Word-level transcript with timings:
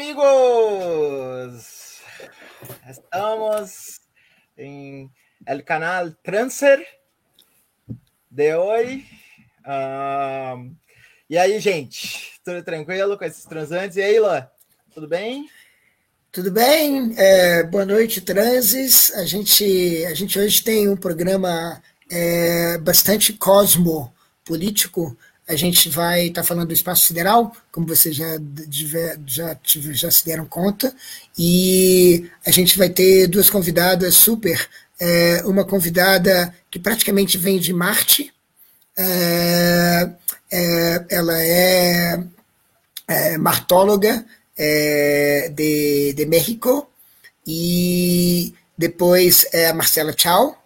Amigos, 0.00 1.64
estamos 2.88 4.00
en 4.56 5.10
el 5.44 5.64
canal 5.64 6.16
Transfer 6.22 6.86
de 8.30 8.54
hoje. 8.54 9.04
Um, 9.66 10.76
e 11.28 11.36
aí, 11.36 11.58
gente, 11.58 12.40
tudo 12.44 12.62
tranquilo 12.62 13.18
com 13.18 13.24
esses 13.24 13.44
transantes? 13.44 13.96
E 13.96 14.02
aí, 14.02 14.20
Lã, 14.20 14.48
tudo 14.94 15.08
bem? 15.08 15.50
Tudo 16.30 16.52
bem? 16.52 17.12
É, 17.18 17.64
boa 17.64 17.84
noite, 17.84 18.20
transes. 18.20 19.12
A 19.14 19.24
gente, 19.24 20.06
a 20.06 20.14
gente 20.14 20.38
hoje 20.38 20.62
tem 20.62 20.88
um 20.88 20.96
programa 20.96 21.82
é, 22.08 22.78
bastante 22.78 23.32
cosmopolítico 23.32 25.18
a 25.48 25.56
gente 25.56 25.88
vai 25.88 26.26
estar 26.26 26.42
tá 26.42 26.46
falando 26.46 26.68
do 26.68 26.74
espaço 26.74 27.06
sideral, 27.06 27.56
como 27.72 27.86
vocês 27.86 28.14
já, 28.14 28.38
já, 29.26 29.56
já 29.64 30.10
se 30.10 30.24
deram 30.26 30.44
conta, 30.44 30.94
e 31.38 32.28
a 32.46 32.50
gente 32.50 32.76
vai 32.76 32.90
ter 32.90 33.26
duas 33.26 33.48
convidadas 33.48 34.14
super. 34.14 34.68
É, 35.00 35.42
uma 35.46 35.64
convidada 35.64 36.54
que 36.70 36.78
praticamente 36.78 37.38
vem 37.38 37.58
de 37.58 37.72
Marte, 37.72 38.30
é, 38.94 40.10
é, 40.50 41.06
ela 41.08 41.40
é, 41.40 42.22
é 43.06 43.38
martóloga 43.38 44.26
é, 44.56 45.50
de, 45.54 46.12
de 46.12 46.26
México, 46.26 46.90
e 47.46 48.52
depois 48.76 49.46
é 49.50 49.68
a 49.68 49.74
Marcela 49.74 50.12
Tchau, 50.12 50.62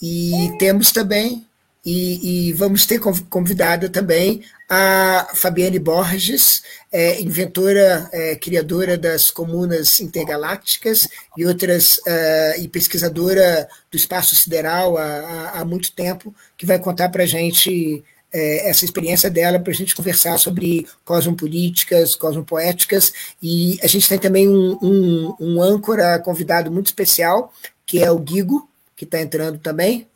e 0.00 0.54
temos 0.60 0.92
também 0.92 1.47
e, 1.88 2.48
e, 2.48 2.52
vamos 2.52 2.84
ter 2.84 3.00
convidada 3.30 3.88
também 3.88 4.42
a 4.68 5.30
Fabiane 5.32 5.78
Borges, 5.78 6.62
é, 6.92 7.18
inventora, 7.22 8.06
é, 8.12 8.36
criadora 8.36 8.98
das 8.98 9.30
comunas 9.30 9.98
intergalácticas 9.98 11.08
e 11.34 11.46
outras 11.46 11.96
uh, 11.96 12.60
e 12.60 12.68
pesquisadora 12.68 13.66
do 13.90 13.96
espaço 13.96 14.34
sideral 14.34 14.98
há, 14.98 15.52
há 15.54 15.64
muito 15.64 15.90
tempo, 15.92 16.34
que 16.58 16.66
vai 16.66 16.78
contar 16.78 17.08
para 17.08 17.22
a 17.22 17.26
gente 17.26 18.04
é, 18.30 18.68
essa 18.68 18.84
experiência 18.84 19.30
dela 19.30 19.58
para 19.58 19.72
a 19.72 19.76
gente 19.76 19.96
conversar 19.96 20.36
sobre 20.36 20.86
cosmopolíticas, 21.06 22.14
cosmopoéticas. 22.14 23.14
E 23.42 23.78
a 23.82 23.86
gente 23.86 24.06
tem 24.06 24.18
também 24.18 24.46
um, 24.46 24.78
um, 24.82 25.34
um 25.40 25.62
âncora 25.62 26.18
convidado 26.18 26.70
muito 26.70 26.88
especial, 26.88 27.50
que 27.86 28.02
é 28.02 28.10
o 28.10 28.18
Guigo, 28.18 28.68
que 28.94 29.06
está 29.06 29.18
entrando 29.22 29.58
também. 29.58 30.06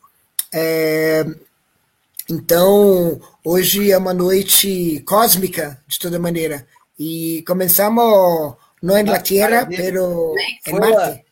É, 0.53 1.25
então, 2.33 3.21
hoje 3.45 3.91
é 3.91 3.97
uma 3.97 4.13
noite 4.13 5.03
cósmica, 5.07 5.79
de 5.87 5.99
toda 5.99 6.17
maneira. 6.17 6.67
E 6.97 7.43
começamos 7.47 8.55
não 8.81 8.97
em 8.97 9.03
la 9.03 9.21
Tierra, 9.21 9.67
pero 9.67 10.33
em 10.65 10.73
Marte. 10.73 11.23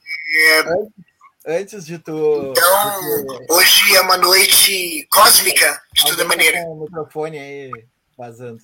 Antes 1.46 1.86
de 1.88 1.98
tu. 1.98 2.52
Então, 2.52 3.48
hoje 3.50 3.96
é 3.96 4.02
uma 4.02 4.16
noite 4.16 5.08
cósmica, 5.12 5.82
de 5.92 6.06
toda 6.06 6.24
maneira. 6.26 6.60
Tá 6.60 6.66
com 6.66 6.74
o 6.74 6.82
microfone 6.82 7.40
aí 7.40 7.72
vazando. 8.16 8.62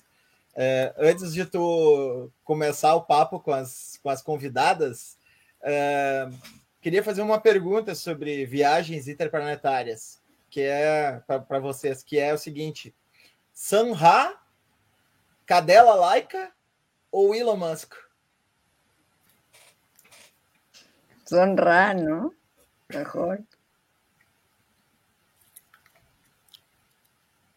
É, 0.54 0.94
antes 0.96 1.32
de 1.32 1.44
tu 1.44 2.30
começar 2.44 2.94
o 2.94 3.02
papo 3.02 3.40
com 3.40 3.52
as, 3.52 3.98
com 4.00 4.10
as 4.10 4.22
convidadas, 4.22 5.16
é, 5.60 6.28
queria 6.80 7.02
fazer 7.02 7.22
uma 7.22 7.40
pergunta 7.40 7.96
sobre 7.96 8.46
viagens 8.46 9.08
interplanetárias 9.08 10.18
que 10.50 10.62
é 10.62 11.20
para 11.26 11.58
vocês, 11.58 12.02
que 12.02 12.18
é 12.18 12.32
o 12.32 12.38
seguinte: 12.38 12.94
Sanha, 13.52 14.34
Cadela 15.46 15.94
Laika 15.94 16.52
ou 17.10 17.34
Elon 17.34 17.56
Musk? 17.56 17.94
Sonra, 21.26 21.94
¿no? 21.94 22.34
Mejor. 22.88 23.38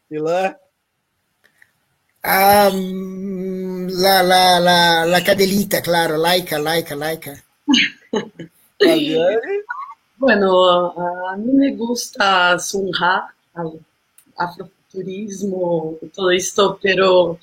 Ilan? 0.09 0.55
Um, 2.23 3.87
la, 3.87 4.21
la, 4.21 4.59
la, 4.59 5.05
la 5.05 5.23
cadelita, 5.23 5.81
claro, 5.81 6.17
laica, 6.17 6.59
laica, 6.59 6.95
laica. 6.95 7.43
Bueno, 10.21 11.27
a 11.29 11.35
mí 11.35 11.51
me 11.51 11.75
gusta 11.75 12.59
Sunha, 12.59 13.33
afrofuturismo, 14.37 15.97
todo 16.13 16.29
esto, 16.29 16.77
pero 16.79 17.39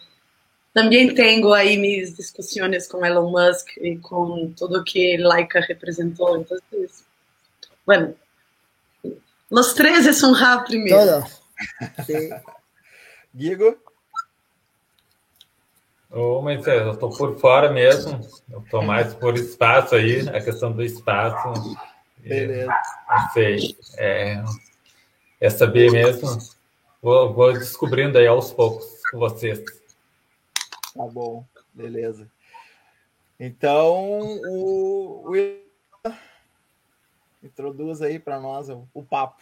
también 0.72 1.12
tengo 1.12 1.54
ahí 1.54 1.76
mis 1.76 2.16
discusiones 2.16 2.86
con 2.86 3.04
Elon 3.04 3.32
Musk 3.32 3.70
y 3.78 3.98
con 3.98 4.54
todo 4.54 4.84
que 4.84 5.18
Laika 5.18 5.60
representó. 5.66 6.36
Entonces, 6.36 7.02
bueno, 7.84 8.14
los 9.50 9.74
tres 9.74 10.06
es 10.06 10.20
Sunha 10.20 10.62
primero. 10.64 10.98
Todo. 10.98 11.24
Sí. 12.06 12.30
Diego? 13.32 13.76
Ô, 16.12 16.40
Moisés, 16.42 16.80
eu 16.80 16.92
estou 16.92 17.10
por 17.10 17.40
fora 17.40 17.72
mesmo, 17.72 18.20
eu 18.48 18.60
estou 18.60 18.82
mais 18.82 19.12
por 19.14 19.34
espaço 19.34 19.96
aí, 19.96 20.28
a 20.28 20.40
questão 20.40 20.70
do 20.70 20.84
espaço. 20.84 21.76
Beleza. 22.20 22.72
Não 23.08 23.30
sei. 23.32 23.76
É, 23.96 24.42
é 25.40 25.50
saber 25.50 25.90
mesmo. 25.90 26.38
Vou, 27.00 27.32
vou 27.32 27.52
descobrindo 27.52 28.18
aí 28.18 28.26
aos 28.26 28.52
poucos 28.52 28.86
com 29.10 29.18
vocês. 29.18 29.60
Tá 30.94 31.04
bom, 31.06 31.44
beleza. 31.72 32.28
Então, 33.38 34.40
o, 34.48 35.30
o 35.30 35.36
introduz 37.42 38.02
aí 38.02 38.18
para 38.18 38.40
nós 38.40 38.68
o, 38.68 38.86
o, 38.92 39.02
papo. 39.02 39.40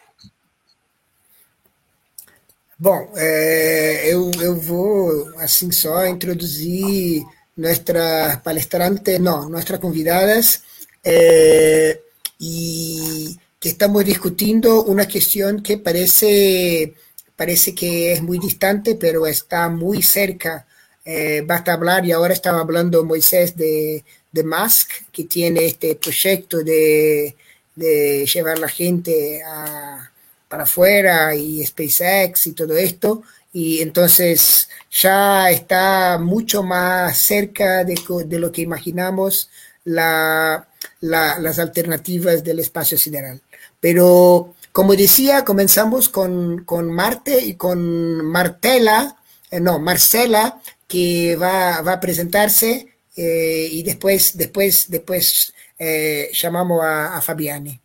Bom, 2.79 3.11
é, 3.17 4.13
eu, 4.13 4.31
eu 4.41 4.55
vou 4.61 5.35
assim 5.39 5.73
só 5.73 6.07
introduzir 6.07 7.25
nossas 7.57 8.37
palestrantes, 8.45 9.19
não, 9.19 9.49
nossas 9.49 9.79
convidadas. 9.79 10.63
É, 11.03 12.03
y 12.39 13.39
que 13.61 13.69
estamos 13.71 14.05
discutiendo 14.05 14.85
una 14.85 15.09
cuestión 15.09 15.63
que 15.63 15.79
parece, 15.79 16.95
parece 17.37 17.75
que 17.75 18.13
es 18.13 18.23
muy 18.23 18.39
distante, 18.39 18.95
pero 18.97 19.27
está 19.27 19.69
muy 19.69 20.03
cerca. 20.03 20.67
Eh, 21.05 21.43
basta 21.47 21.73
hablar, 21.73 22.05
y 22.05 22.13
ahora 22.13 22.35
estaba 22.35 22.61
hablando 22.61 23.05
Moisés 23.05 23.57
de, 23.57 24.05
de 24.33 24.45
Musk, 24.45 24.91
que 25.13 25.25
tiene 25.25 25.67
este 25.67 25.95
proyecto 25.97 26.59
de, 26.59 27.37
de 27.75 28.27
llevar 28.27 28.59
la 28.59 28.69
gente 28.69 29.43
a, 29.45 30.11
para 30.49 30.65
afuera 30.65 31.35
y 31.35 31.65
SpaceX 31.65 32.49
y 32.49 32.53
todo 32.53 32.77
esto. 32.77 33.23
Y 33.53 33.81
entonces 33.81 34.69
ya 34.91 35.51
está 35.51 36.19
mucho 36.19 36.63
más 36.63 37.19
cerca 37.19 37.85
de, 37.85 37.95
de 38.27 38.39
lo 38.39 38.53
que 38.53 38.63
imaginamos 38.63 39.49
la, 39.85 40.67
las 41.01 41.59
alternativas 41.59 42.43
del 42.45 42.59
espacio 42.59 42.99
sideral. 42.99 43.41
Pero, 43.81 44.55
como 44.73 44.95
decía, 44.97 45.45
comenzamos 45.45 46.09
con, 46.09 46.65
con 46.65 46.91
Marte 46.91 47.45
y 47.45 47.55
con 47.55 48.25
Martela, 48.25 49.17
eh, 49.51 49.61
no, 49.61 49.79
Marcela, 49.79 50.61
que 50.89 51.37
va, 51.37 51.83
va 51.83 51.95
a 51.95 52.01
presentarse 52.01 52.89
eh, 53.17 53.69
y 53.71 53.83
después, 53.83 54.37
después, 54.37 54.91
después 54.91 55.55
eh, 55.79 56.31
llamamos 56.33 56.83
a, 56.83 57.17
a, 57.17 57.21
Fabiani. 57.21 57.81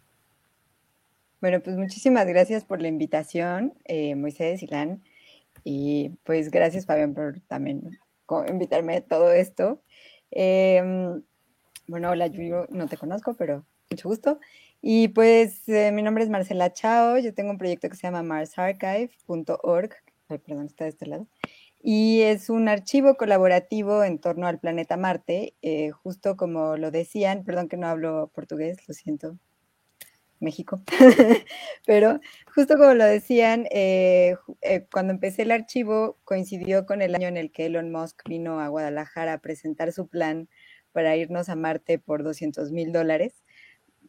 Bueno, 1.39 1.62
pues 1.62 1.75
muchísimas 1.75 2.27
gracias 2.27 2.63
por 2.63 2.81
la 2.81 2.88
invitación, 2.88 3.74
Moisés, 4.15 4.62
Ilan, 4.62 5.04
y 5.63 6.09
pues 6.24 6.51
gracias, 6.51 6.86
Fabián, 6.86 7.15
por 7.15 7.39
también 7.47 8.00
invitarme 8.47 8.97
a 8.97 9.01
todo 9.01 9.31
esto. 9.31 9.81
Em, 10.31 11.21
bueno, 11.91 12.09
hola, 12.09 12.27
yo 12.27 12.67
no 12.69 12.88
te 12.88 12.95
conozco, 12.95 13.33
pero 13.35 13.65
mucho 13.89 14.07
gusto. 14.07 14.39
Y 14.81 15.09
pues 15.09 15.67
eh, 15.67 15.91
mi 15.91 16.01
nombre 16.01 16.23
es 16.23 16.29
Marcela 16.29 16.71
Chao, 16.71 17.17
yo 17.17 17.33
tengo 17.33 17.51
un 17.51 17.57
proyecto 17.57 17.89
que 17.89 17.97
se 17.97 18.03
llama 18.03 18.23
marsarchive.org, 18.23 19.91
perdón, 20.27 20.65
está 20.67 20.85
de 20.85 20.89
este 20.89 21.05
lado, 21.05 21.27
y 21.83 22.21
es 22.21 22.49
un 22.49 22.69
archivo 22.69 23.15
colaborativo 23.15 24.05
en 24.05 24.19
torno 24.19 24.47
al 24.47 24.59
planeta 24.59 24.95
Marte, 24.95 25.55
eh, 25.61 25.91
justo 25.91 26.38
como 26.38 26.77
lo 26.77 26.91
decían, 26.91 27.43
perdón 27.43 27.67
que 27.67 27.75
no 27.75 27.88
hablo 27.88 28.31
portugués, 28.33 28.77
lo 28.87 28.94
siento, 28.94 29.37
México, 30.39 30.81
pero 31.85 32.21
justo 32.55 32.77
como 32.77 32.94
lo 32.94 33.03
decían, 33.03 33.67
eh, 33.69 34.37
cuando 34.94 35.11
empecé 35.11 35.41
el 35.41 35.51
archivo 35.51 36.17
coincidió 36.23 36.85
con 36.85 37.01
el 37.01 37.15
año 37.15 37.27
en 37.27 37.35
el 37.35 37.51
que 37.51 37.65
Elon 37.65 37.91
Musk 37.91 38.21
vino 38.29 38.61
a 38.61 38.69
Guadalajara 38.69 39.33
a 39.33 39.41
presentar 39.41 39.91
su 39.91 40.07
plan 40.07 40.47
para 40.91 41.15
irnos 41.15 41.49
a 41.49 41.55
Marte 41.55 41.99
por 41.99 42.23
200 42.23 42.71
mil 42.71 42.91
dólares, 42.91 43.43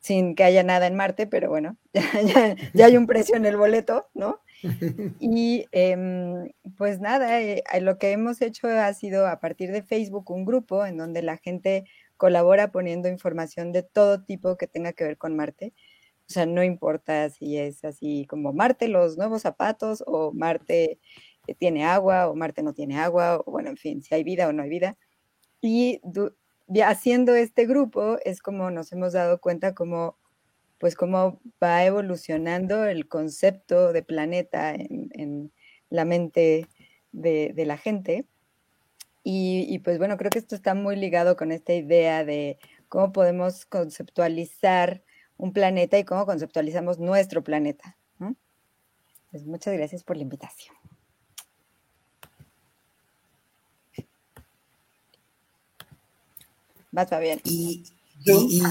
sin 0.01 0.35
que 0.35 0.45
haya 0.45 0.63
nada 0.65 0.87
en 0.87 0.97
Marte, 0.97 1.27
pero 1.27 1.49
bueno, 1.49 1.77
ya, 2.75 2.87
hay 2.87 2.97
un 2.97 3.07
precio 3.07 3.37
en 3.37 3.47
el 3.47 3.57
boleto, 3.57 4.09
¿no? 4.15 4.41
Y 5.21 5.67
em, 5.73 6.51
pues 6.77 7.01
nada, 7.01 7.41
eh, 7.41 7.63
lo 7.81 7.99
que 7.99 8.13
hemos 8.13 8.43
hecho 8.43 8.69
ha 8.69 8.93
sido 8.95 9.27
a 9.27 9.41
partir 9.41 9.73
de 9.73 9.83
Facebook 9.83 10.31
un 10.31 10.45
grupo 10.45 10.87
en 10.87 10.97
donde 10.97 11.23
la 11.23 11.37
gente 11.37 11.85
colabora 12.17 12.71
poniendo 12.71 13.09
información 13.09 13.73
de 13.73 13.83
todo 13.83 14.23
tipo 14.23 14.57
que 14.57 14.69
tenga 14.69 14.93
que 14.93 15.05
ver 15.05 15.19
con 15.19 15.37
Marte. 15.37 15.75
O 16.29 16.33
sea, 16.33 16.47
no 16.47 16.63
importa 16.63 17.29
si 17.31 17.59
es 17.59 17.85
así 17.85 18.27
como 18.29 18.53
Marte, 18.53 18.89
los 18.89 19.19
nuevos 19.19 19.43
zapatos, 19.43 20.03
o 20.07 20.33
Marte 20.33 21.01
eh, 21.47 21.55
tiene 21.55 21.85
agua, 21.85 22.29
o 22.29 22.35
Marte 22.35 22.63
no 22.63 22.75
tiene 22.75 22.99
agua, 22.99 23.43
o 23.45 23.51
bueno, 23.51 23.71
en 23.71 23.77
fin, 23.77 24.03
si 24.03 24.15
hay 24.15 24.25
vida 24.25 24.49
o 24.49 24.53
no 24.53 24.63
hay 24.63 24.69
vida. 24.71 24.97
Y 25.61 26.01
haciendo 26.85 27.35
este 27.35 27.67
grupo 27.67 28.19
es 28.25 28.41
como 28.41 28.71
nos 28.71 28.93
hemos 28.93 29.13
dado 29.13 29.41
cuenta 29.41 29.75
como 29.75 30.17
pues 30.83 30.97
cómo 30.97 31.41
va 31.63 31.85
evolucionando 31.85 32.87
el 32.87 33.07
concepto 33.07 33.93
de 33.93 34.03
planeta 34.03 34.75
en, 34.75 35.53
la 35.91 36.05
mente 36.05 36.67
de, 37.13 37.55
la 37.65 37.77
gente. 37.77 38.27
Y, 39.23 39.79
pues 39.81 39.99
bueno, 39.99 40.17
creo 40.17 40.31
que 40.31 40.41
esto 40.41 40.57
está 40.57 40.75
muy 40.75 40.97
ligado 40.97 41.37
con 41.37 41.53
esta 41.53 41.73
idea 41.73 42.25
de 42.25 42.59
cómo 42.89 43.13
podemos 43.13 43.65
conceptualizar 43.65 45.05
un 45.37 45.53
planeta 45.53 46.01
y 46.01 46.05
cómo 46.05 46.27
conceptualizamos 46.27 46.99
nuestro 46.99 47.45
planeta. 47.45 47.97
Pues 49.31 49.47
muchas 49.47 49.75
gracias 49.75 50.03
por 50.03 50.17
la 50.17 50.25
invitación. 50.25 50.82
Vas, 56.93 57.09
Fabián. 57.09 57.41
Y, 57.45 57.83
y, 58.25 58.63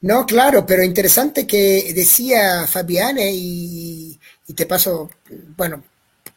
no, 0.00 0.24
claro, 0.24 0.64
pero 0.64 0.82
interesante 0.82 1.46
que 1.46 1.92
decía 1.94 2.66
Fabiane 2.66 3.30
y, 3.32 4.18
te 4.56 4.66
paso, 4.66 5.10
bueno, 5.56 5.84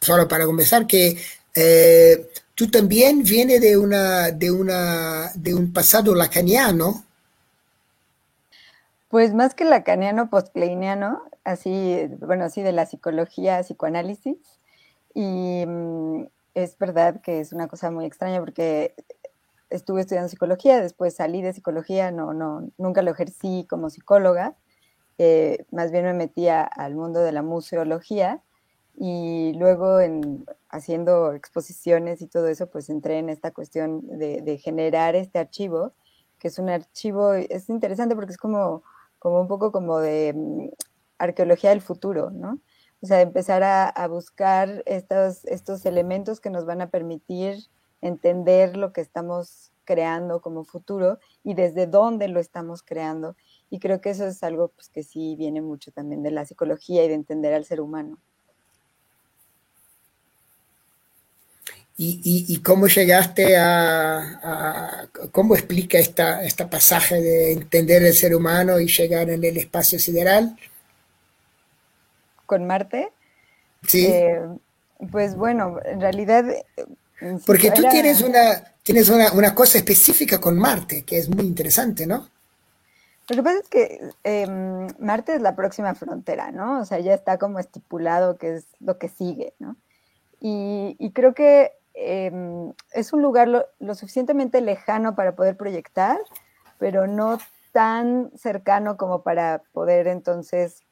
solo 0.00 0.28
para 0.28 0.44
comenzar, 0.44 0.86
que 0.86 1.16
eh, 1.54 2.30
tú 2.54 2.70
también 2.70 3.22
vienes 3.22 3.60
de 3.60 3.76
una, 3.76 4.30
de 4.30 4.50
una, 4.50 5.32
de 5.34 5.54
un 5.54 5.72
pasado 5.72 6.14
lacaniano. 6.14 7.04
Pues 9.08 9.32
más 9.32 9.54
que 9.54 9.64
lacaniano, 9.64 10.28
postcleiniano, 10.28 11.22
así, 11.42 12.06
bueno, 12.20 12.44
así 12.44 12.60
de 12.60 12.72
la 12.72 12.84
psicología, 12.84 13.62
psicoanálisis. 13.62 14.36
Y 15.14 15.64
mm, 15.66 16.26
es 16.54 16.76
verdad 16.78 17.20
que 17.22 17.40
es 17.40 17.52
una 17.52 17.68
cosa 17.68 17.90
muy 17.90 18.04
extraña 18.04 18.40
porque 18.40 18.94
estuve 19.74 20.02
estudiando 20.02 20.28
psicología, 20.28 20.80
después 20.80 21.16
salí 21.16 21.42
de 21.42 21.52
psicología, 21.52 22.10
no, 22.10 22.32
no, 22.32 22.70
nunca 22.78 23.02
lo 23.02 23.10
ejercí 23.10 23.66
como 23.68 23.90
psicóloga, 23.90 24.56
eh, 25.18 25.66
más 25.70 25.90
bien 25.90 26.04
me 26.04 26.14
metía 26.14 26.62
al 26.62 26.94
mundo 26.94 27.20
de 27.20 27.32
la 27.32 27.42
museología 27.42 28.42
y 28.96 29.52
luego 29.56 30.00
en, 30.00 30.44
haciendo 30.68 31.32
exposiciones 31.32 32.22
y 32.22 32.28
todo 32.28 32.48
eso, 32.48 32.68
pues 32.70 32.88
entré 32.88 33.18
en 33.18 33.28
esta 33.28 33.50
cuestión 33.50 34.02
de, 34.18 34.58
generar 34.58 35.16
este 35.16 35.38
archivo, 35.38 35.92
que 36.38 36.48
es 36.48 36.58
un 36.58 36.68
archivo, 36.68 37.34
es 37.34 37.68
interesante 37.68 38.14
porque 38.14 38.32
es 38.32 38.38
como, 38.38 38.82
como 39.18 39.40
un 39.40 39.48
poco 39.48 39.72
como 39.72 39.98
de 39.98 40.32
mm, 40.34 40.68
arqueología 41.18 41.70
del 41.70 41.80
futuro, 41.80 42.30
¿no? 42.30 42.60
O 43.02 43.06
sea, 43.06 43.20
empezar 43.20 43.62
a, 43.62 43.88
a 43.88 44.08
buscar 44.08 44.82
estos, 44.86 45.44
estos 45.46 45.84
elementos 45.84 46.40
que 46.40 46.50
nos 46.50 46.64
van 46.64 46.80
a 46.80 46.90
permitir 46.90 47.58
entender 48.04 48.76
lo 48.76 48.92
que 48.92 49.00
estamos 49.00 49.72
creando 49.84 50.40
como 50.40 50.64
futuro 50.64 51.18
y 51.42 51.54
desde 51.54 51.86
dónde 51.86 52.28
lo 52.28 52.38
estamos 52.38 52.82
creando. 52.82 53.34
Y 53.70 53.78
creo 53.78 54.00
que 54.00 54.10
eso 54.10 54.26
es 54.26 54.42
algo 54.42 54.68
pues, 54.68 54.88
que 54.90 55.02
sí 55.02 55.36
viene 55.36 55.62
mucho 55.62 55.90
también 55.90 56.22
de 56.22 56.30
la 56.30 56.44
psicología 56.44 57.04
y 57.04 57.08
de 57.08 57.14
entender 57.14 57.54
al 57.54 57.64
ser 57.64 57.80
humano. 57.80 58.18
¿Y, 61.96 62.60
cómo 62.64 62.88
llegaste 62.88 63.56
a, 63.56 65.08
cómo 65.30 65.54
explica 65.54 65.96
esta, 65.96 66.42
esta 66.42 66.68
pasaje 66.68 67.20
de 67.20 67.52
entender 67.52 68.02
el 68.02 68.12
ser 68.14 68.34
humano 68.34 68.80
y 68.80 68.88
llegar 68.88 69.30
en 69.30 69.44
el 69.44 69.56
espacio 69.56 70.00
sideral? 70.00 70.56
¿Con 72.46 72.66
Marte? 72.66 73.12
Sí. 73.86 74.06
Eh, 74.06 74.40
pues 75.12 75.36
bueno, 75.36 75.78
en 75.84 76.00
realidad 76.00 76.44
porque 77.46 77.70
tú 77.70 77.82
tienes 77.90 78.22
una, 78.22 78.62
tienes 78.82 79.08
una, 79.08 79.54
cosa 79.54 79.78
específica 79.78 80.40
con 80.40 80.58
Marte, 80.58 81.04
que 81.04 81.18
es 81.18 81.28
muy 81.28 81.44
interesante, 81.44 82.06
¿no? 82.06 82.28
Lo 83.28 83.36
que 83.36 83.42
pasa 83.42 83.58
es 83.58 83.68
que 83.68 84.10
em, 84.22 84.88
Marte 84.98 85.34
es 85.34 85.42
la 85.42 85.56
próxima 85.56 85.94
frontera, 85.94 86.50
¿no? 86.52 86.80
O 86.80 86.84
sea, 86.84 87.00
ya 87.00 87.14
está 87.14 87.38
como 87.38 87.58
estipulado 87.58 88.36
que 88.36 88.56
es 88.56 88.66
lo 88.80 88.98
que 88.98 89.08
sigue, 89.08 89.54
¿no? 89.58 89.76
Y, 90.40 91.10
creo 91.14 91.32
que 91.32 91.72
em, 91.94 92.74
es 92.92 93.14
un 93.14 93.22
lugar 93.22 93.48
lo, 93.48 93.94
suficientemente 93.94 94.60
lejano 94.60 95.14
para 95.14 95.34
poder 95.34 95.56
proyectar, 95.56 96.18
pero 96.78 97.06
no 97.06 97.38
tan 97.72 98.30
cercano 98.36 98.98
como 98.98 99.22
para 99.22 99.62
poder 99.72 100.06
entonces 100.06 100.82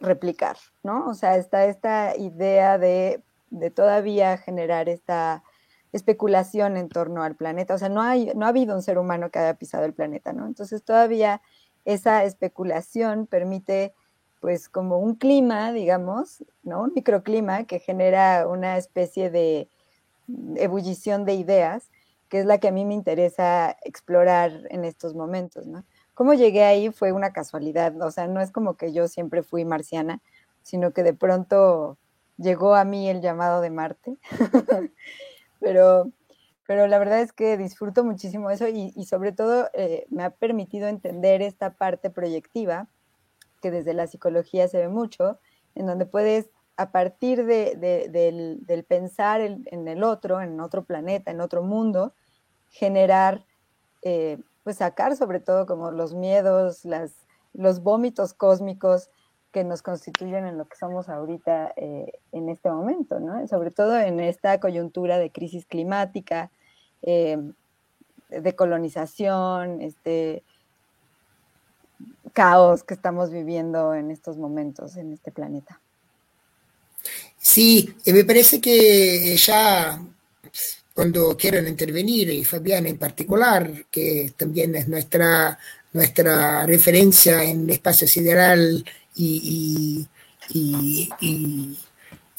replicar, 0.00 0.58
¿no? 0.82 1.08
O 1.08 1.14
sea, 1.14 1.36
está 1.36 1.64
esta 1.64 2.14
idea 2.16 2.76
de 2.76 3.22
de 3.50 3.70
todavía 3.70 4.36
generar 4.38 4.88
esta 4.88 5.42
especulación 5.92 6.76
en 6.76 6.88
torno 6.88 7.22
al 7.22 7.36
planeta. 7.36 7.74
O 7.74 7.78
sea, 7.78 7.88
no, 7.88 8.02
hay, 8.02 8.32
no 8.34 8.46
ha 8.46 8.50
habido 8.50 8.74
un 8.74 8.82
ser 8.82 8.98
humano 8.98 9.30
que 9.30 9.38
haya 9.38 9.54
pisado 9.54 9.84
el 9.84 9.94
planeta, 9.94 10.32
¿no? 10.32 10.46
Entonces 10.46 10.82
todavía 10.82 11.40
esa 11.84 12.24
especulación 12.24 13.26
permite 13.26 13.94
pues 14.40 14.68
como 14.68 14.98
un 14.98 15.14
clima, 15.14 15.72
digamos, 15.72 16.44
¿no? 16.62 16.82
Un 16.82 16.92
microclima 16.94 17.64
que 17.64 17.78
genera 17.78 18.46
una 18.46 18.76
especie 18.76 19.30
de 19.30 19.68
ebullición 20.56 21.24
de 21.24 21.34
ideas, 21.34 21.90
que 22.28 22.40
es 22.40 22.46
la 22.46 22.58
que 22.58 22.68
a 22.68 22.72
mí 22.72 22.84
me 22.84 22.94
interesa 22.94 23.76
explorar 23.84 24.66
en 24.70 24.84
estos 24.84 25.14
momentos, 25.14 25.66
¿no? 25.66 25.84
Cómo 26.14 26.34
llegué 26.34 26.64
ahí 26.64 26.90
fue 26.90 27.12
una 27.12 27.32
casualidad, 27.32 28.00
o 28.00 28.10
sea, 28.10 28.26
no 28.26 28.40
es 28.40 28.50
como 28.50 28.74
que 28.76 28.92
yo 28.92 29.08
siempre 29.08 29.42
fui 29.42 29.64
marciana, 29.64 30.20
sino 30.62 30.92
que 30.92 31.02
de 31.02 31.14
pronto 31.14 31.98
llegó 32.38 32.74
a 32.74 32.84
mí 32.84 33.08
el 33.08 33.20
llamado 33.20 33.60
de 33.60 33.70
Marte, 33.70 34.18
pero, 35.60 36.10
pero 36.66 36.86
la 36.86 36.98
verdad 36.98 37.20
es 37.20 37.32
que 37.32 37.56
disfruto 37.56 38.04
muchísimo 38.04 38.50
eso 38.50 38.68
y, 38.68 38.92
sobre 39.04 39.32
todo 39.32 39.68
eh, 39.74 40.06
me 40.10 40.24
ha 40.24 40.30
permitido 40.30 40.88
entender 40.88 41.42
esta 41.42 41.74
parte 41.74 42.10
proyectiva 42.10 42.88
que 43.60 43.70
desde 43.70 43.94
la 43.94 44.06
psicología 44.06 44.68
se 44.68 44.78
ve 44.78 44.88
mucho, 44.88 45.38
en 45.74 45.86
donde 45.86 46.06
puedes 46.06 46.50
a 46.76 46.92
partir 46.92 47.46
de, 47.46 47.74
del, 48.10 48.84
pensar 48.84 49.40
en, 49.40 49.88
el 49.88 50.04
otro, 50.04 50.42
en 50.42 50.60
otro 50.60 50.84
planeta, 50.84 51.30
en 51.30 51.40
otro 51.40 51.62
mundo, 51.62 52.12
generar, 52.68 53.46
eh, 54.02 54.38
pues 54.62 54.76
sacar 54.76 55.16
sobre 55.16 55.40
todo 55.40 55.64
como 55.64 55.90
los 55.90 56.14
miedos, 56.14 56.84
las, 56.84 57.26
los 57.54 57.82
vómitos 57.82 58.34
cósmicos 58.34 59.08
que 59.52 59.64
nos 59.64 59.82
constituyen 59.82 60.46
en 60.46 60.58
lo 60.58 60.66
que 60.66 60.76
somos 60.76 61.08
ahorita 61.08 61.72
eh, 61.76 62.12
en 62.32 62.48
este 62.48 62.70
momento. 62.70 63.18
Sobre 63.48 63.70
todo 63.70 63.98
en 63.98 64.20
esta 64.20 64.60
coyuntura 64.60 65.18
de 65.18 65.30
crisis 65.30 65.66
climática, 65.66 66.50
eh, 67.02 67.38
de 68.28 68.54
colonización, 68.54 69.80
este 69.80 70.42
caos 72.32 72.82
que 72.82 72.92
estamos 72.92 73.30
viviendo 73.30 73.94
en 73.94 74.10
estos 74.10 74.36
momentos 74.36 74.96
en 74.96 75.12
este 75.12 75.30
planeta. 75.32 75.80
Sí, 77.38 77.94
me 78.06 78.24
parece 78.24 78.60
que 78.60 79.34
ya 79.36 79.98
cuando 80.92 81.36
quieran 81.36 81.68
intervenir, 81.68 82.30
y 82.30 82.44
Fabián 82.44 82.86
en 82.86 82.98
particular, 82.98 83.86
que 83.90 84.32
también 84.36 84.74
es 84.74 84.88
nuestra, 84.88 85.58
nuestra 85.92 86.66
referencia 86.66 87.44
en 87.44 87.68
espacio 87.70 88.08
sideral 88.08 88.84
y, 89.16 90.06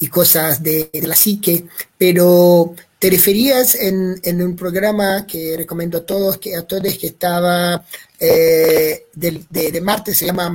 cosas 0.10 0.64
de, 0.64 0.90
la 1.04 1.16
psique, 1.16 1.66
pero 1.98 2.74
te 3.00 3.10
referías 3.10 3.76
en, 3.76 4.42
un 4.42 4.56
programa 4.56 5.26
que 5.28 5.56
recomiendo 5.58 6.00
a 6.00 6.06
todos, 6.06 6.38
que 6.38 6.56
a 6.56 6.64
todos 6.64 6.98
que 6.98 7.08
estaba 7.08 7.84
eh, 8.20 9.08
de, 9.14 9.82
Marte, 9.82 10.14
se 10.14 10.26
llama 10.26 10.50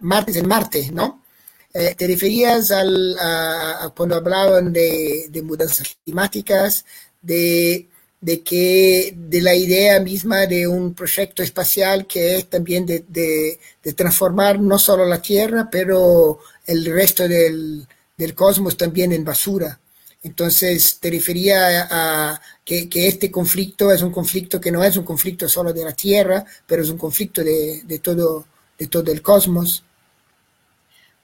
Martes 0.00 0.36
en 0.36 0.48
Marte, 0.48 0.90
¿no? 0.92 1.22
Eh, 1.72 1.94
te 1.96 2.06
referías 2.06 2.70
al, 2.70 3.16
a, 3.18 3.92
cuando 3.96 4.16
hablaban 4.16 4.72
de, 4.72 5.26
de 5.30 5.42
mudanzas 5.42 5.96
climáticas, 6.04 6.84
de 7.20 7.88
de 8.20 8.42
que 8.42 9.14
de 9.16 9.40
la 9.40 9.54
idea 9.54 10.00
misma 10.00 10.46
de 10.46 10.66
un 10.66 10.94
proyecto 10.94 11.42
espacial 11.42 12.06
que 12.06 12.36
es 12.36 12.46
también 12.50 12.84
de, 12.84 13.04
de, 13.08 13.92
transformar 13.94 14.60
no 14.60 14.78
solo 14.78 15.04
la 15.04 15.22
Tierra, 15.22 15.68
pero 15.70 16.40
el 16.66 16.84
resto 16.84 17.28
del, 17.28 17.86
del, 18.16 18.34
cosmos 18.34 18.76
también 18.76 19.12
en 19.12 19.24
basura. 19.24 19.78
Entonces 20.22 20.98
te 21.00 21.10
refería 21.10 21.86
a, 21.90 22.40
que, 22.64 22.88
que, 22.88 23.06
este 23.06 23.30
conflicto 23.30 23.92
es 23.92 24.02
un 24.02 24.10
conflicto 24.10 24.60
que 24.60 24.72
no 24.72 24.82
es 24.82 24.96
un 24.96 25.04
conflicto 25.04 25.48
solo 25.48 25.72
de 25.72 25.84
la 25.84 25.92
Tierra, 25.92 26.44
pero 26.66 26.82
es 26.82 26.90
un 26.90 26.98
conflicto 26.98 27.42
de, 27.44 27.82
de 27.84 27.98
todo, 28.00 28.44
de 28.78 28.86
todo 28.88 29.12
el 29.12 29.22
cosmos. 29.22 29.84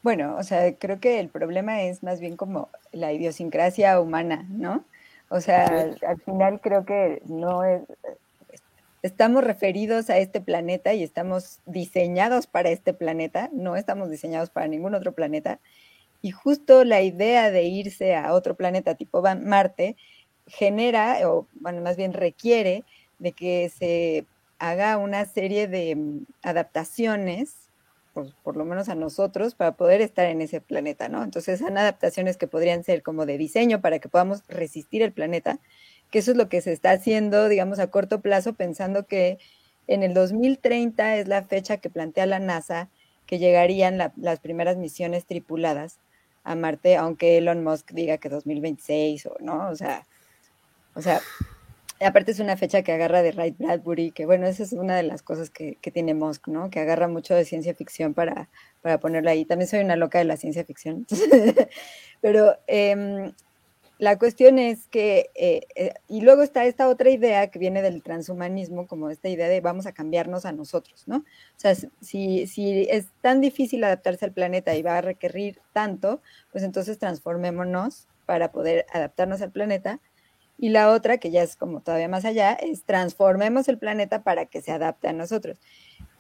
Bueno, 0.03 0.37
o 0.39 0.43
sea, 0.43 0.75
creo 0.77 1.01
que 1.01 1.19
el 1.19 1.29
problema 1.29 1.83
es 1.83 2.03
más 2.03 2.21
bien 2.21 2.37
como 2.37 2.69
la 2.93 3.13
idiosincrasia 3.13 3.99
humana, 4.01 4.47
¿no? 4.51 4.85
O 5.35 5.41
sea, 5.41 5.91
al 6.07 6.21
final 6.21 6.61
creo 6.61 6.85
que 6.85 7.21
no 7.27 7.65
es, 7.65 7.83
estamos 9.03 9.43
referidos 9.43 10.09
a 10.09 10.19
este 10.19 10.41
planeta 10.41 10.95
y 10.95 11.03
estamos 11.03 11.59
diseñados 11.67 12.47
para 12.47 12.71
este 12.71 12.95
planeta, 12.95 13.51
no 13.53 13.75
estamos 13.75 14.11
diseñados 14.11 14.51
para 14.51 14.69
ningún 14.69 14.95
otro 14.95 15.11
planeta. 15.11 15.59
Y 16.23 16.31
justo 16.31 16.85
la 16.85 17.03
idea 17.03 17.51
de 17.51 17.65
irse 17.65 18.15
a 18.15 18.33
otro 18.33 18.55
planeta 18.55 18.95
tipo 18.95 19.23
Marte 19.23 19.97
genera, 20.47 21.19
o 21.29 21.49
bueno, 21.55 21.83
más 21.83 21.97
bien 21.97 22.13
requiere 22.13 22.85
de 23.19 23.33
que 23.33 23.71
se 23.71 24.27
haga 24.61 24.99
una 24.99 25.25
serie 25.25 25.67
de 25.67 25.97
mm, 25.97 26.27
adaptaciones 26.45 27.64
pues, 28.15 28.33
por 28.43 28.57
lo 28.57 28.65
menos 28.65 28.89
a 28.89 28.95
nosotros, 28.95 29.55
para 29.55 29.73
poder 29.73 30.01
estar 30.01 30.27
en 30.27 30.41
ese 30.41 30.61
planeta, 30.61 31.09
¿no? 31.09 31.23
Entonces, 31.23 31.59
son 31.59 31.77
adaptaciones 31.77 32.37
que 32.37 32.47
podrían 32.47 32.85
ser 32.85 33.03
como 33.03 33.27
de 33.27 33.37
diseño 33.37 33.81
para 33.81 33.99
que 33.99 34.09
podamos 34.09 34.43
resistir 34.49 35.03
el 35.03 35.13
planeta, 35.13 35.59
que 36.11 36.21
eso 36.21 36.31
es 36.31 36.37
lo 36.37 36.49
que 36.49 36.63
se 36.63 36.73
está 36.73 36.93
haciendo, 36.93 37.49
digamos, 37.49 37.81
a 37.81 37.89
corto 37.89 38.21
plazo, 38.21 38.55
pensando 38.55 39.07
que 39.07 39.39
en 39.89 40.03
el 40.03 40.15
2030 40.15 41.17
es 41.17 41.29
la 41.29 41.43
fecha 41.43 41.79
que 41.79 41.91
plantea 41.91 42.27
la 42.27 42.39
NASA 42.39 42.89
que 43.27 43.39
llegarían 43.39 43.99
las 44.17 44.41
primeras 44.41 44.77
misiones 44.77 45.27
tripuladas 45.27 45.99
a 46.45 46.55
Marte, 46.55 46.97
aunque 46.97 47.39
Elon 47.39 47.65
Musk 47.65 47.91
diga 47.93 48.19
que 48.19 48.29
2026 48.29 49.27
o 49.27 49.37
no, 49.41 49.69
o 49.69 49.77
sea, 49.77 50.07
o 50.95 51.03
sea, 51.03 51.21
aparte 52.05 52.33
es 52.33 52.41
una 52.41 52.57
fecha 52.57 52.83
que 52.83 52.93
agarra 52.93 53.23
de 53.23 53.33
Wright 53.33 53.57
Bradbury, 53.59 54.11
que 54.11 54.27
bueno, 54.27 54.47
esa 54.47 54.63
es 54.63 54.73
una 54.73 54.97
de 54.97 55.03
las 55.03 55.23
cosas 55.23 55.51
que, 55.51 55.79
tiene 55.93 56.15
Musk, 56.15 56.49
¿no? 56.49 56.71
Que 56.71 56.81
agarra 56.81 57.09
mucho 57.09 57.35
de 57.35 57.45
ciencia 57.45 57.75
ficción 57.75 58.15
para, 58.15 58.49
para 58.83 58.99
ponerlo 58.99 59.31
ahí. 59.31 59.45
También 59.45 59.69
soy 59.69 59.81
una 59.81 59.97
loca 59.97 60.19
de 60.19 60.25
la 60.25 60.37
ciencia 60.37 60.65
ficción. 60.65 61.07
Pero 62.21 62.57
em, 62.67 63.33
la 63.99 64.19
cuestión 64.19 64.59
es 64.59 64.89
que, 64.89 65.31
eh, 65.35 65.67
eh, 65.77 65.95
y 66.09 66.21
luego 66.23 66.43
está 66.43 66.65
esta 66.65 66.89
otra 66.89 67.11
idea 67.11 67.49
que 67.49 67.59
viene 67.59 67.81
del 67.81 68.03
transhumanismo, 68.03 68.87
como 68.87 69.09
esta 69.11 69.29
idea 69.29 69.49
de 69.49 69.61
vamos 69.61 69.87
a 69.87 69.93
cambiarnos 69.93 70.47
a 70.47 70.53
nosotros, 70.53 71.05
¿no? 71.07 71.19
O 71.19 71.59
sea, 71.59 71.75
si, 72.01 72.47
si 72.47 72.89
es 72.91 73.07
tan 73.21 73.41
difícil 73.41 73.85
adaptarse 73.85 74.25
al 74.25 74.33
planeta 74.33 74.75
y 74.75 74.83
va 74.83 74.99
a 74.99 75.01
requerir 75.01 75.61
tanto, 75.73 76.21
pues 76.51 76.65
entonces 76.65 76.99
transformémonos 76.99 78.09
para 78.27 78.51
poder 78.53 78.87
adaptarnos 78.93 79.43
al 79.43 79.53
planeta 79.53 80.01
y 80.59 80.69
la 80.69 80.91
otra, 80.91 81.19
que 81.19 81.31
ya 81.31 81.43
es 81.43 81.57
como 81.57 81.81
todavía 81.81 82.09
más 82.09 82.25
allá, 82.25 82.53
es 82.53 82.85
transformemos 82.85 83.69
el 83.69 83.79
planeta 83.79 84.23
para 84.23 84.47
que 84.47 84.63
se 84.63 84.73
adapte 84.73 85.09
a 85.09 85.13
nosotros. 85.13 85.59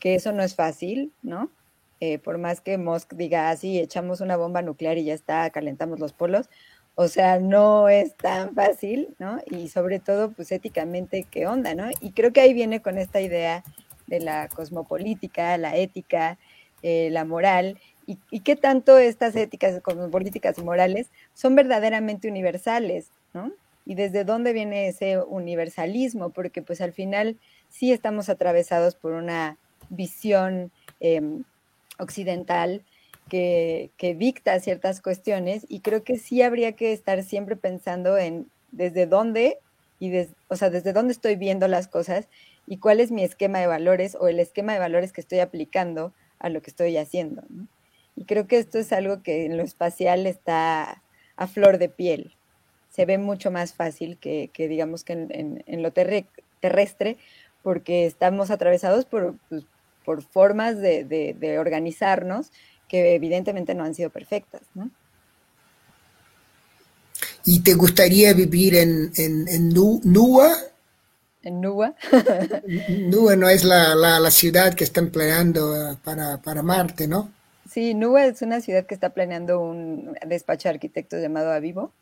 Que 0.01 0.15
eso 0.15 0.33
no 0.33 0.43
es 0.43 0.55
fácil, 0.55 1.13
¿no? 1.23 1.51
Eh, 2.01 2.19
por 2.19 2.39
más 2.39 2.61
que 2.61 2.77
Musk 2.77 3.15
diga 3.15 3.51
así, 3.51 3.79
ah, 3.79 3.83
echamos 3.83 4.21
una 4.21 4.37
bomba 4.37 4.61
nuclear 4.63 4.99
y 4.99 5.05
ya 5.05 5.15
está, 5.15 5.49
calentamos 5.51 6.01
los 6.01 6.13
polos. 6.13 6.51
O 6.97 7.09
sea, 7.09 7.39
no 7.39 7.89
es 7.89 8.15
tan 8.17 8.55
fácil, 8.55 9.15
¿no? 9.19 9.41
Y 9.47 9.69
sobre 9.69 10.01
todo, 10.01 10.33
pues 10.33 10.53
éticamente, 10.53 11.27
¿qué 11.31 11.47
onda, 11.47 11.75
no? 11.75 11.89
Y 12.01 12.13
creo 12.13 12.33
que 12.33 12.41
ahí 12.41 12.53
viene 12.55 12.83
con 12.83 12.99
esta 12.99 13.21
idea 13.21 13.65
de 14.07 14.21
la 14.21 14.49
cosmopolítica, 14.49 15.57
la 15.59 15.77
ética, 15.77 16.39
eh, 16.83 17.09
la 17.11 17.25
moral, 17.25 17.79
y, 18.07 18.19
y 18.31 18.41
qué 18.41 18.55
tanto 18.57 18.99
estas 18.99 19.35
éticas 19.35 19.81
cosmopolíticas 19.81 20.59
y 20.59 20.63
morales 20.63 21.11
son 21.33 21.55
verdaderamente 21.55 22.29
universales, 22.29 23.09
¿no? 23.33 23.53
Y 23.87 23.95
desde 23.95 24.25
dónde 24.25 24.53
viene 24.53 24.89
ese 24.89 25.19
universalismo, 25.19 26.31
porque 26.31 26.63
pues 26.63 26.81
al 26.81 26.93
final 26.93 27.37
sí 27.69 27.93
estamos 27.93 28.29
atravesados 28.29 28.95
por 28.95 29.13
una 29.13 29.59
visión 29.91 30.71
em, 31.01 31.45
occidental 31.99 32.83
que, 33.29 33.91
dicta 34.19 34.59
ciertas 34.61 35.01
cuestiones 35.01 35.67
y 35.69 35.81
creo 35.81 36.05
que 36.05 36.19
sí 36.19 36.43
habría 36.43 36.73
que 36.73 36.93
estar 36.93 37.23
siempre 37.23 37.57
pensando 37.57 38.17
en 38.19 38.51
desde 38.71 39.07
dónde 39.07 39.59
y 39.99 40.13
o 40.49 40.57
sea, 40.57 40.71
desde 40.71 40.93
dónde 40.93 41.13
estoy 41.13 41.37
viendo 41.37 41.69
las 41.69 41.89
cosas 41.89 42.29
y 42.67 42.79
cuál 42.79 43.01
es 43.01 43.11
mi 43.11 43.25
esquema 43.25 43.59
de 43.61 43.67
valores 43.67 44.17
o 44.19 44.29
el 44.29 44.41
esquema 44.41 44.73
de 44.73 44.79
valores 44.79 45.13
que 45.13 45.21
estoy 45.21 45.41
aplicando 45.41 46.13
a 46.39 46.49
lo 46.49 46.61
que 46.61 46.71
estoy 46.71 46.97
haciendo. 46.97 47.43
Y 48.17 48.25
creo 48.25 48.47
que 48.47 48.59
esto 48.59 48.79
es 48.79 48.93
algo 48.93 49.23
que 49.23 49.47
en 49.47 49.57
lo 49.57 49.63
espacial 49.63 50.27
está 50.27 51.03
a 51.37 51.47
flor 51.47 51.79
de 51.79 51.89
piel 51.89 52.35
se 52.95 53.07
ve 53.07 53.19
mucho 53.19 53.51
más 53.51 53.75
fácil 53.75 54.19
que, 54.19 54.51
digamos 54.57 55.03
que 55.03 55.13
en, 55.13 55.83
lo 55.83 55.91
terrestre, 55.91 57.17
porque 57.63 58.07
estamos 58.07 58.51
atravesados 58.51 59.05
por, 59.05 59.35
pues, 59.49 59.65
por 60.05 60.23
formas 60.23 60.79
de, 60.79 61.57
organizarnos 61.59 62.53
que 62.89 63.15
evidentemente 63.15 63.75
no 63.75 63.83
han 63.85 63.95
sido 63.95 64.11
perfectas, 64.11 64.63
¿no? 64.75 64.91
¿Y 67.45 67.61
te 67.61 67.75
gustaría 67.75 68.33
vivir 68.33 68.77
en, 68.77 69.11
en, 69.17 69.49
en 69.49 69.71
Nua? 69.71 70.57
¿En 71.43 71.61
Nua? 71.61 71.95
Nua 72.89 73.37
no 73.37 73.49
es 73.49 73.65
la, 73.65 74.31
ciudad 74.31 74.75
que 74.75 74.85
están 74.85 75.11
planeando 75.11 75.99
para, 76.05 76.41
para 76.41 76.63
Marte, 76.63 77.09
¿no? 77.09 77.31
Sí, 77.69 77.93
Nua 77.93 78.27
es 78.27 78.41
una 78.43 78.61
ciudad 78.61 78.87
que 78.87 78.95
está 78.95 79.11
planeando 79.11 79.61
un 79.61 80.17
despacho 80.27 80.69
de 80.69 80.75
arquitectos 80.75 81.21
llamado 81.21 81.51
Avivo, 81.51 81.93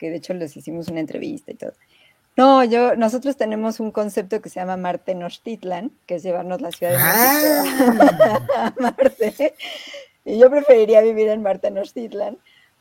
que 0.00 0.08
de 0.08 0.16
hecho 0.16 0.32
les 0.32 0.56
hicimos 0.56 0.88
una 0.88 1.00
entrevista 1.00 1.52
y 1.52 1.56
todo. 1.56 1.72
No, 2.34 2.64
yo, 2.64 2.96
nosotros 2.96 3.36
tenemos 3.36 3.80
un 3.80 3.90
concepto 3.90 4.40
que 4.40 4.48
se 4.48 4.60
llama 4.60 4.78
Marte 4.78 5.14
Nochtitlan, 5.14 5.92
que 6.06 6.14
es 6.14 6.22
llevarnos 6.22 6.62
la 6.62 6.72
ciudad 6.72 6.92
de 6.92 6.98
ah. 6.98 8.72
Marte. 8.80 9.54
Y 10.24 10.38
yo 10.38 10.48
preferiría 10.48 11.02
vivir 11.02 11.28
en 11.28 11.42
Marte 11.42 11.70
Nochtitlan, 11.70 12.38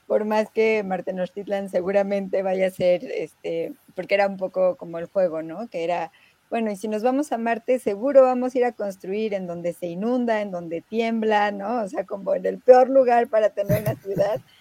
por 0.08 0.24
más 0.24 0.50
que 0.50 0.82
Marte 0.84 1.12
Nochtitlan 1.12 1.68
seguramente 1.68 2.42
vaya 2.42 2.68
a 2.68 2.72
ser, 2.72 3.04
este, 3.04 3.74
porque 3.96 4.16
era 4.16 4.28
un 4.28 4.38
poco 4.38 4.78
como 4.78 4.98
el 4.98 5.08
juego, 5.08 5.42
¿no? 5.42 5.68
Que 5.68 5.84
era, 5.84 6.14
bueno, 6.50 6.72
y 6.72 6.78
si 6.78 6.88
nos 6.88 7.04
vamos 7.04 7.34
a 7.34 7.38
Marte, 7.38 7.80
seguro 7.80 8.22
vamos 8.22 8.56
a 8.56 8.58
ir 8.60 8.66
a 8.66 8.72
construir 8.72 9.34
en 9.34 9.46
donde 9.46 9.74
se 9.74 9.88
inunda, 9.88 10.42
en 10.42 10.52
donde 10.52 10.80
tiembla, 10.82 11.52
¿no? 11.52 11.84
O 11.84 11.88
sea, 11.90 12.06
como 12.06 12.34
en 12.34 12.46
el 12.46 12.60
peor 12.60 12.90
lugar 12.90 13.28
para 13.28 13.50
tener 13.50 13.82
una 13.82 13.96
ciudad. 13.96 14.40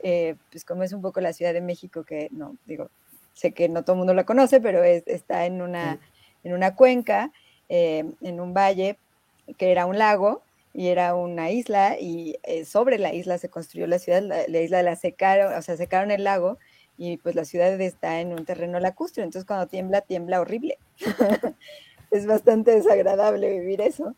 Eh, 0.00 0.36
pues 0.50 0.64
como 0.64 0.82
es 0.82 0.92
un 0.92 1.02
poco 1.02 1.20
la 1.20 1.32
Ciudad 1.32 1.52
de 1.52 1.60
México, 1.60 2.04
que 2.04 2.28
no, 2.30 2.56
digo, 2.66 2.90
sé 3.34 3.52
que 3.52 3.68
no 3.68 3.82
todo 3.82 3.94
el 3.94 3.98
mundo 3.98 4.14
la 4.14 4.24
conoce, 4.24 4.60
pero 4.60 4.82
está 4.84 5.46
en 5.46 5.62
una, 5.62 5.98
en 6.44 6.52
una 6.52 6.74
cuenca, 6.74 7.32
eh, 7.68 8.04
en 8.20 8.40
un 8.40 8.54
valle, 8.54 8.98
que 9.56 9.70
era 9.70 9.86
un 9.86 9.98
lago 9.98 10.42
y 10.74 10.88
era 10.88 11.14
una 11.14 11.50
isla, 11.50 11.98
y 11.98 12.36
eh, 12.44 12.64
sobre 12.64 12.98
la 12.98 13.12
isla 13.12 13.38
se 13.38 13.48
construyó 13.48 13.86
la 13.86 13.98
ciudad, 13.98 14.22
la, 14.22 14.60
isla 14.60 14.82
la 14.82 14.96
secaron, 14.96 15.54
o 15.54 15.62
sea, 15.62 15.76
secaron 15.76 16.10
el 16.10 16.24
lago, 16.24 16.58
y 16.96 17.16
pues 17.18 17.34
la 17.34 17.44
ciudad 17.44 17.80
está 17.80 18.20
en 18.20 18.32
un 18.32 18.44
terreno 18.44 18.78
lacustre, 18.80 19.24
entonces 19.24 19.46
cuando 19.46 19.66
tiembla, 19.66 20.00
tiembla 20.02 20.40
horrible. 20.40 20.78
es 22.10 22.26
bastante 22.26 22.72
desagradable 22.72 23.50
vivir 23.58 23.80
eso, 23.80 24.14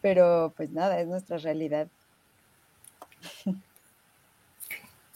pero 0.00 0.52
pues 0.56 0.70
nada, 0.70 1.00
es 1.00 1.06
nuestra 1.06 1.38
realidad. 1.38 1.88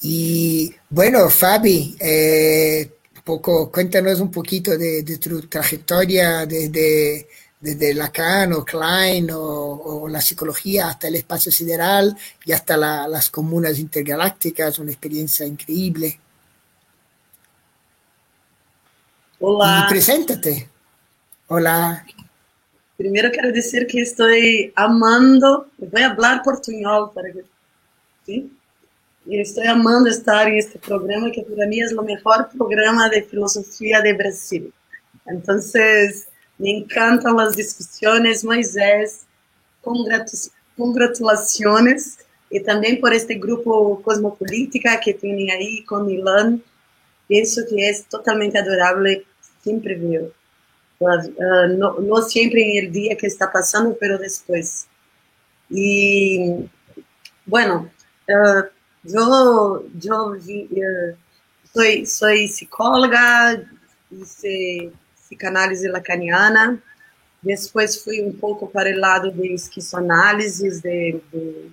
Y 0.01 0.73
bueno, 0.91 1.29
Fabi, 1.29 1.97
eh, 1.99 2.99
poco, 3.25 3.71
cuéntanos 3.71 4.21
un 4.21 4.31
poquito 4.31 4.77
de, 4.77 5.03
tu 5.21 5.43
trayectoria 5.49 6.47
desde, 6.47 7.29
desde 7.61 7.95
Lacan 7.95 8.53
o 8.53 8.65
Klein 8.65 9.29
o, 9.33 10.09
la 10.09 10.21
psicología 10.21 10.89
hasta 10.89 11.09
el 11.09 11.17
espacio 11.17 11.51
sideral 11.51 12.17
y 12.45 12.53
hasta 12.53 12.77
las 12.77 13.29
comunas 13.31 13.79
intergalácticas, 13.79 14.79
una 14.79 14.93
experiencia 14.93 15.45
increíble. 15.45 16.19
Hola. 19.41 19.85
Y 19.85 19.91
preséntate. 19.91 20.69
Hola. 21.49 22.07
Primero 22.97 23.31
quiero 23.31 23.53
decir 23.53 23.87
que 23.87 24.03
estoy 24.03 24.73
amando, 24.75 25.69
voy 25.79 26.03
a 26.03 26.11
hablar 26.11 26.43
portuñol 26.43 27.13
para 27.13 27.33
que, 27.33 27.45
¿sí? 28.27 28.58
Y 29.31 29.39
estoy 29.39 29.67
amando 29.67 30.09
estar 30.09 30.49
en 30.49 30.57
este 30.57 30.79
programa, 30.79 31.31
que 31.31 31.43
para 31.43 31.67
mí 31.67 31.83
es 31.83 31.93
lo 31.93 32.03
mejor 32.03 32.49
programa 32.57 33.11
de 33.11 33.23
filosofía 33.23 34.01
de 34.01 34.15
Brasil. 34.15 34.73
Entonces, 35.27 36.29
me 36.57 36.79
encantan 36.79 37.37
las 37.37 37.55
discusiones, 37.55 38.43
Moisés, 38.43 39.27
congratulaciones, 39.83 42.21
y 42.49 42.61
también 42.61 43.01
por 43.01 43.13
este 43.13 43.35
grupo 43.35 44.01
Cosmopolítica 44.01 44.99
que 44.99 45.13
tienen 45.13 45.51
ahí 45.51 45.85
con 45.85 46.07
Milan. 46.07 46.63
Pienso 47.27 47.61
que 47.69 47.91
es 47.91 48.07
totalmente 48.07 48.57
adorable, 48.57 49.27
siempre 49.63 49.95
veo. 49.97 50.33
Uh, 51.01 51.19
no, 51.77 51.99
no 52.01 52.23
siempre 52.23 52.63
en 52.63 52.87
el 52.87 52.93
día 52.93 53.15
que 53.15 53.27
está 53.27 53.53
pasando, 53.53 53.95
pero 54.01 54.17
después. 54.17 54.87
Y 55.69 56.65
bueno, 57.45 57.91
uh, 58.27 58.78
yo, 59.13 59.85
yo 59.95 60.35
eh, 60.35 61.17
soy, 61.73 62.07
soy 62.07 62.49
psicóloga, 62.49 63.63
hice 64.11 64.93
psicanálisis 65.15 65.91
lacaniana, 65.91 66.83
después 67.43 68.03
fui 68.03 68.21
un 68.21 68.35
poco 68.37 68.71
para 68.71 68.91
el 68.91 69.01
lado 69.01 69.31
de 69.31 69.55
esquizoanálisis, 69.55 70.83
de, 70.83 71.21
de 71.33 71.71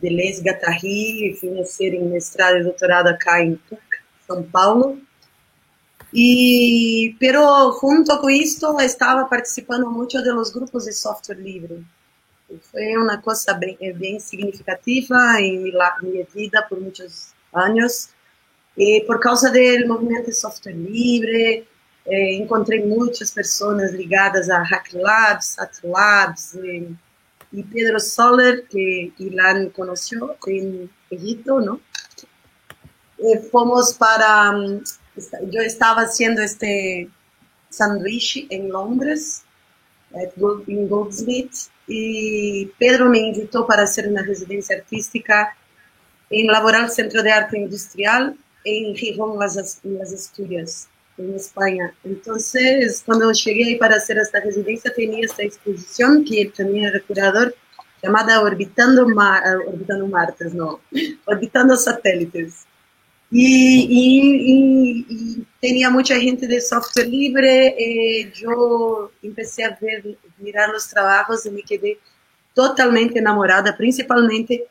Deleuze 0.00 0.42
Guattari, 0.42 1.36
fui 1.38 1.64
ser 1.64 1.94
em 1.94 2.04
mestrado 2.04 2.58
e 2.58 2.62
doutorado 2.62 3.08
acá 3.08 3.42
em 3.42 3.58
São 4.26 4.42
Paulo. 4.42 5.00
E, 6.12 7.14
pero 7.18 7.78
junto 7.80 8.16
com 8.18 8.30
isto, 8.30 8.80
estava 8.80 9.26
participando 9.26 9.90
muito 9.90 10.22
de 10.22 10.30
los 10.32 10.50
grupos 10.50 10.84
de 10.86 10.92
software 10.92 11.38
livre. 11.38 11.84
Foi 12.70 12.96
uma 12.96 13.18
coisa 13.18 13.52
bem, 13.52 13.76
bem 13.94 14.18
significativa 14.18 15.16
em 15.38 15.70
minha 16.02 16.26
vida 16.34 16.62
por 16.62 16.80
muitos 16.80 17.34
anos. 17.52 18.10
E 18.76 19.02
por 19.06 19.20
causa 19.20 19.50
do 19.50 19.88
movimento 19.88 20.26
de 20.26 20.32
software 20.32 20.72
livre, 20.72 21.66
eh, 22.06 22.34
encontrei 22.36 22.84
muitas 22.86 23.30
pessoas 23.32 23.92
ligadas 23.92 24.48
a 24.48 24.62
Hack 24.62 24.94
Labs, 24.94 25.46
Sat 25.46 25.82
Labs, 25.84 26.54
e, 26.54 26.88
y 27.52 27.62
Pedro 27.64 28.00
Soler, 28.00 28.66
que 28.66 29.12
Ilan 29.18 29.70
conoció 29.70 30.36
en 30.46 30.88
Egipto, 31.10 31.60
¿no? 31.60 31.80
Eh, 33.18 33.40
fuimos 33.50 33.92
para, 33.94 34.50
um, 34.50 34.80
yo 35.50 35.60
estaba 35.60 36.02
haciendo 36.02 36.40
este 36.40 37.10
sándwich 37.68 38.46
en 38.48 38.70
Londres, 38.70 39.44
en 40.14 40.88
Goldsmith, 40.88 41.52
y 41.88 42.66
Pedro 42.78 43.08
me 43.08 43.18
invitó 43.18 43.66
para 43.66 43.84
hacer 43.84 44.06
una 44.08 44.22
residencia 44.22 44.76
artística 44.76 45.56
en 46.30 46.46
Laboral 46.46 46.90
Centro 46.90 47.22
de 47.22 47.32
Arte 47.32 47.58
Industrial 47.58 48.36
en 48.64 48.94
Gijón, 48.94 49.38
las, 49.38 49.80
las 49.82 50.12
Asturias 50.12 50.88
en 51.16 51.34
España. 51.34 51.94
Entonces, 52.04 53.02
cuando 53.04 53.32
llegué 53.32 53.64
ahí 53.64 53.76
para 53.76 53.96
hacer 53.96 54.18
esta 54.18 54.40
residencia, 54.40 54.92
tenía 54.94 55.24
esta 55.24 55.42
exposición 55.42 56.24
que 56.24 56.52
tenía 56.54 56.90
el 56.90 57.02
curador 57.02 57.54
llamada 58.02 58.42
Orbitando, 58.42 59.08
Mar, 59.08 59.42
Orbitando 59.66 60.06
Martes, 60.06 60.54
no, 60.54 60.80
Orbitando 61.24 61.76
Satélites. 61.76 62.66
Y, 63.30 63.86
y, 63.90 65.06
y, 65.08 65.46
tenía 65.60 65.90
mucha 65.90 66.18
gente 66.18 66.46
de 66.46 66.60
software 66.60 67.08
libre. 67.08 67.74
Eh, 67.78 68.32
yo 68.34 69.10
empecé 69.22 69.64
a 69.64 69.78
ver, 69.80 70.02
mirar 70.38 70.70
los 70.70 70.88
trabajos 70.88 71.44
y 71.46 71.50
me 71.50 71.62
quedé 71.62 71.98
totalmente 72.54 73.18
enamorada, 73.18 73.76
principalmente 73.76 74.66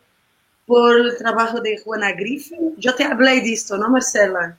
por 0.65 0.99
el 0.99 1.17
trabajo 1.17 1.61
de 1.61 1.77
Juana 1.79 2.11
Griffin. 2.11 2.75
Yo 2.77 2.93
te 2.95 3.03
hablé 3.03 3.41
de 3.41 3.53
esto, 3.53 3.77
¿no, 3.77 3.89
Marcela? 3.89 4.57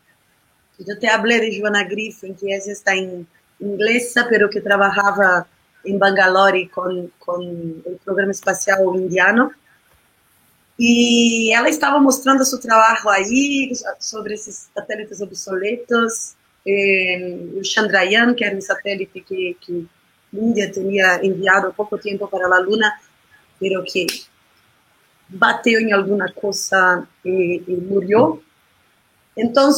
Yo 0.78 0.98
te 0.98 1.08
hablé 1.08 1.40
de 1.40 1.60
Joana 1.60 1.84
Griffin, 1.84 2.34
que 2.36 2.54
está 2.54 2.94
en 2.94 3.26
inglesa, 3.58 4.26
pero 4.30 4.48
que 4.48 4.60
trabajaba 4.60 5.46
en 5.84 5.98
Bangalore 5.98 6.70
con, 6.70 7.12
con 7.18 7.42
el 7.42 7.98
programa 8.04 8.30
espacial 8.30 8.80
indiano. 8.94 9.52
Y 10.78 11.52
ela 11.52 11.68
estava 11.68 11.98
mostrando 11.98 12.44
seu 12.44 12.60
trabalho 12.60 13.08
aí 13.08 13.72
sobre 13.98 14.34
esses 14.34 14.68
satélites 14.72 15.20
obsoletos. 15.20 16.36
Eh, 16.66 17.38
o 17.54 17.64
Chandrayaan, 17.64 18.34
que 18.34 18.44
era 18.44 18.56
um 18.56 18.60
satélite 18.60 19.20
que, 19.20 19.56
que 19.60 19.88
Índia 20.32 20.70
tinha 20.70 21.24
enviado 21.24 21.68
há 21.68 21.72
pouco 21.72 21.98
tempo 21.98 22.28
para 22.28 22.46
a 22.46 22.60
Luna, 22.60 22.92
pero 23.58 23.82
que 23.84 24.06
bateu 25.28 25.80
em 25.80 25.92
alguma 25.92 26.30
coisa 26.32 27.06
e, 27.24 27.62
e 27.66 27.76
morreu. 27.76 28.42
Então, 29.36 29.70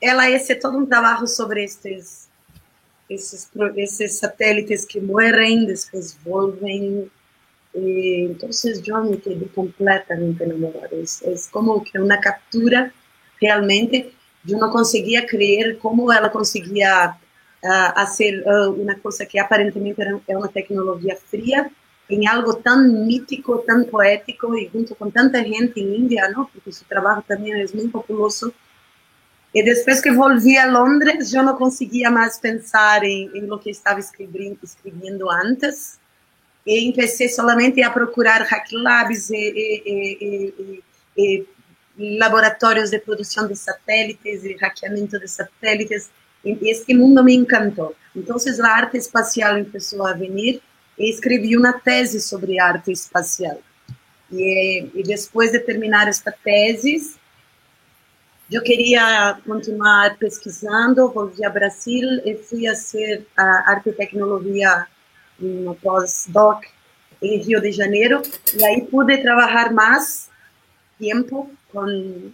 ela 0.00 0.30
esse 0.30 0.54
todo 0.54 0.78
um 0.78 0.86
trabalho 0.86 1.26
sobre 1.26 1.64
estes 1.64 2.24
esses 3.08 3.50
esses 3.76 4.14
satélites 4.14 4.84
que 4.84 5.00
morrem, 5.00 5.66
depois 5.66 6.16
voltem. 6.24 7.10
E, 7.74 8.28
então, 8.30 8.48
eu 8.86 9.04
me 9.04 9.16
quedei 9.16 9.48
completamente 9.48 10.42
enamorada. 10.42 10.90
É, 10.92 11.32
é 11.32 11.34
como 11.50 11.80
que 11.80 11.98
uma 11.98 12.18
captura 12.18 12.92
realmente. 13.40 14.14
Eu 14.48 14.58
não 14.58 14.70
conseguia 14.70 15.26
crer 15.26 15.78
como 15.78 16.12
ela 16.12 16.28
conseguia 16.28 17.10
uh, 17.10 17.94
fazer 17.94 18.44
uh, 18.46 18.70
uma 18.72 18.94
coisa 18.96 19.24
que 19.24 19.38
aparentemente 19.38 20.00
era, 20.00 20.20
é 20.28 20.36
uma 20.36 20.48
tecnologia 20.48 21.16
fria 21.16 21.70
em 22.10 22.26
algo 22.26 22.54
tão 22.54 22.82
mítico, 22.82 23.58
tão 23.58 23.84
poético 23.84 24.54
e 24.54 24.70
junto 24.70 24.94
com 24.94 25.10
tanta 25.10 25.42
gente 25.42 25.80
em 25.80 26.00
Índia, 26.00 26.28
não? 26.28 26.44
Porque 26.44 26.70
seu 26.70 26.86
trabalho 26.86 27.24
também 27.26 27.54
é 27.54 27.66
muito 27.72 27.88
populoso 27.90 28.52
e 29.54 29.62
depois 29.62 30.00
que 30.00 30.10
volvi 30.10 30.58
a 30.58 30.66
Londres, 30.66 31.32
eu 31.32 31.44
não 31.44 31.56
conseguia 31.56 32.10
mais 32.10 32.40
pensar 32.40 33.04
em, 33.04 33.30
em 33.38 33.46
lo 33.46 33.56
que 33.56 33.70
estava 33.70 34.00
escrevendo, 34.00 34.58
escrevendo 34.64 35.30
antes. 35.30 36.00
E 36.66 36.92
comecei 36.92 37.28
somente 37.28 37.82
a 37.82 37.90
procurar 37.90 38.42
hack 38.42 38.72
labs 38.72 39.30
e, 39.30 39.36
e, 39.36 40.54
e, 41.16 41.46
e, 41.98 42.18
laboratórios 42.18 42.90
de 42.90 42.98
produção 42.98 43.46
de 43.46 43.54
satélites 43.54 44.44
e 44.44 44.56
hackeamento 44.56 45.18
de 45.18 45.28
satélites. 45.28 46.10
E 46.44 46.70
este 46.70 46.94
mundo 46.94 47.22
me 47.22 47.34
encantou. 47.34 47.94
Então, 48.16 48.36
a 48.36 48.68
arte 48.68 48.96
espacial 48.96 49.62
começou 49.64 50.06
a 50.06 50.12
vir 50.12 50.62
e 50.98 51.10
escrevi 51.10 51.56
uma 51.56 51.72
tese 51.72 52.20
sobre 52.20 52.58
arte 52.58 52.92
espacial. 52.92 53.60
E, 54.32 54.90
e 54.94 55.02
depois 55.02 55.52
de 55.52 55.58
terminar 55.60 56.08
esta 56.08 56.32
tese, 56.32 57.16
eu 58.50 58.62
queria 58.62 59.38
continuar 59.46 60.16
pesquisando, 60.16 61.10
voltei 61.10 61.44
a 61.44 61.50
Brasil 61.50 62.08
e 62.24 62.36
fui 62.36 62.66
a 62.66 62.74
ser 62.74 63.26
a 63.36 63.70
arte 63.70 63.90
e 63.90 63.92
tecnologia 63.92 64.86
no 65.38 65.74
pós-doc 65.74 66.64
em 67.22 67.38
Rio 67.38 67.60
de 67.60 67.72
Janeiro. 67.72 68.22
E 68.54 68.64
aí 68.64 68.82
pude 68.82 69.18
trabalhar 69.18 69.72
mais 69.72 70.28
tempo 70.98 71.50
com, 71.72 72.32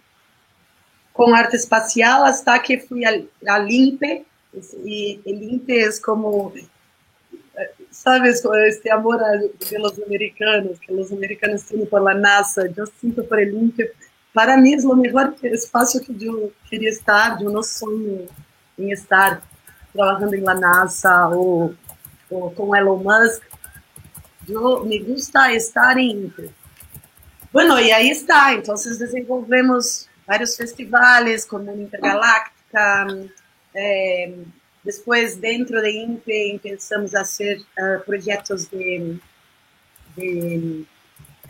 com 1.12 1.34
arte 1.34 1.56
espacial, 1.56 2.24
até 2.24 2.58
que 2.58 2.78
fui 2.78 3.04
a, 3.04 3.58
LIMPE. 3.58 4.26
E, 4.84 5.20
LIMPE 5.26 5.78
é 5.78 6.00
como 6.02 6.52
sabes, 7.90 8.42
este 8.68 8.90
amor 8.90 9.18
de 9.18 9.78
los 9.78 9.98
americanos, 10.00 10.78
que 10.78 10.92
os 10.92 11.12
americanos 11.12 11.62
têm 11.64 11.84
por 11.84 12.00
la 12.00 12.14
NASA, 12.14 12.72
eu 12.74 12.86
sinto 12.86 13.22
por 13.24 13.38
el 13.38 13.50
LIMPE 13.50 13.90
para 14.32 14.56
mim 14.56 14.74
é 14.74 14.86
o 14.86 14.96
melhor 14.96 15.34
espaço 15.42 16.00
que 16.00 16.24
eu 16.24 16.52
queria 16.68 16.88
estar, 16.88 17.40
eu 17.42 17.50
não 17.50 17.62
sonho 17.62 18.28
em 18.78 18.90
estar 18.92 19.42
trabalhando 19.92 20.34
em 20.34 20.40
la 20.40 20.54
NASA 20.54 21.28
ou 21.28 21.74
com 22.30 22.76
Elon 22.76 22.98
Musk. 22.98 23.42
Eu 24.48 24.84
me 24.84 24.98
gusta 25.00 25.52
estar 25.52 25.98
em 25.98 26.32
Bueno, 27.52 27.78
e 27.78 27.92
aí 27.92 28.10
está. 28.10 28.54
Então, 28.54 28.74
desenvolvemos 28.74 30.08
vários 30.26 30.56
festivais, 30.56 31.44
como 31.44 31.70
Intergaláctica. 31.72 33.06
Eh, 33.74 34.34
depois, 34.84 35.36
dentro 35.36 35.80
de 35.82 35.90
INPE, 35.90 36.60
pensamos 36.62 37.14
a 37.14 37.24
ser 37.24 37.58
uh, 37.58 38.02
projetos 38.04 38.66
de, 38.66 39.18
de 40.16 40.86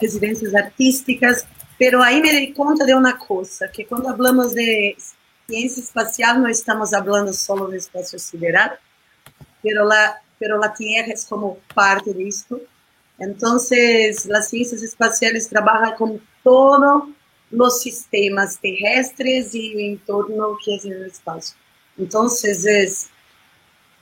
residências 0.00 0.54
artísticas 0.54 1.46
Pero 1.80 2.02
aí 2.02 2.20
me 2.20 2.30
dei 2.30 2.52
conta 2.52 2.84
de 2.84 2.92
uma 2.92 3.14
coisa, 3.14 3.66
que 3.66 3.84
quando 3.84 4.04
falamos 4.04 4.52
de 4.52 4.94
ciência 5.48 5.80
espacial, 5.80 6.38
não 6.38 6.50
estamos 6.50 6.90
falando 6.90 7.32
só 7.32 7.54
do 7.54 7.74
espaço 7.74 8.18
sideral, 8.18 8.76
pero 9.62 9.86
la, 9.86 10.18
pero 10.40 10.58
la 10.58 10.70
Tierra 10.70 11.12
é 11.12 11.28
como 11.28 11.58
parte 11.74 12.12
disto. 12.14 12.60
Então, 13.20 13.56
as 13.56 13.66
ciências 14.46 14.82
espaciais 14.82 15.46
trabalham 15.46 15.94
com 15.96 16.18
todos 16.42 17.10
os 17.52 17.82
sistemas 17.82 18.56
terrestres 18.56 19.52
e 19.52 19.76
o 19.76 19.80
entorno 19.80 20.56
que 20.56 20.70
é 20.72 20.96
o 20.96 21.06
espaço. 21.06 21.54
Então, 21.98 22.26
é 22.26 22.84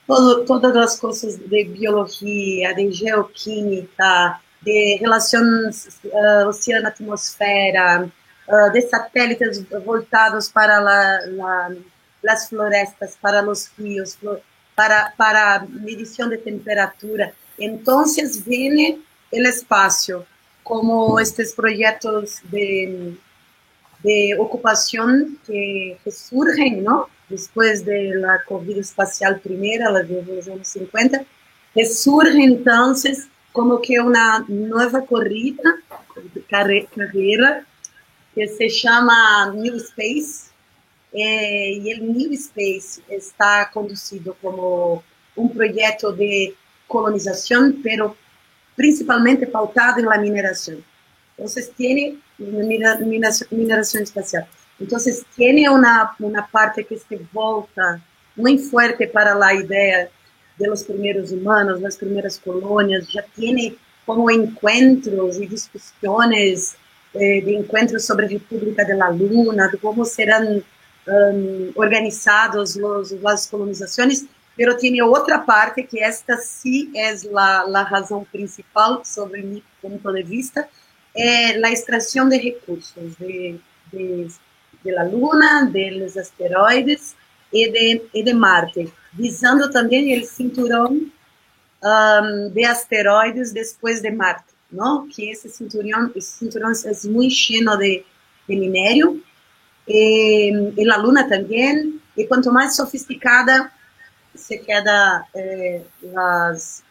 todo, 0.07 0.45
todas 0.45 0.75
as 0.77 0.99
coisas 0.99 1.37
de 1.37 1.65
biologia, 1.65 2.73
de 2.73 2.89
geoquímica, 2.91 4.39
de 4.61 4.95
relações 4.95 5.99
uh, 6.05 6.47
oceano-atmosfera, 6.47 8.09
uh, 8.47 8.71
de 8.71 8.81
satélites 8.83 9.61
voltados 9.85 10.49
para 10.49 10.79
la, 10.79 11.19
la, 11.27 11.75
las 12.23 12.47
florestas, 12.47 13.17
para 13.21 13.47
os 13.47 13.69
rios, 13.77 14.17
para, 14.79 15.11
para 15.17 15.67
medição 15.67 16.29
de 16.29 16.37
temperatura. 16.37 17.33
Então, 17.59 18.05
vem 18.45 19.03
o 19.29 19.37
espaço 19.37 20.25
como 20.63 21.19
estes 21.19 21.51
projetos 21.53 22.39
de, 22.45 23.13
de 24.01 24.35
ocupação 24.39 25.35
que, 25.45 25.97
surgem, 26.09 26.81
¿no? 26.81 27.09
Depois 27.29 27.81
da 27.81 28.39
corrida 28.45 28.79
espacial 28.79 29.37
primeira, 29.39 29.91
la 29.91 30.01
de 30.01 30.21
los 30.21 30.47
anos 30.47 30.69
50, 30.69 31.25
que 31.73 31.85
surge 31.85 32.41
então 32.41 32.93
como 33.51 33.79
que 33.79 33.99
uma 33.99 34.45
nova 34.47 35.01
corrida, 35.01 35.77
carreira, 36.49 37.65
que 38.33 38.47
se 38.47 38.69
chama 38.69 39.51
New 39.53 39.77
Space, 39.77 40.48
eh, 41.13 41.73
e 41.73 41.99
o 41.99 42.03
New 42.03 42.33
Space 42.33 43.01
está 43.09 43.65
conduzido 43.65 44.35
como 44.41 45.03
um 45.35 45.47
projeto 45.47 46.11
de 46.11 46.53
colonização, 46.87 47.73
pero 47.81 48.15
principalmente 48.75 49.45
pautado 49.45 49.99
em 49.99 50.05
la 50.05 50.17
mineração. 50.17 50.77
Entonces 51.37 51.71
tiene 51.75 52.19
mineración 52.37 54.03
espacial. 54.03 54.47
Entonces 54.79 55.25
tiene 55.35 55.69
una, 55.69 56.15
una 56.19 56.47
parte 56.47 56.83
que 56.83 56.97
se 56.97 57.19
volta 57.31 58.01
muy 58.35 58.57
fuerte 58.57 59.07
para 59.07 59.35
la 59.35 59.53
idea 59.53 60.09
de 60.57 60.67
los 60.67 60.83
primeros 60.83 61.31
humanos, 61.31 61.81
las 61.81 61.97
primeras 61.97 62.37
colonias, 62.37 63.07
ya 63.11 63.23
tiene 63.35 63.75
como 64.05 64.29
encuentros 64.29 65.37
y 65.37 65.47
discusiones 65.47 66.75
eh, 67.13 67.41
de 67.41 67.57
encuentros 67.57 68.05
sobre 68.05 68.27
República 68.27 68.83
de 68.83 68.95
la 68.95 69.09
Luna, 69.11 69.67
de 69.67 69.77
cómo 69.77 70.03
serán 70.05 70.63
um, 71.07 71.71
organizados 71.75 72.75
los, 72.75 73.11
las 73.11 73.47
colonizaciones, 73.47 74.25
pero 74.55 74.75
tiene 74.75 75.01
otra 75.01 75.45
parte 75.45 75.87
que 75.87 75.99
esta 75.99 76.37
sí 76.37 76.91
es 76.93 77.23
la, 77.23 77.63
la 77.67 77.85
razón 77.85 78.25
principal 78.25 78.99
sobre 79.05 79.41
mi 79.41 79.63
punto 79.81 80.11
de 80.11 80.23
vista, 80.23 80.67
eh, 81.13 81.57
la 81.57 81.69
extracción 81.69 82.29
de 82.29 82.41
recursos 82.41 83.17
de, 83.17 83.59
de, 83.91 84.29
de, 84.83 84.91
la 84.91 85.05
Luna, 85.05 85.69
de 85.71 85.91
los 85.91 86.17
asteroides 86.17 87.15
y 87.51 87.69
de, 87.69 88.07
y 88.13 88.23
de 88.23 88.33
Marte, 88.33 88.89
visando 89.13 89.69
también 89.69 90.09
el 90.09 90.25
cinturón 90.25 91.11
um, 91.81 92.53
de 92.53 92.65
asteroides 92.65 93.53
después 93.53 94.01
de 94.01 94.11
Marte, 94.11 94.53
¿no? 94.69 95.07
Que 95.15 95.31
ese 95.31 95.49
cinturón, 95.49 96.11
ese 96.15 96.39
cinturón 96.39 96.73
es 96.73 97.05
muy 97.05 97.29
lleno 97.29 97.75
de, 97.77 98.05
de 98.47 98.55
minerio, 98.55 99.17
y, 99.89 100.51
y, 100.77 100.85
la 100.85 100.97
Luna 100.99 101.27
también, 101.27 101.99
y 102.15 102.27
cuanto 102.27 102.51
más 102.51 102.75
sofisticada 102.75 103.73
se 104.35 104.61
queda 104.61 105.27
eh, 105.33 105.83
las, 106.01 106.83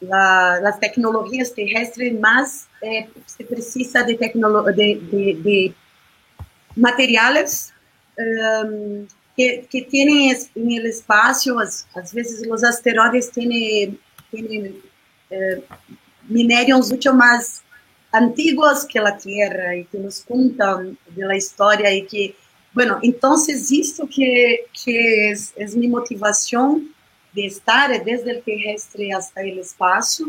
la, 0.00 0.60
las 0.60 0.80
tecnologías 0.80 1.54
terrestres, 1.54 2.18
más 2.18 2.66
eh, 2.82 3.08
se 3.26 3.44
precisa 3.44 4.02
de, 4.02 4.14
de, 4.16 5.00
de, 5.10 5.40
de 5.42 5.74
materiales 6.74 7.72
um, 8.18 9.06
que, 9.36 9.66
que 9.70 9.82
tienen 9.82 10.36
en 10.54 10.72
el 10.72 10.86
espacio, 10.86 11.58
a 11.60 12.00
veces 12.12 12.44
los 12.46 12.64
asteroides 12.64 13.30
tienen, 13.30 13.98
tienen 14.30 14.80
eh, 15.30 15.64
minérios 16.28 16.90
mucho 16.90 17.14
más 17.14 17.63
antiguos 18.14 18.84
que 18.84 19.00
la 19.00 19.16
Tierra 19.16 19.76
y 19.76 19.84
que 19.86 19.98
nos 19.98 20.22
cuentan 20.22 20.96
de 21.08 21.26
la 21.26 21.36
historia 21.36 21.92
y 21.92 22.06
que, 22.06 22.36
bueno, 22.72 22.98
entonces 23.02 23.70
esto 23.72 24.08
que, 24.08 24.66
que 24.84 25.30
es, 25.30 25.52
es 25.56 25.74
mi 25.74 25.88
motivación 25.88 26.94
de 27.32 27.46
estar 27.46 27.90
desde 28.04 28.30
el 28.30 28.42
terrestre 28.42 29.12
hasta 29.12 29.42
el 29.42 29.58
espacio, 29.58 30.26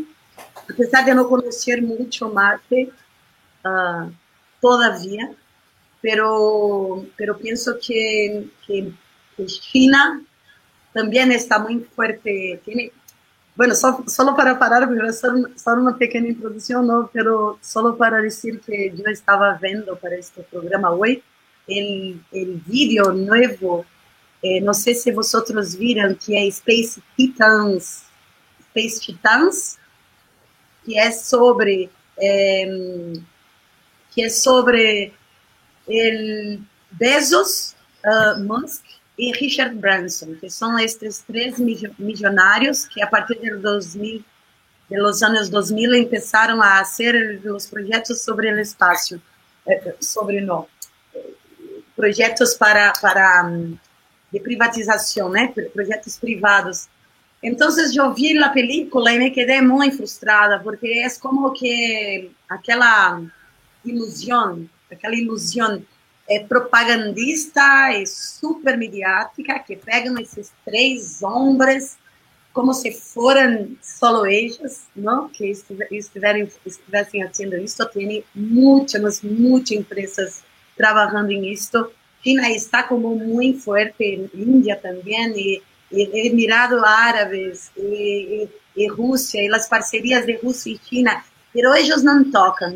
a 0.68 0.76
pesar 0.76 1.04
de 1.04 1.14
no 1.14 1.28
conocer 1.28 1.80
mucho 1.80 2.28
Marte 2.28 2.90
uh, 3.64 4.10
todavía, 4.60 5.30
pero, 6.00 7.06
pero 7.16 7.38
pienso 7.38 7.76
que, 7.84 8.48
que, 8.66 8.92
China 9.46 10.22
también 10.94 11.30
está 11.30 11.64
fuerte, 11.94 12.58
tiene, 12.64 12.90
bueno, 13.56 13.74
so, 13.74 14.04
solo 14.06 14.36
para 14.36 14.58
parar, 14.58 14.88
pero 14.88 15.12
solo, 15.12 15.48
solo 15.56 15.82
una 15.82 15.96
pequeña 15.96 16.28
introducción, 16.28 16.86
¿no? 16.86 17.10
pero 17.12 17.58
solo 17.62 17.96
para 17.96 18.18
decir 18.18 18.60
que 18.60 18.92
yo 18.94 19.04
estaba 19.06 19.58
viendo 19.60 19.96
para 19.96 20.16
este 20.16 20.42
programa 20.42 20.90
hoy 20.90 21.22
el, 21.66 22.22
el 22.32 22.62
vídeo 22.66 23.12
nuevo, 23.12 23.84
eh, 24.42 24.60
no 24.60 24.74
sé 24.74 24.94
si 24.94 25.10
vosotros 25.10 25.76
vieron, 25.76 26.16
que 26.16 26.46
es 26.46 26.56
Space 26.56 27.00
Titans, 27.16 28.04
Space 28.60 29.00
Titans, 29.06 29.78
que 30.84 30.98
es 30.98 31.22
sobre, 31.22 31.90
eh, 32.18 33.12
que 34.14 34.22
es 34.22 34.42
sobre 34.42 35.12
el 35.86 36.60
Bezos, 36.90 37.74
uh, 38.04 38.40
Musk 38.42 38.85
y 39.16 39.32
Richard 39.32 39.74
Branson, 39.74 40.36
que 40.40 40.50
son 40.50 40.78
estos 40.78 41.22
tres 41.26 41.58
millonarios 41.58 42.86
que 42.86 43.02
a 43.02 43.08
partir 43.08 43.40
de, 43.40 43.50
2000, 43.50 44.24
de 44.88 44.96
los 44.98 45.22
años 45.22 45.50
2000 45.50 45.94
empezaron 45.94 46.62
a 46.62 46.80
hacer 46.80 47.40
los 47.42 47.66
proyectos 47.66 48.20
sobre 48.20 48.50
el 48.50 48.58
espacio, 48.58 49.20
eh, 49.64 49.96
sobre 50.00 50.40
no, 50.40 50.68
proyectos 51.94 52.54
para, 52.56 52.92
para 53.00 53.44
um, 53.44 53.78
de 54.30 54.40
privatización, 54.40 55.36
¿eh? 55.38 55.54
proyectos 55.72 56.18
privados. 56.18 56.88
Entonces 57.40 57.94
yo 57.94 58.12
vi 58.12 58.34
la 58.34 58.52
película 58.52 59.14
y 59.14 59.18
me 59.18 59.32
quedé 59.32 59.62
muy 59.62 59.90
frustrada 59.90 60.62
porque 60.62 61.02
es 61.02 61.18
como 61.18 61.54
que 61.54 62.30
aquella 62.48 63.20
ilusión 63.84 64.68
aquela 64.90 65.16
ilusão 65.16 65.82
é, 66.28 66.40
propagandista 66.40 67.92
e 67.92 68.06
super 68.06 68.76
mediática 68.76 69.58
que 69.60 69.76
pegam 69.76 70.18
esses 70.18 70.52
três 70.64 71.22
homens 71.22 71.96
como 72.56 72.72
se 72.72 72.90
fossem 72.90 73.76
solo 73.82 74.24
ellos, 74.24 74.84
não? 74.96 75.28
Que 75.28 75.50
estiverem, 75.90 76.48
estivessem 76.64 77.22
fazendo 77.26 77.54
isso. 77.58 77.86
Tem 77.90 78.24
muitas, 78.34 79.20
muitas 79.20 79.72
empresas 79.72 80.42
trabalhando 80.74 81.30
em 81.32 81.52
isto. 81.52 81.92
China 82.22 82.48
está 82.48 82.82
como 82.82 83.14
muito 83.14 83.60
forte, 83.60 84.30
Índia 84.34 84.74
também, 84.74 85.32
e, 85.36 85.62
e 85.92 86.28
Emirados 86.28 86.82
Árabes, 86.82 87.70
e, 87.76 88.48
e, 88.74 88.84
e 88.84 88.88
Rússia, 88.88 89.42
e 89.42 89.54
as 89.54 89.68
parcerias 89.68 90.24
de 90.24 90.36
Rússia 90.36 90.72
e 90.72 90.80
China 90.82 91.22
pero 91.56 91.74
ellos 91.74 92.04
no 92.04 92.12
tocan 92.30 92.74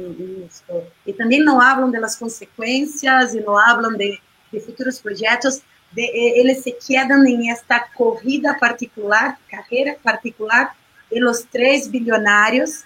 esto. 0.49 0.89
Y 1.05 1.13
también 1.13 1.45
no 1.45 1.61
hablan 1.61 1.93
de 1.93 2.01
las 2.01 2.17
consecuencias 2.17 3.35
y 3.35 3.41
no 3.41 3.59
hablan 3.59 3.99
de, 3.99 4.19
de 4.51 4.61
futuros 4.61 5.01
proyectos. 5.01 5.61
De, 5.93 6.03
eh, 6.03 6.41
ellos 6.41 6.65
se 6.65 6.75
quedan 6.89 7.27
en 7.27 7.51
esta 7.51 7.89
corrida 7.95 8.57
particular, 8.59 9.37
carrera 9.51 9.97
particular 10.03 10.71
de 11.11 11.21
los 11.21 11.45
tres 11.51 11.91
billonarios 11.91 12.85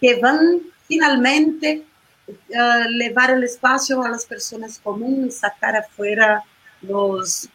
que 0.00 0.18
van 0.18 0.62
finalmente 0.88 1.84
uh, 2.26 2.88
levar 2.88 3.32
el 3.32 3.44
espacio 3.44 4.02
a 4.02 4.08
las 4.08 4.24
personas 4.24 4.80
comunes, 4.82 5.36
sacar 5.36 5.76
afuera 5.76 6.42
los, 6.80 7.50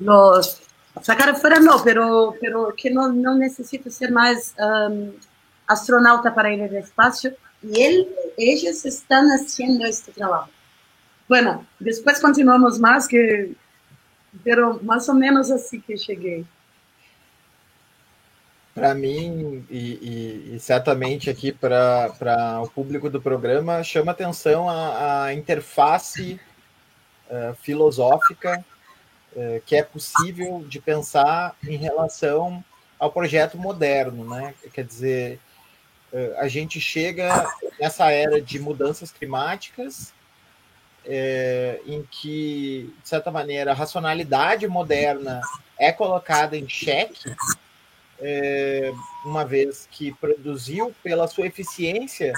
los 0.00 0.60
sacar 1.02 1.30
afuera 1.30 1.60
no, 1.60 1.84
pero, 1.84 2.34
pero 2.40 2.74
que 2.76 2.90
no, 2.90 3.12
no 3.12 3.36
necesita 3.36 3.90
ser 3.90 4.10
más 4.10 4.56
um, 4.58 5.12
astronauta 5.68 6.34
para 6.34 6.52
ir 6.52 6.62
al 6.62 6.74
espacio 6.74 7.34
y 7.62 7.82
él, 7.82 8.08
ellos 8.36 8.84
están 8.86 9.26
haciendo 9.26 9.84
este 9.84 10.10
trabajo. 10.12 10.50
Bueno, 11.28 11.66
después 11.78 12.20
continuamos 12.20 12.78
más, 12.78 13.06
que, 13.06 13.52
pero 14.42 14.80
más 14.82 15.08
o 15.08 15.14
menos 15.14 15.50
así 15.50 15.80
que 15.80 15.96
cheguei. 15.96 16.46
Para 18.74 18.94
mim, 18.94 19.66
e, 19.68 19.76
e, 19.76 20.54
e, 20.54 20.60
certamente 20.60 21.28
aqui 21.28 21.50
para 21.50 22.62
o 22.62 22.68
público 22.68 23.10
do 23.10 23.20
programa, 23.20 23.82
chama 23.82 24.12
atenção 24.12 24.70
a, 24.70 25.24
a 25.24 25.34
interface 25.34 26.40
uh, 27.28 27.54
filosófica 27.56 28.64
uh, 29.32 29.60
que 29.66 29.74
é 29.74 29.82
possível 29.82 30.64
de 30.68 30.80
pensar 30.80 31.56
em 31.66 31.76
relação 31.76 32.64
ao 33.00 33.10
projeto 33.10 33.58
moderno, 33.58 34.24
né? 34.24 34.54
Quer 34.72 34.84
dizer, 34.84 35.40
a 36.38 36.48
gente 36.48 36.80
chega 36.80 37.46
nessa 37.78 38.10
era 38.10 38.40
de 38.40 38.58
mudanças 38.58 39.12
climáticas, 39.12 40.12
é, 41.04 41.80
em 41.86 42.02
que, 42.10 42.92
de 43.02 43.08
certa 43.08 43.30
maneira, 43.30 43.70
a 43.70 43.74
racionalidade 43.74 44.66
moderna 44.68 45.40
é 45.78 45.92
colocada 45.92 46.56
em 46.56 46.68
xeque, 46.68 47.34
é, 48.20 48.92
uma 49.24 49.44
vez 49.44 49.88
que 49.90 50.12
produziu 50.14 50.94
pela 51.02 51.28
sua 51.28 51.46
eficiência 51.46 52.32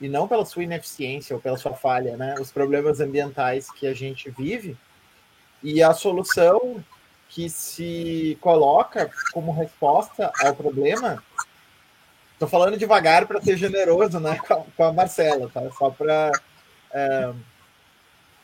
e 0.00 0.08
não 0.08 0.28
pela 0.28 0.44
sua 0.44 0.62
ineficiência 0.62 1.34
ou 1.34 1.40
pela 1.40 1.56
sua 1.56 1.74
falha, 1.74 2.16
né, 2.16 2.34
os 2.38 2.50
problemas 2.50 3.00
ambientais 3.00 3.70
que 3.70 3.86
a 3.86 3.94
gente 3.94 4.30
vive, 4.30 4.76
e 5.62 5.82
a 5.82 5.94
solução 5.94 6.84
que 7.28 7.48
se 7.48 8.36
coloca 8.40 9.10
como 9.32 9.52
resposta 9.52 10.30
ao 10.40 10.54
problema 10.54 11.22
Tô 12.38 12.48
falando 12.48 12.76
devagar 12.76 13.26
para 13.26 13.40
ser 13.40 13.56
generoso, 13.56 14.18
né, 14.18 14.38
com 14.76 14.84
a, 14.84 14.92
Marcela, 14.92 15.48
tá? 15.52 15.70
Só 15.70 15.90
para 15.90 16.32
é, 16.92 17.32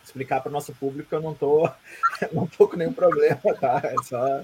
explicar 0.03 0.40
para 0.40 0.48
o 0.50 0.53
nosso 0.53 0.72
público 0.74 1.09
que 1.09 1.14
eu 1.14 1.20
não 1.20 1.35
tô, 1.35 1.68
não 2.33 2.46
tô 2.46 2.68
com 2.68 2.76
nenhum 2.76 2.92
problema, 2.92 3.40
tá? 3.61 3.81
É 3.85 3.94
só, 4.05 4.42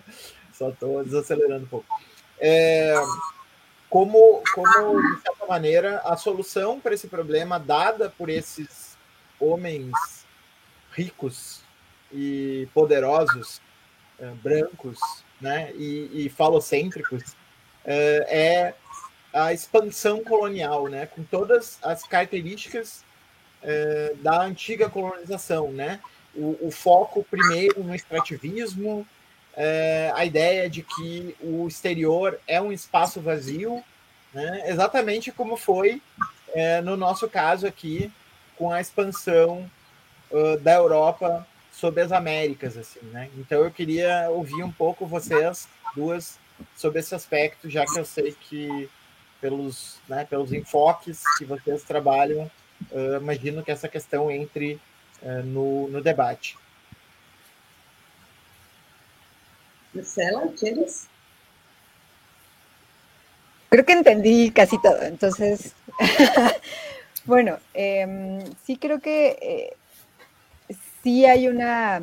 só 0.52 0.70
tô 0.72 1.02
desacelerando 1.04 1.64
um 1.64 1.68
pouco. 1.68 1.86
É, 2.38 2.94
como, 3.88 4.42
como, 4.52 5.00
de 5.00 5.22
certa 5.22 5.46
maneira, 5.46 6.00
a 6.04 6.16
solução 6.16 6.80
para 6.80 6.94
esse 6.94 7.06
problema 7.06 7.58
dada 7.58 8.10
por 8.10 8.28
esses 8.28 8.96
homens 9.38 9.92
ricos 10.92 11.62
e 12.12 12.68
poderosos, 12.74 13.60
é, 14.18 14.26
brancos, 14.42 14.98
né, 15.40 15.72
e, 15.74 16.26
e 16.26 16.28
falocêntricos, 16.28 17.36
é, 17.84 18.26
é 18.28 18.74
a 19.36 19.52
expansão 19.52 20.22
colonial, 20.24 20.88
né? 20.88 21.06
Com 21.06 21.22
todas 21.22 21.78
as 21.82 22.02
características 22.04 23.04
é, 23.62 24.14
da 24.20 24.42
antiga 24.42 24.88
colonização, 24.88 25.72
né? 25.72 26.00
O, 26.34 26.68
o, 26.68 26.70
foco 26.70 27.24
primeiro 27.24 27.82
no 27.82 27.94
extrativismo, 27.94 29.06
é, 29.56 30.12
a 30.14 30.24
ideia 30.24 30.68
de 30.68 30.82
que 30.82 31.34
o 31.40 31.66
exterior 31.66 32.38
é 32.46 32.60
um 32.60 32.70
espaço 32.70 33.20
vazio, 33.20 33.82
né? 34.34 34.64
exatamente 34.66 35.32
como 35.32 35.56
foi 35.56 36.02
é, 36.52 36.82
no 36.82 36.94
nosso 36.94 37.26
caso 37.28 37.66
aqui 37.66 38.12
com 38.56 38.70
a 38.72 38.80
expansão 38.80 39.70
uh, 40.30 40.58
da 40.58 40.74
Europa 40.74 41.46
sobre 41.70 42.00
as 42.00 42.10
Américas, 42.10 42.76
assim, 42.76 43.00
né? 43.12 43.28
Então 43.36 43.62
eu 43.62 43.70
queria 43.70 44.28
ouvir 44.30 44.62
um 44.62 44.72
pouco 44.72 45.06
vocês 45.06 45.68
duas 45.94 46.38
sobre 46.74 47.00
esse 47.00 47.14
aspecto, 47.14 47.68
já 47.68 47.84
que 47.84 47.98
eu 47.98 48.04
sei 48.04 48.32
que 48.32 48.88
pelos, 49.46 50.00
né, 50.08 50.26
pelos 50.28 50.52
enfoques 50.52 51.22
que 51.38 51.44
vocês 51.44 51.84
trabalham, 51.84 52.50
uh, 52.90 53.16
imagino 53.20 53.62
que 53.62 53.70
essa 53.70 53.88
questão 53.88 54.28
entre 54.28 54.80
uh, 55.22 55.42
no, 55.44 55.86
no 55.86 56.02
debate. 56.02 56.58
Marcela, 59.94 60.48
¿quieres? 60.58 61.08
Creo 63.70 63.84
que 63.84 63.92
entendí 63.92 64.50
casi 64.50 64.80
todo. 64.82 65.00
Entonces, 65.02 65.74
bueno, 67.24 67.58
eh, 67.72 68.44
sí 68.64 68.76
creo 68.76 69.00
que 69.00 69.38
eh, 69.40 69.76
sí 71.02 71.24
hay 71.24 71.48
una, 71.48 72.02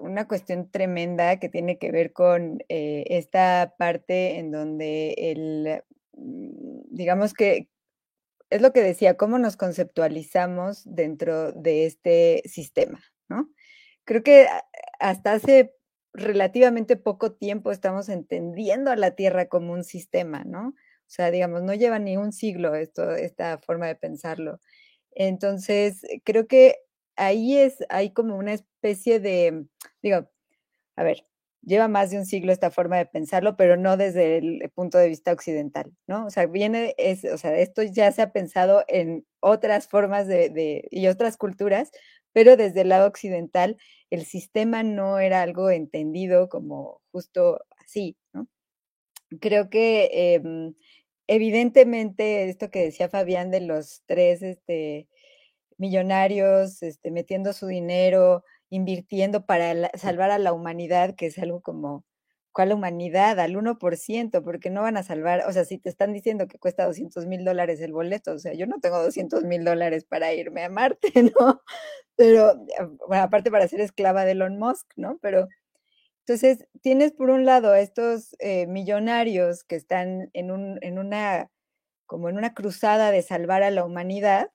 una 0.00 0.28
cuestión 0.28 0.70
tremenda 0.70 1.38
que 1.38 1.48
tiene 1.48 1.78
que 1.78 1.90
ver 1.90 2.12
con 2.12 2.60
eh, 2.68 3.04
esta 3.08 3.74
parte 3.78 4.38
en 4.38 4.50
donde 4.50 5.14
el, 5.18 5.82
mm, 6.12 6.82
digamos 6.90 7.34
que 7.34 7.68
es 8.50 8.60
lo 8.60 8.72
que 8.72 8.82
decía, 8.82 9.16
cómo 9.16 9.38
nos 9.38 9.56
conceptualizamos 9.56 10.82
dentro 10.84 11.52
de 11.52 11.86
este 11.86 12.42
sistema, 12.46 13.00
¿no? 13.28 13.48
Creo 14.04 14.22
que 14.24 14.48
hasta 14.98 15.32
hace 15.34 15.74
relativamente 16.12 16.96
poco 16.96 17.32
tiempo 17.32 17.70
estamos 17.70 18.08
entendiendo 18.08 18.90
a 18.90 18.96
la 18.96 19.12
Tierra 19.12 19.46
como 19.48 19.72
un 19.72 19.84
sistema, 19.84 20.42
¿no? 20.44 20.68
O 20.68 21.12
sea, 21.12 21.30
digamos, 21.30 21.62
no 21.62 21.74
lleva 21.74 21.98
ni 22.00 22.16
un 22.16 22.32
siglo 22.32 22.74
esto, 22.74 23.12
esta 23.12 23.58
forma 23.58 23.86
de 23.86 23.96
pensarlo. 23.96 24.60
Entonces, 25.12 26.02
creo 26.24 26.46
que 26.48 26.76
ahí 27.16 27.56
es, 27.56 27.78
hay 27.88 28.12
como 28.12 28.36
una 28.36 28.56
especie 28.80 29.20
de, 29.20 29.66
digo, 30.02 30.28
a 30.96 31.02
ver, 31.02 31.26
lleva 31.62 31.88
más 31.88 32.10
de 32.10 32.18
un 32.18 32.24
siglo 32.26 32.52
esta 32.52 32.70
forma 32.70 32.96
de 32.96 33.06
pensarlo, 33.06 33.56
pero 33.56 33.76
no 33.76 33.96
desde 33.96 34.38
el 34.38 34.70
punto 34.74 34.98
de 34.98 35.08
vista 35.08 35.32
occidental, 35.32 35.92
¿no? 36.06 36.26
O 36.26 36.30
sea, 36.30 36.46
viene, 36.46 36.94
es, 36.98 37.24
o 37.24 37.36
sea, 37.36 37.58
esto 37.58 37.82
ya 37.82 38.10
se 38.12 38.22
ha 38.22 38.32
pensado 38.32 38.84
en 38.88 39.26
otras 39.40 39.86
formas 39.88 40.26
de, 40.26 40.88
y 40.90 41.06
otras 41.08 41.36
culturas, 41.36 41.90
pero 42.32 42.56
desde 42.56 42.82
el 42.82 42.88
lado 42.88 43.06
occidental 43.08 43.76
el 44.10 44.24
sistema 44.24 44.82
no 44.82 45.18
era 45.18 45.42
algo 45.42 45.70
entendido 45.70 46.48
como 46.48 47.02
justo 47.12 47.60
así, 47.84 48.16
¿no? 48.32 48.48
Creo 49.40 49.70
que 49.70 50.10
eh, 50.12 50.42
evidentemente 51.28 52.48
esto 52.48 52.70
que 52.70 52.84
decía 52.84 53.08
Fabián 53.08 53.50
de 53.50 53.60
los 53.60 54.02
tres, 54.06 54.42
este, 54.42 55.08
millonarios 55.80 56.82
este, 56.82 57.10
metiendo 57.10 57.52
su 57.52 57.66
dinero, 57.66 58.44
invirtiendo 58.70 59.44
para 59.46 59.90
salvar 59.98 60.30
a 60.30 60.38
la 60.38 60.52
humanidad, 60.52 61.14
que 61.16 61.26
es 61.26 61.38
algo 61.38 61.60
como, 61.60 62.04
¿cuál 62.52 62.72
humanidad? 62.72 63.38
Al 63.40 63.56
1%, 63.56 64.42
porque 64.44 64.70
no 64.70 64.82
van 64.82 64.96
a 64.96 65.02
salvar, 65.02 65.44
o 65.48 65.52
sea, 65.52 65.64
si 65.64 65.78
te 65.78 65.88
están 65.90 66.12
diciendo 66.12 66.48
que 66.48 66.58
cuesta 66.58 66.86
200 66.86 67.26
mil 67.26 67.44
dólares 67.44 67.80
el 67.80 67.92
boleto, 67.92 68.32
o 68.32 68.38
sea, 68.38 68.54
yo 68.54 68.66
no 68.66 68.80
tengo 68.80 69.02
200 69.02 69.44
mil 69.44 69.64
dólares 69.64 70.04
para 70.04 70.32
irme 70.34 70.64
a 70.64 70.68
Marte, 70.70 71.12
¿no? 71.38 71.62
Pero, 72.16 72.52
eh, 72.52 72.86
bueno, 73.08 73.24
aparte 73.24 73.50
para 73.50 73.68
ser 73.68 73.80
esclava 73.80 74.24
de 74.24 74.32
Elon 74.32 74.58
Musk, 74.58 74.92
¿no? 74.96 75.18
Pero, 75.22 75.48
entonces, 76.26 76.66
tienes 76.82 77.12
por 77.12 77.30
un 77.30 77.44
lado 77.46 77.72
a 77.72 77.80
estos 77.80 78.36
eh, 78.38 78.66
millonarios 78.68 79.64
que 79.64 79.76
están 79.76 80.30
en, 80.32 80.50
un, 80.52 80.78
en 80.82 80.98
una, 80.98 81.50
como 82.06 82.28
en 82.28 82.38
una 82.38 82.54
cruzada 82.54 83.10
de 83.10 83.22
salvar 83.22 83.62
a 83.64 83.70
la 83.70 83.84
humanidad, 83.84 84.50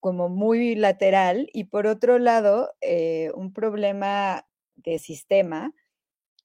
como 0.00 0.28
muy 0.28 0.74
lateral 0.74 1.48
y 1.52 1.64
por 1.64 1.86
otro 1.86 2.18
lado 2.18 2.72
eh, 2.80 3.30
un 3.34 3.52
problema 3.52 4.46
de 4.76 4.98
sistema 4.98 5.72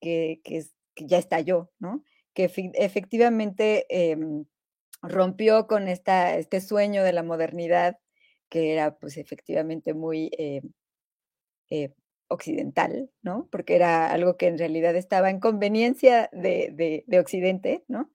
que, 0.01 0.41
que, 0.43 0.63
que, 0.95 1.05
ya 1.07 1.17
estalló, 1.17 1.71
¿no? 1.79 2.03
Que 2.33 2.51
efectivamente 2.75 3.85
eh, 3.89 4.17
rompió 5.01 5.67
con 5.67 5.87
esta, 5.87 6.37
este 6.37 6.61
sueño 6.61 7.03
de 7.03 7.13
la 7.13 7.23
modernidad 7.23 7.97
que 8.53 8.71
era 8.71 8.99
pues 8.99 9.17
efectivamente 9.17 9.95
muy 9.95 10.29
eh, 10.37 10.61
eh, 11.71 11.91
occidental, 12.27 13.09
¿no? 13.23 13.47
Porque 13.51 13.75
era 13.75 14.11
algo 14.11 14.37
que 14.37 14.45
en 14.45 14.59
realidad 14.59 14.95
estaba 14.95 15.31
en 15.31 15.39
conveniencia 15.39 16.29
de, 16.31 16.69
de, 16.71 17.03
de 17.07 17.19
Occidente, 17.19 17.83
¿no? 17.87 18.11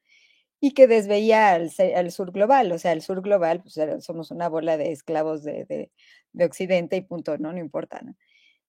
Y 0.60 0.72
que 0.72 0.86
desveía 0.86 1.50
al, 1.50 1.70
al, 1.94 2.10
sur 2.10 2.32
global. 2.32 2.72
O 2.72 2.78
sea, 2.78 2.92
el 2.92 3.02
sur 3.02 3.22
global, 3.22 3.62
pues 3.62 3.78
somos 4.04 4.30
una 4.30 4.48
bola 4.48 4.76
de 4.76 4.92
esclavos 4.92 5.44
de, 5.44 5.64
de, 5.66 5.92
de 6.32 6.44
Occidente 6.44 6.96
y 6.96 7.02
punto, 7.02 7.38
¿no? 7.38 7.52
No 7.52 7.58
importa, 7.58 8.00
¿no? 8.02 8.14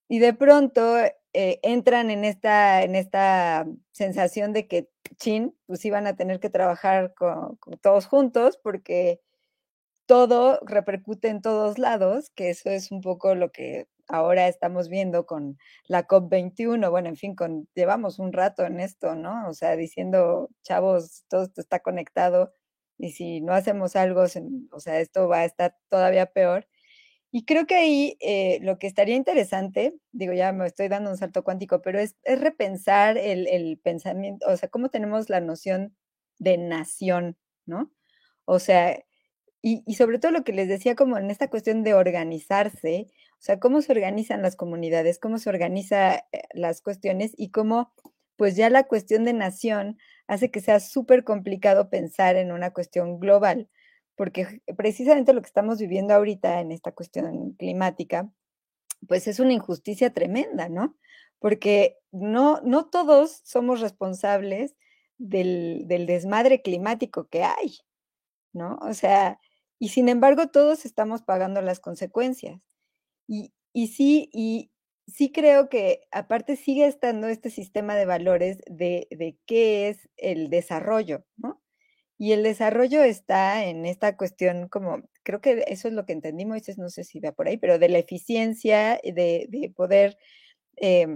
Y 0.07 0.19
de 0.19 0.33
pronto 0.33 0.97
eh, 1.33 1.59
entran 1.61 2.09
en 2.09 2.25
esta, 2.25 2.83
en 2.83 2.95
esta 2.95 3.67
sensación 3.91 4.53
de 4.53 4.67
que 4.67 4.89
chin, 5.17 5.55
pues 5.67 5.85
iban 5.85 6.07
a 6.07 6.15
tener 6.15 6.39
que 6.39 6.49
trabajar 6.49 7.13
con, 7.13 7.55
con 7.57 7.77
todos 7.77 8.07
juntos 8.07 8.59
porque 8.61 9.21
todo 10.07 10.59
repercute 10.65 11.29
en 11.29 11.41
todos 11.41 11.77
lados, 11.77 12.31
que 12.31 12.49
eso 12.49 12.71
es 12.71 12.91
un 12.91 13.01
poco 13.01 13.35
lo 13.35 13.51
que 13.51 13.87
ahora 14.09 14.47
estamos 14.47 14.89
viendo 14.89 15.25
con 15.25 15.57
la 15.87 16.07
COP21, 16.07 16.89
bueno, 16.89 17.09
en 17.09 17.15
fin, 17.15 17.35
con, 17.35 17.67
llevamos 17.75 18.19
un 18.19 18.33
rato 18.33 18.65
en 18.65 18.79
esto, 18.79 19.15
¿no? 19.15 19.47
O 19.47 19.53
sea, 19.53 19.75
diciendo, 19.75 20.49
chavos, 20.63 21.23
todo 21.29 21.43
esto 21.43 21.61
está 21.61 21.79
conectado 21.79 22.53
y 22.97 23.11
si 23.11 23.41
no 23.41 23.53
hacemos 23.53 23.95
algo, 23.95 24.23
o 24.71 24.79
sea, 24.79 24.99
esto 24.99 25.27
va 25.27 25.39
a 25.39 25.45
estar 25.45 25.75
todavía 25.89 26.25
peor. 26.27 26.67
Y 27.31 27.45
creo 27.45 27.67
que 27.67 27.75
ahí 27.75 28.17
eh, 28.21 28.59
lo 28.63 28.79
que 28.79 28.87
estaría 28.87 29.15
interesante, 29.15 29.95
digo, 30.11 30.33
ya 30.33 30.51
me 30.51 30.65
estoy 30.65 30.87
dando 30.89 31.11
un 31.11 31.17
salto 31.17 31.43
cuántico, 31.43 31.81
pero 31.81 31.99
es, 31.99 32.15
es 32.23 32.41
repensar 32.41 33.17
el, 33.17 33.47
el, 33.47 33.77
pensamiento, 33.77 34.47
o 34.49 34.57
sea, 34.57 34.69
cómo 34.69 34.89
tenemos 34.89 35.29
la 35.29 35.39
noción 35.39 35.95
de 36.39 36.57
nación, 36.57 37.37
¿no? 37.67 37.91
O 38.45 38.59
sea, 38.59 38.97
y, 39.61 39.83
y 39.85 39.95
sobre 39.95 40.19
todo 40.19 40.31
lo 40.31 40.43
que 40.43 40.53
les 40.53 40.67
decía 40.67 40.95
como 40.95 41.17
en 41.17 41.29
esta 41.31 41.49
cuestión 41.49 41.83
de 41.83 41.93
organizarse, 41.93 43.07
o 43.39 43.41
sea, 43.41 43.57
cómo 43.57 43.81
se 43.81 43.93
organizan 43.93 44.41
las 44.41 44.57
comunidades, 44.57 45.17
cómo 45.17 45.37
se 45.37 45.49
organizan 45.49 46.19
eh, 46.33 46.41
las 46.53 46.81
cuestiones 46.81 47.31
y 47.37 47.51
cómo, 47.51 47.93
pues 48.35 48.57
ya 48.57 48.69
la 48.69 48.83
cuestión 48.83 49.23
de 49.23 49.31
nación 49.31 49.97
hace 50.27 50.51
que 50.51 50.59
sea 50.59 50.81
súper 50.81 51.23
complicado 51.23 51.89
pensar 51.89 52.35
en 52.35 52.51
una 52.51 52.71
cuestión 52.71 53.17
global, 53.17 53.69
porque 54.15 54.61
precisamente 54.75 55.31
lo 55.31 55.41
que 55.41 55.47
estamos 55.47 55.79
viviendo 55.79 56.13
ahorita 56.13 56.59
en 56.59 56.73
esta 56.73 56.91
cuestión 56.91 57.53
climática, 57.53 58.29
pues 59.07 59.25
es 59.27 59.39
una 59.39 59.53
injusticia 59.53 60.13
tremenda, 60.13 60.67
¿no? 60.67 60.97
Porque 61.39 61.97
no, 62.11 62.59
no 62.65 62.87
todos 62.87 63.39
somos 63.45 63.79
responsables 63.79 64.75
del, 65.17 65.83
del 65.87 66.05
desmadre 66.05 66.61
climático 66.61 67.29
que 67.29 67.43
hay, 67.45 67.77
¿no? 68.51 68.77
O 68.81 68.93
sea, 68.93 69.39
y 69.79 69.89
sin 69.89 70.09
embargo 70.09 70.47
todos 70.47 70.85
estamos 70.85 71.21
pagando 71.21 71.61
las 71.61 71.79
consecuencias. 71.79 72.59
Y, 73.31 73.87
sí, 73.87 74.29
y 74.33 74.71
sí 75.07 75.31
creo 75.31 75.69
que 75.69 76.01
aparte 76.11 76.55
sigue 76.55 76.87
estando 76.87 77.27
este 77.27 77.49
sistema 77.49 77.95
de 77.95 78.05
valores 78.05 78.59
de, 78.67 79.37
qué 79.45 79.89
es 79.89 80.09
el 80.17 80.49
desarrollo, 80.49 81.25
¿no? 81.37 81.61
Y 82.17 82.33
el 82.33 82.43
desarrollo 82.43 83.03
está 83.03 83.65
en 83.65 83.85
esta 83.85 84.17
cuestión 84.17 84.67
como, 84.67 85.03
creo 85.23 85.41
que 85.41 85.63
eso 85.67 85.87
es 85.87 85.93
lo 85.93 86.05
que 86.05 86.13
entendimos, 86.13 86.61
no 86.77 86.89
sé 86.89 87.03
si 87.05 87.19
va 87.19 87.31
por 87.31 87.47
ahí, 87.47 87.57
pero 87.57 87.79
de 87.79 87.89
la 87.89 87.99
eficiencia, 87.99 88.99
de, 89.03 89.47
de 89.49 89.71
poder 89.75 90.17
eh, 90.77 91.07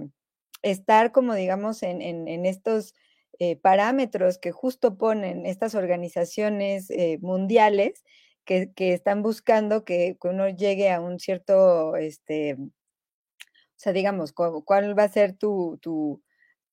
estar 0.61 1.11
como 1.11 1.35
digamos 1.35 1.83
en 1.83 2.45
estos 2.45 2.93
eh, 3.39 3.55
parámetros 3.55 4.37
que 4.37 4.51
justo 4.51 4.97
ponen 4.97 5.47
estas 5.47 5.73
organizaciones 5.73 6.89
eh, 6.91 7.17
mundiales 7.19 8.03
que, 8.45 8.71
están 8.77 9.23
buscando 9.23 9.85
que, 9.85 10.17
que, 10.21 10.27
uno 10.27 10.49
llegue 10.49 10.91
a 10.91 11.01
un 11.01 11.19
cierto, 11.19 11.95
este, 11.95 12.55
o 12.55 12.69
sea, 13.75 13.93
digamos, 13.93 14.33
cuál 14.33 14.97
va 14.97 15.03
a 15.03 15.09
ser 15.09 15.33
tu, 15.33 15.77
tu, 15.81 16.21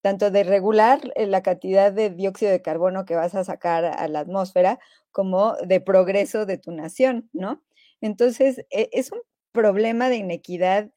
tanto 0.03 0.31
de 0.31 0.45
regular 0.45 1.01
eh, 1.15 1.27
la 1.27 1.43
cantidad 1.43 1.93
de 1.93 2.11
dióxido 2.11 2.51
de 2.51 2.63
carbono 2.63 3.05
que 3.05 3.15
vas 3.17 3.35
a 3.35 3.45
sacar 3.45 3.85
a 3.85 4.09
la 4.09 4.21
atmósfera, 4.21 4.79
como 5.13 5.57
de 5.57 5.81
progreso 5.81 6.47
de 6.47 6.59
tu 6.59 6.73
nación, 6.73 7.29
¿no? 7.33 7.63
Entonces, 8.01 8.65
e, 8.71 8.89
es 8.93 9.13
un 9.13 9.21
problema 9.53 10.09
de 10.09 10.17
inequidad 10.17 10.91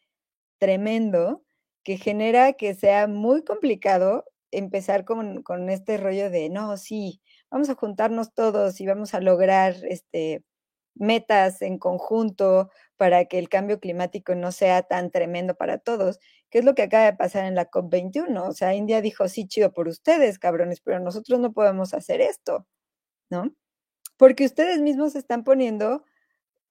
tremendo 0.60 1.44
que 1.84 1.98
genera 1.98 2.54
que 2.54 2.76
sea 2.76 3.08
muy 3.08 3.44
complicado 3.44 4.26
empezar 4.52 5.06
con, 5.06 5.44
con 5.44 5.70
este 5.70 5.98
rollo 5.98 6.30
de, 6.30 6.50
no, 6.50 6.78
sí, 6.78 7.22
vamos 7.50 7.70
a 7.70 7.76
juntarnos 7.76 8.34
todos 8.34 8.80
y 8.80 8.86
vamos 8.86 9.14
a 9.14 9.20
lograr 9.20 9.76
este, 9.90 10.44
metas 10.96 11.62
en 11.62 11.78
conjunto 11.78 12.70
para 12.98 13.26
que 13.26 13.40
el 13.40 13.50
cambio 13.50 13.80
climático 13.80 14.36
no 14.36 14.52
sea 14.52 14.84
tan 14.84 15.12
tremendo 15.12 15.56
para 15.56 15.78
todos, 15.78 16.20
que 16.50 16.60
es 16.60 16.66
lo 16.66 16.76
que 16.76 16.84
acaba 16.84 17.06
de 17.06 17.14
pasar 17.14 17.46
en 17.46 17.56
la 17.56 17.70
COP21. 17.70 18.48
O 18.48 18.54
sea, 18.54 18.76
India 18.76 19.02
dijo, 19.02 19.28
sí, 19.28 19.48
chido 19.48 19.74
por 19.74 19.88
ustedes, 19.88 20.40
cabrones, 20.40 20.82
pero 20.82 21.00
nosotros 21.00 21.40
no 21.40 21.52
podemos 21.54 21.94
hacer 21.94 22.22
esto, 22.22 22.68
¿no? 23.30 23.54
Porque 24.18 24.46
ustedes 24.46 24.80
mismos 24.80 25.16
están 25.16 25.44
poniendo 25.44 26.04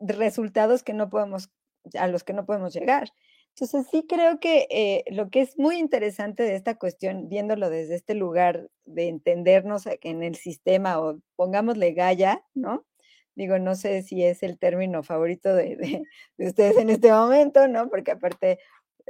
resultados 0.01 0.83
que 0.83 0.95
no 0.95 1.11
podemos, 1.11 1.51
a 1.99 2.07
los 2.07 2.25
que 2.25 2.33
no 2.33 2.47
podemos 2.47 2.73
llegar. 2.73 3.11
Entonces 3.55 3.87
sí 3.91 4.07
creo 4.09 4.41
que 4.41 4.67
eh, 4.71 5.05
lo 5.13 5.29
que 5.29 5.43
es 5.43 5.59
muy 5.59 5.77
interesante 5.77 6.43
de 6.43 6.55
esta 6.55 6.77
cuestión, 6.77 7.29
viéndolo 7.29 7.69
desde 7.69 7.95
este 7.95 8.15
lugar 8.15 8.71
de 8.85 9.09
entendernos 9.09 9.85
en 9.87 10.23
el 10.23 10.37
sistema 10.37 10.99
o 11.01 11.21
pongámosle 11.37 11.93
Gaia, 11.93 12.43
¿no? 12.55 12.87
Digo, 13.35 13.59
no 13.59 13.75
sé 13.75 14.03
si 14.03 14.25
es 14.25 14.43
el 14.43 14.59
término 14.59 15.03
favorito 15.03 15.55
de, 15.55 16.03
ustedes 16.39 16.77
en 16.77 16.91
este 16.91 17.11
momento, 17.11 17.67
¿no? 17.69 17.89
Porque 17.89 18.13
aparte, 18.13 18.59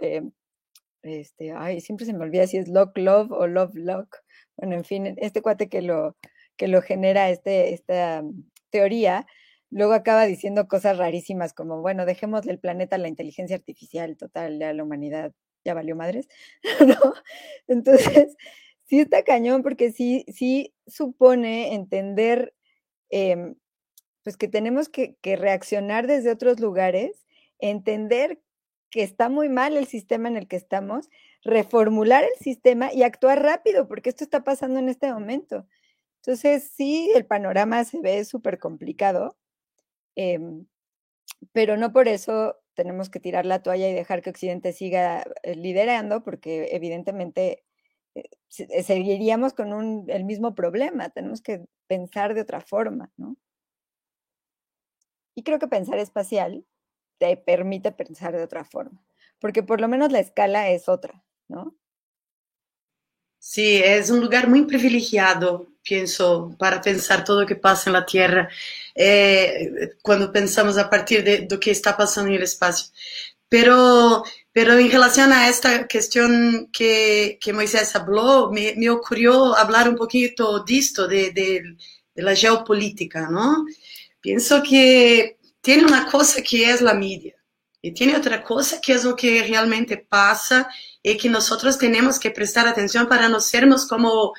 eh, 0.01 0.23
este, 1.03 1.53
ay, 1.53 1.81
siempre 1.81 2.07
se 2.07 2.13
me 2.13 2.25
olvida 2.25 2.47
si 2.47 2.59
es 2.59 2.69
Lock 2.69 2.97
Love 2.99 3.33
o 3.33 3.47
Love 3.47 3.75
Lock. 3.75 4.19
Bueno, 4.57 4.77
en 4.77 4.85
fin, 4.85 5.15
este 5.19 5.43
cuate 5.43 5.69
que 5.69 5.83
lo, 5.83 6.17
que 6.57 6.69
lo 6.69 6.83
genera 6.83 7.31
este, 7.31 7.75
esta 7.75 8.23
teoría, 8.71 9.27
luego 9.71 9.95
acaba 9.95 10.27
diciendo 10.27 10.69
cosas 10.69 10.99
rarísimas 10.99 11.55
como, 11.55 11.81
bueno, 11.81 12.07
dejemos 12.07 12.43
del 12.43 12.59
planeta 12.59 12.99
la 12.99 13.09
inteligencia 13.09 13.57
artificial, 13.57 14.17
total, 14.17 14.59
ya 14.59 14.73
la 14.73 14.85
humanidad 14.85 15.33
ya 15.65 15.75
valió 15.75 15.97
madres, 15.97 16.29
¿no? 16.87 17.15
Entonces, 17.69 18.37
sí 18.85 19.01
está 19.01 19.25
cañón 19.25 19.63
porque 19.63 19.93
sí, 19.93 20.25
sí 20.29 20.75
supone 20.87 21.75
entender, 21.75 22.55
em, 23.11 23.55
pues 24.23 24.37
que 24.37 24.49
tenemos 24.49 24.89
que, 24.89 25.17
reaccionar 25.23 26.07
desde 26.07 26.31
otros 26.31 26.61
lugares, 26.61 27.25
entender 27.59 28.41
que 28.91 29.03
está 29.03 29.29
muy 29.29 29.49
mal 29.49 29.77
el 29.77 29.87
sistema 29.87 30.29
en 30.29 30.37
el 30.37 30.49
que 30.49 30.57
estamos, 30.57 31.09
reformular 31.43 32.25
el 32.25 32.39
sistema 32.41 32.93
y 32.93 33.03
actuar 33.03 33.43
rápido, 33.43 33.89
porque 33.89 34.11
esto 34.11 34.25
está 34.25 34.45
pasando 34.45 34.79
en 34.79 34.89
este 34.89 35.13
momento. 35.13 35.67
Entonces, 36.17 36.71
sí, 36.77 37.11
el 37.15 37.27
panorama 37.27 37.85
se 37.85 38.01
ve 38.01 38.25
súper 38.25 38.59
complicado, 38.59 39.37
Em, 40.17 40.67
pero 41.53 41.77
no 41.77 41.93
por 41.93 42.09
eso 42.09 42.57
tenemos 42.75 43.11
que 43.11 43.21
tirar 43.21 43.47
la 43.47 43.63
toalla 43.63 43.89
y 43.89 43.95
dejar 43.95 44.23
que 44.23 44.31
Occidente 44.31 44.73
siga 44.73 45.25
eh, 45.43 45.57
liderando, 45.57 46.23
porque 46.23 46.69
evidentemente 46.73 47.65
eh, 48.15 48.83
seguiríamos 48.83 49.55
con 49.55 49.73
un, 49.73 50.07
el 50.11 50.25
mismo 50.25 50.55
problema. 50.55 51.11
Tenemos 51.11 51.43
que 51.43 51.67
pensar 51.87 52.35
de 52.35 52.43
otra 52.43 52.61
forma, 52.61 53.13
¿no? 53.17 53.37
Y 55.35 55.43
creo 55.43 55.59
que 55.59 55.69
pensar 55.69 55.99
espacial 55.99 56.65
te 57.19 57.37
permite 57.37 57.93
pensar 57.93 58.37
de 58.37 58.43
otra 58.43 58.65
forma, 58.65 59.05
porque 59.39 59.63
por 59.63 59.81
lo 59.81 59.89
menos 59.89 60.13
la 60.13 60.21
escala 60.21 60.71
es 60.71 60.89
otra, 60.89 61.23
¿no? 61.49 61.77
Sí, 63.39 63.81
es 63.85 64.09
un 64.11 64.21
lugar 64.21 64.49
muy 64.49 64.65
privilegiado, 64.67 65.67
pienso, 65.83 66.55
para 66.59 66.81
pensar 66.81 67.25
todo 67.25 67.41
lo 67.41 67.47
que 67.47 67.57
pasa 67.57 67.91
en 67.91 67.95
la 67.95 68.07
Tierra, 68.07 68.49
eh, 68.95 69.97
cuando 70.01 70.33
pensamos 70.33 70.79
a 70.79 70.89
partir 70.89 71.25
de 71.25 71.49
lo 71.51 71.59
que 71.59 71.73
está 71.73 71.97
pasando 71.97 72.31
en 72.31 72.37
el 72.37 72.45
espacio. 72.45 72.93
Pero, 73.49 74.23
pero 74.53 74.75
en 74.79 74.91
relación 74.91 75.33
a 75.33 75.49
esta 75.49 75.89
cuestión 75.89 76.71
que, 76.73 77.39
que 77.41 77.53
Moisés 77.53 77.95
habló, 77.97 78.51
me, 78.53 78.75
me, 78.77 78.89
ocurrió 78.91 79.57
hablar 79.57 79.89
un 79.89 79.97
poquito 79.97 80.61
de 80.65 80.79
esto, 80.79 81.09
de, 81.09 81.33
de, 81.33 81.63
de 82.15 82.23
la 82.23 82.35
geopolítica, 82.37 83.29
¿no? 83.29 83.67
Pienso 84.23 84.63
que 84.63 85.39
tiene 85.61 85.85
una 85.85 86.07
cosa 86.07 86.41
que 86.43 86.71
es 86.71 86.81
la 86.81 86.95
media 86.95 87.35
y 87.83 87.93
tiene 87.93 88.17
otra 88.17 88.43
cosa 88.43 88.81
que 88.81 88.93
es 88.93 89.05
lo 89.05 89.17
que 89.17 89.43
realmente 89.43 89.99
pasa 89.99 90.69
y 91.03 91.17
que 91.17 91.29
nosotros 91.29 91.77
tenemos 91.77 92.19
que 92.19 92.31
prestar 92.31 92.67
atención 92.69 93.09
para 93.09 93.29
no 93.29 93.41
sermos 93.41 93.87
como 93.87 94.33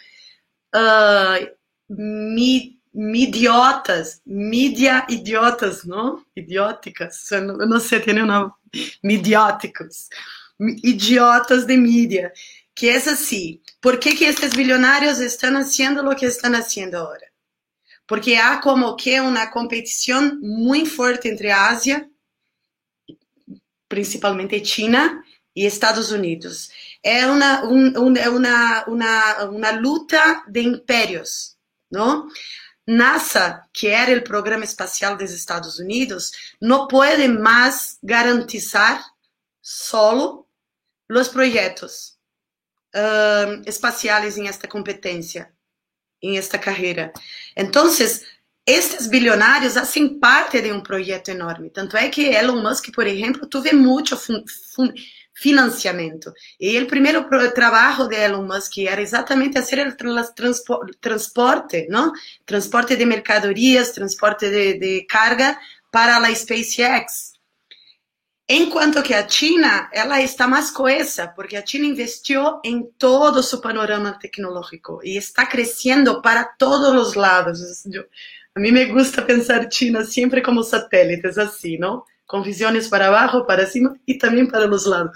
uh, 0.73 1.45
mi, 1.89 2.81
midiotas, 2.93 4.21
media 4.23 5.05
idiotas, 5.09 5.85
¿no? 5.85 6.25
Idióticas, 6.33 7.29
no, 7.43 7.53
no 7.53 7.79
sé, 7.79 7.99
tiene 7.99 8.23
una... 8.23 8.55
Midióticos, 9.01 10.09
idiotas 10.57 11.67
de 11.67 11.77
mídia, 11.77 12.33
que 12.73 12.95
es 12.95 13.07
así. 13.07 13.61
¿Por 13.81 13.99
que 13.99 14.11
estos 14.27 14.55
billonarios 14.55 15.19
están 15.19 15.57
haciendo 15.57 16.01
lo 16.01 16.15
que 16.15 16.27
están 16.27 16.55
haciendo 16.55 16.99
ahora? 16.99 17.32
Porque 18.13 18.35
há 18.35 18.61
como 18.61 18.95
que 18.95 19.19
uma 19.19 19.47
competição 19.47 20.39
muito 20.39 20.91
forte 20.91 21.27
entre 21.27 21.49
a 21.49 21.69
Ásia, 21.69 22.07
principalmente 23.89 24.61
China, 24.61 25.23
y 25.51 25.65
Estados 25.65 26.11
Unidos. 26.11 26.69
Es 27.01 27.25
una, 27.25 27.63
un, 27.63 27.97
una, 27.97 28.85
una, 28.85 29.45
una, 29.49 29.71
luta 29.71 30.43
de 30.45 30.61
imperios, 30.61 31.57
¿no? 31.89 32.29
NASA, 32.85 33.67
que 33.73 33.91
era 33.91 34.11
el 34.11 34.21
programa 34.21 34.65
espacial 34.65 35.17
de 35.17 35.25
Estados 35.25 35.79
Unidos, 35.79 36.33
no 36.59 36.87
puede 36.87 37.27
más 37.27 37.97
garantizar 38.03 39.01
solo 39.59 40.47
los 41.07 41.29
proyectos 41.29 42.19
uh, 42.93 43.63
espaciales 43.65 44.37
en 44.37 44.45
esta 44.45 44.69
competencia, 44.69 45.51
en 46.23 46.35
esta 46.35 46.59
carrera. 46.59 47.11
Entonces, 47.55 48.25
estes 48.65 49.09
bilionários 49.09 49.75
hacen 49.75 50.19
parte 50.19 50.61
de 50.61 50.71
um 50.71 50.81
projeto 50.81 51.29
enorme. 51.31 51.69
Tanto 51.69 51.97
é 51.97 52.09
que 52.09 52.33
Elon 52.33 52.61
Musk, 52.61 52.91
por 52.93 53.05
exemplo, 53.05 53.45
tuve 53.45 53.73
muito 53.73 54.17
financiamento. 55.33 56.33
E 56.57 56.79
o 56.79 56.87
primeiro 56.87 57.27
trabalho 57.53 58.07
de 58.07 58.15
Elon 58.15 58.47
Musk 58.47 58.77
era 58.77 59.01
exatamente 59.01 59.59
fazer 59.59 59.85
o 59.85 60.93
transporte, 61.01 61.87
não? 61.89 62.13
Transporte 62.45 62.95
de 62.95 63.05
mercadorias, 63.05 63.91
transporte 63.91 64.49
de, 64.49 64.79
de 64.79 65.05
carga 65.07 65.59
para 65.91 66.17
a 66.17 66.33
SpaceX. 66.33 67.32
Enquanto 68.47 69.01
que 69.01 69.13
a 69.13 69.27
China, 69.27 69.89
ela 69.93 70.21
está 70.21 70.47
mais 70.47 70.69
coesa, 70.69 71.27
porque 71.27 71.55
a 71.55 71.65
China 71.65 71.85
investiu 71.85 72.59
em 72.63 72.83
todo 72.97 73.37
o 73.37 73.43
seu 73.43 73.61
panorama 73.61 74.17
tecnológico 74.19 74.99
e 75.03 75.15
está 75.15 75.45
crescendo 75.45 76.21
para 76.21 76.43
todos 76.43 77.07
os 77.07 77.13
lados. 77.15 77.61
A 78.55 78.59
mim 78.59 78.71
me 78.71 78.85
gusta 78.85 79.21
pensar 79.21 79.69
China 79.69 80.03
sempre 80.03 80.41
como 80.41 80.61
satélites, 80.61 81.37
assim, 81.37 81.77
não? 81.77 82.03
con 82.25 82.41
visiones 82.41 82.89
para 82.89 83.07
abajo, 83.07 83.45
para 83.45 83.67
cima 83.67 83.95
y 84.05 84.17
también 84.17 84.47
para 84.47 84.65
los 84.65 84.87
lados. 84.87 85.11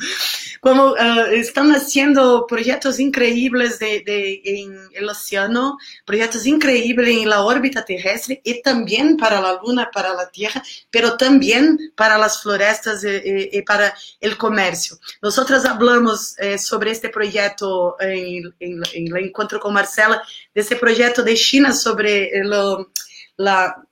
Como 0.62 0.91
uh, 0.91 0.95
están 1.31 1.71
haciendo 1.71 2.45
proyectos 2.47 2.99
increíbles 2.99 3.79
de, 3.79 4.01
de, 4.05 4.41
en 4.43 4.77
el 4.93 5.10
océano, 5.10 5.77
proyectos 6.05 6.45
increíbles 6.45 7.10
en 7.10 7.29
la 7.29 7.41
órbita 7.41 7.83
terrestre 7.83 8.41
y 8.43 8.62
también 8.62 9.17
para 9.17 9.41
la 9.41 9.60
Luna, 9.63 9.89
para 9.93 10.13
la 10.13 10.29
Tierra, 10.29 10.63
pero 10.89 11.17
también 11.17 11.91
para 11.95 12.17
las 12.17 12.41
florestas 12.41 13.03
y, 13.03 13.08
y, 13.08 13.49
y 13.60 13.62
para 13.62 13.93
el 14.19 14.37
comercio. 14.37 14.97
Nosotros 15.21 15.65
hablamos 15.65 16.37
eh, 16.39 16.58
sobre 16.58 16.91
este 16.91 17.10
proyecto 17.10 17.95
en, 17.99 18.53
en, 18.60 18.81
en, 18.93 19.15
el 19.15 19.25
encuentro 19.25 19.60
con 19.60 19.73
Marcela, 19.73 20.21
de 20.53 20.62
este 20.62 20.75
proyecto 20.75 21.23
de 21.23 21.35
China 21.35 21.73
sobre 21.73 22.43
lo, 22.43 22.91
la 23.37 23.87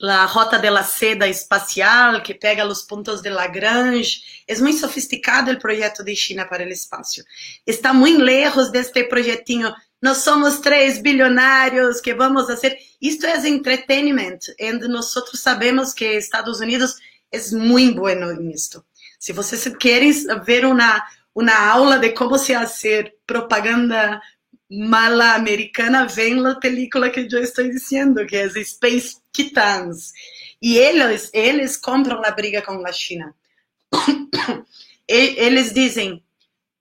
la 0.00 0.26
rota 0.26 0.58
de 0.58 0.70
la 0.70 0.84
seda 0.84 1.26
espacial 1.26 2.22
que 2.22 2.34
pega 2.34 2.66
os 2.66 2.82
pontos 2.82 3.20
de 3.20 3.30
Lagrange. 3.30 4.44
É 4.46 4.56
muito 4.58 4.78
sofisticado 4.78 5.50
o 5.50 5.58
projeto 5.58 6.04
de 6.04 6.14
China 6.14 6.46
para 6.46 6.64
o 6.64 6.68
espaço. 6.68 7.22
Está 7.66 7.92
muito 7.92 8.22
lejos 8.22 8.70
deste 8.70 9.04
projetinho. 9.04 9.74
Nós 10.00 10.18
somos 10.18 10.60
três 10.60 11.02
bilionários 11.02 12.00
que 12.00 12.14
vamos 12.14 12.46
fazer. 12.46 12.78
Isto 13.00 13.26
é 13.26 13.48
entretenimento. 13.48 14.46
E 14.58 14.72
nós 14.72 15.12
sabemos 15.34 15.92
que 15.92 16.04
Estados 16.04 16.60
Unidos 16.60 16.94
é 17.32 17.40
muito 17.50 18.00
bueno 18.00 18.32
nisto. 18.34 18.84
Se 19.18 19.32
vocês 19.32 19.66
querem 19.78 20.12
ver 20.44 20.64
uma, 20.64 21.02
uma 21.34 21.54
aula 21.54 21.98
de 21.98 22.10
como 22.10 22.38
se 22.38 22.54
fazer 22.54 23.14
propaganda 23.26 24.20
mala 24.70 25.34
americana, 25.34 26.06
vem 26.06 26.46
a 26.46 26.54
película 26.56 27.10
que 27.10 27.20
eu 27.20 27.42
estou 27.42 27.64
dizendo, 27.64 28.26
que 28.26 28.36
é 28.36 28.48
Space 28.48 29.16
Titans. 29.32 30.12
E 30.60 30.76
eles, 30.76 31.30
eles 31.32 31.76
compram 31.76 32.22
a 32.24 32.30
briga 32.30 32.62
com 32.62 32.86
a 32.86 32.92
China. 32.92 33.34
eles 35.08 35.72
dizem, 35.72 36.22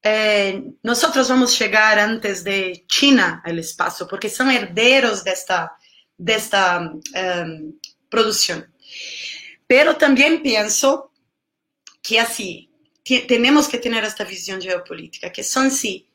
eh, 0.04 0.62
nós 0.84 1.02
vamos 1.28 1.54
chegar 1.54 1.98
antes 1.98 2.44
de 2.44 2.84
China 2.92 3.42
ao 3.46 3.56
espaço, 3.56 4.08
porque 4.08 4.30
são 4.30 4.52
herdeiros 4.52 5.24
desta, 5.24 5.72
desta 6.18 6.82
um, 6.82 7.78
produção. 8.10 8.64
Pero 9.68 9.96
também 9.96 10.42
penso 10.42 11.10
que 12.02 12.18
assim, 12.18 12.68
temos 13.04 13.68
que 13.68 13.78
ter 13.78 13.94
esta 14.04 14.26
visão 14.26 14.60
geopolítica, 14.60 15.30
que 15.30 15.44
são 15.44 15.70
sim 15.70 16.06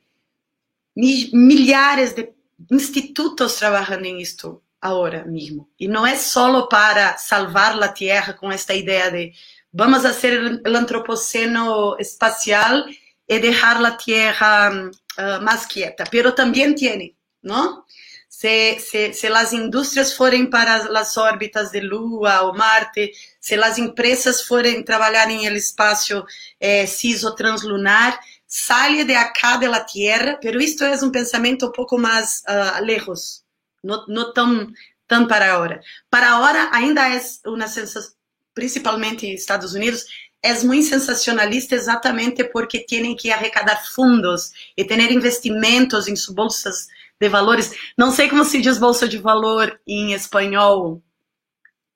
milhares 0.94 2.14
de 2.14 2.34
institutos 2.70 3.56
trabajando 3.56 4.08
en 4.08 4.18
esto 4.18 4.62
ahora 4.80 5.24
mismo. 5.24 5.70
Y 5.78 5.88
no 5.88 6.06
es 6.06 6.20
solo 6.20 6.68
para 6.68 7.16
salvar 7.16 7.76
la 7.76 7.94
Tierra 7.94 8.36
con 8.36 8.52
esta 8.52 8.74
idea 8.74 9.10
de 9.10 9.34
vamos 9.70 10.04
a 10.04 10.10
hacer 10.10 10.60
el 10.64 10.76
antropoceno 10.76 11.96
espacial 11.98 12.86
y 13.26 13.38
dejar 13.38 13.80
la 13.80 13.96
Tierra 13.96 14.70
uh, 14.72 15.42
más 15.42 15.66
quieta, 15.66 16.04
pero 16.10 16.34
también 16.34 16.74
tiene, 16.74 17.16
¿no? 17.40 17.86
Se, 18.28 18.80
se, 18.80 19.12
se, 19.12 19.30
las 19.30 19.52
industrias 19.52 20.14
forem 20.14 20.50
para 20.50 20.90
las 20.90 21.16
órbitas 21.16 21.70
de 21.70 21.80
Lua 21.80 22.42
ou 22.42 22.54
Marte, 22.54 23.12
se 23.38 23.54
as 23.54 23.78
empresas 23.78 24.42
forem 24.42 24.82
trabalhar 24.82 25.30
em 25.30 25.46
el 25.46 25.54
espaço 25.54 26.24
eh, 26.60 26.84
ou 27.24 27.34
translunar, 27.36 28.18
sale 28.54 29.06
de 29.06 29.14
acá 29.14 29.56
de 29.56 29.66
la 29.66 29.82
Tierra, 29.82 30.38
pero 30.38 30.60
isto 30.60 30.84
é 30.84 30.94
um 31.02 31.10
pensamento 31.10 31.66
um 31.66 31.72
pouco 31.72 31.96
mais 31.96 32.42
uh, 32.46 32.84
lejos, 32.84 33.42
não, 33.82 34.04
não 34.06 34.30
tão, 34.34 34.70
tão 35.08 35.26
para 35.26 35.54
agora. 35.54 35.80
Para 36.10 36.34
agora 36.34 36.68
ainda 36.70 37.08
é 37.08 37.18
uma 37.46 37.66
sensação, 37.66 38.12
principalmente 38.52 39.24
em 39.24 39.32
Estados 39.32 39.72
Unidos, 39.72 40.04
é 40.42 40.52
muito 40.64 40.86
sensacionalista 40.86 41.74
exatamente 41.74 42.44
porque 42.44 42.80
têm 42.80 43.16
que 43.16 43.32
arrecadar 43.32 43.86
fundos 43.86 44.52
e 44.76 44.84
ter 44.84 45.00
investimentos 45.10 46.06
em 46.06 46.14
suas 46.14 46.34
bolsas 46.34 46.88
de 47.18 47.30
valores. 47.30 47.72
Não 47.96 48.10
sei 48.10 48.28
como 48.28 48.44
se 48.44 48.60
diz 48.60 48.76
bolsa 48.76 49.08
de 49.08 49.16
valor 49.16 49.80
em 49.86 50.12
espanhol. 50.12 51.02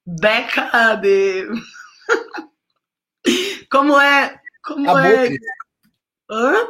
Beca 0.06 0.94
de. 0.94 1.46
como 3.70 4.00
é? 4.00 4.40
Como 4.62 4.96
A 4.96 5.06
é? 5.06 5.28
Boque. 5.28 5.38
Hã? 6.30 6.68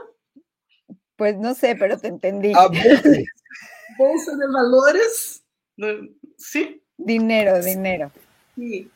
Pues 1.17 1.37
no 1.39 1.55
sé, 1.55 1.75
pero 1.77 1.99
te 1.99 2.09
entendí. 2.09 2.53
A 2.55 2.69
Boque. 2.69 3.25
Bolsa 3.99 4.37
de 4.37 4.47
valores? 4.49 5.43
Sim. 6.37 6.81
Dinero, 6.99 7.61
dinero. 7.61 8.13
Sí. 8.55 8.91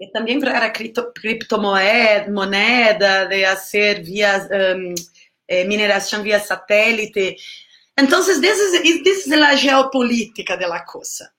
E 0.00 0.06
também 0.08 0.40
para 0.40 0.68
cripto, 0.70 1.12
criptomoeda, 1.12 2.30
moneda, 2.30 3.26
de 3.26 3.44
via 4.02 4.48
um, 4.76 4.94
eh, 5.46 5.64
mineração 5.64 6.22
via 6.22 6.40
satélite. 6.40 7.36
Então, 7.96 8.20
essa 8.20 8.32
é 8.32 9.42
a 9.42 9.54
geopolítica 9.54 10.56
da 10.56 10.80
coisa. 10.80 11.30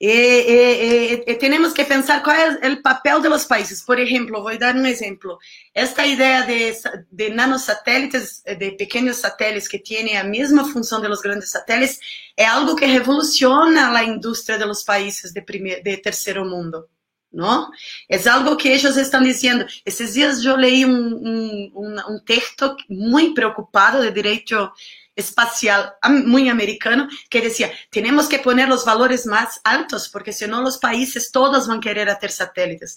E, 0.00 0.08
e, 0.08 1.24
e, 1.30 1.34
temos 1.34 1.74
que 1.74 1.84
pensar 1.84 2.22
qual 2.22 2.34
é 2.34 2.72
o 2.72 2.82
papel 2.82 3.20
dos 3.20 3.44
países. 3.44 3.82
Por 3.82 3.98
exemplo, 3.98 4.42
vou 4.42 4.58
dar 4.58 4.74
um 4.74 4.86
exemplo. 4.86 5.38
Esta 5.74 6.06
ideia 6.06 6.42
de, 6.46 6.72
de 7.12 7.28
nanosatélites, 7.28 8.42
de 8.58 8.70
pequenos 8.72 9.18
satélites 9.18 9.68
que 9.68 9.78
têm 9.78 10.16
a 10.16 10.24
mesma 10.24 10.64
função 10.64 11.02
dos 11.02 11.20
grandes 11.20 11.50
satélites, 11.50 12.00
é 12.34 12.46
algo 12.46 12.76
que 12.76 12.86
revoluciona 12.86 13.94
a 13.94 14.02
indústria 14.02 14.58
dos 14.58 14.82
países 14.82 15.34
de, 15.34 15.42
primeiro, 15.42 15.82
de 15.82 15.98
terceiro 15.98 16.46
mundo. 16.46 16.88
¿no? 17.30 17.70
Es 18.08 18.26
algo 18.26 18.56
que 18.56 18.74
ellos 18.74 18.96
están 18.96 19.24
diciendo. 19.24 19.66
Esos 19.84 20.14
días 20.14 20.42
yo 20.42 20.56
leí 20.56 20.82
un, 20.84 21.12
un, 21.12 21.70
un, 21.74 22.00
un 22.08 22.24
texto 22.24 22.74
muy 22.88 23.34
preocupado 23.34 24.00
de 24.00 24.10
derecho 24.10 24.72
espacial 25.16 25.94
muy 26.26 26.48
americano 26.48 27.08
que 27.28 27.40
decía, 27.40 27.70
tenemos 27.90 28.28
que 28.28 28.38
poner 28.38 28.68
los 28.68 28.84
valores 28.84 29.26
más 29.26 29.60
altos 29.64 30.08
porque 30.08 30.32
si 30.32 30.46
no 30.46 30.62
los 30.62 30.78
países 30.78 31.30
todos 31.30 31.68
van 31.68 31.78
a 31.78 31.80
querer 31.80 32.08
hacer 32.08 32.32
satélites. 32.32 32.96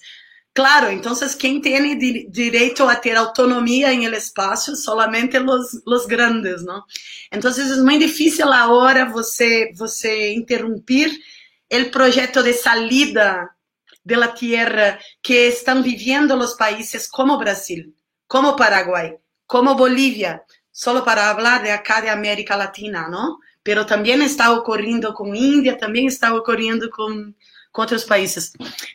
Claro, 0.54 0.90
entonces, 0.90 1.36
¿quién 1.36 1.62
tiene 1.64 1.96
di 1.96 2.28
derecho 2.30 2.88
a 2.88 3.02
tener 3.02 3.18
autonomía 3.18 3.92
en 3.92 4.04
el 4.04 4.14
espacio? 4.14 4.76
Solamente 4.76 5.40
los, 5.40 5.82
los 5.88 6.06
grandes, 6.08 6.62
¿no? 6.62 6.86
Entonces, 7.32 7.72
es 7.72 7.80
muy 7.80 7.98
difícil 7.98 8.46
ahora 8.54 9.06
você, 9.06 9.72
você 9.74 10.32
interrumpir 10.32 11.10
el 11.70 11.90
proyecto 11.90 12.44
de 12.44 12.54
salida 12.54 13.58
de 14.04 14.16
la 14.16 14.36
tierra 14.36 15.00
que 15.24 15.48
están 15.48 15.82
viviendo 15.82 16.36
los 16.36 16.54
países 16.54 17.08
como 17.08 17.40
Brasil, 17.40 17.96
como 18.28 18.56
Paraguay, 18.56 19.16
como 19.48 19.76
Bolivia, 19.76 20.44
solo 20.74 21.06
para 21.06 21.30
hablar 21.30 21.64
de 21.64 21.72
acá 21.72 22.02
de 22.02 22.10
América 22.10 22.58
Latina, 22.58 23.08
¿no? 23.08 23.40
Pero 23.62 23.86
también 23.86 24.22
está 24.22 24.52
ocurriendo 24.52 25.14
con 25.14 25.34
India, 25.36 25.78
también 25.78 26.08
está 26.08 26.36
ocurriendo 26.36 26.90
con, 26.90 27.38
otros 27.76 28.06
países. 28.06 28.54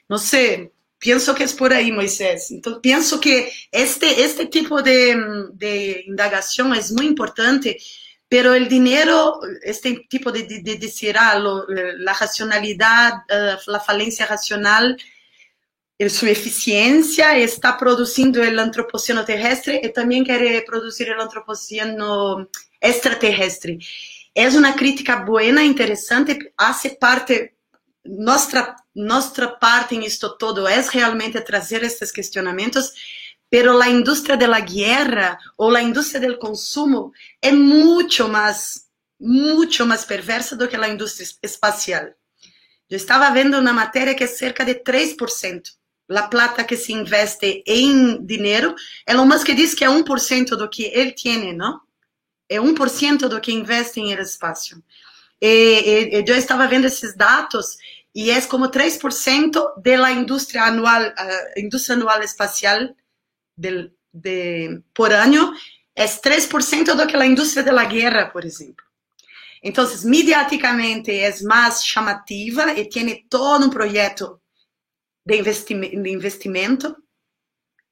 No 0.08 0.18
sé, 0.18 0.72
pienso 0.98 1.34
que 1.34 1.44
es 1.44 1.54
por 1.54 1.72
ahí, 1.72 1.90
Moisés. 1.90 2.50
Entonces, 2.50 2.80
pienso 2.80 3.18
que 3.18 3.50
este, 3.72 4.22
este 4.22 4.46
tipo 4.46 4.82
de, 4.82 5.16
de 5.54 6.04
indagación 6.06 6.74
es 6.74 6.92
muy 6.92 7.06
importante, 7.06 7.76
pero 8.28 8.54
el 8.54 8.68
dinero, 8.68 9.40
este 9.62 10.06
tipo 10.08 10.30
de, 10.30 10.44
de, 10.44 10.60
de 10.62 10.76
decir, 10.76 11.16
ah, 11.18 11.38
lo, 11.38 11.66
la 11.66 12.12
racionalidad, 12.12 13.14
uh, 13.30 13.70
la 13.70 13.80
falencia 13.80 14.26
racional, 14.26 14.96
sua 16.08 16.30
eficiência 16.30 17.36
está 17.40 17.72
produzindo 17.72 18.38
o 18.38 18.60
antropoceno 18.60 19.24
terrestre 19.24 19.80
e 19.82 19.88
também 19.88 20.22
quer 20.22 20.64
produzir 20.64 21.10
o 21.10 21.20
antropoceno 21.20 22.48
extraterrestre. 22.80 23.78
É 24.32 24.48
uma 24.48 24.74
crítica 24.74 25.16
boa, 25.16 25.42
interessante, 25.42 26.38
hace 26.56 26.90
parte, 26.90 27.52
nossa, 28.06 28.76
nossa 28.94 29.48
parte 29.48 29.96
em 29.96 30.06
isto 30.06 30.38
todo 30.38 30.68
é 30.68 30.80
realmente 30.88 31.40
trazer 31.40 31.82
esses 31.82 32.12
questionamentos, 32.12 32.92
pero 33.50 33.80
a 33.80 33.88
indústria 33.88 34.36
da 34.36 34.60
guerra 34.60 35.36
ou 35.56 35.74
a 35.74 35.82
indústria 35.82 36.28
do 36.28 36.38
consumo 36.38 37.10
é 37.42 37.50
muito 37.50 38.28
mais, 38.28 38.84
muito 39.18 39.84
mais 39.84 40.04
perversa 40.04 40.54
do 40.54 40.68
que 40.68 40.76
a 40.76 40.88
indústria 40.88 41.26
espacial. 41.42 42.06
Eu 42.88 42.96
estava 42.96 43.28
vendo 43.34 43.58
uma 43.58 43.72
matéria 43.72 44.14
que 44.14 44.22
é 44.22 44.28
cerca 44.28 44.64
de 44.64 44.76
3% 44.76 45.77
la 46.08 46.28
plata 46.28 46.64
que 46.64 46.76
se 46.76 46.92
investe 46.92 47.62
em 47.66 48.24
dinheiro, 48.24 48.74
Elon 49.06 49.26
Musk 49.26 49.50
diz 49.54 49.74
que 49.74 49.84
é 49.84 49.88
1% 49.88 50.56
do 50.56 50.68
que 50.68 50.84
ele 50.84 51.12
tem, 51.12 51.52
não? 51.54 51.80
É 52.48 52.56
1% 52.56 53.28
do 53.28 53.40
que 53.40 53.52
investe 53.52 54.00
em 54.00 54.12
espaço. 54.14 54.82
E, 55.40 56.10
e, 56.14 56.24
eu 56.26 56.36
estava 56.36 56.66
vendo 56.66 56.86
esses 56.86 57.14
dados 57.14 57.76
e 58.14 58.30
é 58.30 58.40
como 58.40 58.70
3% 58.70 59.82
da 59.82 60.10
indústria 60.10 60.62
anual, 60.64 61.02
a 61.02 61.60
indústria 61.60 61.94
anual 61.94 62.22
espacial 62.22 62.88
de, 63.56 63.90
de, 64.12 64.80
por 64.94 65.12
ano, 65.12 65.52
é 65.94 66.06
3% 66.06 66.94
do 66.94 67.06
que 67.06 67.16
a 67.16 67.26
indústria 67.26 67.62
da 67.62 67.84
guerra, 67.84 68.26
por 68.26 68.44
exemplo. 68.44 68.84
Então, 69.62 69.84
mediaticamente 70.04 71.10
é 71.10 71.32
mais 71.42 71.84
chamativa 71.84 72.72
e 72.72 72.88
tem 72.88 73.26
todo 73.28 73.66
um 73.66 73.70
projeto 73.70 74.40
de, 75.28 75.36
investimento, 75.36 76.00
de 76.00 76.10
investimento. 76.10 76.96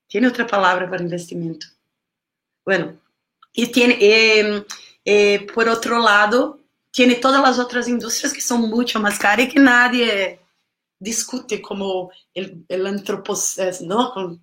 Tiene 0.08 0.28
otra 0.28 0.46
palabra 0.46 0.88
para 0.88 1.02
investimento. 1.02 1.66
Bueno, 2.64 2.98
y 3.52 3.66
tiene, 3.66 3.98
eh, 4.00 4.64
eh, 5.04 5.46
por 5.54 5.68
otro 5.68 5.98
lado, 5.98 6.60
tiene 6.90 7.16
todas 7.16 7.42
las 7.42 7.58
otras 7.58 7.88
industrias 7.88 8.32
que 8.32 8.40
son 8.40 8.62
mucho 8.62 8.98
más 9.00 9.18
caras 9.18 9.46
y 9.46 9.48
que 9.50 9.60
nadie 9.60 10.40
discute 10.98 11.60
como 11.60 12.10
el, 12.32 12.64
el 12.68 12.86
antropoceno, 12.86 14.14
¿no? 14.14 14.40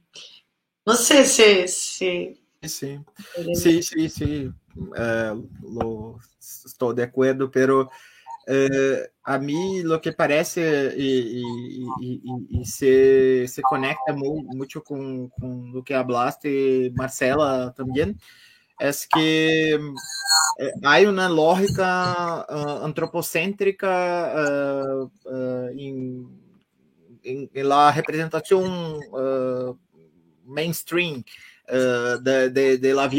No 0.86 0.94
sé 0.94 1.26
si... 1.26 1.68
si 1.68 2.39
Sí, 2.66 2.98
sí, 3.56 3.84
sí, 3.84 4.10
sí. 4.10 4.50
Uh, 4.76 5.36
lo, 5.62 6.20
estou 6.39 6.94
de 6.94 7.04
acordo, 7.04 7.52
pero 7.52 7.89
Uh, 8.48 9.08
a 9.24 9.38
mim, 9.38 9.86
o 9.86 10.00
que 10.00 10.12
parece 10.12 10.60
e, 10.98 11.41
e, 11.41 12.22
e, 12.22 12.62
e, 12.62 12.66
se, 12.66 13.46
se 13.48 13.62
conecta 13.62 14.14
muito 14.14 14.82
com, 14.82 15.30
com 15.30 15.72
o 15.74 15.82
que 15.82 15.94
hablaste, 15.94 16.91
Marcela, 16.94 17.74
também, 17.76 18.18
é 18.82 18.91
que 19.10 19.80
há 20.84 21.00
uma 21.10 21.28
lógica 21.28 22.46
uh, 22.50 22.86
antropocêntrica 22.86 23.88
uh, 23.88 25.12
uh, 25.26 25.70
em, 25.72 27.50
la 27.56 27.89
representação 27.89 29.00
mainstream 30.46 31.24
de, 32.22 32.50
de, 32.50 32.78
de 32.78 32.94
la 32.94 33.10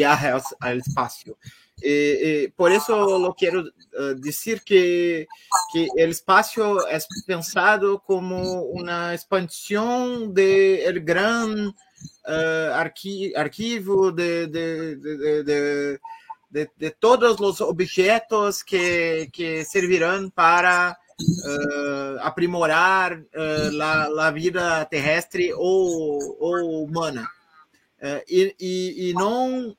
ao 0.61 0.77
espaço. 0.77 1.35
Eh, 1.83 2.45
eh, 2.45 2.53
por 2.57 2.70
eso 2.72 3.18
lo 3.18 3.35
quiero 3.35 3.61
uh, 3.62 4.20
que, 4.64 5.27
que, 5.72 5.89
el 5.97 6.11
espacio 6.11 6.87
es 6.87 7.07
pensado 7.27 7.99
como 7.99 8.62
una 8.62 9.12
expansión 9.12 10.33
del 10.33 10.95
de 10.95 11.01
gran 11.01 11.68
uh, 11.68 12.72
arqui 12.72 13.33
de, 14.14 14.47
de, 14.47 15.99
de, 16.49 16.91
todos 16.93 17.41
los 17.41 17.61
objetos 17.61 18.62
que, 18.62 19.29
que 19.33 19.64
servirán 19.64 20.31
para 20.31 20.97
uh, 21.18 22.18
aprimorar 22.22 23.20
la, 23.72 24.31
vida 24.31 24.85
terrestre 24.87 25.53
ou, 25.53 26.37
ou 26.39 26.85
humana. 26.85 27.29
e, 28.29 28.55
e, 28.61 29.11
e 29.11 29.14
não, 29.14 29.75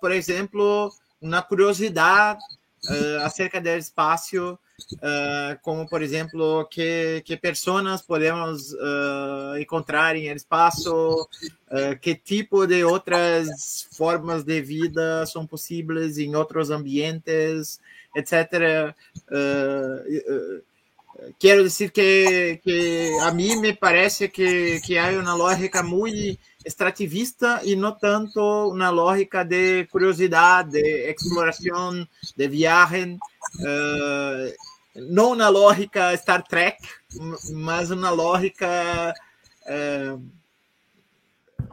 por 0.00 0.10
exemplo, 0.10 0.90
uma 1.24 1.42
curiosidade 1.42 2.40
uh, 2.84 3.24
acerca 3.24 3.58
do 3.60 3.68
espaço, 3.70 4.58
uh, 4.92 5.58
como 5.62 5.88
por 5.88 6.02
exemplo 6.02 6.66
que 6.70 7.22
que 7.24 7.36
pessoas 7.36 8.02
podemos 8.02 8.72
uh, 8.74 9.58
encontrar 9.58 10.14
em 10.16 10.30
espaço, 10.30 11.28
que 12.00 12.14
tipo 12.14 12.66
de 12.66 12.84
outras 12.84 13.88
formas 13.92 14.44
de 14.44 14.60
vida 14.60 15.24
são 15.26 15.46
possíveis 15.46 16.18
em 16.18 16.36
outros 16.36 16.70
ambientes, 16.70 17.80
etc. 18.14 18.94
quero 21.40 21.64
dizer 21.64 21.90
que, 21.90 22.60
que 22.62 23.18
a 23.22 23.32
mim 23.32 23.56
me 23.56 23.72
parece 23.72 24.28
que, 24.28 24.80
que 24.82 24.96
há 24.96 25.08
uma 25.18 25.34
lógica 25.34 25.82
muito 25.82 26.38
extrativista 26.64 27.60
e 27.62 27.76
não 27.76 27.92
tanto 27.92 28.40
uma 28.70 28.90
lógica 28.90 29.44
de 29.44 29.86
curiosidade, 29.86 30.72
de 30.72 31.10
exploração, 31.10 32.06
de 32.36 32.48
viagem. 32.48 33.18
Uh, 33.60 34.54
não 34.94 35.32
uma 35.32 35.48
lógica 35.48 36.16
Star 36.16 36.42
Trek, 36.46 36.78
mas 37.52 37.90
uma 37.90 38.10
lógica 38.10 39.14
uh, 39.62 40.22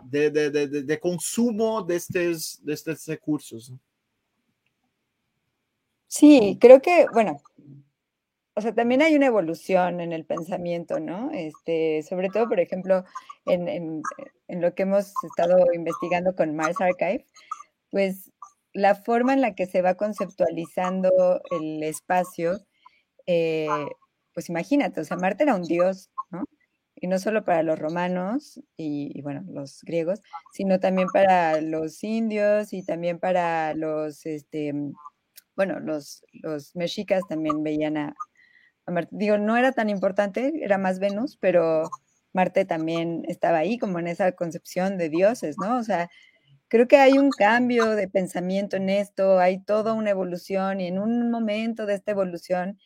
de, 0.04 0.30
de, 0.30 0.50
de, 0.50 0.82
de, 0.84 0.98
consumo 0.98 1.82
destes, 1.82 2.60
destes 2.64 3.06
recursos. 3.06 3.72
Sí, 6.08 6.58
creo 6.60 6.82
que, 6.82 7.06
bueno, 7.14 7.42
o 8.62 8.64
sea, 8.64 8.76
también 8.76 9.02
hay 9.02 9.16
una 9.16 9.26
evolución 9.26 10.02
en 10.02 10.14
el 10.14 10.24
pensamiento, 10.24 11.00
¿no? 11.00 11.32
Este, 11.32 12.04
sobre 12.04 12.30
todo, 12.30 12.48
por 12.48 12.60
ejemplo, 12.60 13.04
en, 13.48 13.68
en, 13.68 14.62
lo 14.62 14.76
que 14.76 14.84
hemos 14.84 15.14
estado 15.24 15.58
investigando 15.74 16.36
con 16.36 16.56
Mars 16.56 16.80
Archive, 16.80 17.26
pues 17.90 18.32
la 18.72 18.94
forma 18.94 19.34
en 19.34 19.42
la 19.42 19.56
que 19.56 19.66
se 19.66 19.82
va 19.82 19.96
conceptualizando 19.96 21.42
el 21.50 21.82
espacio, 21.82 22.60
eh, 23.26 23.68
pues 24.36 24.48
imagínate, 24.50 25.02
o 25.02 25.06
sea, 25.06 25.18
Marte 25.18 25.42
era 25.42 25.56
un 25.56 25.64
dios, 25.64 26.12
¿no? 26.30 26.44
Y 26.94 27.08
no 27.08 27.18
solo 27.18 27.44
para 27.44 27.64
los 27.64 27.80
romanos 27.80 28.60
y, 28.78 29.12
y, 29.18 29.24
bueno, 29.24 29.44
los 29.48 29.82
griegos, 29.82 30.22
sino 30.54 30.80
también 30.80 31.08
para 31.12 31.62
los 31.62 32.04
indios 32.04 32.74
y 32.74 32.86
también 32.86 33.18
para 33.20 33.74
los, 33.74 34.24
este, 34.28 34.72
bueno, 35.56 35.80
los, 35.80 36.24
los 36.32 36.76
mexicas 36.76 37.24
también 37.28 37.64
veían 37.64 37.98
a, 37.98 38.16
Digo, 39.12 39.38
no 39.38 39.58
era 39.58 39.72
tan 39.72 39.90
importante, 39.90 40.54
era 40.64 40.78
más 40.78 41.00
Venus, 41.00 41.38
pero 41.38 41.90
Marte 42.34 42.66
también 42.66 43.24
estaba 43.28 43.60
ahí, 43.60 43.78
como 43.78 44.00
en 44.00 44.08
esa 44.08 44.32
concepción 44.34 44.98
de 44.98 45.10
dioses, 45.10 45.58
¿no? 45.58 45.78
O 45.78 45.84
sea, 45.84 46.10
creo 46.68 46.88
que 46.88 46.98
hay 46.98 47.18
un 47.18 47.30
cambio 47.32 47.92
de 47.92 48.08
pensamiento 48.08 48.78
en 48.78 48.90
esto, 48.90 49.40
hay 49.40 49.60
toda 49.60 49.94
una 49.94 50.12
evolución 50.12 50.80
y 50.82 50.88
en 50.88 51.00
un 51.00 51.30
momento 51.30 51.86
de 51.86 51.96
esta 51.96 52.12
evolución 52.12 52.80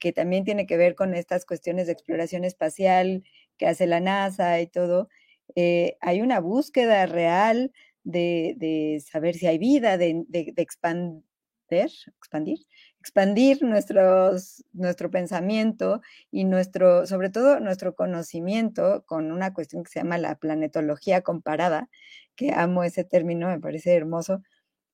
que 0.00 0.12
también 0.12 0.44
tiene 0.44 0.66
que 0.66 0.76
ver 0.76 0.94
con 0.96 1.14
estas 1.14 1.46
cuestiones 1.46 1.86
de 1.86 1.92
exploración 1.92 2.44
espacial 2.44 3.22
que 3.56 3.66
hace 3.66 3.86
la 3.86 4.00
NASA 4.00 4.60
y 4.60 4.66
todo, 4.66 5.08
eh, 5.54 5.96
hay 6.00 6.22
una 6.22 6.40
búsqueda 6.40 7.06
real 7.06 7.72
de, 8.02 8.54
de, 8.56 9.00
saber 9.00 9.36
si 9.36 9.46
hay 9.46 9.58
vida, 9.58 9.98
de, 9.98 10.24
de, 10.28 10.52
de 10.54 10.62
expandir, 10.62 11.22
expandir 11.70 12.58
expandir 13.00 13.62
nuestros, 13.62 14.64
nuestro 14.72 15.10
pensamiento 15.10 16.02
y 16.30 16.44
nuestro, 16.44 17.06
sobre 17.06 17.30
todo 17.30 17.58
nuestro 17.60 17.94
conocimiento 17.94 19.04
con 19.06 19.32
una 19.32 19.54
cuestión 19.54 19.82
que 19.84 19.90
se 19.90 20.00
llama 20.00 20.18
la 20.18 20.36
planetología 20.36 21.22
comparada, 21.22 21.88
que 22.36 22.52
amo 22.52 22.84
ese 22.84 23.04
término, 23.04 23.48
me 23.48 23.60
parece 23.60 23.94
hermoso, 23.94 24.42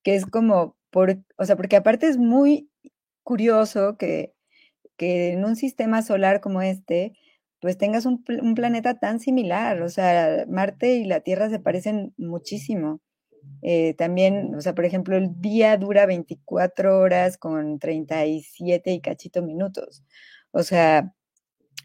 que 0.05 0.17
es 0.17 0.27
como, 0.27 0.77
por, 0.91 1.19
o 1.39 1.45
sea, 1.45 1.57
porque 1.57 1.77
aparte 1.77 2.09
es 2.09 2.19
muy 2.19 2.71
curioso 3.25 3.97
que, 3.99 4.35
que 4.97 5.33
en 5.33 5.45
un 5.45 5.57
sistema 5.57 6.03
solar 6.03 6.41
como 6.41 6.63
este, 6.63 7.15
pues 7.61 7.79
tengas 7.79 8.07
un, 8.07 8.25
un 8.43 8.55
planeta 8.55 8.99
tan 8.99 9.21
similar, 9.21 9.83
o 9.83 9.89
sea, 9.91 10.47
Marte 10.49 10.97
y 10.97 11.05
la 11.05 11.21
Tierra 11.21 11.51
se 11.51 11.61
parecen 11.61 12.15
muchísimo. 12.19 13.01
Eh, 13.63 13.95
también, 13.95 14.55
o 14.55 14.61
sea, 14.61 14.75
por 14.75 14.85
ejemplo, 14.85 15.17
el 15.17 15.41
día 15.41 15.77
dura 15.77 16.07
24 16.07 16.99
horas 17.01 17.37
con 17.39 17.79
37 17.79 18.93
y 18.93 19.01
cachito 19.01 19.43
minutos. 19.43 20.05
O 20.53 20.63
sea, 20.63 21.15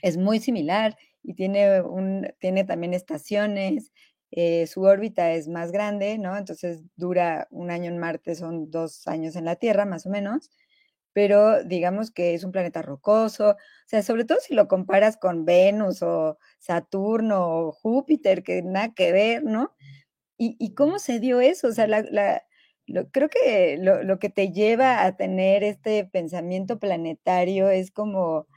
es 0.02 0.18
muy 0.18 0.40
similar 0.40 0.98
y 1.24 1.34
tiene, 1.36 1.82
un, 1.82 2.28
tiene 2.40 2.64
también 2.64 2.94
estaciones. 2.94 3.92
Eh, 4.32 4.68
su 4.68 4.84
órbita 4.84 5.32
es 5.34 5.48
más 5.50 5.72
grande, 5.72 6.18
¿no? 6.18 6.38
Entonces 6.38 6.82
dura 6.96 7.48
un 7.52 7.70
año 7.72 7.90
en 7.92 7.98
Marte, 8.00 8.36
son 8.36 8.72
dos 8.72 9.08
años 9.08 9.36
en 9.36 9.46
la 9.46 9.56
Tierra, 9.58 9.86
más 9.86 10.06
o 10.06 10.10
menos. 10.10 10.52
Pero 11.14 11.64
digamos 11.66 12.12
que 12.12 12.34
es 12.36 12.44
un 12.46 12.52
planeta 12.54 12.82
rocoso. 12.82 13.52
O 13.52 13.58
sea, 13.88 14.02
sobre 14.04 14.24
todo 14.26 14.40
si 14.42 14.54
lo 14.56 14.68
comparas 14.70 15.18
con 15.18 15.44
Venus 15.46 16.02
o 16.04 16.38
Saturno 16.60 17.68
o 17.68 17.72
Júpiter, 17.74 18.44
que 18.44 18.62
nada 18.64 18.94
que 18.94 19.12
ver, 19.12 19.44
¿no? 19.44 19.74
¿Y, 20.44 20.74
cómo 20.74 20.98
se 20.98 21.20
dio 21.20 21.40
eso? 21.40 21.68
O 21.68 21.72
sea, 21.72 21.86
la, 21.88 22.44
creo 23.12 23.30
que 23.30 23.78
lo, 23.80 24.20
que 24.20 24.30
te 24.30 24.52
lleva 24.52 25.06
a 25.06 25.16
tener 25.16 25.64
este 25.64 26.06
pensamiento 26.06 26.80
planetario 26.80 27.70
es 27.70 27.92
como 27.92 28.48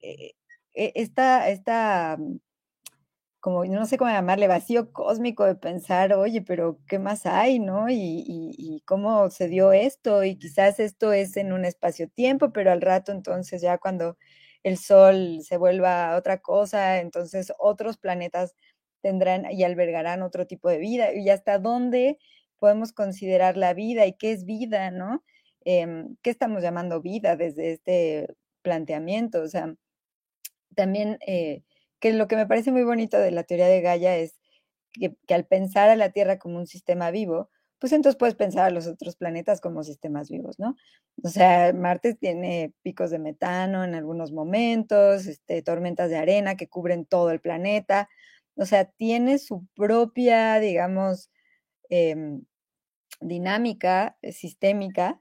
eh, 0.00 0.32
eh, 0.74 0.92
esta, 0.96 1.50
esta, 1.50 2.16
mm, 2.18 2.38
como 3.40 3.64
no 3.66 3.86
sé 3.86 3.98
cómo 3.98 4.10
llamarle, 4.10 4.48
vacío 4.48 4.92
cósmico 4.92 5.44
de 5.44 5.56
pensar, 5.56 6.14
oye, 6.14 6.42
pero 6.42 6.78
¿qué 6.88 6.98
más 6.98 7.26
hay, 7.26 7.58
no? 7.58 7.90
Y, 7.90 8.24
y 8.26 8.82
cómo 8.86 9.30
se 9.30 9.48
dio 9.48 9.72
esto, 9.72 10.24
y 10.24 10.38
quizás 10.38 10.80
esto 10.80 11.12
es 11.12 11.36
en 11.36 11.52
un 11.52 11.64
espacio-tiempo, 11.64 12.52
pero 12.52 12.72
al 12.72 12.80
rato 12.82 13.12
entonces 13.12 13.62
ya 13.62 13.78
cuando 13.78 14.16
el 14.62 14.78
Sol 14.78 15.40
se 15.42 15.56
vuelva 15.58 16.16
otra 16.16 16.38
cosa, 16.38 17.00
entonces 17.00 17.52
otros 17.58 17.98
planetas 17.98 18.54
tendrán 19.02 19.50
y 19.50 19.64
albergarán 19.64 20.22
otro 20.22 20.46
tipo 20.46 20.70
de 20.70 20.78
vida 20.78 21.12
y 21.12 21.28
hasta 21.28 21.58
dónde 21.58 22.18
podemos 22.58 22.92
considerar 22.92 23.56
la 23.56 23.74
vida 23.74 24.06
y 24.06 24.14
qué 24.14 24.32
es 24.32 24.44
vida, 24.44 24.90
¿no? 24.90 25.22
Em, 25.64 26.16
¿Qué 26.22 26.30
estamos 26.30 26.62
llamando 26.62 27.02
vida 27.02 27.36
desde 27.36 27.72
este 27.72 28.28
planteamiento? 28.62 29.42
O 29.42 29.48
sea, 29.48 29.74
también 30.74 31.18
eh, 31.26 31.62
que 32.00 32.12
lo 32.12 32.28
que 32.28 32.36
me 32.36 32.46
parece 32.46 32.72
muy 32.72 32.84
bonito 32.84 33.18
de 33.18 33.32
la 33.32 33.44
teoría 33.44 33.66
de 33.66 33.80
Gaia 33.80 34.16
es 34.16 34.38
que, 34.92 35.14
que, 35.26 35.34
al 35.34 35.46
pensar 35.46 35.90
a 35.90 35.96
la 35.96 36.10
Tierra 36.10 36.38
como 36.38 36.58
un 36.58 36.66
sistema 36.66 37.10
vivo, 37.10 37.50
pues 37.82 37.92
entonces 37.92 38.16
puedes 38.16 38.36
pensar 38.36 38.64
a 38.66 38.70
los 38.70 38.86
otros 38.86 39.16
planetas 39.16 39.60
como 39.60 39.82
sistemas 39.82 40.30
vivos, 40.30 40.58
¿no? 40.60 40.76
O 41.24 41.28
sea, 41.28 41.72
Marte 41.72 42.14
tiene 42.14 42.72
picos 42.82 43.10
de 43.10 43.18
metano 43.18 43.82
en 43.82 43.96
algunos 43.96 44.30
momentos, 44.30 45.26
este, 45.26 45.62
tormentas 45.62 46.08
de 46.08 46.16
arena 46.16 46.56
que 46.56 46.68
cubren 46.68 47.06
todo 47.06 47.32
el 47.32 47.40
planeta, 47.40 48.08
o 48.56 48.66
sea, 48.66 48.84
tiene 48.86 49.38
su 49.38 49.66
propia, 49.74 50.60
digamos, 50.60 51.30
em, 51.88 52.44
dinámica 53.20 54.16
eh, 54.22 54.32
sistémica 54.32 55.20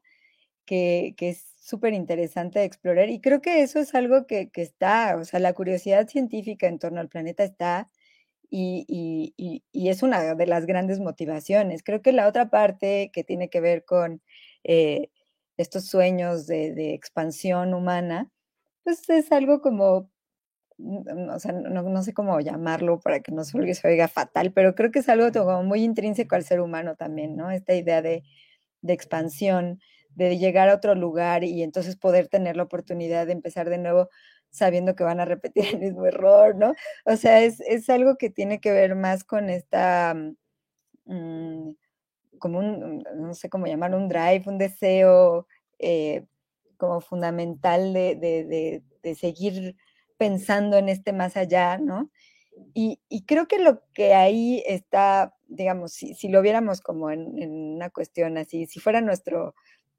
que, 0.65 1.15
es 1.19 1.53
súper 1.59 1.93
interesante 1.93 2.59
de 2.59 2.65
explorar. 2.65 3.09
Y 3.09 3.21
creo 3.21 3.41
que 3.41 3.61
eso 3.63 3.79
es 3.79 3.95
algo 3.95 4.27
que, 4.27 4.49
está, 4.55 5.17
o 5.17 5.25
sea, 5.25 5.39
la 5.39 5.53
curiosidad 5.53 6.07
científica 6.07 6.67
en 6.67 6.79
torno 6.79 6.99
al 7.01 7.09
planeta 7.09 7.43
está 7.43 7.89
y, 8.49 9.34
es 9.73 10.03
una 10.03 10.36
de 10.36 10.47
las 10.47 10.65
grandes 10.65 10.99
motivaciones. 10.99 11.84
Creo 11.84 12.01
que 12.01 12.11
la 12.13 12.27
otra 12.27 12.49
parte 12.49 13.11
que 13.13 13.23
tiene 13.23 13.49
que 13.49 13.61
ver 13.61 13.86
con 13.86 14.21
eh, 14.63 15.09
estos 15.57 15.88
sueños 15.88 16.47
de, 16.47 16.73
de 16.73 16.93
expansión 16.93 17.73
humana, 17.73 18.29
pues 18.84 19.09
es 19.09 19.32
algo 19.32 19.61
como 19.61 20.11
o 20.84 21.39
sea, 21.39 21.51
no, 21.53 22.03
sé 22.03 22.13
cómo 22.13 22.39
llamarlo 22.39 22.99
para 22.99 23.19
que 23.21 23.32
no 23.32 23.43
se 23.43 23.57
oiga 23.57 24.07
fatal, 24.07 24.51
pero 24.53 24.75
creo 24.75 24.91
que 24.91 24.99
es 24.99 25.09
algo 25.09 25.32
como 25.32 25.63
muy 25.63 25.84
intrínseco 25.84 26.36
al 26.36 26.43
ser 26.43 26.61
humano 26.61 26.95
también, 26.95 27.36
¿no? 27.36 27.51
Esta 27.51 27.75
idea 27.75 28.01
de, 28.01 28.23
expansión, 28.88 29.79
de 30.15 30.38
llegar 30.38 30.69
a 30.69 30.75
otro 30.75 30.95
lugar 30.95 31.43
y 31.43 31.63
entonces 31.63 31.95
poder 31.95 32.27
tener 32.27 32.57
la 32.57 32.63
oportunidad 32.63 33.27
de 33.27 33.34
empezar 33.34 33.69
de 33.69 33.77
nuevo 33.77 34.09
sabiendo 34.49 34.95
que 34.95 35.03
van 35.03 35.19
a 35.19 35.25
repetir 35.25 35.65
el 35.75 35.79
mismo 35.79 36.05
error, 36.05 36.55
¿no? 36.55 36.75
O 37.05 37.15
sea, 37.15 37.41
es, 37.41 37.89
algo 37.89 38.17
que 38.17 38.29
tiene 38.29 38.59
que 38.59 38.71
ver 38.71 38.95
más 38.95 39.23
con 39.23 39.49
esta, 39.49 40.15
mm, 41.05 41.71
como 42.39 42.59
un, 42.59 43.03
no 43.15 43.34
sé 43.34 43.49
cómo 43.49 43.67
llamar, 43.67 43.95
un 43.95 44.09
drive, 44.09 44.43
un 44.47 44.57
deseo 44.57 45.47
eh, 45.79 46.25
como 46.77 47.01
fundamental 47.01 47.93
de, 47.93 48.82
de 49.03 49.15
seguir 49.15 49.75
pensando 50.22 50.78
en 50.78 50.88
este 50.88 51.13
más 51.13 51.36
allá, 51.36 51.80
¿no? 51.80 52.11
Y, 52.76 52.99
creo 53.26 53.47
que 53.47 53.57
lo 53.57 53.82
que 53.91 54.13
ahí 54.13 54.61
está, 54.67 55.34
digamos, 55.47 55.93
si, 55.93 56.28
lo 56.28 56.43
viéramos 56.43 56.80
como 56.80 57.09
en, 57.09 57.34
una 57.76 57.89
cuestión 57.89 58.38
así, 58.38 58.67
si 58.67 58.80
fuera 58.80 59.01
nuestro 59.01 59.55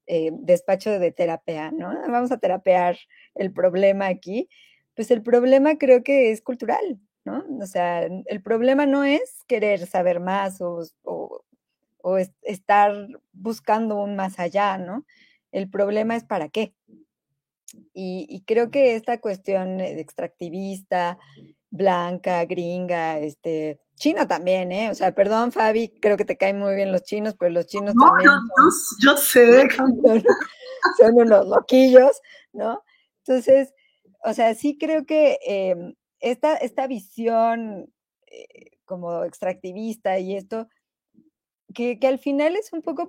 eh, 0.06 0.30
despacho 0.32 0.96
de 0.96 1.10
terapia, 1.10 1.72
¿no? 1.72 1.88
Vamos 2.08 2.30
a 2.30 2.38
terapear 2.38 2.98
el 3.34 3.52
problema 3.52 4.06
aquí, 4.06 4.48
pues 4.94 5.10
el 5.10 5.22
problema 5.22 5.76
creo 5.76 6.04
que 6.04 6.30
es 6.30 6.40
cultural, 6.40 7.00
¿no? 7.24 7.44
O 7.60 7.66
sea, 7.66 8.02
el 8.02 8.42
problema 8.44 8.86
no 8.86 9.02
es 9.02 9.42
querer 9.48 9.88
saber 9.88 10.20
más 10.20 10.60
o, 10.60 10.84
o 11.02 12.18
estar 12.42 13.08
buscando 13.32 13.96
un 13.96 14.14
más 14.14 14.38
allá, 14.38 14.78
¿no? 14.78 15.04
El 15.50 15.68
problema 15.68 16.14
es 16.14 16.22
para 16.22 16.48
qué. 16.48 16.74
Y, 17.94 18.42
creo 18.46 18.70
que 18.70 18.94
esta 18.94 19.20
cuestión 19.20 19.80
extractivista, 19.80 21.18
blanca, 21.70 22.44
gringa, 22.44 23.18
este, 23.18 23.80
China 23.96 24.26
también, 24.26 24.72
¿eh? 24.72 24.90
O 24.90 24.94
sea, 24.94 25.14
perdón, 25.14 25.52
Fabi, 25.52 25.88
creo 26.00 26.16
que 26.16 26.24
te 26.24 26.36
caen 26.36 26.58
muy 26.58 26.74
bien 26.74 26.92
los 26.92 27.04
chinos, 27.04 27.34
pero 27.38 27.50
los 27.50 27.66
chinos 27.66 27.94
también. 27.94 28.30
yo, 29.00 29.16
sé. 29.16 29.68
Son, 30.98 31.14
unos 31.14 31.46
loquillos, 31.46 32.20
¿no? 32.52 32.82
Entonces, 33.24 33.72
o 34.24 34.32
sea, 34.34 34.54
sí 34.54 34.76
creo 34.78 35.06
que 35.06 35.38
em, 35.46 35.94
esta, 36.18 36.56
esta 36.56 36.86
visión 36.86 37.92
eh, 38.26 38.70
como 38.84 39.24
extractivista 39.24 40.18
y 40.18 40.36
esto, 40.36 40.68
que, 41.72 41.98
al 42.02 42.18
final 42.18 42.56
es 42.56 42.72
un 42.72 42.82
poco 42.82 43.08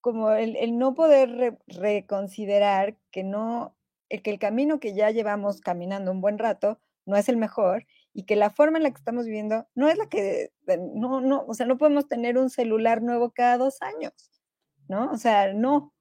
como 0.00 0.30
el, 0.32 0.76
no 0.78 0.94
poder 0.94 1.58
reconsiderar 1.66 2.96
que 3.10 3.24
no, 3.24 3.74
que 4.22 4.30
el 4.30 4.38
camino 4.38 4.80
que 4.80 4.94
ya 4.94 5.10
llevamos 5.10 5.60
caminando 5.60 6.12
un 6.12 6.20
buen 6.20 6.38
rato 6.38 6.80
no 7.06 7.16
es 7.16 7.28
el 7.28 7.36
mejor 7.36 7.86
y 8.12 8.24
que 8.24 8.36
la 8.36 8.50
forma 8.50 8.78
en 8.78 8.84
la 8.84 8.90
que 8.90 8.98
estamos 8.98 9.26
viviendo 9.26 9.66
no 9.74 9.88
es 9.88 9.98
la 9.98 10.08
que, 10.08 10.50
no, 10.94 11.20
no, 11.20 11.44
o 11.46 11.54
sea, 11.54 11.66
no 11.66 11.78
podemos 11.78 12.08
tener 12.08 12.38
un 12.38 12.50
celular 12.50 13.02
nuevo 13.02 13.32
cada 13.32 13.58
dos 13.58 13.82
años, 13.82 14.12
¿no? 14.88 15.10
O 15.10 15.16
sea, 15.16 15.52
no. 15.52 15.92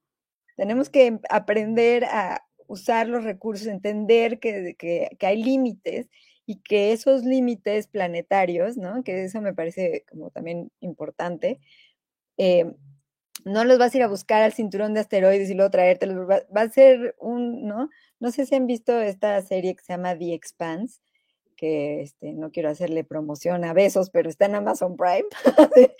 Tenemos 0.55 0.89
que 0.89 1.19
aprender 1.29 2.05
a 2.05 2.45
usar 2.67 3.07
los 3.07 3.23
recursos, 3.23 3.67
entender 3.67 4.39
que, 4.39 4.75
que, 4.77 5.15
que 5.19 5.25
hay 5.25 5.43
límites 5.43 6.09
y 6.45 6.61
que 6.61 6.91
esos 6.91 7.23
límites 7.23 7.87
planetarios, 7.87 8.77
¿no? 8.77 9.03
Que 9.03 9.23
eso 9.23 9.41
me 9.41 9.53
parece 9.53 10.05
como 10.09 10.29
también 10.29 10.71
importante, 10.79 11.59
eh, 12.37 12.71
no 13.45 13.65
los 13.65 13.77
vas 13.77 13.93
a 13.93 13.97
ir 13.97 14.03
a 14.03 14.07
buscar 14.07 14.41
al 14.41 14.53
cinturón 14.53 14.93
de 14.93 15.01
asteroides 15.01 15.49
y 15.49 15.53
luego 15.53 15.71
traértelos, 15.71 16.29
va, 16.29 16.41
va, 16.55 16.61
a 16.61 16.69
ser 16.69 17.15
un, 17.19 17.65
¿no? 17.65 17.89
No 18.23 18.31
sé 18.31 18.45
si 18.45 18.55
han 18.55 18.67
visto 18.67 19.01
esta 19.01 19.41
serie 19.41 19.75
que 19.75 19.83
se 19.83 19.91
llama 19.91 20.17
The 20.17 20.33
Expanse, 20.33 21.01
que 21.57 21.99
este, 22.03 22.31
no 22.31 22.51
quiero 22.51 22.69
hacerle 22.69 23.03
promoción 23.03 23.65
a 23.65 23.73
besos, 23.73 24.09
pero 24.11 24.29
está 24.29 24.45
en 24.45 24.55
Amazon 24.55 24.95
Prime. 24.95 25.25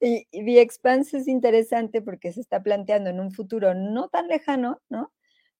y, 0.00 0.24
The 0.30 0.60
Expanse 0.60 1.18
es 1.18 1.26
interesante 1.26 2.00
porque 2.00 2.30
se 2.30 2.40
está 2.40 2.62
planteando 2.62 3.10
en 3.10 3.18
un 3.18 3.32
futuro 3.32 3.74
no 3.74 4.08
tan 4.08 4.28
lejano, 4.28 4.82
¿no? 4.88 5.12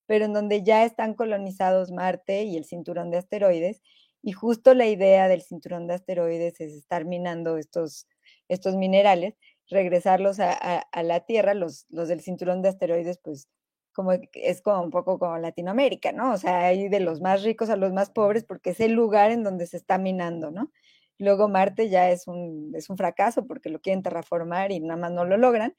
Pero 0.05 0.23
en 0.23 0.31
donde 0.31 0.63
ya 0.63 0.85
están 0.85 1.15
colonizados 1.15 1.91
Marte 1.91 2.43
y 2.43 2.55
el 2.55 2.63
cinturón 2.63 3.11
de 3.11 3.17
asteroides, 3.17 3.81
y 4.21 4.31
justo 4.31 4.73
la 4.73 4.87
idea 4.87 5.27
del 5.27 5.41
cinturón 5.41 5.85
de 5.85 5.95
asteroides 5.95 6.61
es 6.61 6.75
estar 6.75 7.03
minando 7.03 7.57
estos, 7.57 8.07
estos 8.47 8.77
minerales, 8.77 9.35
regresarlos 9.67 10.39
a, 10.39 10.87
la 10.93 11.19
Tierra, 11.25 11.53
los, 11.55 11.87
los 11.89 12.07
del 12.07 12.21
cinturón 12.21 12.61
de 12.61 12.69
asteroides, 12.69 13.19
pues 13.21 13.49
como 13.95 14.11
es 14.11 14.61
como 14.61 14.83
un 14.83 14.91
poco 14.91 15.17
como 15.19 15.37
Latinoamérica, 15.37 16.11
¿no? 16.11 16.33
O 16.33 16.37
sea, 16.37 16.67
hay 16.67 16.89
de 16.89 16.99
los 16.99 17.21
más 17.21 17.43
ricos 17.43 17.69
a 17.69 17.77
los 17.77 17.93
más 17.93 18.11
pobres 18.11 18.43
porque 18.43 18.71
es 18.71 18.79
el 18.79 18.93
lugar 18.93 19.31
en 19.31 19.43
donde 19.43 19.67
se 19.67 19.77
está 19.77 19.97
minando, 19.97 20.51
¿no? 20.51 20.71
Luego 21.17 21.47
Marte 21.49 21.89
ya 21.89 22.09
es 22.11 22.27
un, 22.27 22.73
es 22.75 22.89
un 22.89 22.97
fracaso 22.97 23.47
porque 23.47 23.69
lo 23.69 23.79
quieren 23.81 24.03
terraformar 24.03 24.71
y 24.71 24.79
nada 24.81 24.99
más 24.99 25.11
no 25.13 25.25
lo 25.25 25.37
logran. 25.37 25.75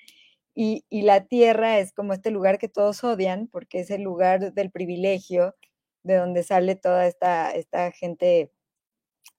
Y, 0.54 0.84
y, 0.88 1.02
la 1.02 1.26
Tierra 1.26 1.78
es 1.78 1.92
como 1.92 2.14
este 2.14 2.30
lugar 2.30 2.58
que 2.58 2.68
todos 2.68 3.04
odian 3.04 3.46
porque 3.48 3.80
es 3.80 3.90
el 3.90 4.02
lugar 4.02 4.54
del 4.54 4.70
privilegio, 4.70 5.54
de 6.02 6.16
donde 6.16 6.42
sale 6.44 6.76
toda 6.76 7.06
esta, 7.06 7.50
esta 7.52 7.90
gente 7.92 8.50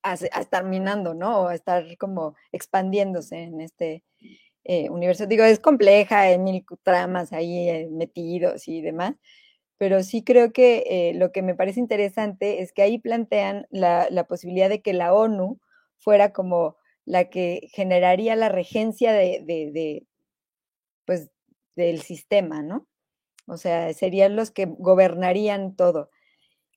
a, 0.04 0.14
estar 0.14 0.64
minando, 0.66 1.14
¿no? 1.14 1.42
O 1.42 1.48
a 1.48 1.56
estar 1.56 1.98
como 1.98 2.36
expandiéndose 2.52 3.44
en 3.44 3.62
este 3.62 4.04
eh, 4.70 4.90
universo. 4.90 5.28
Digo, 5.28 5.46
es 5.46 5.60
compleja, 5.60 6.22
hay 6.22 6.38
mil 6.38 6.66
tramas 6.84 7.32
ahí 7.32 7.70
eh, 7.70 7.88
metidos 7.90 8.68
y 8.68 8.82
demás, 8.82 9.16
pero 9.78 10.04
sí 10.04 10.24
creo 10.24 10.52
que 10.52 10.84
eh, 10.88 11.14
lo 11.16 11.32
que 11.32 11.42
me 11.42 11.56
parece 11.56 11.80
interesante 11.80 12.62
es 12.62 12.74
que 12.74 12.82
ahí 12.82 13.00
plantean 13.00 13.66
la, 13.70 14.10
posibilidad 14.28 14.68
de 14.70 14.82
que 14.82 14.92
la 14.94 15.14
ONU 15.14 15.60
fuera 15.98 16.34
como 16.34 16.76
la 17.06 17.30
que 17.30 17.70
generaría 17.72 18.36
la 18.36 18.50
regencia 18.50 19.14
de, 19.14 19.42
de, 19.46 20.06
pues, 21.06 21.30
del 21.78 22.02
sistema, 22.02 22.62
¿no? 22.62 22.88
O 23.48 23.56
sea, 23.56 23.94
serían 23.94 24.36
los 24.36 24.52
que 24.52 24.66
gobernarían 24.66 25.78
todo. 25.78 26.10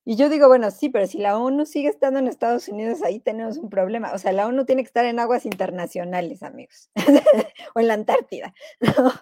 Y 0.04 0.16
yo 0.16 0.28
digo, 0.28 0.48
bueno, 0.48 0.70
sí, 0.70 0.88
pero 0.88 1.06
si 1.06 1.18
la 1.18 1.38
ONU 1.38 1.66
sigue 1.66 1.88
estando 1.88 2.18
en 2.18 2.26
Estados 2.26 2.68
Unidos, 2.68 3.02
ahí 3.02 3.20
tenemos 3.20 3.58
un 3.58 3.68
problema. 3.68 4.12
O 4.12 4.18
sea, 4.18 4.32
la 4.32 4.46
ONU 4.46 4.64
tiene 4.64 4.82
que 4.82 4.86
estar 4.86 5.04
en 5.04 5.18
aguas 5.18 5.44
internacionales, 5.44 6.42
amigos, 6.42 6.90
o 7.74 7.80
en 7.80 7.88
la 7.88 7.94
Antártida, 7.94 8.54
¿no? 8.80 9.12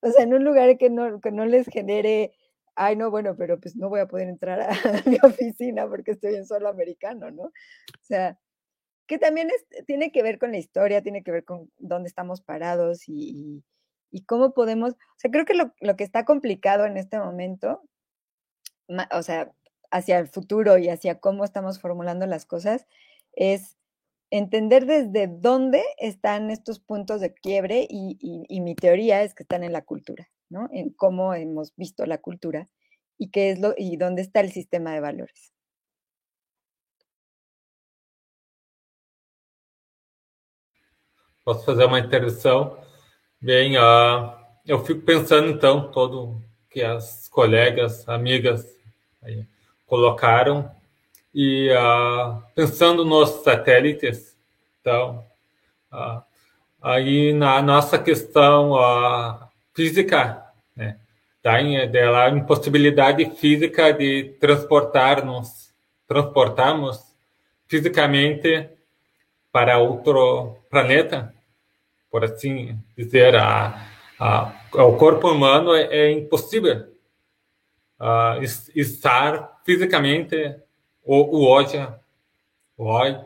O 0.00 0.10
sea, 0.10 0.24
en 0.24 0.34
un 0.34 0.44
lugar 0.44 0.76
que 0.78 0.90
no, 0.90 1.20
que 1.20 1.32
no 1.32 1.44
les 1.46 1.66
genere, 1.68 2.32
ay, 2.74 2.96
no, 2.96 3.10
bueno, 3.10 3.36
pero 3.36 3.60
pues 3.60 3.76
no 3.76 3.88
voy 3.88 4.00
a 4.00 4.06
poder 4.06 4.28
entrar 4.28 4.60
a 4.60 4.70
mi 5.06 5.18
oficina 5.22 5.88
porque 5.88 6.12
estoy 6.12 6.34
en 6.34 6.46
solo 6.46 6.68
americano, 6.68 7.30
¿no? 7.30 7.44
O 7.44 7.52
sea, 8.02 8.38
que 9.06 9.18
también 9.18 9.50
es, 9.50 9.86
tiene 9.86 10.12
que 10.12 10.22
ver 10.22 10.38
con 10.38 10.52
la 10.52 10.58
historia, 10.58 11.02
tiene 11.02 11.22
que 11.22 11.32
ver 11.32 11.44
con 11.44 11.70
dónde 11.78 12.08
estamos 12.08 12.42
parados 12.42 13.08
y, 13.08 13.64
y, 14.10 14.24
cómo 14.24 14.52
podemos, 14.52 14.92
o 14.92 15.18
sea, 15.18 15.30
creo 15.30 15.44
que 15.44 15.54
lo, 15.54 15.74
lo 15.80 15.96
que 15.96 16.04
está 16.04 16.24
complicado 16.24 16.86
en 16.86 16.96
este 16.96 17.18
momento, 17.18 17.82
o 19.12 19.22
sea, 19.22 19.52
hacia 19.90 20.18
el 20.18 20.28
futuro 20.28 20.78
y 20.78 20.88
hacia 20.88 21.20
cómo 21.20 21.44
estamos 21.44 21.80
formulando 21.80 22.26
las 22.26 22.44
cosas 22.44 22.86
es 23.32 23.76
entender 24.30 24.86
desde 24.86 25.26
dónde 25.26 25.82
están 25.98 26.50
estos 26.50 26.80
puntos 26.80 27.20
de 27.20 27.32
quiebre 27.32 27.86
y, 27.88 28.60
mi 28.60 28.74
teoría 28.74 29.22
es 29.22 29.34
que 29.34 29.42
están 29.42 29.64
en 29.64 29.72
la 29.72 29.82
cultura, 29.82 30.28
¿no? 30.50 30.68
En 30.72 30.90
cómo 30.90 31.34
hemos 31.34 31.74
visto 31.76 32.04
la 32.04 32.18
cultura 32.18 32.68
y 33.16 33.30
qué 33.30 33.50
es 33.50 33.58
lo 33.58 33.74
y 33.76 33.96
dónde 33.96 34.22
está 34.22 34.40
el 34.40 34.52
sistema 34.52 34.92
de 34.92 35.00
valores. 35.00 35.52
Posso 41.44 41.64
fazer 41.64 41.86
uma 41.86 41.98
intervenção? 41.98 42.76
Bem, 43.40 43.78
uh, 43.78 44.36
eu 44.66 44.84
fico 44.84 45.00
pensando 45.00 45.48
então 45.48 45.90
todo 45.90 46.44
que 46.68 46.82
as 46.82 47.26
colegas, 47.28 48.06
amigas 48.06 48.66
aí, 49.22 49.46
colocaram. 49.88 50.70
E 51.34 51.70
uh, 51.72 52.42
pensando 52.54 53.04
nos 53.04 53.30
satélites, 53.42 54.36
então, 54.80 55.24
uh, 55.92 56.22
aí 56.80 57.32
na 57.32 57.60
nossa 57.60 57.98
questão 57.98 58.72
uh, 58.72 59.38
física, 59.74 60.42
né, 60.76 60.98
da 61.42 61.60
dela 61.86 62.30
impossibilidade 62.30 63.30
física 63.36 63.92
de 63.92 64.36
transportar-nos, 64.40 65.72
transportarmos 66.06 67.00
fisicamente 67.66 68.68
para 69.52 69.78
outro 69.78 70.56
planeta, 70.70 71.34
por 72.10 72.24
assim 72.24 72.78
dizer, 72.96 73.36
a, 73.36 73.86
a, 74.18 74.52
o 74.74 74.96
corpo 74.96 75.30
humano 75.30 75.74
é, 75.74 75.84
é 75.84 76.10
impossível 76.10 76.97
uh, 78.00 78.42
estar 78.74 79.60
fisicamente 79.64 80.56
o, 81.04 81.16
o 81.16 81.48
hoje, 81.48 81.86
hoje 82.76 83.16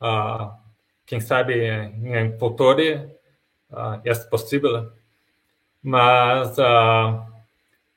uh, 0.00 0.50
quem 1.06 1.20
sabe 1.20 1.68
em 1.68 2.36
futuro 2.38 2.82
uh, 3.70 4.00
é 4.04 4.14
possível, 4.28 4.92
mas 5.82 6.56
uh, 6.58 7.24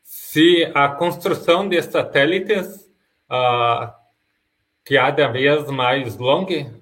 se 0.04 0.72
a 0.76 0.90
construção 0.90 1.68
de 1.68 1.82
satélites 1.82 2.88
uh, 3.30 3.92
cada 4.86 5.28
vez 5.28 5.68
mais 5.70 6.18
longa, 6.18 6.74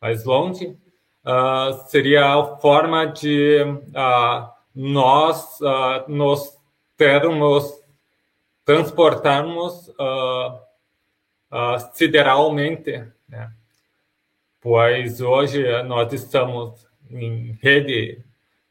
mais 0.00 0.24
longe, 0.24 0.76
uh, 1.24 1.88
seria 1.88 2.34
a 2.34 2.56
forma 2.56 3.06
de 3.06 3.62
uh, 3.62 4.48
nós 4.74 5.60
uh, 5.60 6.04
nos 6.08 6.58
termos 6.96 7.83
transportarmos 8.64 9.88
uh, 9.88 10.58
uh, 11.52 11.78
sideralmente, 11.92 13.04
né? 13.28 13.52
pois 14.60 15.20
hoje 15.20 15.82
nós 15.82 16.12
estamos 16.12 16.86
em 17.10 17.58
rede 17.60 18.24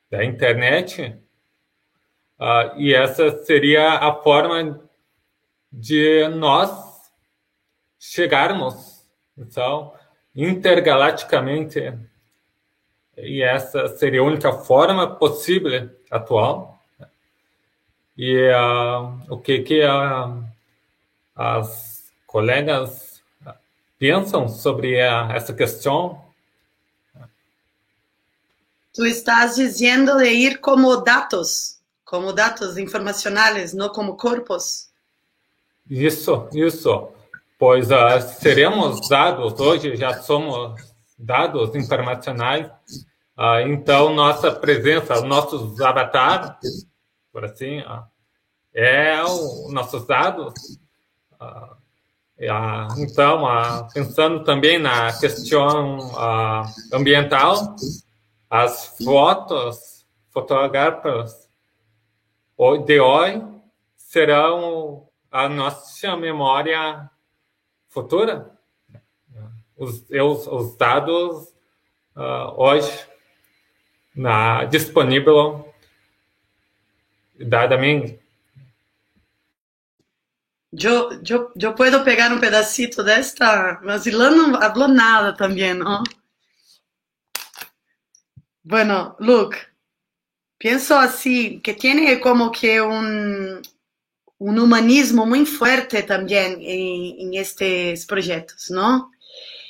da 0.10 0.26
internet 0.26 1.16
uh, 2.39 2.78
e 2.78 2.94
essa 2.94 3.44
seria 3.44 4.00
a 4.00 4.14
forma 4.16 4.82
de 5.72 6.28
nós 6.30 6.72
chegarmos, 8.00 9.08
então, 9.38 9.94
intergalaticamente, 10.36 11.98
e 13.18 13.41
essa 13.41 13.88
seria 13.98 14.22
a 14.22 14.24
única 14.24 14.52
forma 14.52 15.16
possível 15.16 15.89
atual 16.10 16.72
e 18.18 18.49
uh, 18.49 19.34
o 19.34 19.38
que, 19.38 19.59
que 19.59 19.84
uh, 19.84 20.43
as 21.36 22.03
colegas 22.28 23.22
pensam 23.97 24.47
sobre 24.47 24.95
uh, 25.01 25.32
essa 25.32 25.53
questão? 25.53 26.22
Tu 28.93 29.05
estás 29.05 29.55
dizendo 29.55 30.18
de 30.18 30.30
ir 30.30 30.59
como 30.59 30.97
dados, 30.97 31.80
como 32.05 32.32
datos 32.32 32.78
informacionales, 32.78 33.74
no 33.74 33.89
como 33.89 34.16
cuerpos. 34.18 34.89
Isso, 35.89 36.47
isso. 36.53 37.09
Pois 37.57 37.89
uh, 37.89 38.22
seremos 38.39 39.07
dados, 39.07 39.59
hoje 39.59 39.95
já 39.95 40.22
somos 40.22 40.80
dados 41.18 41.74
informacionais, 41.76 42.68
uh, 43.38 43.59
então 43.68 44.14
nossa 44.14 44.51
presença, 44.51 45.22
nossos 45.22 45.80
avatares, 45.80 46.86
assim, 47.43 47.79
uh, 47.81 48.03
é 48.73 49.23
o, 49.23 49.71
nossos 49.71 50.05
dados. 50.05 50.53
então, 52.97 53.45
pensando 53.93 54.43
também 54.43 54.79
na 54.79 55.17
questão 55.19 55.97
ambiental, 56.91 57.75
as 58.49 58.97
fotos 59.03 60.05
fotógrafas 60.31 61.49
de 62.86 62.99
hoje 62.99 63.41
serão 63.95 65.07
a 65.31 65.49
nossa 65.49 66.15
memória 66.15 67.09
futura. 67.89 68.51
Os, 69.75 70.05
os, 70.09 70.47
os 70.47 70.77
dados 70.77 71.47
uh, 72.15 72.53
hoje 72.55 73.07
na, 74.15 74.65
disponível 74.65 75.72
eu 81.59 81.75
posso 81.75 82.03
pegar 82.03 82.31
um 82.31 82.39
pedacito 82.39 83.03
mas 83.84 84.05
Ilan 84.05 84.31
não 84.31 84.59
falou 84.59 84.88
nada 84.88 85.34
também, 85.34 85.73
não? 85.73 86.03
Bueno, 88.63 89.15
Luke, 89.19 89.57
pienso 90.57 90.95
así, 90.95 91.59
que 91.59 91.73
tiene 91.73 92.19
como 92.19 92.51
que 92.51 92.81
un, 92.81 93.61
un 94.39 94.59
humanismo 94.59 95.25
muy 95.25 95.45
fuerte 95.45 96.01
también 96.03 96.53
en, 96.61 97.19
en, 97.19 97.34
estos 97.36 98.05
proyectos, 98.05 98.71
¿no? 98.71 99.11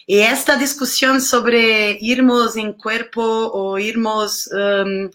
Y 0.05 0.19
esta 0.19 0.55
discusión 0.55 1.21
sobre 1.21 1.97
irmos 2.01 2.55
en 2.55 2.73
cuerpo 2.73 3.23
o 3.23 3.79
irmos 3.79 4.47
um, 4.51 5.09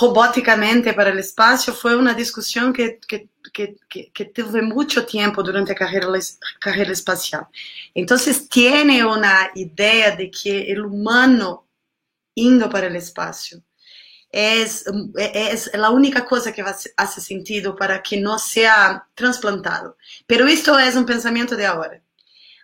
robóticamente 0.00 0.92
para 0.92 1.10
el 1.10 1.18
espacio 1.18 1.72
fue 1.72 1.96
una 1.96 2.14
discusión 2.14 2.72
que, 2.72 2.98
que, 3.06 3.28
que, 3.52 3.76
que, 4.12 4.24
tuve 4.24 4.62
mucho 4.62 5.06
tiempo 5.06 5.42
durante 5.42 5.72
la 5.72 5.78
carrera, 5.78 6.08
carrera 6.60 6.92
espacial. 6.92 7.46
Entonces 7.94 8.48
tiene 8.48 9.04
una 9.04 9.50
idea 9.54 10.16
de 10.16 10.30
que 10.30 10.72
el 10.72 10.84
humano 10.84 11.68
indo 12.34 12.68
para 12.68 12.88
el 12.88 12.96
espacio 12.96 13.62
es, 14.30 14.84
es 15.16 15.70
la 15.74 15.90
única 15.90 16.24
cosa 16.24 16.52
que 16.52 16.64
hace 16.96 17.20
sentido 17.20 17.76
para 17.76 18.02
que 18.02 18.20
no 18.20 18.38
sea 18.38 19.06
trasplantado. 19.14 19.96
Pero 20.26 20.48
esto 20.48 20.76
es 20.76 20.96
un 20.96 21.06
pensamiento 21.06 21.54
de 21.54 21.66
ahora. 21.66 22.02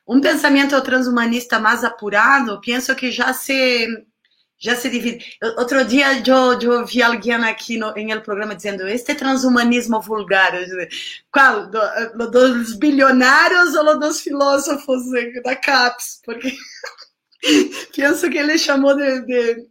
Un 0.05 0.21
pensamiento 0.21 0.83
transhumanista 0.83 1.61
más 1.61 1.85
apurado, 1.85 2.61
pienso 2.61 2.97
que 2.97 3.13
ya 3.13 3.33
se, 3.33 4.09
ya 4.61 4.77
se 4.77 4.91
divide. 4.91 5.25
Otro 5.57 5.85
día 5.85 6.23
yo, 6.23 6.59
yo 6.59 6.85
vi 6.85 7.01
a 7.01 7.07
alguien 7.07 7.45
aquí 7.45 7.79
no, 7.79 7.97
en 7.97 8.11
el 8.11 8.23
programa 8.23 8.55
diciendo, 8.55 8.87
este 8.87 9.15
transhumanismo 9.15 10.03
vulgar, 10.03 10.53
¿cuál? 11.31 11.71
¿Los 12.15 12.31
dos 12.31 12.79
billonarios 12.79 13.75
o 13.75 13.83
los 13.83 13.99
dos 13.99 14.21
filósofos 14.21 15.11
de, 15.11 15.33
de 15.43 15.61
CAPES? 15.61 16.23
Porque 16.25 16.57
pienso 17.95 18.29
que 18.29 18.39
ele 18.39 18.59
chamou 18.59 18.95
de, 18.95 19.23
de, 19.23 19.69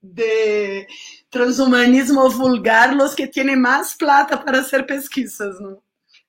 de 0.00 0.86
transhumanismo 1.28 2.30
vulgar 2.30 2.94
los 2.94 3.14
que 3.14 3.26
tienen 3.26 3.60
más 3.60 3.94
plata 3.94 4.42
para 4.42 4.60
hacer 4.60 4.86
pesquisas, 4.86 5.60
¿no? 5.60 5.82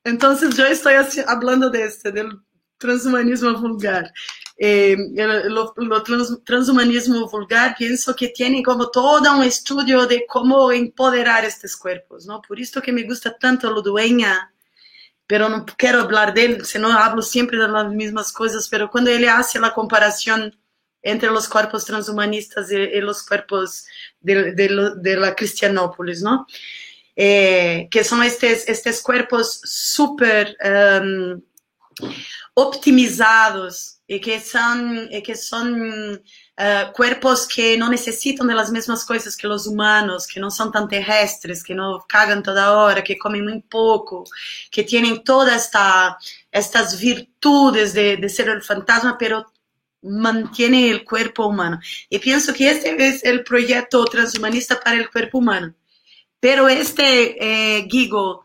Entonces 0.04 0.56
yo 0.56 0.66
estoy 0.66 0.96
así, 0.96 1.22
hablando 1.26 1.70
de 1.70 1.86
este, 1.86 2.12
del 2.12 2.30
transhumanismo 2.78 3.54
vulgar. 3.58 4.12
Eh, 4.58 4.96
lo, 5.48 5.74
lo 5.76 6.04
trans, 6.04 6.40
transhumanismo 6.46 7.30
vulgar 7.30 7.76
pienso 7.78 8.16
que 8.16 8.30
tiene 8.30 8.64
como 8.64 8.90
todo 8.90 9.36
un 9.36 9.44
estudio 9.44 10.06
de 10.06 10.26
cómo 10.26 10.72
empoderar 10.72 11.44
estos 11.44 11.76
cuerpos, 11.76 12.26
¿no? 12.26 12.42
Por 12.42 12.60
esto 12.62 12.82
que 12.82 12.94
me 12.94 13.04
gusta 13.04 13.38
tanto 13.38 13.70
lo 13.70 13.82
dueña, 13.82 14.54
pero 15.28 15.50
no 15.50 15.66
quiero 15.66 16.02
hablar 16.02 16.34
de 16.34 16.46
él, 16.46 16.66
si 16.66 16.80
no 16.80 16.90
hablo 16.92 17.22
siempre 17.22 17.58
de 17.58 17.68
las 17.68 17.92
mismas 17.92 18.32
cosas, 18.32 18.70
pero 18.70 18.90
cuando 18.90 19.12
él 19.12 19.28
hace 19.28 19.60
la 19.60 19.74
comparación 19.74 20.58
entre 21.02 21.30
los 21.32 21.50
cuerpos 21.50 21.84
transhumanistas 21.84 22.72
y, 22.72 22.76
y 22.76 23.02
los 23.02 23.24
cuerpos 23.24 23.86
de, 24.22 24.54
de, 24.54 24.92
de, 24.96 25.18
la 25.18 25.36
Cristianópolis, 25.36 26.22
¿no? 26.22 26.48
Eh, 27.16 27.88
que 27.92 28.04
son 28.04 28.24
estos, 28.24 28.68
estos 28.68 29.02
cuerpos 29.02 29.62
súper 29.64 30.58
um, 31.02 31.42
optimizados 32.56 33.95
y 34.08 34.20
que 34.20 34.40
son, 34.40 35.08
y 35.12 35.22
que 35.24 35.36
son 35.36 36.14
uh, 36.14 36.92
cuerpos 36.94 37.48
que 37.48 37.78
no 37.78 37.90
necesitan 37.90 38.48
de 38.48 38.54
las 38.54 38.72
mismas 38.72 39.04
cosas 39.04 39.36
que 39.36 39.48
los 39.48 39.66
humanos, 39.66 40.28
que 40.28 40.40
no 40.40 40.52
son 40.52 40.72
tan 40.72 40.88
terrestres, 40.88 41.64
que 41.64 41.74
no 41.74 42.06
cagan 42.08 42.44
toda 42.44 42.74
hora, 42.74 43.04
que 43.04 43.18
comen 43.18 43.46
muy 43.46 43.62
poco, 43.62 44.24
que 44.70 44.84
tienen 44.84 45.24
todas 45.24 45.66
esta, 45.66 46.18
estas 46.52 47.00
virtudes 47.00 47.94
de, 47.94 48.18
de 48.18 48.30
ser 48.30 48.50
el 48.50 48.62
fantasma, 48.62 49.18
pero 49.18 49.46
mantiene 50.04 50.90
el 50.92 51.04
cuerpo 51.04 51.48
humano. 51.48 51.80
Y 52.10 52.20
pienso 52.20 52.54
que 52.54 52.70
este 52.70 53.08
es 53.08 53.24
el 53.24 53.44
proyecto 53.44 54.06
transhumanista 54.06 54.80
para 54.80 54.98
el 54.98 55.10
cuerpo 55.10 55.40
humano. 55.40 55.74
Pero 56.40 56.68
este 56.68 57.38
eh, 57.80 57.88
Gigo 57.90 58.44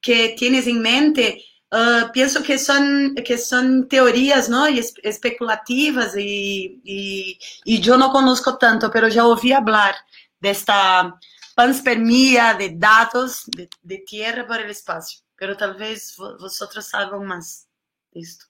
que 0.00 0.34
tienes 0.38 0.66
en 0.66 0.80
mente, 0.80 1.44
uh, 1.72 2.10
pienso 2.12 2.42
que 2.42 2.58
son, 2.58 3.14
que 3.14 3.38
son 3.38 3.88
teorías 3.88 4.48
¿no? 4.48 4.66
especulativas 4.66 6.16
y, 6.16 6.80
y, 6.84 7.38
y, 7.64 7.80
yo 7.80 7.96
no 7.96 8.10
conozco 8.12 8.58
tanto, 8.58 8.90
pero 8.90 9.08
ya 9.08 9.26
oí 9.26 9.52
hablar 9.52 9.94
de 10.40 10.50
esta 10.50 11.18
panspermia 11.54 12.54
de 12.54 12.74
datos 12.76 13.44
de, 13.46 13.68
de 13.82 13.98
tierra 13.98 14.46
para 14.46 14.64
el 14.64 14.70
espacio. 14.70 15.20
Pero 15.36 15.56
tal 15.56 15.74
vez 15.74 16.14
vosotros 16.16 16.86
saben 16.86 17.24
más 17.24 17.66
de 18.12 18.20
esto. 18.20 18.46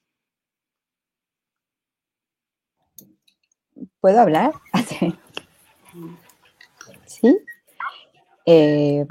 ¿Puedo 3.99 4.19
hablar? 4.19 4.53
¿Sí? 7.05 7.37
Eh, 8.45 9.05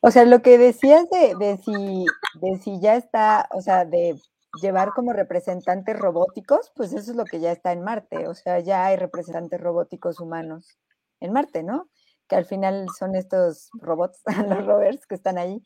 o 0.00 0.10
sea, 0.10 0.24
lo 0.24 0.42
que 0.42 0.58
decías 0.58 1.08
de, 1.10 1.34
de, 1.38 1.58
si, 1.58 2.04
de 2.40 2.58
si 2.58 2.80
ya 2.80 2.96
está, 2.96 3.48
o 3.52 3.60
sea, 3.60 3.84
de 3.84 4.16
llevar 4.60 4.90
como 4.94 5.12
representantes 5.12 5.98
robóticos, 5.98 6.72
pues 6.74 6.92
eso 6.92 7.10
es 7.10 7.16
lo 7.16 7.24
que 7.24 7.40
ya 7.40 7.52
está 7.52 7.72
en 7.72 7.82
Marte. 7.82 8.28
O 8.28 8.34
sea, 8.34 8.60
ya 8.60 8.86
hay 8.86 8.96
representantes 8.96 9.60
robóticos 9.60 10.20
humanos 10.20 10.78
en 11.20 11.32
Marte, 11.32 11.62
¿no? 11.62 11.88
Que 12.28 12.36
al 12.36 12.44
final 12.44 12.86
son 12.98 13.14
estos 13.16 13.70
robots, 13.80 14.22
los 14.48 14.66
rovers 14.66 15.06
que 15.06 15.14
están 15.14 15.38
ahí. 15.38 15.62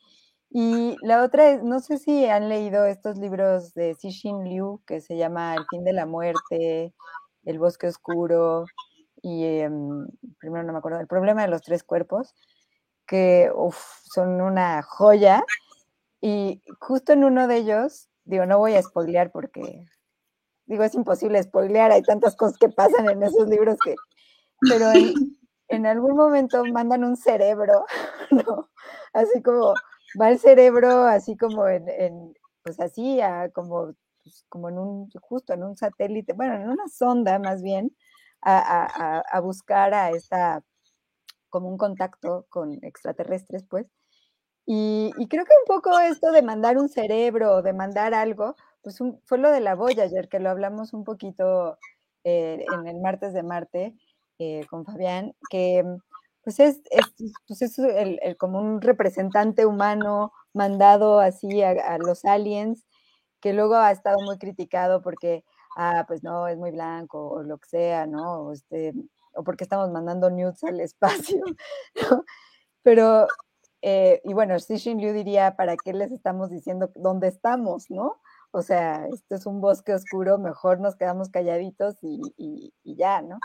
Y 0.51 0.97
la 1.03 1.25
otra 1.25 1.51
es, 1.51 1.63
no 1.63 1.81
sé 1.81 1.99
si 1.99 2.27
han 2.27 2.49
leído 2.49 2.85
estos 2.85 3.17
libros 3.19 3.73
de 3.75 3.95
Cixin 3.95 4.45
Liu, 4.45 4.83
que 4.87 5.01
se 5.01 5.17
llama 5.17 5.55
El 5.55 5.65
fin 5.71 5.83
de 5.85 5.95
la 5.95 6.05
muerte, 6.07 6.95
el 7.45 7.59
bosque 7.59 7.87
oscuro 7.89 8.67
y 9.23 9.45
em, 9.45 10.07
primero 10.39 10.65
no 10.65 10.73
me 10.73 10.79
acuerdo, 10.79 11.01
el 11.01 11.07
problema 11.07 11.43
de 11.43 11.49
los 11.49 11.63
tres 11.63 11.85
cuerpos, 11.85 12.35
que 13.07 13.51
son 14.15 14.41
una 14.41 14.83
joya. 14.83 15.45
Y 16.21 16.63
justo 16.81 17.13
en 17.13 17.25
uno 17.25 17.49
de 17.49 17.57
ellos, 17.57 18.09
digo, 18.25 18.47
no 18.47 18.59
voy 18.59 18.75
a 18.75 18.83
spoilear 18.83 19.31
porque, 19.33 19.85
digo, 20.67 20.85
es 20.85 20.95
imposible 20.95 21.43
spoilear, 21.43 21.91
hay 21.91 22.03
tantas 22.03 22.37
cosas 22.37 22.59
que 22.59 22.69
pasan 22.69 23.11
en 23.11 23.23
esos 23.23 23.49
libros 23.49 23.77
que, 23.85 23.95
pero 24.69 24.87
en, 25.69 25.87
algún 25.87 26.17
momento 26.17 26.65
mandan 26.67 27.05
un 27.05 27.17
cerebro, 27.17 27.85
¿no? 28.31 28.71
Así 29.13 29.43
como 29.43 29.75
va 30.21 30.31
el 30.31 30.39
cerebro, 30.39 31.05
así 31.05 31.37
como 31.37 31.67
en, 31.67 31.89
en 31.89 32.35
pues 32.63 32.79
así, 32.79 33.21
a, 33.21 33.51
como 33.51 33.95
pues, 34.23 34.45
como 34.49 34.69
en 34.69 34.79
un, 34.79 35.11
justo 35.21 35.53
en 35.53 35.65
un 35.65 35.77
satélite, 35.77 36.33
bueno, 36.33 36.55
en 36.55 36.69
una 36.69 36.89
sonda 36.89 37.39
más 37.39 37.63
bien, 37.63 37.95
a, 38.43 39.21
a, 39.31 39.41
buscar 39.41 39.95
a 39.95 40.11
esta, 40.11 40.63
como 41.53 41.69
un 41.69 41.79
contacto 41.79 42.47
con 42.51 42.79
extraterrestres, 42.83 43.65
pues. 43.69 43.87
Y, 44.67 45.13
y, 45.19 45.29
creo 45.29 45.45
que 45.45 45.53
un 45.61 45.67
poco 45.77 45.99
esto 46.01 46.33
de 46.33 46.43
mandar 46.43 46.79
un 46.79 46.89
cerebro, 46.89 47.63
de 47.63 47.73
mandar 47.73 48.15
algo, 48.15 48.57
pues 48.83 48.99
fue 49.25 49.39
lo 49.39 49.51
de 49.51 49.61
la 49.61 49.75
Voyager, 49.75 50.29
que 50.29 50.41
lo 50.41 50.51
hablamos 50.51 50.93
un 50.95 51.05
poquito 51.05 51.79
eh, 52.25 52.65
en 52.73 52.87
el 52.89 53.01
martes 53.01 53.35
de 53.35 53.43
Marte 53.43 53.95
eh, 54.39 54.67
con 54.71 54.85
Fabián, 54.85 55.35
que 55.51 55.85
pues 56.45 56.61
es, 56.61 56.81
es, 56.91 57.07
pues 57.47 57.63
es 57.63 57.79
el, 57.79 58.19
el, 58.23 58.37
como 58.37 58.61
un 58.61 58.81
representante 58.81 59.67
humano 59.67 60.33
mandado 60.55 61.21
así 61.21 61.63
a, 61.63 61.71
a 61.71 61.99
los 61.99 62.25
aliens 62.25 62.85
que 63.43 63.53
luego 63.53 63.75
ha 63.77 63.91
estado 63.93 64.19
muy 64.25 64.39
criticado 64.39 65.03
porque, 65.03 65.45
ah, 65.77 66.05
pues 66.09 66.23
no, 66.23 66.49
es 66.49 66.57
muy 66.59 66.71
blanco 66.71 67.29
o 67.31 67.43
lo 67.43 67.59
que 67.59 67.69
sea, 67.69 68.07
¿no? 68.07 68.43
O, 68.45 68.53
este, 68.53 68.95
o 69.35 69.45
porque 69.45 69.65
estamos 69.65 69.91
mandando 69.91 70.31
nudes 70.31 70.63
al 70.65 70.81
espacio, 70.81 71.43
¿no? 72.11 72.25
Pero 72.83 73.27
Eh, 73.83 74.21
y 74.25 74.33
bueno, 74.33 74.55
Xi 74.57 74.95
Liu 74.95 75.13
diría, 75.13 75.57
¿para 75.57 75.77
qué 75.77 75.93
les 75.93 76.13
estamos 76.13 76.51
diciendo 76.51 76.91
dónde 76.95 77.29
estamos, 77.29 77.91
no? 77.91 78.21
O 78.53 78.63
sea, 78.63 79.07
esto 79.13 79.35
es 79.35 79.47
un 79.47 79.61
bosque 79.61 79.93
oscuro, 79.93 80.39
mejor 80.39 80.81
nos 80.81 80.97
quedamos 80.97 81.31
calladitos 81.31 81.97
y, 82.03 82.73
ya, 82.85 83.23
¿no? 83.23 83.39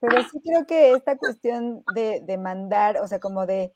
Pero 0.00 0.22
sí 0.30 0.40
creo 0.42 0.66
que 0.66 0.92
esta 0.92 1.18
cuestión 1.18 1.84
de, 1.94 2.22
de, 2.24 2.38
mandar, 2.38 2.98
o 2.98 3.08
sea, 3.08 3.20
como 3.20 3.46
de, 3.46 3.74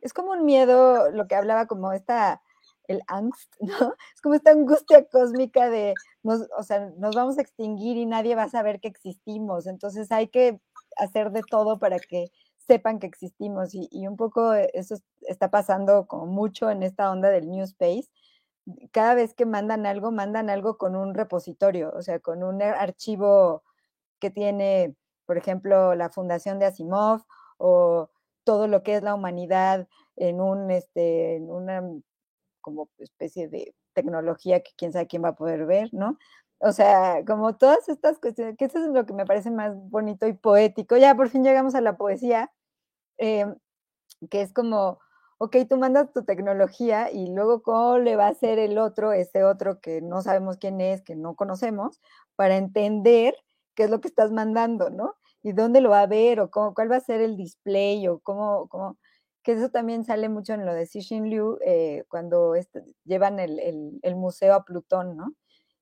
es 0.00 0.12
como 0.12 0.32
un 0.32 0.44
miedo, 0.44 1.10
lo 1.10 1.26
que 1.26 1.34
hablaba 1.36 1.66
como 1.66 1.92
esta, 1.92 2.42
el 2.88 3.02
angst, 3.08 3.54
¿no? 3.60 3.94
Es 4.14 4.20
como 4.22 4.36
esta 4.36 4.52
angustia 4.52 5.04
cósmica 5.08 5.68
de, 5.70 5.94
nos, 6.22 6.48
o 6.56 6.62
sea, 6.62 6.90
nos 6.98 7.16
vamos 7.16 7.38
a 7.38 7.42
extinguir 7.42 7.96
y 7.96 8.06
nadie 8.06 8.36
va 8.36 8.44
a 8.44 8.50
saber 8.50 8.80
que 8.80 8.88
existimos, 8.88 9.66
entonces 9.66 10.12
hay 10.12 10.28
que 10.28 10.60
hacer 10.96 11.30
de 11.32 11.42
todo 11.42 11.78
para 11.78 11.98
que 11.98 12.30
sepan 12.66 12.98
que 12.98 13.06
existimos 13.06 13.70
y, 13.74 14.06
un 14.06 14.16
poco 14.16 14.54
eso 14.54 14.96
está 15.22 15.50
pasando 15.50 16.06
como 16.06 16.26
mucho 16.26 16.70
en 16.70 16.82
esta 16.82 17.10
onda 17.10 17.30
del 17.30 17.50
New 17.50 17.64
Space. 17.64 18.08
Cada 18.92 19.14
vez 19.14 19.34
que 19.34 19.46
mandan 19.46 19.86
algo, 19.86 20.10
mandan 20.10 20.48
algo 20.50 20.78
con 20.78 20.96
un 20.96 21.14
repositorio, 21.14 21.92
o 21.94 22.02
sea, 22.02 22.18
con 22.20 22.42
un 22.42 22.62
archivo 22.62 23.62
que 24.20 24.30
tiene, 24.30 24.96
por 25.26 25.36
ejemplo, 25.36 25.94
la 25.94 26.08
fundación 26.10 26.58
de 26.58 26.66
Asimov 26.66 27.22
o 27.58 28.10
todo 28.44 28.68
lo 28.68 28.82
que 28.82 28.96
es 28.96 29.02
la 29.02 29.14
humanidad 29.14 29.88
en 30.16 30.70
este, 30.70 31.40
una 31.40 31.82
especie 32.98 33.48
de 33.48 33.74
tecnología 33.92 34.62
que 34.62 34.72
quién 34.76 34.92
sabe 34.92 35.06
quién 35.06 35.24
va 35.24 35.28
a 35.30 35.36
poder 35.36 35.66
ver, 35.66 35.90
¿no? 35.92 36.18
O 36.58 36.72
sea, 36.72 37.24
como 37.26 37.56
todas 37.56 37.88
estas 37.88 38.18
cuestiones, 38.18 38.56
que 38.56 38.66
eso 38.66 38.78
es 38.78 38.86
lo 38.90 39.06
que 39.06 39.12
me 39.12 39.26
parece 39.26 39.50
más 39.50 39.74
bonito 39.90 40.26
y 40.26 40.32
poético. 40.34 40.96
Ya 40.96 41.14
por 41.14 41.28
fin 41.28 41.44
llegamos 41.44 41.74
a 41.74 41.80
la 41.80 41.96
poesía, 41.96 42.52
em, 43.18 43.56
que 44.30 44.42
es 44.42 44.52
como, 44.52 45.00
ok, 45.38 45.56
tú 45.68 45.76
mandas 45.78 46.12
tu 46.12 46.24
tecnología 46.24 47.10
y 47.12 47.28
luego 47.28 47.62
cómo 47.62 47.98
le 47.98 48.16
va 48.16 48.26
a 48.26 48.30
hacer 48.30 48.58
el 48.58 48.78
otro, 48.78 49.12
ese 49.12 49.44
otro 49.44 49.80
que 49.80 50.00
no 50.02 50.22
sabemos 50.22 50.56
quién 50.58 50.80
es, 50.80 51.02
que 51.02 51.16
no 51.16 51.36
conocemos, 51.36 52.00
para 52.36 52.56
entender 52.56 53.34
qué 53.74 53.84
es 53.84 53.90
lo 53.90 54.00
que 54.00 54.08
estás 54.08 54.32
mandando, 54.32 54.90
¿no? 54.90 55.16
Y 55.42 55.52
dónde 55.52 55.80
lo 55.80 55.90
va 55.90 56.02
a 56.02 56.06
ver 56.06 56.40
o 56.40 56.50
cómo, 56.50 56.74
cuál 56.74 56.90
va 56.90 56.96
a 56.96 57.00
ser 57.00 57.20
el 57.20 57.36
display 57.36 58.08
o 58.08 58.20
cómo, 58.20 58.68
cómo 58.68 58.98
que 59.44 59.52
eso 59.52 59.70
también 59.70 60.04
sale 60.04 60.28
mucho 60.28 60.54
en 60.54 60.66
lo 60.66 60.74
de 60.74 60.86
Xixin 60.86 61.28
Liu, 61.30 61.58
eh, 61.64 62.04
cuando 62.08 62.54
este, 62.54 62.82
llevan 63.04 63.38
el, 63.38 63.60
el, 64.02 64.16
museo 64.16 64.54
a 64.54 64.64
Plutón, 64.64 65.16
¿no? 65.16 65.34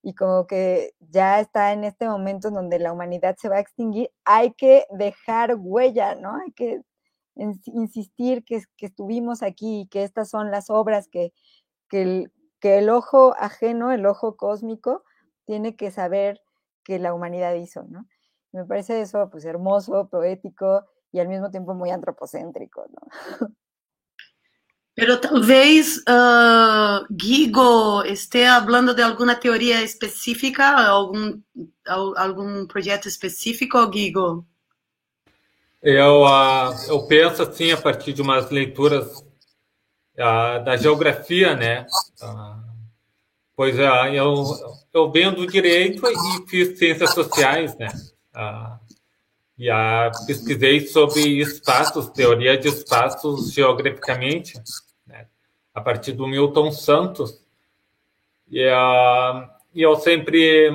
Y 0.03 0.15
como 0.15 0.45
que 0.47 0.93
ya 0.99 1.39
está 1.39 1.73
en 1.73 1.83
este 1.83 2.07
momento 2.07 2.49
en 2.49 2.55
donde 2.55 2.77
la 2.77 2.91
humanidad 2.93 3.35
se 3.39 3.49
va 3.49 3.55
a 3.55 3.61
extinguir, 3.61 4.11
hay 4.25 4.51
que 4.53 4.85
dejar 4.91 5.55
huella, 5.57 6.15
¿no? 6.15 6.35
Hay 6.35 6.51
que 6.51 6.81
insistir 7.35 8.43
que, 8.43 8.61
que 8.77 8.85
estuvimos 8.87 9.41
aquí 9.41 9.81
y 9.81 9.87
que 9.87 10.03
estas 10.03 10.29
son 10.29 10.51
las 10.51 10.69
obras 10.69 11.07
que, 11.07 11.33
que, 11.89 12.01
el, 12.01 12.31
que 12.59 12.77
el 12.79 12.89
ojo 12.89 13.33
ajeno, 13.39 13.91
el 13.91 14.05
ojo 14.05 14.35
cósmico, 14.37 15.03
tiene 15.45 15.75
que 15.75 15.89
saber 15.91 16.41
que 16.83 16.99
la 16.99 17.13
humanidad 17.13 17.53
hizo, 17.55 17.83
¿no? 17.83 18.05
Me 18.51 18.65
parece 18.65 19.01
eso 19.01 19.29
pues 19.31 19.45
hermoso, 19.45 20.09
poético 20.09 20.85
y 21.11 21.19
al 21.19 21.27
mismo 21.27 21.49
tiempo 21.49 21.73
muy 21.73 21.89
antropocéntrico, 21.89 22.85
¿no? 22.89 23.01
Pero 24.95 25.19
tal 25.19 25.41
vez 25.41 25.97
uh, 26.07 27.05
Gigo 27.09 28.03
esté 28.03 28.47
hablando 28.47 28.93
de 28.93 29.01
alguna 29.01 29.39
teoría 29.39 29.81
específica, 29.81 30.87
algún, 30.87 31.43
algum 32.15 32.67
projeto 32.67 33.07
específico, 33.07 33.91
Gigo? 33.91 34.45
Eu, 35.81 36.23
uh, 36.23 36.73
eu 36.87 37.07
penso 37.07 37.41
assim, 37.41 37.71
a 37.71 37.77
partir 37.77 38.13
de 38.13 38.21
umas 38.21 38.51
leituras 38.51 39.17
uh, 40.17 40.63
da 40.63 40.77
geografia, 40.77 41.55
né? 41.55 41.87
pois 43.55 43.77
eu, 43.77 44.45
eu 44.93 45.11
venho 45.11 45.35
do 45.35 45.45
direito 45.45 46.03
e 46.07 46.49
fiz 46.49 46.77
ciências 46.77 47.13
sociais, 47.13 47.77
né? 47.77 47.87
e 48.35 48.82
a, 49.69 50.11
pesquisei 50.25 50.87
sobre 50.87 51.21
espaços, 51.39 52.09
teoria 52.09 52.57
de 52.57 52.67
espaços 52.67 53.53
geograficamente, 53.53 54.59
né, 55.05 55.27
a 55.73 55.81
partir 55.81 56.13
do 56.13 56.27
Milton 56.27 56.71
Santos. 56.71 57.41
E, 58.49 58.67
a, 58.67 59.49
e 59.73 59.81
eu 59.81 59.95
sempre, 59.95 60.67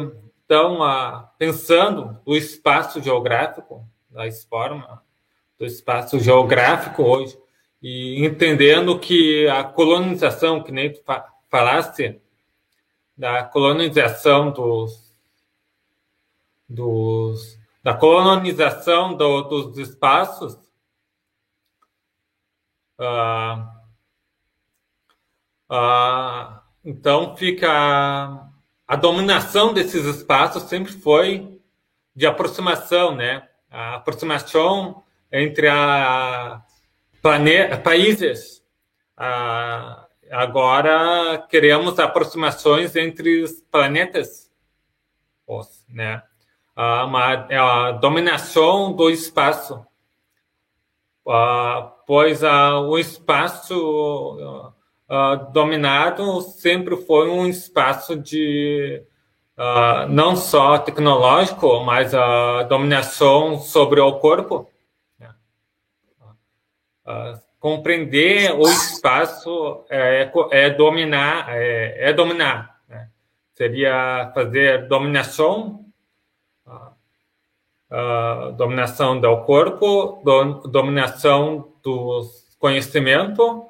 então, 0.44 0.82
a, 0.82 1.30
pensando 1.38 2.18
o 2.24 2.36
espaço 2.36 3.02
geográfico, 3.02 3.84
da 4.10 4.30
forma 4.48 5.02
do 5.58 5.66
espaço 5.66 6.18
geográfico 6.20 7.02
hoje, 7.02 7.38
e 7.82 8.24
entendendo 8.24 8.98
que 8.98 9.46
a 9.48 9.64
colonização, 9.64 10.62
que 10.62 10.72
nem 10.72 10.92
tu 10.92 11.00
falaste, 11.48 12.20
da 13.16 13.42
colonização 13.42 14.50
dos, 14.52 15.12
dos 16.68 17.57
da 17.88 17.94
colonização 17.94 19.16
do, 19.16 19.40
dos 19.44 19.78
espaços, 19.78 20.58
ah, 22.98 23.80
ah, 25.70 26.62
então 26.84 27.34
fica 27.34 27.66
a, 27.66 28.46
a 28.86 28.94
dominação 28.94 29.72
desses 29.72 30.04
espaços 30.04 30.64
sempre 30.64 30.92
foi 30.92 31.62
de 32.14 32.26
aproximação, 32.26 33.16
né? 33.16 33.48
A 33.70 33.94
aproximação 33.94 35.02
entre 35.32 35.66
a, 35.66 36.62
plane, 37.22 37.74
países. 37.82 38.62
Ah, 39.16 40.06
agora 40.30 41.38
queremos 41.48 41.98
aproximações 41.98 42.94
entre 42.96 43.42
os 43.42 43.62
planetas, 43.62 44.50
né? 45.88 46.22
A, 46.78 47.46
é 47.50 47.56
a 47.56 47.90
dominação 47.90 48.92
do 48.92 49.10
espaço, 49.10 49.84
pois 52.06 52.42
o 52.42 52.96
espaço 52.98 54.72
dominado 55.52 56.40
sempre 56.42 56.96
foi 56.96 57.28
um 57.28 57.48
espaço 57.48 58.14
de 58.16 59.02
não 60.08 60.36
só 60.36 60.78
tecnológico, 60.78 61.80
mas 61.80 62.14
a 62.14 62.62
dominação 62.62 63.58
sobre 63.58 64.00
o 64.00 64.12
corpo. 64.20 64.70
Compreender 67.58 68.52
o 68.52 68.62
espaço 68.68 69.84
é, 69.90 70.30
é 70.52 70.70
dominar, 70.70 71.46
é, 71.48 72.10
é 72.10 72.12
dominar. 72.12 72.78
Né? 72.88 73.08
Seria 73.52 74.30
fazer 74.32 74.86
dominação 74.86 75.87
uh, 77.90 78.52
dominação 78.52 79.20
do 79.20 79.44
corpo, 79.44 80.20
do, 80.24 80.68
dominação 80.68 81.72
do 81.82 82.22
conhecimento, 82.58 83.66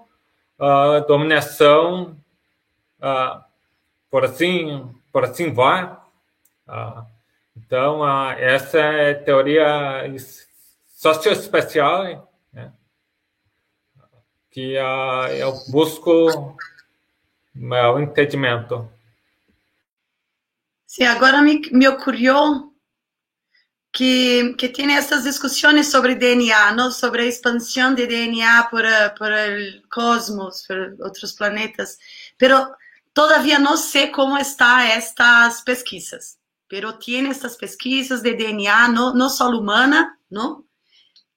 uh, 0.59 1.07
dominação, 1.07 2.17
uh, 3.01 3.45
por 4.11 4.25
assim, 4.25 4.89
por 5.13 5.25
assim 5.25 5.53
vai. 5.53 5.97
então, 7.57 8.03
essa 8.37 8.79
é 8.79 9.15
teoria 9.15 10.05
socioespacial 10.87 12.31
né? 12.53 12.73
que 14.51 14.75
eu 15.39 15.53
busco 15.71 16.57
meu 17.55 18.01
entendimento. 18.01 18.89
Sim, 20.87 21.05
agora 21.05 21.43
me, 21.43 21.61
me 21.71 21.87
ocorreu 21.87 22.73
que, 23.93 24.55
que 24.59 24.69
tiene 24.69 24.99
estas 24.99 25.25
discusiones 25.25 25.91
sobre 25.91 26.15
DNA, 26.15 26.73
¿no? 26.73 26.91
Sobre 26.91 27.27
expansión 27.27 27.95
de 27.95 28.07
DNA 28.07 28.69
por, 28.71 28.85
por 29.19 29.33
el 29.33 29.83
cosmos, 29.89 30.65
por 30.67 30.97
otros 31.03 31.35
planetas, 31.35 31.99
pero 32.37 32.77
todavía 33.13 33.59
no 33.59 33.77
sé 33.77 34.11
cómo 34.11 34.39
están 34.39 34.87
estas 34.87 35.63
pesquisas, 35.63 36.39
pero 36.69 36.99
tiene 36.99 37.31
estas 37.31 37.57
pesquisas 37.57 38.23
de 38.23 38.35
DNA, 38.35 38.89
no, 38.89 39.15
no 39.15 39.31
solo 39.31 39.59
humana, 39.61 40.19
¿no? 40.29 40.67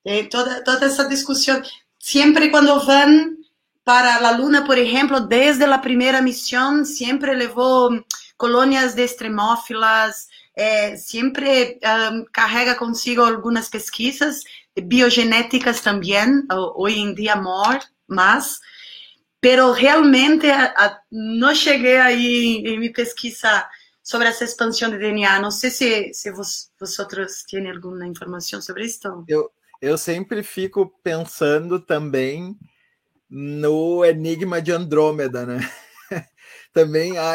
Eh, 0.04 0.28
toda, 0.28 0.62
toda 0.64 0.86
esa 0.86 1.04
discusión, 1.04 1.64
siempre 1.98 2.50
cuando 2.50 2.84
van 2.84 3.38
para 3.84 4.20
la 4.20 4.32
Luna, 4.32 4.64
por 4.64 4.78
ejemplo, 4.78 5.20
desde 5.20 5.66
la 5.66 5.80
primera 5.80 6.20
misión, 6.20 6.86
siempre 6.86 7.34
llevó 7.34 7.90
colonias 8.36 8.94
de 8.94 9.04
extremófilas, 9.04 10.28
é, 10.56 10.96
sempre 10.96 11.78
um, 12.12 12.24
carrega 12.32 12.74
consigo 12.74 13.22
algumas 13.22 13.68
pesquisas 13.68 14.42
biogenéticas 14.84 15.80
também, 15.80 16.44
hoje 16.74 16.98
em 16.98 17.14
dia 17.14 17.36
more, 17.36 17.80
mas 18.06 18.58
pero 19.40 19.72
realmente 19.72 20.48
a, 20.48 20.66
a, 20.66 21.00
não 21.10 21.52
cheguei 21.52 21.96
aí 21.96 22.58
em 22.64 22.78
minha 22.78 22.92
pesquisa 22.92 23.68
sobre 24.00 24.28
essa 24.28 24.44
expansão 24.44 24.88
de 24.88 24.98
DNA. 24.98 25.40
Não 25.40 25.50
sei 25.50 25.70
se, 25.70 26.14
se 26.14 26.30
vocês 26.30 27.42
têm 27.50 27.68
alguma 27.68 28.06
informação 28.06 28.62
sobre 28.62 28.84
isso. 28.84 29.24
Eu, 29.26 29.50
eu 29.80 29.98
sempre 29.98 30.44
fico 30.44 30.94
pensando 31.02 31.80
também 31.80 32.56
no 33.28 34.04
Enigma 34.04 34.62
de 34.62 34.70
Andrômeda, 34.70 35.44
né? 35.44 35.58
Também 36.72 37.18
há, 37.18 37.34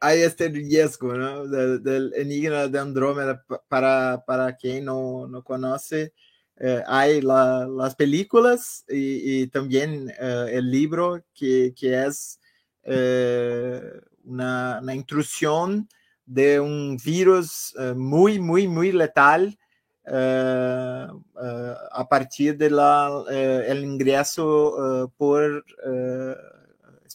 há 0.00 0.14
este 0.14 0.46
risco, 0.48 1.12
né? 1.12 1.78
Do 1.78 2.14
Enigma 2.16 2.68
de 2.68 2.78
Andrômeda, 2.78 3.42
para, 3.68 4.18
para 4.18 4.52
quem 4.52 4.82
não, 4.82 5.26
não 5.26 5.40
conhece, 5.42 6.12
eh, 6.56 6.82
hay 6.86 7.20
la, 7.20 7.66
las 7.66 7.94
películas 7.96 8.84
y, 8.88 9.42
y 9.42 9.46
también 9.48 10.10
eh, 10.20 10.50
el 10.52 10.70
libro 10.70 11.24
que, 11.34 11.72
que 11.74 12.04
es 12.06 12.38
eh, 12.84 13.80
una, 14.24 14.80
intrusión 14.94 15.88
de 16.26 16.60
un 16.60 16.96
virus 17.04 17.74
eh, 17.78 17.94
muy, 17.94 18.38
muy, 18.38 18.68
muy 18.68 18.92
letal 18.92 19.58
eh, 20.06 21.06
eh, 21.42 21.74
a 21.92 22.08
partir 22.08 22.56
del 22.56 22.78
el 22.78 23.84
ingreso 23.84 25.10
por 25.16 25.64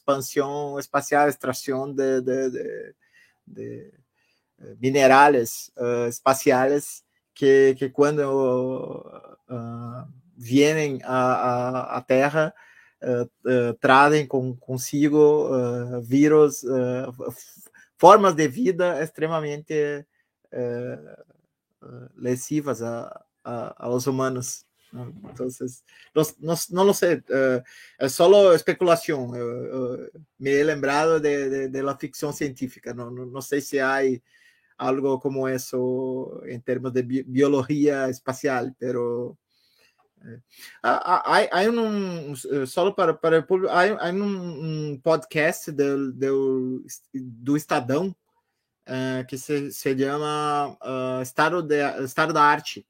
expansión 0.10 0.80
espacial, 0.80 1.30
extracción 1.30 1.96
de, 1.96 2.22
de, 2.22 2.50
de, 2.50 2.96
de 3.46 3.92
minerales 4.80 5.72
espaciales 6.08 7.04
que, 7.40 7.74
que 7.80 7.90
quando 7.90 9.32
uh, 9.50 10.06
vêm 10.36 11.00
à, 11.04 11.96
à, 11.98 12.02
Terra, 12.02 12.54
uh, 13.02 13.24
uh, 13.50 13.74
trazem 13.80 14.28
com, 14.28 14.54
consigo 14.58 15.50
vírus, 16.04 16.66
formas 17.98 18.36
de 18.36 18.48
vida 18.50 19.02
extremamente 19.02 20.06
lesivas 22.18 22.82
a, 22.82 23.24
a, 23.42 23.86
aos 23.86 24.06
humanos. 24.06 24.66
Então, 24.92 25.48
não, 26.40 26.56
não, 26.72 26.86
não 26.86 26.94
sei, 26.94 27.22
é 28.00 28.10
só 28.10 28.54
especulação. 28.56 29.32
me 30.40 30.50
he 30.50 30.64
lembrado 30.64 31.20
de, 31.20 31.50
de, 31.50 31.68
de 31.68 31.82
la 31.82 31.98
ficção 31.98 32.32
científica, 32.32 32.94
não, 32.94 33.12
não, 33.12 33.26
não 33.26 33.42
sei 33.42 33.62
se 33.62 33.80
há 33.80 34.00
algo 34.80 35.20
como 35.20 35.48
eso 35.48 36.42
en 36.48 36.62
términos 36.62 36.94
de 36.94 37.04
bi 37.04 37.24
biología 37.24 38.08
espacial, 38.08 38.74
pero 38.80 39.38
eh, 40.26 40.42
hay, 40.82 41.48
hay, 41.52 41.68
un, 41.68 42.36
solo 42.66 42.96
para, 42.96 43.20
para 43.20 43.38
el 43.38 43.46
público, 43.46 43.72
hay, 43.74 43.94
hay 44.00 44.12
un, 44.12 44.22
un, 44.22 45.02
podcast 45.02 45.68
del, 45.70 46.18
del, 46.18 46.82
do 47.14 47.58
Estadão 47.58 48.16
uh, 48.88 49.26
que 49.28 49.38
se, 49.38 49.72
se 49.72 49.96
llama 49.96 50.78
uh, 50.82 51.22
Estado, 51.22 51.62
de, 51.62 52.04
Estado 52.04 52.34
da 52.34 52.44
Arte. 52.44 52.86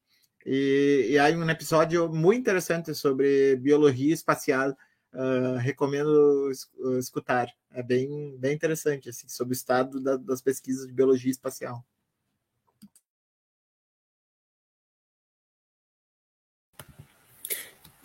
E, 0.52 1.10
e 1.12 1.20
há 1.20 1.28
um 1.30 1.48
episódio 1.48 2.10
muito 2.12 2.40
interessante 2.40 2.96
sobre 2.96 3.56
biologia 3.58 4.14
espacial 4.14 4.76
Uh, 5.12 5.58
recomendo 5.58 6.52
escutar. 7.00 7.48
É 7.72 7.82
bem, 7.82 8.38
bem 8.38 8.54
interessante, 8.54 9.10
assim, 9.10 9.28
sobre 9.28 9.54
o 9.54 9.58
estado 9.58 10.00
da, 10.00 10.18
das 10.18 10.40
pesquisas 10.40 10.86
de 10.86 10.94
biologia 10.94 11.32
espacial. 11.32 11.84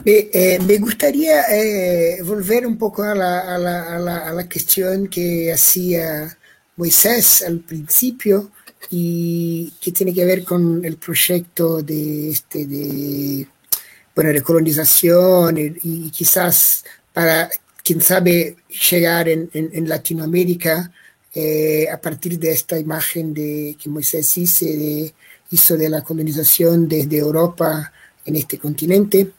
Me, 0.04 0.30
eh, 0.32 0.58
me 0.60 0.78
gustaría 0.78 1.42
eh, 1.50 2.22
volver 2.22 2.66
un 2.66 2.76
poco 2.76 3.02
a 3.02 3.14
la, 3.14 3.54
a, 3.54 3.58
la, 3.58 3.94
a, 3.94 3.98
la, 3.98 4.28
a 4.28 4.32
la, 4.32 4.48
cuestión 4.48 5.06
que 5.08 5.50
hacía 5.52 6.36
Moisés 6.76 7.42
al 7.42 7.60
principio 7.60 8.50
y 8.90 9.72
que 9.80 9.92
tiene 9.92 10.12
que 10.12 10.24
ver 10.24 10.44
con 10.44 10.84
el 10.84 10.96
proyecto 10.96 11.82
de, 11.82 12.30
este, 12.30 12.66
de 12.66 13.46
bueno, 14.14 14.32
recolonización 14.32 15.58
y, 15.58 15.72
y 15.82 16.10
quizás 16.10 16.84
para, 17.12 17.48
quién 17.84 18.00
sabe, 18.00 18.56
llegar 18.90 19.28
en, 19.28 19.50
en, 19.52 19.70
en 19.72 19.88
Latinoamérica 19.88 20.90
eh, 21.34 21.86
a 21.92 22.00
partir 22.00 22.38
de 22.38 22.52
esta 22.52 22.78
imagen 22.78 23.34
de, 23.34 23.76
que 23.80 23.90
Moisés 23.90 24.38
hizo 24.38 24.64
de, 24.64 25.12
hizo 25.50 25.76
de 25.76 25.88
la 25.88 26.02
colonización 26.02 26.88
desde 26.88 27.18
Europa 27.18 27.92
en 28.24 28.36
este 28.36 28.58
continente. 28.58 29.30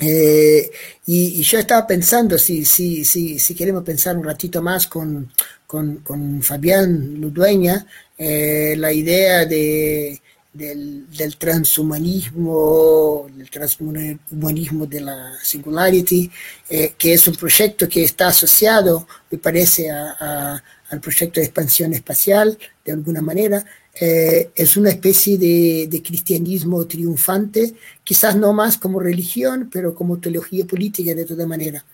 Eh, 0.00 0.70
y, 1.06 1.40
y, 1.40 1.42
yo 1.42 1.58
estaba 1.58 1.86
pensando, 1.86 2.38
si, 2.38 2.64
si, 2.64 3.04
si, 3.04 3.38
si 3.38 3.54
queremos 3.54 3.84
pensar 3.84 4.16
un 4.16 4.24
ratito 4.24 4.62
más 4.62 4.86
con, 4.86 5.30
con, 5.66 5.98
con 5.98 6.42
Fabián 6.42 7.20
Ludueña, 7.20 7.86
eh, 8.24 8.76
la 8.76 8.92
idea 8.92 9.44
de, 9.46 10.22
del, 10.52 11.10
del, 11.10 11.36
transhumanismo, 11.36 13.26
del 13.36 13.50
transhumanismo 13.50 14.86
de 14.86 15.00
la 15.00 15.32
Singularity, 15.42 16.30
eh, 16.70 16.94
que 16.96 17.14
es 17.14 17.26
un 17.26 17.34
proyecto 17.34 17.88
que 17.88 18.04
está 18.04 18.28
asociado, 18.28 19.08
me 19.28 19.38
parece, 19.38 19.90
a, 19.90 20.14
a, 20.20 20.62
al 20.90 21.00
proyecto 21.00 21.40
de 21.40 21.46
expansión 21.46 21.94
espacial, 21.94 22.56
de 22.84 22.92
alguna 22.92 23.22
manera. 23.22 23.64
Eh, 24.00 24.52
es 24.54 24.76
una 24.76 24.90
especie 24.90 25.36
de, 25.36 25.88
de, 25.90 26.00
cristianismo 26.00 26.86
triunfante, 26.86 27.74
quizás 28.04 28.36
no 28.36 28.52
más 28.52 28.78
como 28.78 29.00
religión, 29.00 29.68
pero 29.70 29.96
como 29.96 30.20
teología 30.20 30.64
política 30.64 31.12
de 31.12 31.24
toda 31.24 31.44
manera. 31.44 31.84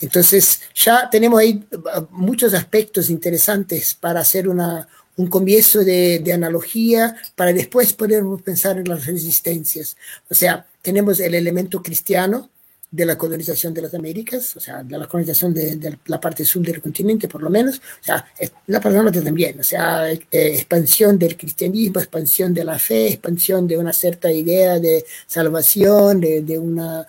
Entonces, 0.00 0.62
ya 0.74 1.08
tenemos 1.08 1.38
ahí 1.38 1.64
muchos 2.10 2.54
aspectos 2.54 3.08
interesantes 3.08 3.94
para 3.94 4.20
hacer 4.20 4.48
una, 4.48 4.88
un 5.16 5.28
comienzo 5.28 5.84
de, 5.84 6.22
analogía 6.32 7.16
para 7.34 7.52
después 7.52 7.92
poder 7.92 8.22
pensar 8.44 8.78
en 8.78 8.88
las 8.88 9.06
resistencias. 9.06 9.96
O 10.30 10.34
sea, 10.34 10.66
tenemos 10.82 11.20
el 11.20 11.34
elemento 11.34 11.82
cristiano 11.82 12.50
de 12.90 13.04
la 13.04 13.18
colonización 13.18 13.74
de 13.74 13.82
las 13.82 13.94
Américas, 13.94 14.56
o 14.56 14.60
sea, 14.60 14.82
de 14.82 14.96
la 14.96 15.08
colonización 15.08 15.52
de, 15.52 15.98
la 16.06 16.20
parte 16.20 16.44
sur 16.44 16.64
del 16.64 16.80
continente, 16.80 17.28
por 17.28 17.42
lo 17.42 17.50
menos, 17.50 17.76
o 17.78 18.04
sea, 18.04 18.24
la 18.66 18.80
persona 18.80 19.10
también, 19.10 19.58
o 19.58 19.64
sea, 19.64 20.10
eh, 20.12 20.20
expansión 20.30 21.18
del 21.18 21.36
cristianismo, 21.36 21.98
expansión 21.98 22.54
de 22.54 22.64
la 22.64 22.78
fe, 22.78 23.08
expansión 23.08 23.66
de 23.66 23.76
una 23.76 23.92
cierta 23.92 24.30
idea 24.30 24.78
de 24.78 25.04
salvación, 25.26 26.20
de 26.20 26.58
una 26.58 27.06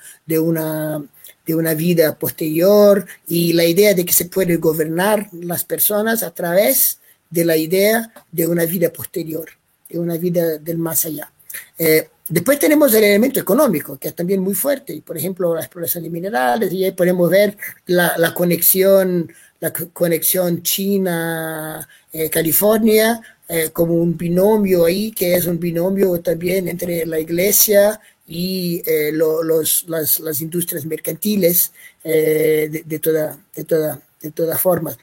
de 1.47 1.55
una 1.55 1.73
vida 1.73 2.19
posterior 2.19 3.05
y 3.25 3.53
la 3.53 3.63
idea 3.63 3.93
de 3.93 4.05
que 4.05 4.11
se 4.13 4.25
puede 4.25 4.57
gobernar 4.57 5.29
las 5.31 5.63
personas 5.63 6.21
a 6.21 6.31
través 6.31 6.99
de 7.29 7.45
la 7.45 7.57
idea 7.57 8.11
de 8.31 8.47
una 8.47 8.65
vida 8.65 8.91
posterior, 8.91 9.49
de 9.89 9.99
una 9.99 10.17
vida 10.17 10.57
del 10.57 10.77
más 10.77 11.05
allá. 11.05 11.31
Eh, 11.77 12.09
después 12.29 12.59
tenemos 12.59 12.93
el 12.93 13.03
elemento 13.03 13.39
económico, 13.39 13.97
que 13.97 14.09
es 14.09 14.15
también 14.15 14.41
muy 14.41 14.53
fuerte, 14.53 15.01
por 15.05 15.17
ejemplo 15.17 15.55
la 15.55 15.61
exploración 15.61 16.03
de 16.03 16.09
minerales, 16.09 16.73
y 16.73 16.83
ahí 16.85 16.91
podemos 16.91 17.29
ver 17.29 17.57
la, 17.85 18.13
la 18.17 18.33
conexión, 18.33 19.31
la 19.59 19.71
conexión 19.71 20.63
China-California 20.63 23.21
eh, 23.49 23.69
como 23.71 23.93
un 23.93 24.17
binomio 24.17 24.85
ahí, 24.85 25.11
que 25.11 25.35
es 25.35 25.47
un 25.47 25.57
binomio 25.57 26.19
también 26.19 26.67
entre 26.67 27.05
la 27.05 27.17
iglesia 27.17 28.01
y 28.27 28.81
eh, 28.85 29.11
lo, 29.13 29.41
los, 29.41 29.85
las, 29.87 30.19
las, 30.19 30.41
industrias 30.41 30.85
mercantiles 30.85 31.71
eh, 32.03 32.67
de, 32.69 32.83
de, 32.83 32.99
toda, 32.99 33.39
de, 33.55 33.63
toda, 33.63 34.01
de 34.21 34.31
todas 34.31 34.59
formas. 34.59 34.97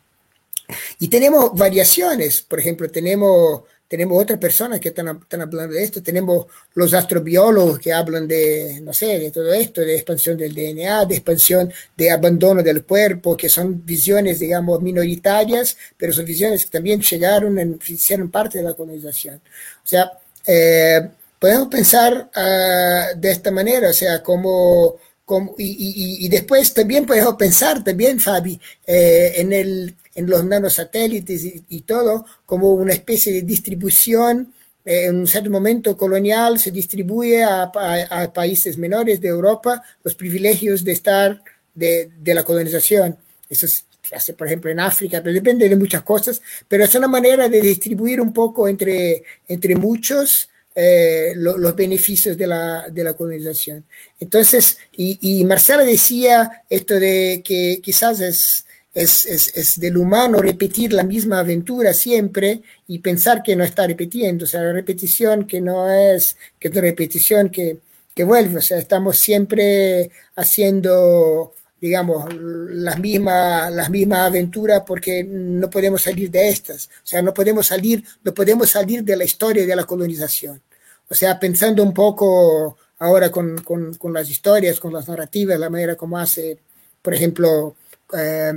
Y 0.99 1.09
tenemos 1.09 1.53
variaciones, 1.55 2.43
por 2.43 2.59
ejemplo, 2.59 2.91
tenemos, 2.91 3.63
tenemos 3.89 4.23
otras 4.23 4.39
personas 4.39 4.81
que 4.81 4.89
están, 4.89 5.21
están, 5.21 5.43
hablando 5.43 5.75
de 5.75 5.83
esto, 5.83 6.03
tenemos 6.03 6.47
los 6.75 6.95
astrobiólogos 6.95 7.79
que 7.79 7.93
hablan 7.93 8.27
de, 8.27 8.81
no 8.83 8.93
sé, 8.93 9.19
de 9.19 9.31
todo 9.31 9.53
esto, 9.53 9.83
de 9.83 9.95
expansión 9.95 10.37
del 10.37 10.55
DNA, 10.55 11.05
de 11.05 11.17
expansión 11.17 11.73
de 11.97 12.11
abandono 12.11 12.63
del 12.63 12.85
cuerpo, 12.85 13.37
que 13.37 13.49
son 13.49 13.85
visiones, 13.85 14.41
digamos, 14.41 14.81
minoritarias, 14.81 15.77
pero 15.97 16.13
son 16.13 16.25
visiones 16.25 16.65
que 16.65 16.71
también 16.71 17.01
llegaron, 17.03 17.59
en, 17.59 17.79
hicieron 17.87 18.31
parte 18.31 18.59
de 18.59 18.65
la 18.65 18.75
colonización. 18.75 19.37
O 19.37 19.87
sea, 19.87 20.13
eh, 20.47 21.09
podemos 21.39 21.69
pensar 21.69 22.31
uh, 22.35 23.19
de 23.19 23.31
esta 23.31 23.51
manera, 23.51 23.91
o 23.91 23.93
sea, 23.93 24.23
como... 24.23 24.97
como 25.25 25.55
y, 25.59 25.65
y, 25.65 26.27
y, 26.27 26.29
después 26.29 26.73
también 26.73 27.07
podemos 27.07 27.35
pensar, 27.35 27.85
también, 27.85 28.19
Fabi, 28.19 28.59
eh, 28.87 29.35
en 29.37 29.53
el 29.53 29.95
en 30.15 30.29
los 30.29 30.45
nanosatélites 30.45 31.45
y, 31.45 31.65
y 31.69 31.81
todo, 31.83 32.25
como 32.47 32.73
una 32.73 32.93
especie 32.93 33.33
de 33.33 33.43
distribución 33.43 34.53
eh, 34.85 35.07
en 35.07 35.17
un 35.17 35.27
cierto 35.27 35.51
momento 35.51 35.97
colonial 35.97 36.59
se 36.59 36.71
distribuye 36.71 37.43
a, 37.43 37.73
a, 37.75 38.23
a, 38.23 38.33
países 38.33 38.77
menores 38.77 39.21
de 39.21 39.29
Europa 39.29 39.83
los 40.03 40.15
privilegios 40.15 40.85
de 40.85 40.93
estar 40.93 41.43
de, 41.75 42.11
de 42.21 42.35
la 42.35 42.43
colonización. 42.43 43.17
Eso 43.49 43.67
se 43.67 44.15
hace, 44.15 44.35
por 44.35 44.47
ejemplo, 44.47 44.71
en 44.71 44.81
África, 44.81 45.23
pero 45.23 45.33
depende 45.33 45.69
de 45.69 45.77
muchas 45.77 46.03
cosas, 46.03 46.43
pero 46.69 46.85
es 46.85 46.95
una 46.95 47.09
manera 47.09 47.49
de 47.49 47.61
distribuir 47.63 48.21
un 48.21 48.33
poco 48.33 48.69
entre, 48.69 49.23
entre 49.49 49.75
muchos 49.75 50.51
eh, 50.75 51.33
lo, 51.37 51.57
los 51.57 51.75
beneficios 51.75 52.37
de 52.37 52.47
la, 52.47 52.89
de 52.91 53.05
la 53.05 53.15
colonización. 53.15 53.85
Entonces, 54.21 54.77
y, 54.93 55.19
y 55.21 55.45
Marcela 55.45 55.85
decía 55.85 56.65
esto 56.69 56.95
de 56.95 57.43
que 57.45 57.81
quizás 57.83 58.21
es 58.21 58.67
es, 58.95 59.27
es, 59.27 59.49
es, 59.57 59.81
del 59.81 59.97
humano 59.97 60.39
repetir 60.41 60.93
la 60.93 61.03
misma 61.03 61.41
aventura 61.41 61.93
siempre 61.93 62.63
y 62.87 63.01
pensar 63.01 63.43
que 63.43 63.57
no 63.57 63.65
está 63.65 63.87
repitiendo, 63.87 64.45
o 64.45 64.49
sea, 64.49 64.63
la 64.63 64.73
repetición 64.73 65.47
que 65.47 65.61
no 65.61 65.91
es, 65.93 66.37
que 66.61 66.69
es 66.69 66.73
una 66.73 66.83
repetición 66.83 67.51
que, 67.51 67.81
que 68.15 68.25
vuelve, 68.25 68.59
o 68.59 68.63
sea, 68.63 68.79
estamos 68.79 69.19
siempre 69.19 70.11
haciendo, 70.37 71.55
digamos, 71.81 72.33
las 72.35 72.99
mismas, 73.01 73.73
las 73.73 73.91
mismas 73.91 74.21
aventuras 74.21 74.85
porque 74.87 75.25
no 75.25 75.69
podemos 75.69 76.03
salir 76.03 76.31
de 76.31 76.49
estas. 76.49 76.87
O 76.87 77.07
sea, 77.07 77.23
no 77.23 77.35
podemos 77.35 77.67
salir, 77.67 78.05
no 78.23 78.33
podemos 78.33 78.71
salir 78.71 79.03
de 79.03 79.17
la 79.17 79.25
historia 79.25 79.67
de 79.67 79.77
la 79.77 79.85
colonización. 79.85 80.63
O 81.09 81.15
sea, 81.15 81.39
pensando 81.41 81.83
un 81.83 81.93
poco 81.93 82.79
ahora 83.01 83.31
con, 83.31 83.59
con, 83.59 83.95
con 83.95 84.13
las 84.13 84.31
historias, 84.31 84.81
con 84.81 84.93
las 84.93 85.09
narrativas, 85.09 85.59
la 85.59 85.71
manera 85.71 85.97
como 85.97 86.17
hace, 86.19 86.59
por 87.03 87.15
ejemplo, 87.15 87.77
eh, 88.17 88.53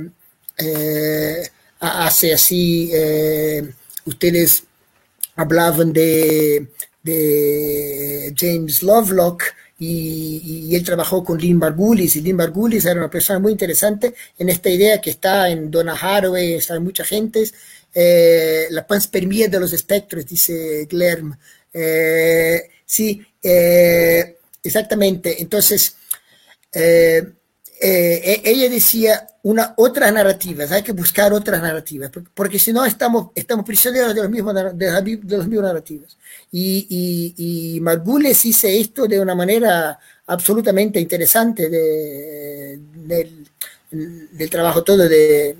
eh, 0.58 1.48
hace 1.80 2.34
así, 2.34 2.90
eh, 2.92 3.62
ustedes 4.04 4.64
hablaban 5.36 5.92
de, 5.92 6.66
de 7.02 8.34
James 8.36 8.82
Lovelock, 8.82 9.44
y, 9.80 10.74
él 10.74 10.82
trabajó 10.82 11.22
con 11.22 11.38
Lynn 11.38 11.58
Margulis, 11.58 12.16
y 12.16 12.20
Lynn 12.20 12.36
Margulis 12.36 12.84
era 12.84 12.98
una 12.98 13.10
persona 13.10 13.38
muy 13.38 13.52
interesante 13.52 14.12
en 14.36 14.48
esta 14.48 14.68
idea 14.70 15.00
que 15.00 15.10
está 15.10 15.48
en 15.50 15.70
Donna 15.70 15.94
Haraway, 15.94 16.54
está 16.54 16.74
en 16.74 16.82
mucha 16.82 17.04
gente, 17.04 17.44
eh, 17.94 18.66
la 18.70 18.86
panspermia 18.86 19.48
de 19.48 19.60
los 19.60 19.72
espectros, 19.72 20.26
dice 20.26 20.86
Glerm. 20.90 21.38
Sí, 22.84 23.24
exactamente. 24.62 25.40
Entonces, 25.40 25.94
ella 27.80 28.68
decía 28.68 29.26
una 29.42 29.74
otra 29.76 30.10
narrativa, 30.10 30.64
hay 30.70 30.82
que 30.82 30.92
buscar 30.92 31.32
otras 31.32 31.62
narrativas, 31.62 32.10
porque 32.34 32.58
si 32.58 32.72
no 32.72 32.84
estamos, 32.84 33.28
estamos 33.34 33.64
prisioneros 33.64 34.14
de 34.14 34.22
los 34.22 34.30
mismos, 34.30 34.54
de, 34.74 34.92
los 35.26 35.46
mismos 35.46 35.64
narrativas. 35.64 36.16
Y, 36.50 36.86
y, 36.88 37.76
y 37.76 37.80
Margules 37.80 38.44
hice 38.44 38.78
esto 38.78 39.06
de 39.06 39.20
una 39.20 39.34
manera 39.34 39.98
absolutamente 40.26 41.00
interesante 41.00 41.68
de, 41.68 42.78
del, 43.90 44.50
trabajo 44.50 44.82
todo 44.82 45.08
de, 45.08 45.56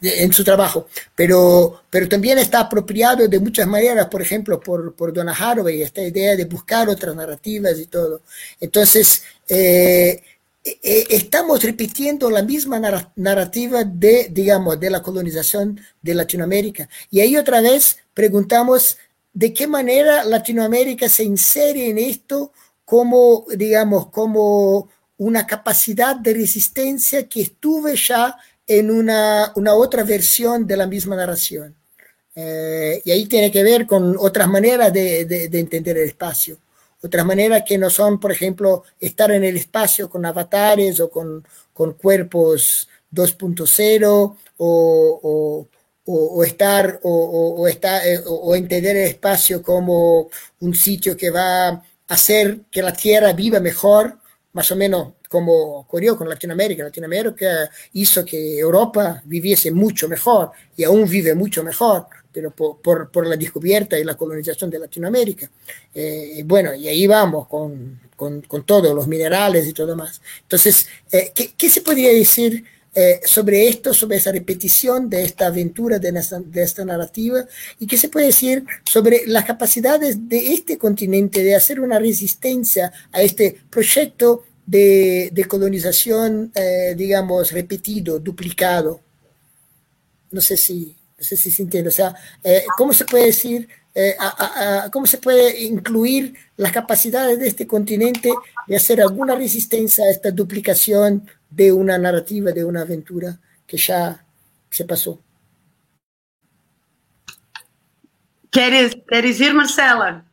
en 0.00 0.32
su 0.32 0.42
trabajo, 0.42 0.88
pero, 1.14 1.82
pero 1.90 2.08
también 2.08 2.38
está 2.38 2.60
apropiado 2.60 3.28
de 3.28 3.38
muchas 3.38 3.66
maneras, 3.66 4.06
por 4.06 4.22
ejemplo, 4.22 4.58
por, 4.58 4.94
por 4.94 5.12
Donna 5.12 5.34
Haraway, 5.38 5.82
esta 5.82 6.02
idea 6.02 6.36
de 6.36 6.46
buscar 6.46 6.88
otras 6.88 7.14
narrativas 7.14 7.78
y 7.78 7.86
todo. 7.86 8.22
Entonces, 8.60 9.22
eh, 9.46 9.56
eh, 9.58 10.22
eh, 10.22 10.22
estamos 10.62 11.62
repitiendo 11.62 12.30
la 12.30 12.42
misma 12.42 12.78
narrativa 13.16 13.84
de, 13.84 14.28
digamos, 14.30 14.78
de 14.78 14.90
la 14.90 15.02
colonización 15.02 15.80
de 16.02 16.14
Latinoamérica. 16.14 16.88
Y 17.10 17.20
ahí 17.20 17.36
otra 17.36 17.60
vez 17.60 17.98
preguntamos 18.12 18.98
de 19.32 19.54
qué 19.54 19.66
manera 19.66 20.24
Latinoamérica 20.24 21.08
se 21.08 21.24
insere 21.24 21.88
en 21.88 21.98
esto 21.98 22.52
como, 22.84 23.46
digamos, 23.56 24.08
como 24.10 24.88
una 25.16 25.46
capacidad 25.46 26.16
de 26.16 26.34
resistencia 26.34 27.28
que 27.28 27.42
estuve 27.42 27.94
ya 27.96 28.36
en 28.66 28.90
una, 28.90 29.52
una 29.56 29.74
otra 29.74 30.02
versión 30.02 30.66
de 30.66 30.76
la 30.76 30.86
misma 30.86 31.16
narración. 31.16 31.74
Eh, 32.34 33.02
y 33.04 33.10
ahí 33.10 33.26
tiene 33.26 33.50
que 33.50 33.62
ver 33.62 33.86
con 33.86 34.16
otras 34.18 34.48
maneras 34.48 34.92
de, 34.92 35.48
entender 35.52 35.98
el 35.98 36.08
espacio. 36.08 36.58
Otras 37.02 37.24
maneras 37.24 37.62
que 37.66 37.78
no 37.78 37.90
son, 37.90 38.20
por 38.20 38.32
ejemplo, 38.32 38.84
estar 38.98 39.30
en 39.30 39.44
el 39.44 39.56
espacio 39.56 40.10
con 40.10 40.26
avatares 40.26 41.00
o 41.00 41.10
con, 41.10 41.46
con 41.72 41.94
cuerpos 41.94 42.88
2.0 43.12 44.06
o, 44.08 44.36
o 44.58 45.68
o, 46.12 46.44
estar 46.44 47.00
o, 47.02 47.68
eh, 47.68 48.20
o, 48.26 48.54
entender 48.56 48.96
el 48.96 49.06
espacio 49.08 49.62
como 49.62 50.28
un 50.60 50.74
sitio 50.74 51.16
que 51.16 51.30
va 51.30 51.68
a 51.68 51.82
hacer 52.08 52.62
que 52.70 52.82
la 52.82 52.92
Tierra 52.92 53.32
viva 53.32 53.60
mejor, 53.60 54.18
más 54.52 54.70
o 54.70 54.76
menos 54.76 55.12
como 55.28 55.52
ocurrió 55.78 56.16
con 56.16 56.28
Latinoamérica. 56.28 56.82
Latinoamérica 56.84 57.70
hizo 57.92 58.24
que 58.24 58.58
Europa 58.58 59.22
viviese 59.24 59.70
mucho 59.70 60.08
mejor 60.08 60.50
y 60.76 60.82
aún 60.82 61.08
vive 61.08 61.34
mucho 61.34 61.62
mejor, 61.62 62.06
pero 62.32 62.50
por, 62.50 63.10
por, 63.10 63.26
la 63.26 63.36
descubierta 63.36 63.98
y 63.98 64.04
la 64.04 64.16
colonización 64.16 64.70
de 64.70 64.78
Latinoamérica. 64.78 65.50
Eh, 65.94 66.42
bueno, 66.44 66.74
y 66.74 66.88
ahí 66.88 67.06
vamos 67.06 67.48
con, 67.48 68.00
con, 68.16 68.42
con 68.42 68.64
todos 68.64 68.94
los 68.94 69.08
minerales 69.08 69.66
y 69.66 69.72
todo 69.72 69.96
más. 69.96 70.20
Entonces, 70.42 70.86
eh, 71.10 71.32
¿qué, 71.34 71.52
¿qué, 71.56 71.68
se 71.68 71.80
podría 71.80 72.12
decir? 72.12 72.64
Eh, 72.92 73.20
sobre 73.24 73.68
esto, 73.68 73.94
sobre 73.94 74.16
esa 74.16 74.32
repetición 74.32 75.08
de 75.08 75.22
esta 75.22 75.46
aventura, 75.46 76.00
de 76.00 76.12
esta, 76.56 76.84
narrativa, 76.84 77.46
y 77.78 77.86
qué 77.86 77.96
se 77.96 78.08
puede 78.08 78.26
decir 78.26 78.64
sobre 78.82 79.28
las 79.28 79.44
capacidades 79.44 80.28
de 80.28 80.54
este 80.54 80.76
continente 80.76 81.44
de 81.44 81.54
hacer 81.54 81.78
una 81.78 82.00
resistencia 82.00 82.92
a 83.12 83.22
este 83.22 83.60
proyecto 83.70 84.42
de, 84.66 85.46
colonización, 85.48 86.50
eh, 86.52 86.94
digamos, 86.96 87.52
repetido, 87.52 88.18
duplicado. 88.18 89.00
No 90.32 90.40
sé 90.40 90.56
si, 90.56 90.96
no 91.20 91.24
sé 91.24 91.36
si 91.36 91.50
se 91.50 91.62
entiende. 91.62 91.90
O 91.90 91.92
sea, 91.92 92.14
eh, 92.42 92.64
¿cómo 92.76 92.92
se 92.92 93.04
puede 93.04 93.26
decir, 93.26 93.68
cómo 94.92 95.04
se 95.04 95.18
puede 95.18 95.60
incluir 95.60 96.34
las 96.56 96.72
capacidades 96.72 97.38
de 97.38 97.48
este 97.48 97.66
continente 97.66 98.30
de 98.66 98.76
hacer 98.76 99.00
alguna 99.00 99.34
resistencia 99.34 100.04
a 100.04 100.10
esta 100.10 100.30
duplicación 100.30 101.28
de 101.50 101.72
una 101.72 101.98
narrativa, 101.98 102.52
de 102.52 102.64
una 102.64 102.82
aventura 102.82 103.38
que 103.66 103.76
ya 103.76 104.24
se 104.70 104.84
pasó. 104.84 105.20
¿Quieres, 108.50 108.96
¿quieres 109.06 109.40
ir, 109.40 109.54
Marcela? 109.54 110.24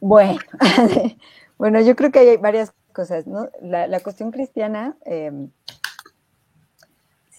Bueno, 0.00 0.38
bueno, 1.58 1.80
yo 1.80 1.96
creo 1.96 2.12
que 2.12 2.18
hay 2.18 2.36
varias 2.36 2.72
cosas, 2.92 3.26
¿no? 3.26 3.50
La, 3.60 4.00
cuestión 4.00 4.30
cristiana 4.30 4.96
es 5.04 5.32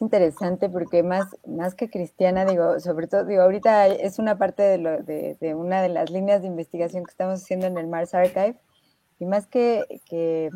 interesante 0.06 0.70
porque 0.70 1.02
más, 1.04 1.36
más 1.48 1.74
que 1.76 1.90
cristiana, 1.90 2.46
digo, 2.46 2.80
sobre 2.80 3.08
todo, 3.08 3.26
digo, 3.26 3.42
ahorita 3.42 3.88
es 3.88 4.20
una 4.20 4.38
parte 4.38 4.64
de, 4.64 4.78
lo, 4.78 5.02
de, 5.02 5.56
una 5.56 5.82
de 5.82 5.90
las 5.90 6.12
líneas 6.12 6.42
de 6.42 6.48
investigación 6.48 7.04
que 7.04 7.12
estamos 7.12 7.42
haciendo 7.42 7.66
en 7.66 7.78
el 7.78 7.88
Mars 7.88 8.14
Archive, 8.14 8.60
y 9.20 9.26
más 9.26 9.48
que, 9.48 9.84
que 10.06 10.50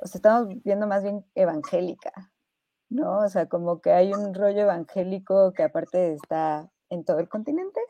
o 0.00 0.06
sea, 0.06 0.18
estamos 0.18 0.48
viendo 0.64 0.86
más 0.86 1.02
bien 1.02 1.24
evangélica, 1.34 2.30
¿no? 2.88 3.18
O 3.18 3.28
sea, 3.28 3.46
como 3.46 3.80
que 3.80 3.92
hay 3.92 4.12
un 4.12 4.34
rollo 4.34 4.62
evangélico 4.62 5.52
que 5.52 5.62
aparte 5.62 6.14
está 6.14 6.70
en 6.90 7.04
todo 7.04 7.18
el 7.18 7.28
continente. 7.28 7.80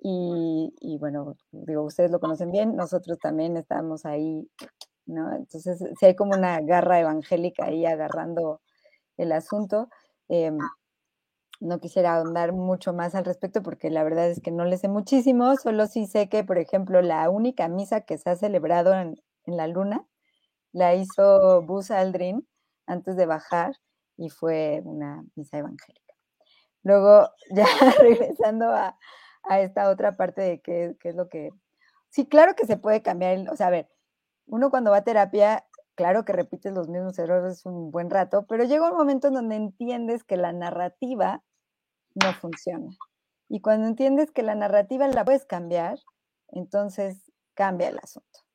Y, 0.00 0.72
y 0.80 0.96
bueno, 0.98 1.34
digo, 1.50 1.82
ustedes 1.82 2.10
lo 2.10 2.20
conocen 2.20 2.52
bien, 2.52 2.76
nosotros 2.76 3.18
también 3.18 3.56
estamos 3.56 4.06
ahí, 4.06 4.48
¿no? 5.06 5.34
Entonces, 5.34 5.82
si 5.98 6.06
hay 6.06 6.14
como 6.14 6.36
una 6.36 6.60
garra 6.60 7.00
evangélica 7.00 7.64
ahí 7.66 7.84
agarrando 7.84 8.60
el 9.18 9.32
asunto. 9.32 9.88
Em, 10.28 10.58
no 11.60 11.80
quisiera 11.80 12.14
ahondar 12.16 12.52
mucho 12.52 12.92
más 12.92 13.14
al 13.14 13.24
respecto 13.24 13.62
porque 13.62 13.90
la 13.90 14.04
verdad 14.04 14.30
es 14.30 14.40
que 14.40 14.50
no 14.50 14.64
le 14.64 14.78
sé 14.78 14.88
muchísimo, 14.88 15.56
solo 15.56 15.86
sí 15.86 16.06
sé 16.06 16.28
que, 16.28 16.44
por 16.44 16.58
ejemplo, 16.58 17.02
la 17.02 17.28
única 17.30 17.68
misa 17.68 18.02
que 18.02 18.18
se 18.18 18.30
ha 18.30 18.36
celebrado 18.36 18.94
en, 18.94 19.16
la 19.46 19.66
luna 19.66 20.06
la 20.72 20.94
hizo 20.94 21.62
Buzz 21.62 21.90
Aldrin 21.90 22.46
antes 22.86 23.16
de 23.16 23.24
bajar 23.24 23.76
y 24.18 24.28
fue 24.28 24.82
una 24.84 25.24
misa 25.36 25.58
evangélica. 25.58 26.14
Luego, 26.82 27.30
ya 27.54 27.66
regresando 27.98 28.70
a, 28.70 28.96
esta 29.58 29.88
otra 29.88 30.16
parte 30.16 30.42
de 30.42 30.60
qué, 30.60 30.96
es 31.02 31.14
lo 31.14 31.28
que... 31.28 31.50
Sí, 32.10 32.26
claro 32.26 32.54
que 32.54 32.66
se 32.66 32.76
puede 32.76 33.02
cambiar, 33.02 33.50
o 33.50 33.56
sea, 33.56 33.68
a 33.68 33.70
ver, 33.70 33.88
uno 34.46 34.70
cuando 34.70 34.90
va 34.90 34.98
a 34.98 35.04
terapia, 35.04 35.66
claro 35.98 36.24
que 36.24 36.32
repites 36.32 36.72
los 36.72 36.88
mismos 36.88 37.18
errores 37.18 37.66
un 37.66 37.90
buen 37.90 38.08
rato, 38.08 38.46
pero 38.46 38.64
llega 38.64 38.90
un 38.90 38.96
momento 38.96 39.28
en 39.28 39.34
donde 39.34 39.56
entiendes 39.56 40.24
que 40.24 40.38
la 40.38 40.54
narrativa 40.54 41.42
no 42.14 42.32
funciona. 42.40 42.96
Y 43.48 43.60
cuando 43.60 43.88
entiendes 43.88 44.30
que 44.30 44.42
la 44.42 44.54
narrativa 44.54 45.06
la 45.08 45.26
puedes 45.26 45.44
cambiar, 45.44 45.98
entonces 46.52 47.30
cambia 47.54 47.88
el 47.88 47.98
asunto 47.98 48.48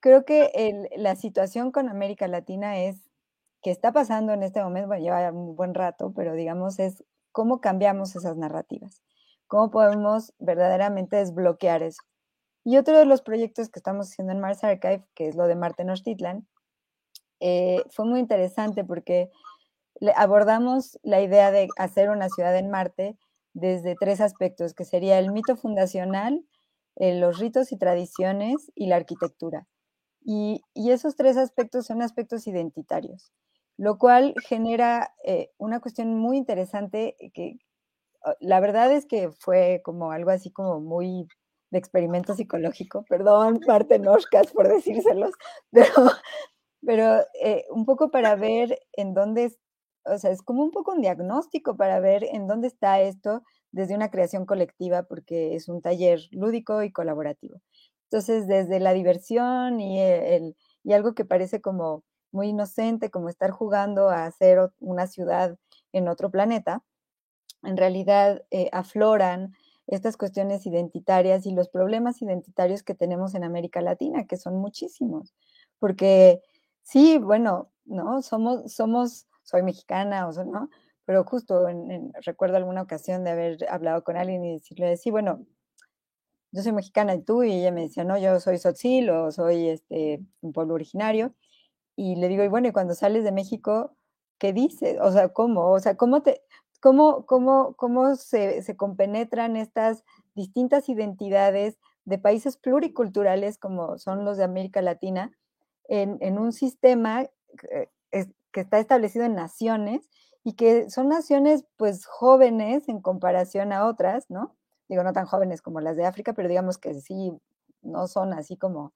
creo 0.00 0.24
que 0.24 0.88
la 0.96 1.16
situación 1.16 1.72
con 1.72 1.88
América 1.88 2.28
Latina 2.28 2.78
es 2.78 3.10
que 3.62 3.70
está 3.70 3.92
pasando 3.92 4.32
en 4.32 4.42
este 4.42 4.62
momento, 4.62 4.88
bueno, 4.88 5.02
lleva 5.02 5.32
un 5.32 5.56
buen 5.56 5.74
rato, 5.74 6.12
pero 6.14 6.34
digamos 6.34 6.78
es 6.78 7.04
cómo 7.32 7.60
cambiamos 7.60 8.14
esas 8.14 8.36
narrativas, 8.36 9.02
cómo 9.46 9.70
podemos 9.70 10.32
verdaderamente 10.38 11.16
desbloquear 11.16 11.82
eso. 11.82 12.02
Y 12.64 12.76
otro 12.76 12.98
de 12.98 13.06
los 13.06 13.22
proyectos 13.22 13.70
que 13.70 13.78
estamos 13.78 14.10
haciendo 14.10 14.32
en 14.32 14.40
Mars 14.40 14.62
Archive, 14.62 15.04
que 15.14 15.28
es 15.28 15.36
lo 15.36 15.46
de 15.46 15.56
Marte 15.56 15.84
Nochtitlan, 15.84 16.46
eh, 17.40 17.82
fue 17.90 18.04
muy 18.04 18.20
interesante 18.20 18.84
porque 18.84 19.30
abordamos 20.16 20.98
la 21.02 21.20
idea 21.20 21.50
de 21.50 21.68
hacer 21.76 22.10
una 22.10 22.28
ciudad 22.28 22.56
en 22.56 22.70
Marte 22.70 23.16
desde 23.54 23.96
tres 23.96 24.20
aspectos, 24.20 24.74
que 24.74 24.84
sería 24.84 25.18
el 25.18 25.32
mito 25.32 25.56
fundacional, 25.56 26.44
eh, 26.96 27.18
los 27.18 27.38
ritos 27.38 27.72
y 27.72 27.76
tradiciones 27.76 28.70
y 28.74 28.86
la 28.86 28.96
arquitectura. 28.96 29.66
Y, 30.24 30.62
esos 30.74 31.16
tres 31.16 31.36
aspectos 31.36 31.86
son 31.86 32.02
aspectos 32.02 32.46
identitarios, 32.46 33.32
lo 33.76 33.98
cual 33.98 34.34
genera 34.46 35.14
eh, 35.24 35.50
una 35.58 35.80
cuestión 35.80 36.14
muy 36.16 36.36
interesante 36.36 37.16
que 37.34 37.58
ah, 38.24 38.34
la 38.40 38.60
verdad 38.60 38.92
es 38.92 39.06
que 39.06 39.30
fue 39.30 39.80
como 39.84 40.12
algo 40.12 40.30
así 40.30 40.50
como 40.50 40.80
muy 40.80 41.26
de 41.70 41.78
experimento 41.78 42.34
psicológico, 42.34 43.04
perdón, 43.08 43.60
parte 43.66 43.98
Noshkas 43.98 44.52
por 44.52 44.68
decírselos, 44.68 45.32
pero, 45.70 45.92
pero 46.84 47.20
eh, 47.42 47.64
un 47.70 47.84
poco 47.84 48.10
para 48.10 48.36
ver 48.36 48.78
en 48.92 49.14
dónde, 49.14 49.56
o 50.04 50.18
sea, 50.18 50.30
es 50.30 50.42
como 50.42 50.62
un 50.62 50.70
poco 50.70 50.92
un 50.92 51.00
diagnóstico 51.02 51.76
para 51.76 52.00
ver 52.00 52.24
en 52.24 52.46
dónde 52.46 52.68
está 52.68 53.00
esto 53.00 53.42
desde 53.72 53.94
una 53.94 54.10
creación 54.10 54.46
colectiva, 54.46 55.02
porque 55.04 55.54
es 55.54 55.68
un 55.68 55.82
taller 55.82 56.20
lúdico 56.30 56.82
y 56.82 56.92
colaborativo. 56.92 57.60
Entonces, 58.10 58.46
desde 58.46 58.80
la 58.80 58.94
diversión 58.94 59.80
y, 59.80 60.00
el, 60.00 60.56
y 60.82 60.92
algo 60.94 61.14
que 61.14 61.24
parece 61.24 61.60
como 61.60 62.04
muy 62.32 62.48
inocente, 62.48 63.10
como 63.10 63.28
estar 63.28 63.50
jugando 63.50 64.08
a 64.08 64.24
hacer 64.26 64.70
una 64.80 65.06
ciudad 65.06 65.58
en 65.92 66.08
otro 66.08 66.30
planeta, 66.30 66.82
en 67.62 67.76
realidad 67.76 68.44
eh, 68.50 68.68
afloran 68.72 69.54
estas 69.86 70.16
cuestiones 70.16 70.66
identitarias 70.66 71.46
y 71.46 71.52
los 71.52 71.68
problemas 71.68 72.20
identitarios 72.22 72.82
que 72.82 72.94
tenemos 72.94 73.34
en 73.34 73.44
América 73.44 73.80
Latina, 73.80 74.26
que 74.26 74.36
son 74.36 74.56
muchísimos. 74.56 75.34
Porque 75.78 76.42
sí, 76.88 77.18
bueno, 77.18 77.70
¿no? 77.84 78.22
Somos, 78.22 78.72
somos, 78.72 79.26
soy 79.42 79.62
mexicana, 79.62 80.26
o 80.28 80.44
¿no? 80.44 80.70
Pero 81.04 81.24
justo 81.24 81.66
recuerdo 82.24 82.56
alguna 82.56 82.82
ocasión 82.82 83.24
de 83.24 83.30
haber 83.30 83.70
hablado 83.70 84.04
con 84.04 84.16
alguien 84.16 84.44
y 84.44 84.54
decirle, 84.54 84.96
sí, 84.96 85.10
bueno, 85.10 85.46
yo 86.50 86.62
soy 86.62 86.72
mexicana 86.72 87.14
y 87.14 87.22
tú, 87.22 87.42
y 87.44 87.52
ella 87.52 87.72
me 87.72 87.82
decía, 87.82 88.04
no, 88.04 88.18
yo 88.18 88.40
soy 88.40 88.58
sotzil 88.58 89.10
o 89.10 89.30
soy 89.32 89.68
este, 89.68 90.20
un 90.40 90.52
pueblo 90.52 90.74
originario. 90.74 91.34
Y 91.96 92.16
le 92.16 92.28
digo, 92.28 92.44
y 92.44 92.48
bueno, 92.48 92.68
y 92.68 92.72
cuando 92.72 92.94
sales 92.94 93.24
de 93.24 93.32
México, 93.32 93.94
¿qué 94.38 94.52
dices? 94.54 94.98
O 95.02 95.12
sea, 95.12 95.28
¿cómo? 95.30 95.70
O 95.72 95.80
sea, 95.80 95.96
¿cómo 95.96 96.22
te, 96.22 96.42
cómo, 96.80 97.26
cómo, 97.26 97.74
cómo 97.76 98.16
se, 98.16 98.62
se 98.62 98.76
compenetran 98.76 99.56
estas 99.56 100.04
distintas 100.34 100.88
identidades 100.88 101.78
de 102.04 102.18
países 102.18 102.56
pluriculturales 102.56 103.58
como 103.58 103.98
son 103.98 104.24
los 104.24 104.38
de 104.38 104.44
América 104.44 104.80
Latina 104.82 105.32
en, 105.88 106.18
en 106.20 106.38
un 106.38 106.52
sistema 106.52 107.26
que, 107.58 107.90
que 108.52 108.60
está 108.60 108.78
establecido 108.78 109.24
en 109.24 109.34
naciones 109.34 110.08
y 110.44 110.54
que 110.54 110.88
son 110.90 111.08
naciones 111.08 111.64
pues 111.76 112.06
jóvenes 112.06 112.88
en 112.88 113.00
comparación 113.00 113.72
a 113.72 113.86
otras, 113.86 114.30
¿no? 114.30 114.56
Digo, 114.88 115.02
no 115.02 115.12
tan 115.12 115.26
jóvenes 115.26 115.60
como 115.60 115.80
las 115.80 115.96
de 115.96 116.06
África, 116.06 116.32
pero 116.32 116.48
digamos 116.48 116.78
que 116.78 116.94
sí, 116.94 117.32
no 117.82 118.06
son 118.06 118.32
así 118.32 118.56
como, 118.56 118.94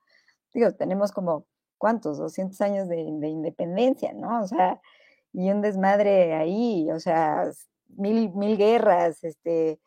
digo, 0.55 0.73
tenemos 0.73 1.13
como, 1.13 1.47
¿cuántos? 1.79 2.19
200 2.19 2.61
años 2.63 2.89
de, 2.89 2.97
de 2.97 3.29
independencia, 3.29 4.13
¿no? 4.15 4.43
O 4.43 4.47
sea, 4.47 4.81
y 5.33 5.51
un 5.51 5.61
desmadre 5.61 6.35
ahí, 6.35 6.91
o 6.91 7.01
sea, 7.01 7.51
mil, 7.89 8.31
mil 8.35 8.57
guerras, 8.57 9.23
este, 9.25 9.81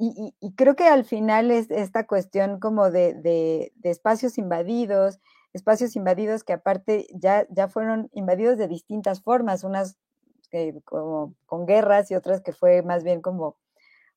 y, 0.00 0.32
y, 0.40 0.52
creo 0.54 0.76
que 0.76 0.84
al 0.86 1.04
final 1.04 1.50
es 1.50 1.72
esta 1.72 2.06
cuestión 2.06 2.60
como 2.60 2.88
de, 2.88 3.14
de, 3.14 3.72
de, 3.74 3.90
espacios 3.90 4.38
invadidos, 4.38 5.18
espacios 5.58 5.96
invadidos 5.96 6.44
que 6.44 6.54
aparte 6.54 7.06
ya, 7.12 7.46
ya 7.50 7.68
fueron 7.68 8.08
invadidos 8.12 8.58
de 8.58 8.68
distintas 8.68 9.20
formas, 9.20 9.64
unas 9.64 9.98
como 10.84 11.34
con 11.46 11.66
guerras 11.66 12.10
y 12.10 12.14
otras 12.14 12.40
que 12.40 12.52
fue 12.52 12.82
más 12.82 13.04
bien 13.04 13.20
como 13.20 13.56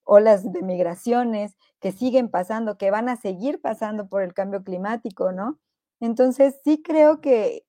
olas 0.03 0.51
de 0.51 0.61
migraciones 0.61 1.55
que 1.79 1.91
siguen 1.91 2.29
pasando, 2.29 2.77
que 2.77 2.91
van 2.91 3.09
a 3.09 3.17
seguir 3.17 3.59
pasando 3.61 4.07
por 4.07 4.21
el 4.21 4.33
cambio 4.33 4.63
climático, 4.63 5.31
¿no? 5.31 5.59
Entonces 5.99 6.59
sí 6.63 6.81
creo 6.81 7.21
que, 7.21 7.65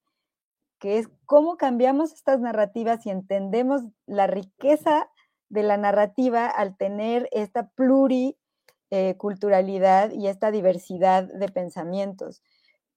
que 0.79 0.99
es 0.99 1.09
cómo 1.25 1.57
cambiamos 1.57 2.13
estas 2.13 2.39
narrativas 2.39 3.05
y 3.05 3.09
entendemos 3.09 3.81
la 4.05 4.27
riqueza 4.27 5.09
de 5.49 5.63
la 5.63 5.75
narrativa 5.77 6.47
al 6.47 6.77
tener 6.77 7.27
esta 7.31 7.69
pluriculturalidad 7.69 10.11
y 10.11 10.27
esta 10.27 10.51
diversidad 10.51 11.25
de 11.25 11.49
pensamientos. 11.49 12.41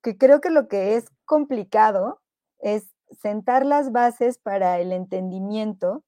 Que 0.07 0.17
creo 0.17 0.41
que 0.41 0.51
lo 0.51 0.69
que 0.69 0.95
es 0.95 1.11
complicado 1.25 2.21
es 2.61 2.95
sentar 3.11 3.67
las 3.67 3.91
bases 3.91 4.39
para 4.39 4.79
el 4.79 4.93
entendimiento 4.93 6.05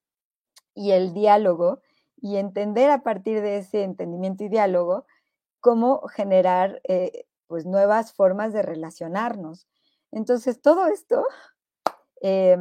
y 0.73 0.93
el 0.93 1.15
diálogo 1.15 1.81
y 2.16 2.37
entender 2.37 2.91
a 2.91 3.03
partir 3.03 3.41
de 3.41 3.59
ese 3.59 3.83
entendimiento 3.83 4.45
y 4.45 4.51
diálogo 4.51 5.05
cómo 5.59 6.03
generar 6.07 6.81
eh, 6.85 7.27
pues 7.49 7.66
nuevas 7.66 8.12
formas 8.12 8.53
de 8.53 8.62
relacionarnos. 8.62 9.66
Entonces, 10.12 10.62
todo 10.62 10.87
esto 10.87 11.25
eh, 12.23 12.57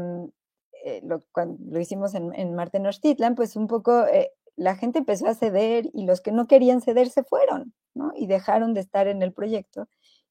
eh, 0.85 1.01
lo, 1.03 1.19
cuando 1.31 1.59
lo 1.69 1.79
hicimos 1.79 2.15
en, 2.15 2.33
en 2.33 2.55
Marte 2.55 2.81
pues 3.35 3.55
un 3.55 3.67
poco 3.67 4.07
eh, 4.07 4.31
la 4.55 4.75
gente 4.75 4.97
empezó 4.97 5.27
a 5.27 5.35
ceder 5.35 5.87
y 5.93 6.07
los 6.07 6.19
que 6.19 6.31
no 6.31 6.47
querían 6.47 6.81
ceder 6.81 7.11
se 7.11 7.23
fueron, 7.23 7.75
¿no? 7.93 8.11
Y 8.15 8.25
dejaron 8.25 8.73
de 8.73 8.79
estar 8.79 9.07
en 9.07 9.21
el 9.21 9.33
proyecto. 9.33 9.87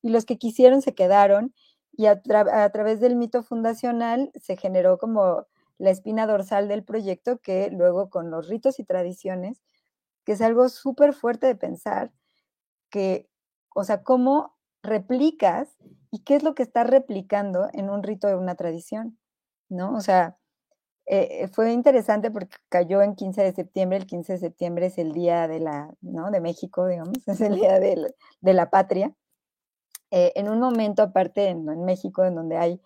Y 0.07 0.11
los 0.11 0.25
que 0.25 0.39
quisieron 0.39 0.83
se 0.83 0.95
quedaron 0.95 1.55
y 1.93 2.07
a, 2.07 2.21
través 2.21 3.01
del 3.01 3.17
mito 3.17 3.43
fundacional 3.43 4.31
se 4.41 4.57
generó 4.57 4.99
como 4.99 5.47
la 5.79 5.91
espina 5.91 6.27
dorsal 6.27 6.69
del 6.69 6.85
proyecto 6.85 7.39
que 7.39 7.71
luego 7.71 8.11
con 8.11 8.31
los 8.31 8.49
ritos 8.49 8.79
y 8.79 8.85
tradiciones, 8.85 9.63
que 10.25 10.33
es 10.33 10.43
algo 10.43 10.69
súper 10.69 11.15
fuerte 11.15 11.47
de 11.47 11.55
pensar, 11.57 12.13
que, 12.91 13.29
o 13.75 13.85
sea, 13.85 14.03
cómo 14.03 14.57
replicas 14.83 15.77
y 16.11 16.21
qué 16.21 16.37
es 16.37 16.43
lo 16.43 16.55
que 16.55 16.63
estás 16.63 16.87
replicando 16.87 17.69
en 17.73 17.91
un 17.91 18.03
rito 18.03 18.29
de 18.29 18.37
una 18.37 18.55
tradición. 18.55 19.19
¿no? 19.69 19.95
O 19.95 20.01
sea, 20.01 20.39
eh, 21.07 21.49
fue 21.53 21.73
interesante 21.73 22.31
porque 22.31 22.57
cayó 22.69 23.03
en 23.03 23.15
15 23.15 23.43
de 23.43 23.53
septiembre, 23.53 23.99
el 23.99 24.07
15 24.07 24.35
de 24.35 24.39
septiembre 24.39 24.87
es 24.87 24.99
el 24.99 25.13
día 25.13 25.47
de 25.47 25.61
la, 25.61 25.95
¿no? 26.01 26.31
De 26.31 26.41
México, 26.41 26.87
digamos, 26.87 27.17
es 27.27 27.41
el 27.41 27.55
día 27.57 27.79
de, 27.79 28.13
la 28.43 28.71
patria. 28.71 29.15
Eh, 30.11 30.33
en 30.37 30.49
un 30.49 30.61
momento 30.61 31.03
aparte 31.03 31.49
en, 31.49 31.85
México, 31.85 32.25
en 32.25 32.35
donde 32.35 32.57
hay 32.57 32.81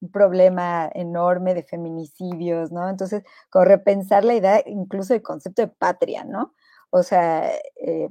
un 0.00 0.10
problema 0.10 0.90
enorme 0.94 1.54
de 1.54 1.62
feminicidios, 1.62 2.72
¿no? 2.72 2.88
Entonces, 2.88 3.22
con 3.50 3.66
repensar 3.66 4.24
la 4.24 4.34
idea 4.34 4.62
incluso 4.66 5.14
del 5.14 5.22
concepto 5.22 5.62
de 5.62 5.68
patria, 5.68 6.24
¿no? 6.24 6.54
O 6.90 7.02
sea, 7.02 7.50
eh, 7.76 8.08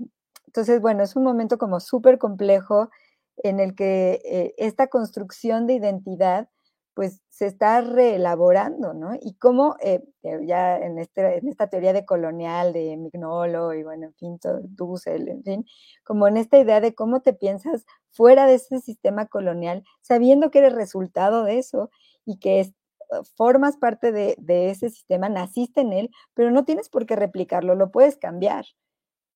entonces, 0.48 0.82
bueno, 0.82 1.04
es 1.04 1.16
un 1.16 1.24
momento 1.24 1.58
como 1.58 1.80
súper 1.80 2.18
complejo 2.18 2.90
en 3.38 3.60
el 3.60 3.76
que 3.76 4.54
esta 4.58 4.88
construcción 4.88 5.66
de 5.66 5.74
identidad 5.74 6.50
pues 6.94 7.22
se 7.30 7.48
está 7.48 7.82
reelaborando, 7.82 8.94
¿no? 8.94 9.16
Y 9.20 9.34
cómo 9.36 9.76
eh, 9.82 10.04
ya 10.46 10.78
en, 10.78 11.00
este, 11.00 11.38
en 11.38 11.48
esta 11.48 11.68
teoría 11.68 11.94
de 11.94 12.06
colonial 12.06 12.74
de 12.74 12.96
Mignolo 12.98 13.74
y 13.74 13.84
bueno, 13.84 14.08
en 14.08 14.14
fin, 14.14 14.40
Dussel, 14.70 15.28
en 15.28 15.44
fin, 15.44 15.66
como 16.04 16.28
en 16.28 16.38
esta 16.38 16.60
idea 16.60 16.82
de 16.82 16.94
cómo 16.94 17.22
te 17.22 17.34
piensas 17.34 17.86
fuera 18.12 18.46
de 18.46 18.56
ese 18.56 18.80
sistema 18.80 19.26
colonial, 19.26 19.84
sabiendo 20.02 20.52
que 20.52 20.60
eres 20.60 20.74
resultado 20.74 21.44
de 21.44 21.58
eso 21.58 21.90
y 22.26 22.38
que 22.40 22.60
es, 22.60 22.74
uh, 23.10 23.24
formas 23.36 23.78
parte 23.78 24.12
de, 24.12 24.36
ese 24.70 24.90
sistema, 24.90 25.30
naciste 25.30 25.82
en 25.82 25.94
él, 25.94 26.12
pero 26.36 26.52
no 26.52 26.64
tienes 26.66 26.90
por 26.90 27.06
qué 27.06 27.16
replicarlo, 27.16 27.76
lo 27.76 27.92
puedes 27.92 28.18
cambiar. 28.18 28.66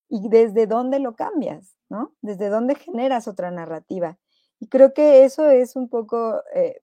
¿Y 0.09 0.29
desde 0.29 0.67
dónde 0.67 0.99
lo 0.99 1.15
cambias? 1.15 1.75
¿no? 1.89 2.13
¿Desde 2.21 2.49
dónde 2.49 2.75
generas 2.75 3.27
otra 3.27 3.51
narrativa? 3.51 4.17
Y 4.59 4.67
creo 4.67 4.93
que 4.93 5.25
eso 5.25 5.49
es 5.49 5.75
un 5.75 5.89
poco 5.89 6.41
eh, 6.55 6.81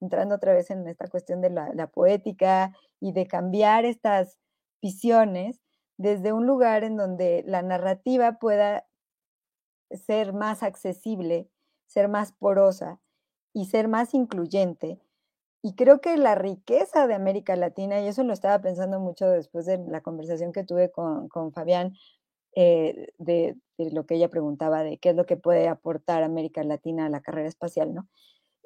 entrando 0.00 0.34
otra 0.34 0.54
vez 0.54 0.70
en 0.70 0.86
esta 0.88 1.08
cuestión 1.08 1.40
de 1.40 1.50
la, 1.50 1.86
poética 1.88 2.74
y 3.00 3.12
de 3.12 3.26
cambiar 3.26 3.84
estas 3.84 4.38
visiones 4.82 5.60
desde 5.98 6.32
un 6.32 6.46
lugar 6.46 6.84
en 6.84 6.96
donde 6.96 7.42
la 7.46 7.62
narrativa 7.62 8.38
pueda 8.38 8.86
ser 9.90 10.32
más 10.32 10.62
accesible, 10.62 11.50
ser 11.86 12.08
más 12.08 12.32
porosa 12.32 13.00
y 13.52 13.66
ser 13.66 13.88
más 13.88 14.14
incluyente. 14.14 14.98
Y 15.62 15.74
creo 15.74 16.00
que 16.00 16.16
la 16.16 16.34
riqueza 16.34 17.06
de 17.06 17.14
América 17.14 17.54
Latina, 17.54 18.00
y 18.00 18.06
eso 18.06 18.24
lo 18.24 18.32
estaba 18.32 18.60
pensando 18.62 18.98
mucho 18.98 19.28
después 19.28 19.66
de 19.66 19.78
la 19.78 20.00
conversación 20.00 20.52
que 20.52 20.64
tuve 20.64 20.90
con, 20.90 21.52
Fabián, 21.52 21.94
eh, 22.56 23.08
de, 23.18 23.56
lo 23.76 24.06
que 24.06 24.14
ella 24.14 24.30
preguntaba 24.30 24.82
de 24.82 24.98
qué 24.98 25.10
es 25.10 25.16
lo 25.16 25.26
que 25.26 25.36
puede 25.36 25.68
aportar 25.68 26.22
América 26.22 26.64
Latina 26.64 27.06
a 27.06 27.10
la 27.10 27.20
carrera 27.20 27.48
espacial, 27.48 27.92
¿no? 27.92 28.08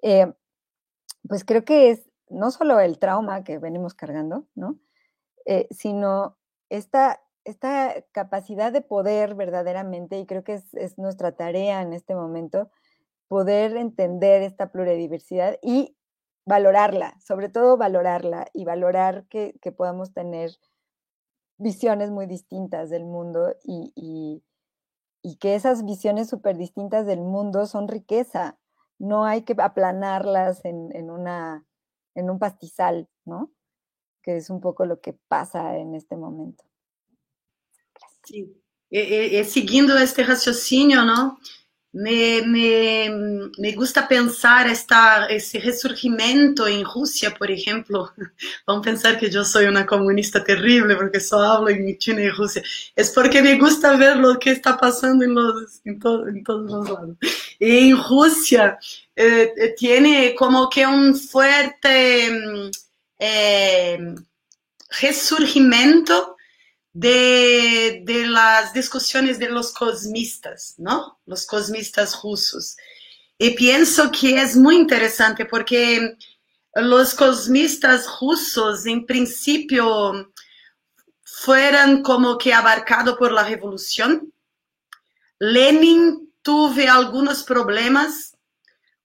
Eh, 0.03 0.33
pues 1.29 1.45
creo 1.45 1.65
que 1.65 1.91
es 1.91 2.11
no 2.29 2.51
solo 2.51 2.81
el 2.81 2.99
trauma 2.99 3.45
que 3.45 3.59
venimos 3.59 3.95
cargando, 3.95 4.47
¿no? 4.55 4.79
Eh, 5.47 5.69
sino 5.71 6.37
esta, 6.71 7.23
esta 7.45 7.95
capacidad 8.13 8.73
de 8.73 8.81
poder 8.81 9.35
verdaderamente, 9.35 10.19
y 10.19 10.27
creo 10.27 10.43
que 10.45 10.63
es, 10.73 10.99
nuestra 10.99 11.33
tarea 11.33 11.83
en 11.83 11.93
este 11.93 12.15
momento, 12.15 12.71
poder 13.29 13.77
entender 13.77 14.43
esta 14.43 14.71
pluridiversidad 14.73 15.59
y 15.63 15.97
valorarla, 16.47 17.19
sobre 17.21 17.49
todo 17.49 17.77
valorarla 17.77 18.47
y 18.53 18.65
valorar 18.65 19.27
que, 19.29 19.55
podamos 19.77 20.13
tener 20.13 20.51
visiones 21.59 22.11
muy 22.11 22.27
distintas 22.27 22.91
del 22.91 23.05
mundo 23.05 23.55
y, 23.63 23.93
y, 23.95 24.43
y 25.23 25.37
que 25.37 25.55
esas 25.55 25.85
visiones 25.85 26.29
súper 26.29 26.57
distintas 26.57 27.07
del 27.07 27.21
mundo 27.21 27.67
son 27.67 27.89
riqueza, 27.89 28.59
no 28.99 29.25
hay 29.25 29.43
que 29.43 29.55
aplanarlas 29.59 30.65
en, 30.65 31.11
una, 31.11 31.67
en 32.15 32.31
un 32.31 32.39
pastizal, 32.39 33.09
¿no? 33.25 33.53
Que 34.23 34.37
es 34.37 34.51
un 34.51 34.61
poco 34.61 34.87
lo 34.87 35.01
que 35.01 35.13
pasa 35.29 35.77
en 35.77 35.95
este 35.95 36.17
momento. 36.17 36.65
Sí, 38.25 38.63
e, 38.91 39.01
e, 39.01 39.41
e, 39.41 39.45
siguiendo 39.45 39.99
este 39.99 40.25
raciocínio, 40.25 41.05
¿no? 41.05 41.39
Me, 41.95 42.43
me, 42.43 43.51
me, 43.57 43.73
gusta 43.73 44.09
pensar 44.09 44.67
esta, 44.67 45.27
ese 45.27 45.61
resurgimiento 45.61 46.67
en 46.67 46.85
Rusia, 46.85 47.33
por 47.33 47.51
ejemplo. 47.53 48.13
Vamos 48.67 48.81
a 48.83 48.91
pensar 48.91 49.19
que 49.19 49.31
yo 49.31 49.45
soy 49.45 49.67
una 49.67 49.87
comunista 49.87 50.43
terrible 50.43 50.97
porque 50.97 51.21
solo 51.21 51.45
hablo 51.45 51.69
en 51.71 51.97
China 51.99 52.21
y 52.23 52.31
Rusia. 52.31 52.63
Es 52.97 53.11
porque 53.11 53.41
me 53.41 53.57
gusta 53.57 53.97
ver 53.97 54.17
lo 54.17 54.37
que 54.41 54.51
está 54.51 54.77
pasando 54.77 55.25
en, 55.25 55.35
los, 55.35 55.81
en 55.85 56.01
todos 56.01 56.27
los 56.47 56.91
lados. 56.91 57.17
Y 57.61 57.91
en 57.91 57.97
Rusia 57.97 58.77
eh, 59.15 59.53
eh 59.57 59.75
tiene 59.79 60.35
como 60.35 60.69
que 60.69 60.85
un 60.85 61.15
fuerte 61.15 62.29
mm, 62.29 62.71
eh, 63.21 64.15
resurgimiento 65.01 66.34
de, 66.95 68.03
de, 68.05 68.27
las 68.29 68.73
discusiones 68.73 69.39
de 69.39 69.51
los 69.51 69.73
cosmistas, 69.73 70.75
¿no? 70.79 71.21
Los 71.27 71.45
cosmistas 71.45 72.23
rusos. 72.23 72.77
Y 73.37 73.51
pienso 73.51 74.11
que 74.13 74.41
es 74.41 74.57
muy 74.57 74.77
interesante 74.77 75.45
porque 75.45 76.17
los 76.77 77.15
cosmistas 77.15 78.07
rusos, 78.21 78.87
en 78.87 79.05
principio, 79.05 80.33
fueron 81.25 82.03
como 82.03 82.39
que 82.39 82.55
abarcados 82.55 83.17
por 83.19 83.33
la 83.33 83.43
revolución. 83.43 84.33
Lenin 85.41 86.33
tuvo 86.43 86.91
algunos 86.91 87.43
problemas 87.43 88.37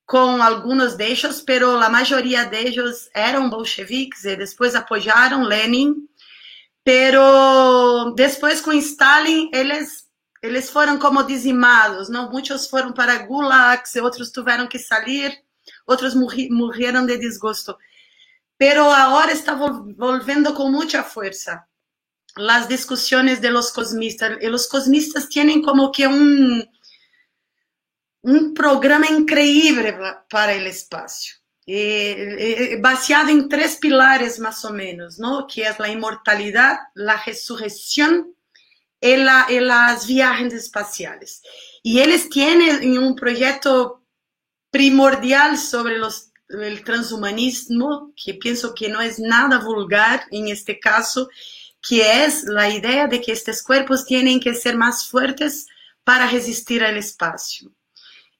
con 0.05 0.41
algunos 0.41 0.97
de 0.97 1.07
ellos, 1.07 1.43
pero 1.45 1.79
la 1.79 1.89
mayoría 1.89 2.45
de 2.45 2.61
ellos 2.67 3.09
eran 3.13 3.49
bolcheviques 3.49 4.25
y 4.25 4.35
después 4.35 4.75
apoyaron 4.75 5.47
Lenin 5.47 6.08
Pero 6.83 8.13
depois 8.15 8.61
com 8.61 8.71
Stalin, 8.73 9.49
eles 9.53 10.07
eles 10.41 10.69
foram 10.69 10.97
como 10.97 11.23
dizimados, 11.23 12.07
não? 12.07 12.31
Muitos 12.31 12.67
foram 12.67 12.93
para 12.93 13.17
gulags, 13.25 13.95
outros 13.97 14.31
tiveram 14.31 14.67
que 14.67 14.79
sair, 14.79 15.37
outros 15.85 16.15
morreram 16.15 17.05
de 17.05 17.17
desgosto. 17.17 17.77
Pero 18.57 18.89
agora 18.89 19.31
está 19.31 19.53
volvendo 19.53 20.53
com 20.53 20.69
muita 20.69 21.03
força 21.03 21.61
as 22.37 22.67
discussões 22.67 23.39
de 23.39 23.49
los 23.49 23.71
cosmistas. 23.71 24.37
E 24.41 24.47
os 24.49 24.65
cosmistas 24.67 25.27
têm 25.27 25.61
como 25.61 25.91
que 25.91 26.07
um 26.07 26.63
um 28.21 28.53
programa 28.53 29.07
increíble 29.07 29.93
para 30.29 30.51
o 30.51 30.67
espaço. 30.67 31.39
Eh, 31.71 32.73
eh, 32.73 32.77
baseado 32.81 33.29
en 33.29 33.47
tres 33.47 33.75
pilares 33.75 34.39
más 34.39 34.65
o 34.65 34.73
menos, 34.73 35.19
¿no? 35.19 35.45
Que 35.45 35.67
es 35.67 35.77
la 35.77 35.87
inmortalidad, 35.87 36.79
la 36.95 37.21
resurrección 37.23 38.33
y, 38.99 39.15
la, 39.17 39.45
y 39.47 39.59
las 39.59 40.07
viajes 40.07 40.51
espaciales. 40.51 41.43
Y 41.83 41.99
ellos 41.99 42.27
tienen 42.27 42.97
un 42.97 43.15
proyecto 43.15 44.03
primordial 44.71 45.59
sobre 45.59 45.99
los, 45.99 46.31
el 46.47 46.83
transhumanismo, 46.83 48.13
que 48.15 48.33
pienso 48.33 48.73
que 48.73 48.89
no 48.89 48.99
es 48.99 49.19
nada 49.19 49.59
vulgar 49.59 50.23
en 50.31 50.47
este 50.47 50.79
caso, 50.79 51.29
que 51.87 52.25
es 52.25 52.45
la 52.45 52.67
idea 52.67 53.05
de 53.05 53.21
que 53.21 53.31
estos 53.31 53.61
cuerpos 53.61 54.05
tienen 54.05 54.39
que 54.39 54.55
ser 54.55 54.75
más 54.75 55.07
fuertes 55.07 55.67
para 56.03 56.27
resistir 56.27 56.83
al 56.83 56.97
espacio. 56.97 57.71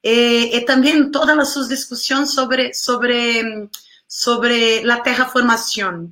E, 0.04 0.56
e 0.56 0.62
também 0.62 1.12
todas 1.12 1.38
as 1.38 1.50
suas 1.50 1.68
discussões 1.68 2.32
sobre, 2.32 2.74
sobre, 2.74 3.70
sobre 4.08 4.90
a 4.90 5.00
terraformação 5.00 6.12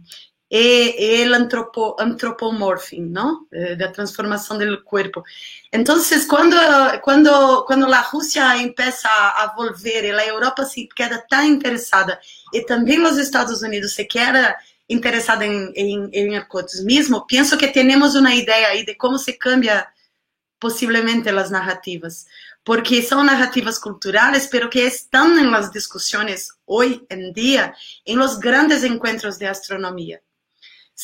e, 0.49 1.27
o 1.27 1.33
antropo, 1.33 1.95
antropomorfismo, 1.99 3.09
não? 3.09 3.45
da 3.77 3.91
transformação 3.91 4.57
do 4.57 4.81
corpo. 4.83 5.23
Então, 5.71 5.97
quando, 6.29 6.55
quando, 7.01 7.65
quando 7.65 7.93
a 7.93 8.01
Rússia 8.01 8.43
começa 8.75 9.09
a 9.09 9.53
volver 9.55 10.05
e 10.05 10.11
a 10.11 10.25
Europa 10.25 10.63
se 10.65 10.87
queda 10.95 11.23
tão 11.29 11.43
interessada 11.43 12.19
e 12.53 12.61
também 12.61 13.01
os 13.01 13.17
Estados 13.17 13.61
Unidos 13.61 13.93
se 13.93 14.05
queda 14.05 14.55
interessada 14.89 15.45
em, 15.45 15.71
em, 15.75 16.09
em 16.13 16.37
arcotismo, 16.37 17.25
penso 17.27 17.57
que 17.57 17.67
temos 17.67 18.15
uma 18.15 18.33
ideia 18.33 18.69
aí 18.69 18.85
de 18.85 18.95
como 18.95 19.17
se 19.17 19.33
cambia 19.33 19.85
possivelmente 20.59 21.27
as 21.29 21.51
narrativas 21.51 22.25
porque 22.67 23.01
son 23.01 23.27
narrativas 23.27 23.79
culturales, 23.79 24.49
pero 24.51 24.69
que 24.69 24.85
están 24.85 25.39
en 25.39 25.51
las 25.51 25.71
discusiones 25.71 26.51
hoy 26.65 27.05
en 27.07 27.31
día, 27.31 27.73
en 28.03 28.19
los 28.19 28.41
grandes 28.41 28.83
encuentros 28.83 29.39
de 29.39 29.47
astronomía. 29.47 30.19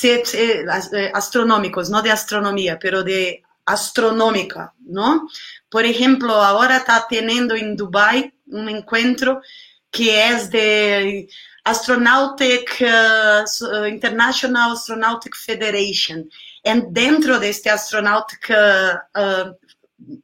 Eh, 0.04 0.66
astronómicos, 1.14 1.90
no 1.90 2.02
de 2.02 2.12
astronomía, 2.12 2.78
pero 2.78 3.02
de 3.02 3.44
astronómica, 3.64 4.74
¿no? 4.80 5.30
Por 5.70 5.86
ejemplo, 5.86 6.34
ahora 6.34 6.78
está 6.78 7.06
teniendo 7.10 7.56
en 7.56 7.78
Dubai 7.78 8.34
un 8.48 8.68
encuentro 8.68 9.42
que 9.90 10.32
es 10.32 10.50
de 10.50 11.30
Astronautic, 11.64 12.82
uh, 12.82 13.86
International 13.86 14.74
Astronautic 14.74 15.34
Federation. 15.34 16.30
Y 16.62 16.72
dentro 16.90 17.40
de 17.40 17.52
este 17.52 17.70
Astronautic 17.70 18.52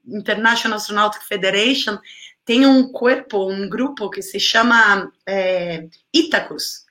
International 0.06 0.78
Astronautical 0.78 1.28
Federation 1.28 1.98
tem 2.46 2.66
um 2.66 2.92
corpo, 2.92 3.50
um 3.50 3.70
grupo 3.70 4.10
que 4.10 4.22
se 4.22 4.40
chama 4.40 5.12
é, 5.26 5.88
Itacus, 6.14 6.86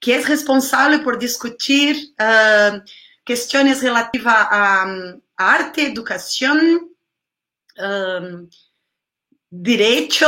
que 0.00 0.12
é 0.12 0.20
responsável 0.20 1.02
por 1.02 1.16
discutir 1.16 1.96
uh, 2.20 2.82
questões 3.24 3.80
relativas 3.80 4.34
à, 4.34 4.84
arte, 5.36 5.80
educação, 5.80 6.58
um, 7.78 8.48
direito, 9.50 10.26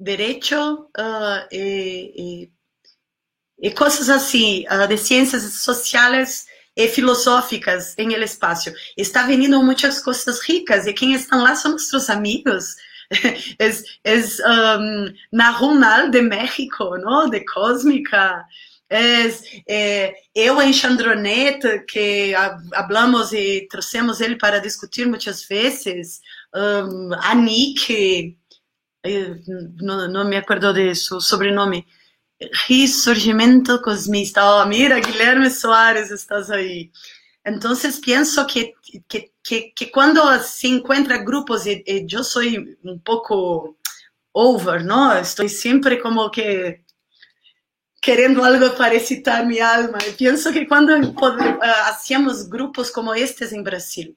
direito 0.00 0.54
uh, 0.56 1.46
e, 1.52 2.50
e, 3.60 3.68
e, 3.68 3.70
coisas 3.72 4.08
assim, 4.08 4.64
uh, 4.68 4.88
de 4.88 4.96
ciências 4.98 5.42
sociais 5.54 6.46
e 6.76 6.88
filosóficas 6.88 7.94
em 7.96 8.12
el 8.14 8.22
espaço. 8.22 8.72
Está 8.96 9.26
vindo 9.26 9.62
muitas 9.62 10.00
coisas 10.00 10.40
ricas 10.40 10.86
e 10.86 10.92
quem 10.92 11.14
estão 11.14 11.42
lá 11.42 11.54
são 11.54 11.72
nossos 11.72 12.10
amigos. 12.10 12.76
é, 13.58 14.78
um, 14.78 15.14
Nahunal 15.32 16.10
de 16.10 16.22
México, 16.22 16.96
¿no? 16.98 17.28
de 17.30 17.44
Cósmica. 17.44 18.44
É, 18.90 19.26
é, 19.68 20.14
eu 20.34 20.60
em 20.60 20.72
Chandronet, 20.72 21.84
que 21.88 22.34
hablamos 22.72 23.32
e 23.32 23.66
trouxemos 23.70 24.20
ele 24.20 24.36
para 24.36 24.60
discutir 24.60 25.06
muitas 25.06 25.44
vezes. 25.44 26.20
Um, 26.54 27.10
a 27.14 27.34
Nick, 27.34 28.36
não, 29.80 30.08
não 30.08 30.24
me 30.24 30.36
acordo 30.36 30.72
de 30.72 30.94
seu 30.94 31.20
sobrenome. 31.20 31.86
Resurgimiento 32.66 33.80
cosmista. 33.82 34.44
Oh, 34.44 34.66
mira, 34.66 35.00
Guilherme 35.00 35.50
Soares, 35.50 36.10
estás 36.10 36.50
aí. 36.50 36.90
Então, 37.46 37.72
penso 38.04 38.46
que, 38.46 38.74
que, 39.08 39.30
que, 39.42 39.60
que, 39.74 39.86
quando 39.86 40.20
se 40.40 40.66
encontra 40.66 41.18
grupos, 41.18 41.66
e, 41.66 41.84
e 41.86 42.06
eu 42.10 42.24
sou 42.24 42.42
um 42.84 42.98
pouco 42.98 43.76
over, 44.32 44.84
não? 44.84 45.16
Estou 45.18 45.48
sempre 45.48 46.00
como 46.00 46.30
que 46.30 46.80
querendo 48.04 48.44
algo 48.44 48.70
para 48.76 48.94
excitar 48.94 49.46
minha 49.46 49.66
alma. 49.66 49.98
E 50.06 50.12
penso 50.12 50.52
que 50.52 50.66
quando 50.66 50.90
uh, 50.90 51.62
hacíamos 51.86 52.42
grupos 52.42 52.90
como 52.90 53.14
estes 53.14 53.50
em 53.50 53.62
Brasil, 53.62 54.14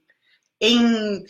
em 0.59 1.23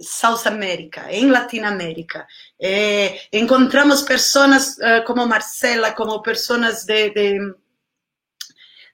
South 0.00 0.46
America, 0.46 1.10
en 1.10 1.32
Latinoamérica. 1.32 2.26
Eh, 2.58 3.20
encontramos 3.32 4.02
personas 4.02 4.78
uh, 4.78 5.04
como 5.04 5.26
Marcela, 5.26 5.94
como 5.94 6.22
personas 6.22 6.86
de, 6.86 7.10
de, 7.10 7.54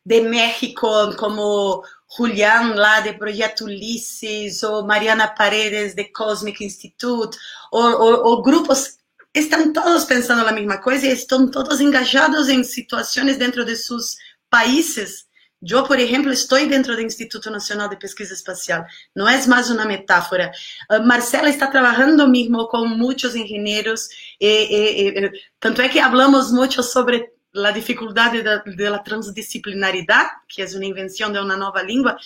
de, 0.04 0.20
México, 0.22 1.14
como 1.16 1.82
Julián, 2.06 2.74
lá 2.74 3.00
de 3.00 3.14
Projeto 3.14 3.64
Ulisses, 3.64 4.62
ou 4.62 4.84
Mariana 4.84 5.34
Paredes, 5.34 5.94
de 5.94 6.10
Cosmic 6.10 6.64
Institute, 6.64 7.36
ou, 7.70 7.82
ou, 7.82 8.26
ou 8.26 8.42
grupos 8.42 8.98
estão 9.34 9.72
todos 9.72 10.04
pensando 10.04 10.46
a 10.46 10.52
mesma 10.52 10.78
coisa 10.78 11.06
e 11.06 11.12
estão 11.12 11.50
todos 11.50 11.80
engajados 11.80 12.48
em 12.48 12.62
situações 12.62 13.36
dentro 13.36 13.64
de 13.64 13.76
seus 13.76 14.16
países 14.48 15.26
Eu, 15.68 15.84
por 15.84 15.98
exemplo, 15.98 16.30
estou 16.30 16.58
dentro 16.66 16.94
do 16.94 17.00
Instituto 17.00 17.50
Nacional 17.50 17.88
de 17.88 17.96
Pesquisa 17.96 18.34
Espacial. 18.34 18.84
Não 19.14 19.28
é 19.28 19.46
mais 19.46 19.70
uma 19.70 19.84
metáfora. 19.84 20.50
Uh, 20.90 21.02
Marcela 21.06 21.48
está 21.48 21.66
trabalhando 21.66 22.28
mesmo 22.28 22.66
com 22.68 22.86
muitos 22.86 23.34
engenheiros. 23.34 24.08
E, 24.40 24.46
e, 24.46 25.08
e, 25.08 25.32
tanto 25.58 25.80
é 25.80 25.88
que 25.88 26.00
falamos 26.00 26.52
muito 26.52 26.82
sobre 26.82 27.30
a 27.54 27.70
dificuldade 27.70 28.42
da, 28.42 28.58
da 28.58 28.98
transdisciplinaridade, 28.98 30.30
que 30.48 30.60
é 30.60 30.66
uma 30.66 30.84
invenção 30.84 31.32
de 31.32 31.38
uma 31.38 31.56
nova 31.56 31.82
língua. 31.82 32.16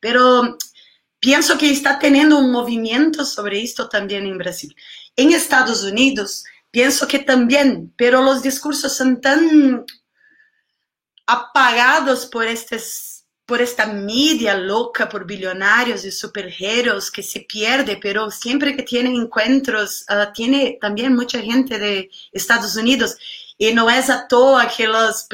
Pero 0.00 0.56
penso 1.20 1.56
que 1.58 1.66
está 1.66 1.94
tendo 1.94 2.38
um 2.38 2.50
movimento 2.52 3.24
sobre 3.24 3.58
isto 3.58 3.88
também 3.88 4.28
em 4.28 4.38
Brasil. 4.38 4.70
Em 5.18 5.32
Estados 5.32 5.82
Unidos, 5.82 6.44
penso 6.70 7.06
que 7.06 7.18
também, 7.18 7.90
pero 7.96 8.20
os 8.20 8.42
discursos 8.42 8.92
são 8.92 9.16
tão 9.16 9.84
apagados 11.26 12.26
por 12.26 12.46
estes 12.46 13.16
por 13.46 13.60
esta 13.60 13.86
media 13.86 14.54
loca 14.56 15.08
por 15.08 15.24
billonarios 15.24 16.04
y 16.04 16.10
superhéroes 16.10 17.12
que 17.12 17.22
se 17.22 17.40
pierde, 17.40 17.96
pero 17.96 18.28
siempre 18.28 18.74
que 18.74 18.82
tiene 18.82 19.10
encuentros, 19.10 20.04
uh, 20.10 20.32
tiene 20.32 20.78
también 20.80 21.14
mucha 21.14 21.40
gente 21.40 21.78
de 21.78 22.10
Estados 22.32 22.74
Unidos. 22.74 23.16
E 23.58 23.72
não 23.72 23.88
é 23.88 24.00
à 24.00 24.18
toa 24.26 24.66
que 24.66 24.84
as, 24.84 25.26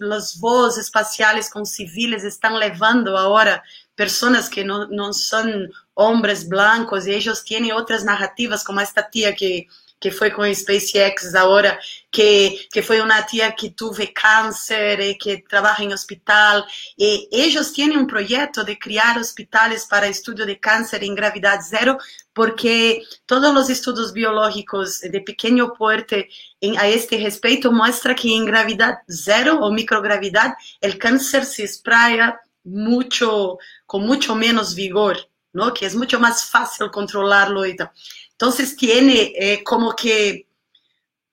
as, 0.00 0.36
voos 0.36 0.76
espaciais 0.78 1.48
com 1.48 1.64
civis 1.64 2.24
estão 2.24 2.56
levando 2.56 3.16
agora 3.16 3.62
pessoas 3.94 4.48
que 4.48 4.64
não, 4.64 4.88
não 4.88 5.12
são 5.12 5.68
homens 5.94 6.42
blancos 6.42 7.06
e 7.06 7.10
eles 7.12 7.40
têm 7.44 7.72
outras 7.72 8.02
narrativas, 8.02 8.64
como 8.64 8.80
esta 8.80 9.02
tia 9.02 9.32
que 9.32 9.68
que 10.00 10.10
foi 10.10 10.30
com 10.30 10.42
SpaceX 10.52 11.34
agora, 11.34 11.78
que, 12.10 12.68
que 12.72 12.82
foi 12.82 13.00
uma 13.00 13.22
tia 13.22 13.50
que 13.52 13.70
teve 13.70 14.08
câncer 14.08 15.00
e 15.00 15.14
que 15.14 15.42
trabalha 15.42 15.82
em 15.82 15.92
hospital. 15.92 16.64
E 16.98 17.28
eles 17.32 17.72
têm 17.72 17.96
um 17.96 18.06
projeto 18.06 18.64
de 18.64 18.76
criar 18.76 19.18
hospitais 19.18 19.86
para 19.86 20.08
estudo 20.08 20.46
de 20.46 20.54
câncer 20.56 21.02
em 21.02 21.14
gravidade 21.14 21.68
zero, 21.68 21.96
porque 22.32 23.02
todos 23.26 23.50
os 23.56 23.68
estudos 23.68 24.12
biológicos 24.12 25.00
de 25.00 25.20
pequeno 25.20 25.74
porte 25.74 26.28
em, 26.62 26.78
a 26.78 26.88
este 26.88 27.16
respeito 27.16 27.72
mostram 27.72 28.14
que 28.14 28.30
em 28.30 28.44
gravidade 28.44 29.00
zero 29.10 29.60
ou 29.60 29.72
microgravidade, 29.72 30.54
o 30.84 30.98
câncer 30.98 31.44
se 31.44 31.62
espraia 31.62 32.38
muito, 32.64 33.58
com 33.86 33.98
muito 33.98 34.34
menos 34.34 34.72
vigor, 34.72 35.16
¿no? 35.52 35.72
que 35.72 35.84
é 35.84 35.90
muito 35.90 36.18
mais 36.20 36.42
fácil 36.42 36.90
controlarlo 36.90 37.66
e 37.66 37.74
tal. 37.74 37.90
Entonces 38.40 38.76
tiene 38.76 39.32
eh, 39.36 39.64
como 39.64 39.96
que 39.96 40.46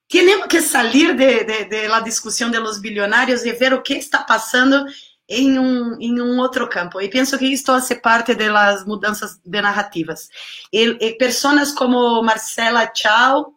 tenemos 0.07 0.47
que 0.47 0.59
salir 0.59 1.15
de, 1.15 1.43
de, 1.43 1.65
de, 1.65 1.87
la 1.87 2.01
discusión 2.01 2.51
de 2.51 2.59
los 2.59 2.81
billonarios 2.81 3.45
y 3.45 3.51
ver 3.51 3.73
lo 3.73 3.83
que 3.83 3.97
está 3.97 4.25
pasando 4.25 4.87
en 5.27 5.59
un, 5.59 5.97
en 6.01 6.19
un 6.19 6.39
otro 6.39 6.67
campo. 6.67 6.99
Y 6.99 7.07
pienso 7.07 7.37
que 7.37 7.53
esto 7.53 7.75
hace 7.75 7.97
parte 7.97 8.33
de 8.33 8.49
las 8.49 8.87
mudanzas 8.87 9.39
de 9.43 9.61
narrativas. 9.61 10.31
Y, 10.71 11.05
y 11.05 11.13
personas 11.13 11.73
como 11.73 12.23
Marcela 12.23 12.91
Chao, 12.91 13.55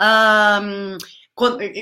um, 0.00 0.98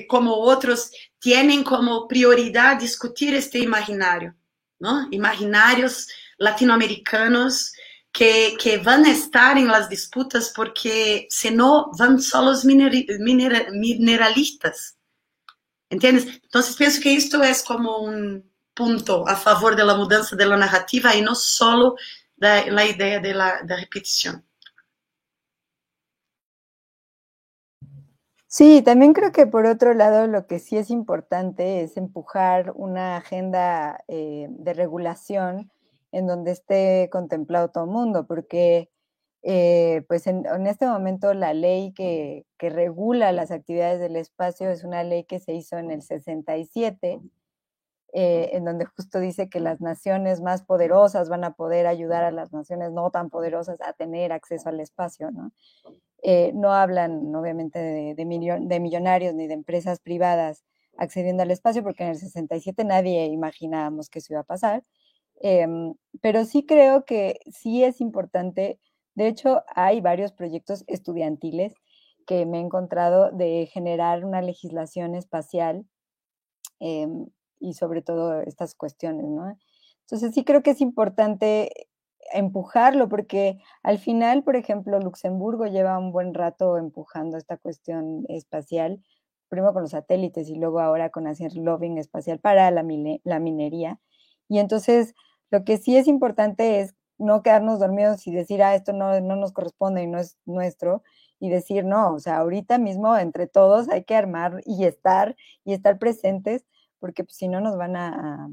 como 0.07 0.35
otros, 0.35 0.91
tienen 1.19 1.65
como 1.65 2.07
prioridad 2.07 2.79
discutir 2.79 3.35
este 3.35 3.61
imaginario, 3.61 4.35
¿no? 4.79 5.09
Imaginarios 5.11 6.09
latinoamericanos 6.37 7.73
que, 8.15 8.57
que 8.63 8.79
van 8.79 9.05
a 9.05 9.11
estar 9.11 9.59
en 9.59 9.67
las 9.67 9.89
disputas 9.89 10.53
porque 10.55 11.27
si 11.29 11.51
no 11.51 11.91
van 11.99 12.23
solo 12.23 12.53
los 12.53 12.65
mineralistas. 12.65 14.97
¿Entiendes? 15.91 16.41
Entonces 16.45 16.77
pienso 16.77 17.01
que 17.03 17.17
esto 17.17 17.43
es 17.43 17.65
como 17.65 17.99
un 17.99 18.49
punto 18.73 19.27
a 19.27 19.35
favor 19.35 19.75
de 19.75 19.85
la 19.85 19.97
mudanza 19.97 20.37
de 20.37 20.47
la 20.47 20.57
narrativa 20.57 21.17
y 21.17 21.23
no 21.23 21.35
solo 21.35 21.97
de 22.37 22.71
la 22.71 22.87
idea 22.87 23.19
de 23.19 23.35
la 23.35 23.63
de 23.65 23.77
repetición. 23.77 24.47
Sí, 28.47 28.83
también 28.83 29.13
creo 29.13 29.33
que 29.33 29.49
por 29.49 29.67
otro 29.67 29.93
lado 29.93 30.29
lo 30.29 30.47
que 30.47 30.61
sí 30.61 30.77
es 30.77 30.91
importante 30.91 31.83
es 31.83 31.97
empujar 31.97 32.71
una 32.77 33.17
agenda 33.17 34.05
eh, 34.07 34.47
de 34.51 34.73
regulación 34.73 35.73
en 36.15 36.27
donde 36.27 36.53
esté 36.53 37.09
contemplado 37.11 37.71
todo 37.71 37.85
el 37.85 37.91
mundo, 37.91 38.27
porque 38.27 38.89
eh, 39.43 40.03
pues 40.09 40.27
en, 40.27 40.47
este 40.67 40.87
momento 40.87 41.35
la 41.35 41.53
ley 41.53 41.93
que, 41.93 42.47
regula 42.59 43.31
las 43.33 43.51
actividades 43.51 44.01
del 44.01 44.17
espacio 44.17 44.71
es 44.71 44.85
una 44.85 45.05
ley 45.05 45.25
que 45.25 45.39
se 45.39 45.53
hizo 45.53 45.77
en 45.77 45.91
el 45.91 46.01
67, 46.01 47.21
eh, 48.15 48.51
en 48.53 48.65
donde 48.65 48.87
justo 48.87 49.19
dice 49.21 49.51
que 49.51 49.61
las 49.61 49.83
naciones 49.83 50.41
más 50.41 50.63
poderosas 50.63 51.29
van 51.29 51.45
a 51.45 51.55
poder 51.55 51.87
ayudar 51.87 52.25
a 52.25 52.31
las 52.31 52.55
naciones 52.55 52.93
no 52.93 53.11
tan 53.11 53.29
poderosas 53.29 53.81
a 53.83 53.93
tener 53.93 54.33
acceso 54.33 54.71
al 54.71 54.81
espacio, 54.81 55.31
¿no? 55.31 55.53
Eh, 56.23 56.53
no 56.55 56.73
hablan 56.73 57.35
obviamente 57.35 57.79
de, 57.79 58.15
de 58.15 58.81
millonarios 58.81 59.35
ni 59.35 59.47
de 59.47 59.53
empresas 59.53 60.01
privadas 60.01 60.65
accediendo 60.97 61.43
al 61.43 61.51
espacio, 61.51 61.83
porque 61.83 62.05
en 62.05 62.11
el 62.11 62.17
67 62.17 62.83
nadie 62.85 63.27
imaginábamos 63.27 64.09
que 64.09 64.21
eso 64.21 64.33
iba 64.33 64.41
a 64.41 64.45
pasar. 64.45 64.85
Em, 65.41 65.95
pero 66.21 66.45
sí 66.45 66.65
creo 66.65 67.05
que 67.05 67.41
sí 67.51 67.85
es 67.85 68.01
importante, 68.01 68.79
de 69.15 69.29
hecho 69.29 69.63
hay 69.75 70.01
varios 70.01 70.33
proyectos 70.33 70.85
estudiantiles 70.87 71.75
que 72.27 72.47
me 72.47 72.59
he 72.59 72.61
encontrado 72.61 73.31
de 73.31 73.69
generar 73.73 74.25
una 74.25 74.43
legislación 74.43 75.15
espacial 75.15 75.87
em, 76.81 77.27
y 77.61 77.75
sobre 77.75 78.03
todo 78.03 78.41
estas 78.41 78.75
cuestiones, 78.75 79.27
¿no? 79.27 79.57
Entonces 80.03 80.35
sí 80.35 80.45
creo 80.45 80.63
que 80.63 80.71
es 80.71 80.81
importante 80.81 81.89
empujarlo 82.33 83.09
porque 83.09 83.59
al 83.83 83.99
final, 83.99 84.43
por 84.45 84.57
ejemplo, 84.57 84.99
Luxemburgo 85.01 85.67
lleva 85.67 85.99
un 85.99 86.13
buen 86.13 86.35
rato 86.35 86.77
empujando 86.79 87.37
esta 87.37 87.57
cuestión 87.57 88.25
espacial, 88.29 89.03
primero 89.49 89.73
con 89.73 89.83
los 89.83 89.93
satélites 89.93 90.49
y 90.49 90.57
luego 90.57 90.81
ahora 90.81 91.11
con 91.11 91.27
hacer 91.27 91.55
lobbying 91.57 91.99
espacial 91.99 92.39
para 92.41 92.71
la, 92.71 92.85
la 93.25 93.39
minería. 93.41 94.01
Y 94.49 94.59
entonces, 94.59 95.15
lo 95.51 95.65
que 95.65 95.79
sí 95.79 95.97
es 95.97 96.07
importante 96.07 96.81
es 96.81 96.95
no 97.19 97.43
quedarnos 97.43 97.79
dormidos 97.79 98.27
y 98.27 98.33
decir, 98.33 98.63
ah, 98.63 98.75
esto 98.75 98.93
no, 98.93 99.21
no 99.21 99.37
nos 99.37 99.53
corresponde 99.53 100.03
y 100.03 100.07
no 100.07 100.19
es 100.19 100.37
nuestro, 100.47 101.03
y 101.41 101.51
decir, 101.51 101.85
no, 101.85 102.15
o 102.15 102.19
sea, 102.21 102.39
ahorita 102.39 102.79
mismo 102.79 103.17
entre 103.17 103.47
todos 103.47 103.89
hay 103.89 104.05
que 104.05 104.17
armar 104.17 104.63
y 104.67 104.85
estar 104.85 105.37
y 105.65 105.75
estar 105.75 105.99
presentes, 105.99 106.65
porque 106.99 107.25
pues, 107.25 107.37
si 107.37 107.49
no 107.49 107.61
nos 107.61 107.77
van 107.77 107.97
a, 107.97 108.51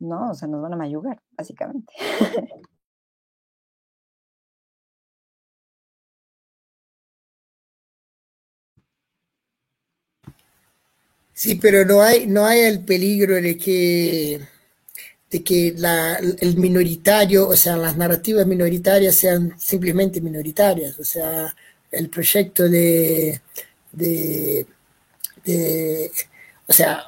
no, 0.00 0.30
o 0.30 0.34
sea, 0.34 0.48
nos 0.48 0.62
van 0.62 0.72
a 0.74 0.76
mayugar, 0.76 1.20
básicamente. 1.36 1.92
Sí, 11.32 11.54
pero 11.54 11.86
no 11.86 12.02
hay, 12.02 12.26
no 12.26 12.44
hay 12.44 12.60
el 12.60 12.84
peligro 12.84 13.36
de 13.36 13.56
que 13.56 14.40
de 15.30 15.42
que 15.42 15.74
la, 15.76 16.16
el 16.16 16.56
minoritario, 16.56 17.48
o 17.48 17.56
sea, 17.56 17.76
las 17.76 17.96
narrativas 17.96 18.46
minoritarias 18.46 19.14
sean 19.14 19.54
simplemente 19.58 20.20
minoritarias, 20.20 20.98
o 20.98 21.04
sea, 21.04 21.54
el 21.90 22.08
proyecto 22.08 22.68
de, 22.68 23.40
de, 23.92 24.66
o 26.66 26.72
sea, 26.72 27.04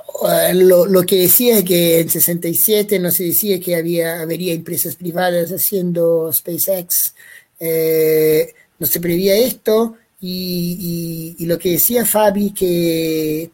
lo, 0.54 0.86
lo, 0.86 1.02
que 1.02 1.20
decía 1.22 1.58
es 1.58 1.64
que 1.64 2.00
en 2.00 2.08
67 2.08 2.98
no 2.98 3.10
se 3.10 3.24
decía 3.24 3.60
que 3.60 3.76
había, 3.76 4.20
habría 4.20 4.54
empresas 4.54 4.96
privadas 4.96 5.50
haciendo 5.50 6.32
SpaceX, 6.32 7.14
eh, 7.60 8.54
no 8.78 8.86
se 8.86 9.00
prevía 9.00 9.36
esto, 9.36 9.96
y, 10.20 11.36
lo 11.46 11.58
que 11.58 11.72
decía 11.72 12.04
Fabi 12.04 12.52
que 12.52 13.50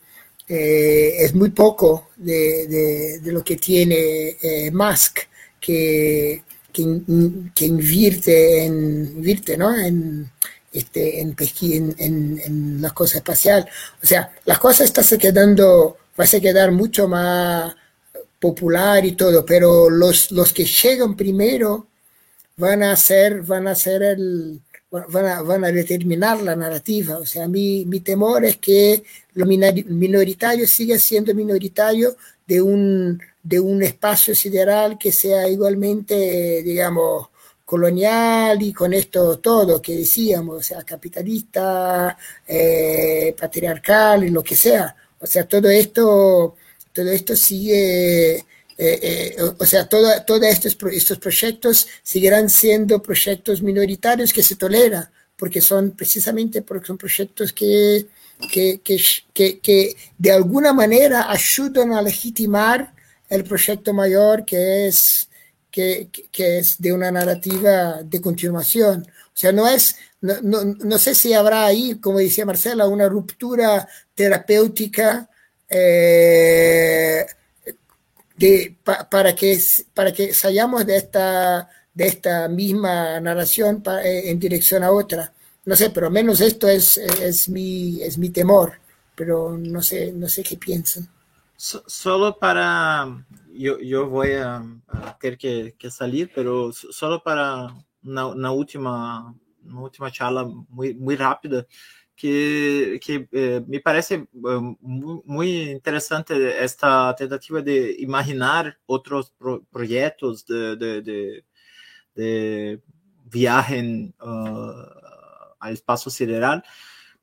eh, 0.48 1.16
es 1.18 1.34
muy 1.34 1.50
poco 1.50 2.08
de, 2.16 3.20
lo 3.24 3.44
que 3.44 3.56
tiene 3.56 4.36
eh, 4.40 4.70
Musk, 4.70 5.18
que, 5.60 6.42
que, 6.72 7.64
invierte 7.66 8.64
en, 8.64 9.12
invierte, 9.16 9.56
¿no? 9.56 9.78
en, 9.78 10.30
este, 10.72 11.20
en, 11.20 11.36
en, 11.98 12.40
en, 12.44 12.80
las 12.80 12.92
cosas 12.92 13.16
espaciales. 13.16 13.66
O 14.02 14.06
sea, 14.06 14.32
las 14.46 14.58
cosas 14.58 14.86
están 14.86 15.04
se 15.04 15.18
quedando, 15.18 15.98
va 16.18 16.24
a 16.24 16.40
quedar 16.40 16.72
mucho 16.72 17.08
más 17.08 17.74
popular 18.38 19.04
y 19.04 19.12
todo, 19.12 19.44
pero 19.44 19.90
los, 19.90 20.30
los 20.30 20.52
que 20.52 20.64
llegan 20.64 21.16
primero 21.16 21.88
van 22.56 22.82
a 22.82 22.96
ser, 22.96 23.42
van 23.42 23.68
a 23.68 23.74
ser 23.74 24.02
el, 24.02 24.60
van 24.90 25.26
a, 25.26 25.42
van 25.42 25.64
a 25.64 25.72
determinar 25.72 26.40
la 26.42 26.56
narrativa. 26.56 27.18
O 27.18 27.26
sea, 27.26 27.48
mi, 27.48 27.84
mi 27.84 28.00
temor 28.00 28.44
es 28.44 28.56
que 28.58 29.02
lo 29.34 29.46
minoritario 29.46 30.66
siga 30.66 30.98
siendo 30.98 31.34
minoritario 31.34 32.16
de 32.46 32.62
un, 32.62 33.20
de 33.42 33.60
un 33.60 33.82
espacio 33.82 34.34
sideral 34.34 34.98
que 34.98 35.12
sea 35.12 35.48
igualmente, 35.48 36.62
digamos, 36.62 37.28
colonial 37.64 38.62
y 38.62 38.72
con 38.72 38.94
esto 38.94 39.38
todo 39.38 39.82
que 39.82 39.96
decíamos, 39.96 40.56
o 40.58 40.62
sea, 40.62 40.82
capitalista, 40.84 42.16
eh, 42.46 43.34
patriarcal 43.38 44.24
lo 44.30 44.42
que 44.42 44.56
sea. 44.56 44.96
O 45.20 45.26
sea, 45.26 45.46
todo 45.46 45.68
esto, 45.68 46.56
todo 46.92 47.10
esto 47.10 47.36
sigue 47.36 48.44
eh, 48.80 49.34
eh, 49.36 49.36
o 49.58 49.66
sea, 49.66 49.88
todos 49.88 50.42
estos, 50.42 50.76
estos 50.92 51.18
proyectos 51.18 51.88
seguirán 52.00 52.48
siendo 52.48 53.02
proyectos 53.02 53.60
minoritarios 53.60 54.32
que 54.32 54.42
se 54.44 54.54
toleran, 54.54 55.10
porque 55.36 55.60
son 55.60 55.90
precisamente 55.90 56.62
porque 56.62 56.86
son 56.86 56.96
proyectos 56.96 57.52
que, 57.52 58.06
que, 58.52 58.80
que, 58.80 59.58
que, 59.60 59.96
de 60.16 60.30
alguna 60.30 60.72
manera 60.72 61.28
ayudan 61.28 61.92
a 61.92 62.02
legitimar 62.02 62.94
el 63.28 63.42
proyecto 63.42 63.92
mayor 63.92 64.44
que 64.44 64.86
es, 64.86 65.28
que, 65.72 66.08
que 66.30 66.58
es 66.58 66.80
de 66.80 66.92
una 66.92 67.10
narrativa 67.10 68.04
de 68.04 68.20
continuación. 68.20 69.04
O 69.10 69.36
sea, 69.40 69.50
no 69.50 69.66
es, 69.66 69.96
no, 70.20 70.40
no, 70.42 70.64
no 70.64 70.98
sé 70.98 71.16
si 71.16 71.32
habrá 71.32 71.66
ahí, 71.66 71.96
como 71.96 72.18
decía 72.18 72.46
Marcela, 72.46 72.86
una 72.86 73.08
ruptura 73.08 73.88
terapéutica 74.14 75.28
eh, 75.68 77.26
de, 78.38 78.76
para, 79.10 79.34
que, 79.34 79.58
para 79.94 80.12
que 80.12 80.32
salgamos 80.32 80.86
de 80.86 80.96
esta, 80.96 81.68
de 81.92 82.06
esta 82.06 82.48
misma 82.48 83.20
narración 83.20 83.82
eh, 84.04 84.30
en 84.30 84.38
dirección 84.38 84.82
a 84.82 84.92
otra. 84.92 85.32
No 85.64 85.76
sé, 85.76 85.90
pero 85.90 86.10
menos 86.10 86.40
esto 86.40 86.68
es, 86.68 86.96
es, 86.96 87.48
mi, 87.48 88.00
es 88.00 88.16
mi 88.16 88.30
temor, 88.30 88.80
pero 89.14 89.56
no 89.58 89.82
sé, 89.82 90.12
no 90.12 90.28
sé 90.28 90.42
qué 90.42 90.56
piensan. 90.56 91.08
solo 91.56 92.38
para, 92.38 93.24
yo, 93.52 93.78
yo 93.80 94.08
voy 94.08 94.32
a, 94.32 94.64
tener 95.20 95.36
que, 95.36 95.74
que, 95.78 95.90
salir, 95.90 96.30
pero 96.34 96.72
solo 96.72 97.22
para 97.22 97.74
una, 98.02 98.52
última, 98.52 99.34
una 99.64 99.80
última 99.80 100.10
charla 100.10 100.44
muy, 100.44 100.94
muy 100.94 101.16
rápida 101.16 101.66
que, 102.18 102.98
que 103.00 103.28
eh, 103.30 103.62
me 103.66 103.78
parece 103.78 104.14
eh, 104.16 104.76
muy, 104.80 105.70
interesante 105.70 106.64
esta 106.64 107.14
tentativa 107.14 107.62
de 107.62 107.94
imaginar 108.00 108.76
otros 108.86 109.32
proyectos 109.70 110.44
de, 110.44 110.76
de, 110.76 111.44
de, 112.16 112.82
viaje 113.30 114.12
ah, 114.18 115.54
al 115.60 115.72
espacio 115.74 116.10
sideral, 116.10 116.64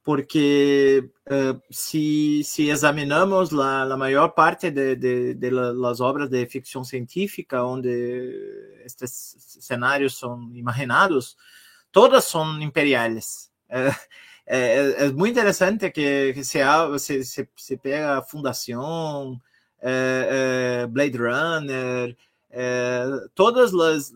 porque 0.02 1.12
eh, 1.26 1.54
si, 1.70 2.44
si, 2.46 2.70
examinamos 2.72 3.52
la, 3.52 3.84
la, 3.84 3.98
mayor 3.98 4.34
parte 4.34 4.72
de, 4.72 5.52
las 5.52 6.00
obras 6.00 6.30
de 6.30 6.48
ficción 6.48 6.86
científica, 6.86 7.58
donde 7.58 8.82
estos 8.86 9.58
escenarios 9.58 10.14
son 10.14 10.56
imaginados, 10.56 11.38
todas 11.92 12.24
son 12.24 12.62
imperiales. 12.62 13.52
é, 14.48 15.06
é, 15.06 15.12
muito 15.12 15.32
interessante 15.32 15.90
que, 15.90 16.34
que 16.34 16.44
se, 16.44 16.60
se, 17.00 17.24
se, 17.24 17.50
se 17.56 17.78
pega 17.78 18.22
Fundação, 18.22 19.42
é, 19.82 20.84
é 20.84 20.88
Blade 20.88 21.18
Runner, 21.18 22.16
é, 22.52 23.06
todas 23.34 23.74
as 23.74 24.14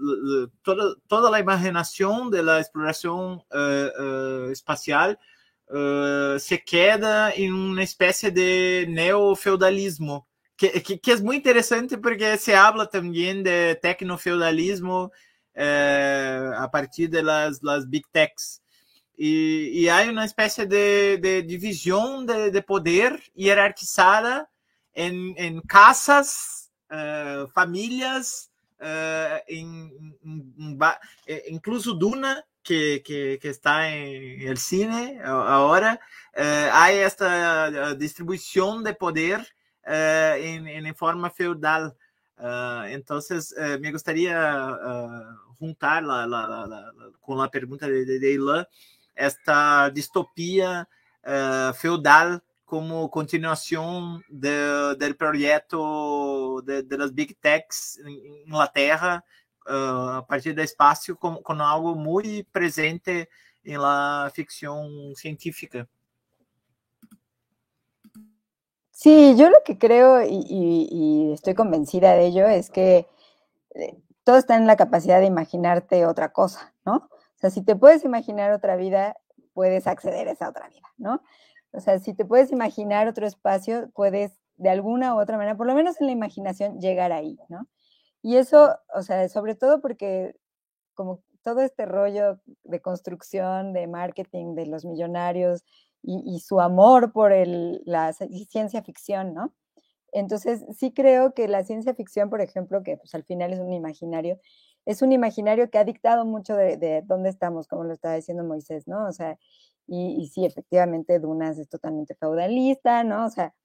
toda, 0.63 0.95
toda 1.07 1.35
a 1.35 1.39
imaginação 1.39 2.29
da 2.29 2.59
exploração 2.59 3.43
é, 3.51 4.51
espacial 4.51 5.15
se 6.39 6.57
queda 6.57 7.31
em 7.35 7.51
uma 7.51 7.83
espécie 7.83 8.31
de 8.31 8.87
neofeudalismo, 8.87 10.25
que, 10.57 10.79
que, 10.79 10.97
que, 10.97 11.11
é 11.11 11.17
muito 11.17 11.41
interessante 11.41 11.95
porque 11.97 12.37
se 12.37 12.53
habla 12.53 12.87
também 12.87 13.43
de 13.43 13.75
tecnofeudalismo 13.75 15.11
a 16.57 16.67
partir 16.67 17.07
das 17.07 17.85
big 17.85 18.03
techs. 18.11 18.61
E, 19.21 19.71
e 19.73 19.89
há 19.89 20.03
uma 20.03 20.23
espécie 20.23 20.65
de, 20.65 21.17
de 21.17 21.41
divisão 21.41 22.25
de, 22.25 22.51
de, 22.51 22.61
poder 22.61 23.21
hierarquizada 23.37 24.47
em, 24.95 25.33
em 25.37 25.61
casas, 25.61 26.69
uh, 26.89 27.45
famílias, 27.49 28.49
uh, 28.79 29.43
em, 29.45 30.15
em, 30.23 30.53
em, 30.57 30.77
eh, 31.27 31.51
incluso 31.51 31.93
Duna, 31.93 32.41
que, 32.63 32.99
que, 32.99 33.37
que 33.39 33.47
está 33.49 33.89
em 33.89 34.41
el 34.45 34.55
cine 34.55 35.19
agora, 35.19 35.99
uh, 36.35 36.69
há 36.71 36.89
esta 36.93 37.93
distribuição 37.95 38.81
de 38.81 38.93
poder 38.93 39.39
uh, 39.39 40.37
em, 40.41 40.87
em 40.87 40.93
forma 40.93 41.29
feudal. 41.29 41.93
Uh, 42.37 42.87
então, 42.91 43.17
uh, 43.17 43.79
me 43.81 43.91
gostaria 43.91 44.33
uh, 44.33 45.55
juntar 45.59 46.01
la, 46.03 46.25
la, 46.25 46.65
la, 46.65 46.93
com 47.19 47.41
a 47.41 47.49
pergunta 47.49 47.85
de, 47.85 48.05
de, 48.05 48.17
de 48.17 48.33
Ilan, 48.35 48.65
esta 49.19 49.89
distopia 49.89 50.87
uh, 51.25 51.73
feudal 51.73 52.41
como 52.65 53.09
continuação 53.09 54.21
de, 54.29 54.95
do 54.95 55.15
projeto 55.15 56.61
de, 56.61 56.97
las 56.97 57.11
big 57.11 57.33
techs 57.35 57.97
em 58.05 58.43
Inglaterra 58.47 59.23
uh, 59.67 60.17
a 60.17 60.23
partir 60.23 60.53
do 60.53 60.61
espaço 60.61 61.15
como, 61.17 61.41
como 61.41 61.61
algo 61.61 61.95
muito 61.95 62.49
presente 62.51 63.27
em 63.65 63.77
la 63.77 64.31
ficção 64.33 64.87
científica. 65.15 65.87
Sí, 68.91 69.35
yo 69.37 69.49
lo 69.49 69.63
que 69.63 69.77
creo 69.77 70.21
y, 70.21 71.31
estoy 71.33 71.55
convencida 71.55 72.13
de 72.13 72.25
ello 72.27 72.47
es 72.47 72.69
que 72.69 73.07
eh, 73.75 73.97
todo 74.23 74.37
está 74.37 74.57
en 74.57 74.67
la 74.67 74.75
capacidad 74.75 75.19
de 75.19 75.25
imaginarte 75.25 76.05
otra 76.05 76.33
cosa, 76.33 76.73
¿no? 76.85 77.09
O 77.39 77.41
sea, 77.41 77.49
si 77.49 77.63
te 77.63 77.75
puedes 77.77 78.03
imaginar 78.03 78.51
otra 78.51 78.75
vida, 78.75 79.15
puedes 79.53 79.87
acceder 79.87 80.27
a 80.27 80.31
esa 80.31 80.49
otra 80.49 80.67
vida, 80.67 80.87
¿no? 80.97 81.21
O 81.71 81.79
sea, 81.79 81.99
si 81.99 82.13
te 82.13 82.25
puedes 82.25 82.51
imaginar 82.51 83.07
otro 83.07 83.25
espacio, 83.25 83.89
puedes 83.93 84.33
de 84.57 84.69
alguna 84.69 85.15
u 85.15 85.21
otra 85.21 85.37
manera, 85.37 85.55
por 85.55 85.67
lo 85.67 85.73
menos 85.73 86.01
en 86.01 86.07
la 86.07 86.13
imaginación, 86.13 86.81
llegar 86.81 87.13
ahí, 87.13 87.39
¿no? 87.47 87.67
Y 88.21 88.35
eso, 88.35 88.75
o 88.93 89.01
sea, 89.03 89.29
sobre 89.29 89.55
todo 89.55 89.79
porque 89.79 90.35
como 90.95 91.23
todo 91.43 91.61
este 91.61 91.85
rollo 91.85 92.41
de 92.65 92.81
construcción, 92.81 93.71
de 93.71 93.87
marketing, 93.87 94.55
de 94.55 94.65
los 94.65 94.83
millonarios 94.83 95.63
y, 96.03 96.39
su 96.41 96.59
amor 96.59 97.13
por 97.13 97.31
el, 97.31 97.81
la 97.85 98.11
ciencia 98.13 98.83
ficción, 98.83 99.33
¿no? 99.33 99.53
Entonces, 100.11 100.65
sí 100.77 100.91
creo 100.93 101.33
que 101.33 101.47
la 101.47 101.63
ciencia 101.63 101.93
ficción, 101.93 102.29
por 102.29 102.41
ejemplo, 102.41 102.83
que 102.83 102.97
pues 102.97 103.15
al 103.15 103.23
final 103.23 103.53
es 103.53 103.59
un 103.59 103.71
imaginario, 103.71 104.39
es 104.85 105.01
un 105.01 105.11
imaginario 105.11 105.69
que 105.69 105.77
ha 105.77 105.83
dictado 105.83 106.25
mucho 106.25 106.55
de, 106.55 107.03
dónde 107.05 107.29
estamos, 107.29 107.67
como 107.67 107.83
lo 107.83 107.93
estaba 107.93 108.15
diciendo 108.15 108.43
Moisés, 108.43 108.87
¿no? 108.87 109.07
O 109.07 109.11
sea, 109.11 109.37
y, 109.87 110.27
sí, 110.27 110.45
efectivamente, 110.45 111.19
Dunas 111.19 111.57
es 111.57 111.67
totalmente 111.67 112.15
feudalista, 112.15 113.03
¿no? 113.03 113.25
O 113.25 113.29
sea, 113.29 113.55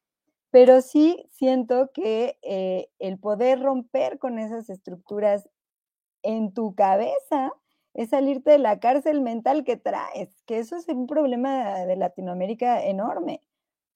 pero 0.50 0.80
sí 0.80 1.28
siento 1.32 1.90
que 1.92 2.38
eh, 2.42 2.88
el 2.98 3.18
poder 3.18 3.60
romper 3.60 4.18
con 4.18 4.38
esas 4.38 4.70
estructuras 4.70 5.48
en 6.22 6.52
tu 6.54 6.74
cabeza 6.74 7.52
es 7.94 8.10
salirte 8.10 8.52
de 8.52 8.58
la 8.58 8.80
cárcel 8.80 9.20
mental 9.20 9.64
que 9.64 9.76
traes, 9.76 10.42
que 10.46 10.58
eso 10.58 10.76
es 10.76 10.88
un 10.88 11.06
problema 11.06 11.80
de 11.86 11.96
Latinoamérica 11.96 12.84
enorme. 12.84 13.40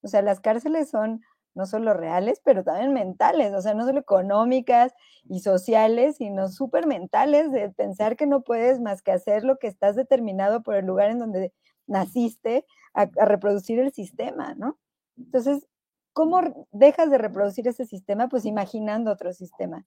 O 0.02 0.08
sea, 0.08 0.22
las 0.22 0.40
cárceles 0.40 0.90
son 0.90 1.22
no 1.58 1.66
solo 1.66 1.92
reales, 1.92 2.40
pero 2.44 2.62
también 2.62 2.92
mentales, 2.92 3.52
o 3.52 3.60
sea, 3.60 3.74
no 3.74 3.84
solo 3.84 3.98
económicas 3.98 4.94
y 5.28 5.40
sociales, 5.40 6.16
sino 6.16 6.48
súper 6.48 6.86
mentales, 6.86 7.50
de 7.50 7.68
pensar 7.70 8.16
que 8.16 8.28
no 8.28 8.42
puedes 8.42 8.80
más 8.80 9.02
que 9.02 9.10
hacer 9.10 9.42
lo 9.42 9.58
que 9.58 9.66
estás 9.66 9.96
determinado 9.96 10.62
por 10.62 10.76
el 10.76 10.86
lugar 10.86 11.10
en 11.10 11.18
donde 11.18 11.52
naciste 11.88 12.64
a, 12.94 13.06
reproducir 13.06 13.80
el 13.80 13.92
sistema, 13.92 14.54
¿no? 14.54 14.78
Entonces, 15.16 15.66
¿cómo 16.12 16.66
dejas 16.70 17.10
de 17.10 17.18
reproducir 17.18 17.66
ese 17.66 17.86
sistema? 17.86 18.28
Pues 18.28 18.44
imaginando 18.44 19.10
otro 19.10 19.32
sistema. 19.32 19.84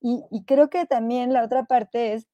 Y, 0.00 0.24
y 0.30 0.44
creo 0.44 0.70
que 0.70 0.86
también 0.86 1.32
la 1.32 1.44
otra 1.44 1.64
parte 1.64 2.14
es 2.14 2.28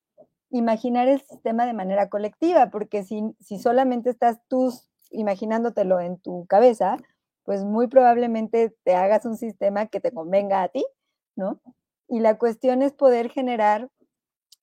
imaginar 0.51 1.09
el 1.09 1.23
sistema 1.23 1.65
de 1.65 1.73
manera 1.73 2.11
colectiva, 2.11 2.69
porque 2.69 3.02
si, 3.02 3.35
si 3.40 3.59
solamente 3.59 4.11
estás 4.11 4.40
tú 4.47 4.70
imaginándotelo 5.11 6.01
en 6.01 6.19
tu 6.19 6.44
cabeza, 6.47 6.98
pues 7.45 7.62
muy 7.65 7.87
probablemente 7.89 8.75
te 8.85 8.95
hagas 8.95 9.25
un 9.27 9.37
sistema 9.37 9.87
que 9.87 10.01
te 10.01 10.12
convenga 10.12 10.62
a 10.62 10.69
ti, 10.69 10.85
¿no? 11.37 11.61
Y 12.09 12.21
la 12.21 12.39
cuestión 12.39 12.83
es 12.83 12.93
poder 12.93 13.31
generar 13.31 13.91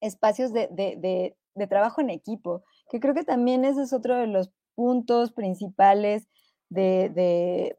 espacios 0.01 0.51
de, 0.51 1.35
trabajo 1.69 2.01
en 2.01 2.09
equipo, 2.09 2.63
que 2.89 2.99
creo 2.99 3.13
que 3.13 3.23
también 3.23 3.65
ese 3.65 3.83
es 3.83 3.93
otro 3.93 4.15
de 4.15 4.27
los 4.27 4.51
puntos 4.75 5.31
principales 5.31 6.27
de, 6.69 7.77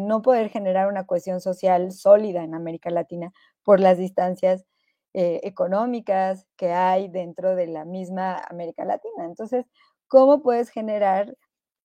no 0.00 0.22
poder 0.22 0.48
generar 0.48 0.88
una 0.88 1.06
cohesión 1.06 1.40
social 1.40 1.92
sólida 1.92 2.42
en 2.42 2.54
América 2.54 2.90
Latina 2.90 3.32
por 3.64 3.80
las 3.80 3.98
distancias 3.98 4.64
eh, 5.12 5.40
económicas 5.44 6.46
que 6.56 6.72
hay 6.72 7.08
dentro 7.08 7.54
de 7.54 7.66
la 7.66 7.84
misma 7.84 8.36
América 8.48 8.84
Latina. 8.84 9.24
Entonces, 9.24 9.66
¿cómo 10.08 10.42
puedes 10.42 10.70
generar 10.70 11.36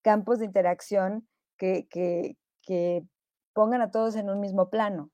campos 0.02 0.40
de 0.40 0.46
interacción 0.46 1.28
que, 1.62 3.06
pongan 3.54 3.82
a 3.82 3.92
todos 3.92 4.16
en 4.16 4.30
un 4.30 4.40
mismo 4.40 4.70
plano, 4.70 5.12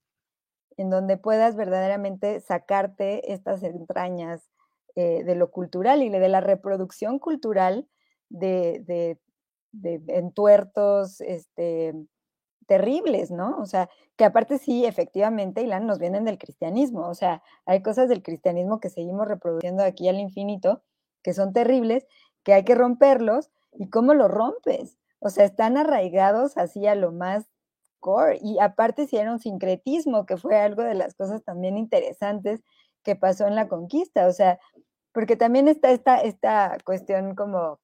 en 0.77 0.89
donde 0.89 1.17
puedas 1.17 1.55
verdaderamente 1.55 2.39
sacarte 2.39 3.33
estas 3.33 3.63
entrañas 3.63 4.51
eh, 4.95 5.23
de 5.23 5.35
lo 5.35 5.49
cultural 5.49 6.03
y 6.03 6.09
de 6.09 6.29
la 6.29 6.39
reproducción 6.39 7.17
cultural 7.17 7.87
de, 8.29 8.83
de, 8.85 9.19
de 9.71 10.01
entuertos 10.17 11.19
este, 11.21 11.95
terribles, 12.67 13.31
¿no? 13.31 13.57
O 13.59 13.65
sea, 13.65 13.89
que 14.15 14.25
aparte 14.25 14.59
sí, 14.59 14.85
efectivamente, 14.85 15.61
Ilan, 15.61 15.87
nos 15.87 15.99
vienen 15.99 16.25
del 16.25 16.37
cristianismo, 16.37 17.07
o 17.07 17.15
sea, 17.15 17.41
hay 17.65 17.81
cosas 17.81 18.09
del 18.09 18.21
cristianismo 18.21 18.79
que 18.79 18.89
seguimos 18.89 19.27
reproduciendo 19.27 19.83
aquí 19.83 20.07
al 20.07 20.19
infinito, 20.19 20.83
que 21.23 21.33
son 21.33 21.53
terribles, 21.53 22.05
que 22.43 22.53
hay 22.53 22.63
que 22.63 22.75
romperlos, 22.75 23.49
¿y 23.73 23.89
cómo 23.89 24.13
lo 24.13 24.27
rompes? 24.27 24.97
O 25.19 25.29
sea, 25.29 25.45
están 25.45 25.77
arraigados 25.77 26.57
así 26.57 26.87
a 26.87 26.95
lo 26.95 27.11
más 27.11 27.45
core. 27.99 28.39
Y 28.41 28.59
aparte 28.59 29.07
un 29.29 29.39
sincretismo, 29.39 30.25
que 30.25 30.37
fue 30.37 30.57
algo 30.57 30.83
de 30.83 30.95
las 30.95 31.15
cosas 31.15 31.43
también 31.43 31.77
interesantes 31.77 32.61
que 33.03 33.15
pasó 33.15 33.47
en 33.47 33.55
la 33.55 33.67
conquista. 33.67 34.27
O 34.27 34.31
sea, 34.31 34.59
porque 35.13 35.35
también 35.35 35.67
está 35.67 35.91
esta, 35.91 36.21
esta 36.21 36.77
cuestión 36.85 37.35
como 37.35 37.79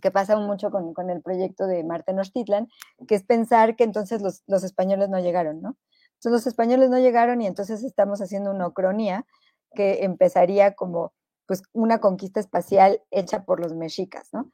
que 0.00 0.10
pasa 0.10 0.36
mucho 0.36 0.70
con, 0.70 0.94
con 0.94 1.10
el 1.10 1.20
proyecto 1.20 1.66
de 1.66 1.84
Marte 1.84 2.12
Tenochtitlan, 2.12 2.68
que 3.06 3.14
es 3.14 3.24
pensar 3.24 3.76
que 3.76 3.84
entonces 3.84 4.22
los, 4.22 4.42
los, 4.46 4.64
españoles 4.64 5.10
no 5.10 5.18
llegaron, 5.20 5.60
¿no? 5.60 5.76
Entonces 6.14 6.32
los 6.32 6.46
españoles 6.46 6.88
no 6.88 6.98
llegaron 6.98 7.42
y 7.42 7.46
entonces 7.46 7.84
estamos 7.84 8.22
haciendo 8.22 8.50
una 8.50 8.68
ucronía 8.68 9.26
que 9.74 10.04
empezaría 10.04 10.74
como 10.74 11.12
pues 11.46 11.62
una 11.72 11.98
conquista 11.98 12.40
espacial 12.40 13.02
hecha 13.10 13.44
por 13.44 13.60
los 13.60 13.74
mexicas, 13.74 14.28
¿no? 14.32 14.50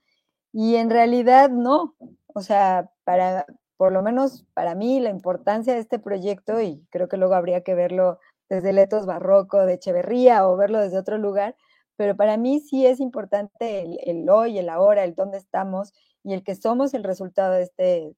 Y 0.53 0.77
en 0.77 0.91
realidad 0.91 1.51
no, 1.51 1.95
o 2.27 2.41
sea, 2.43 2.91
para, 3.05 3.47
por 3.77 3.93
lo 3.93 4.03
menos 4.03 4.47
para 4.55 4.75
mí, 4.75 5.01
la 5.01 5.11
importancia 5.11 5.75
de 5.75 5.81
este 5.81 5.99
proyecto, 5.99 6.61
y 6.61 6.85
creo 6.91 7.09
que 7.09 7.17
luego 7.17 7.35
habría 7.35 7.63
que 7.63 7.75
verlo 7.75 8.19
desde 8.49 8.71
el 8.71 8.79
etos 8.79 9.07
barroco 9.07 9.65
de 9.67 9.75
Echeverría 9.75 10.49
o 10.49 10.57
verlo 10.57 10.81
desde 10.81 10.99
otro 10.99 11.19
lugar, 11.19 11.57
pero 11.97 12.17
para 12.17 12.37
mí 12.37 12.61
sí 12.61 12.87
es 12.87 13.01
importante 13.01 13.83
el, 14.09 14.31
hoy, 14.31 14.59
el 14.59 14.69
ahora, 14.69 15.05
el 15.05 15.15
dónde 15.15 15.39
estamos 15.39 15.93
y 16.23 16.33
el 16.33 16.45
que 16.45 16.55
somos 16.55 16.95
el 16.95 17.05
resultado 17.05 17.55
de, 17.55 17.63
este, 17.63 18.15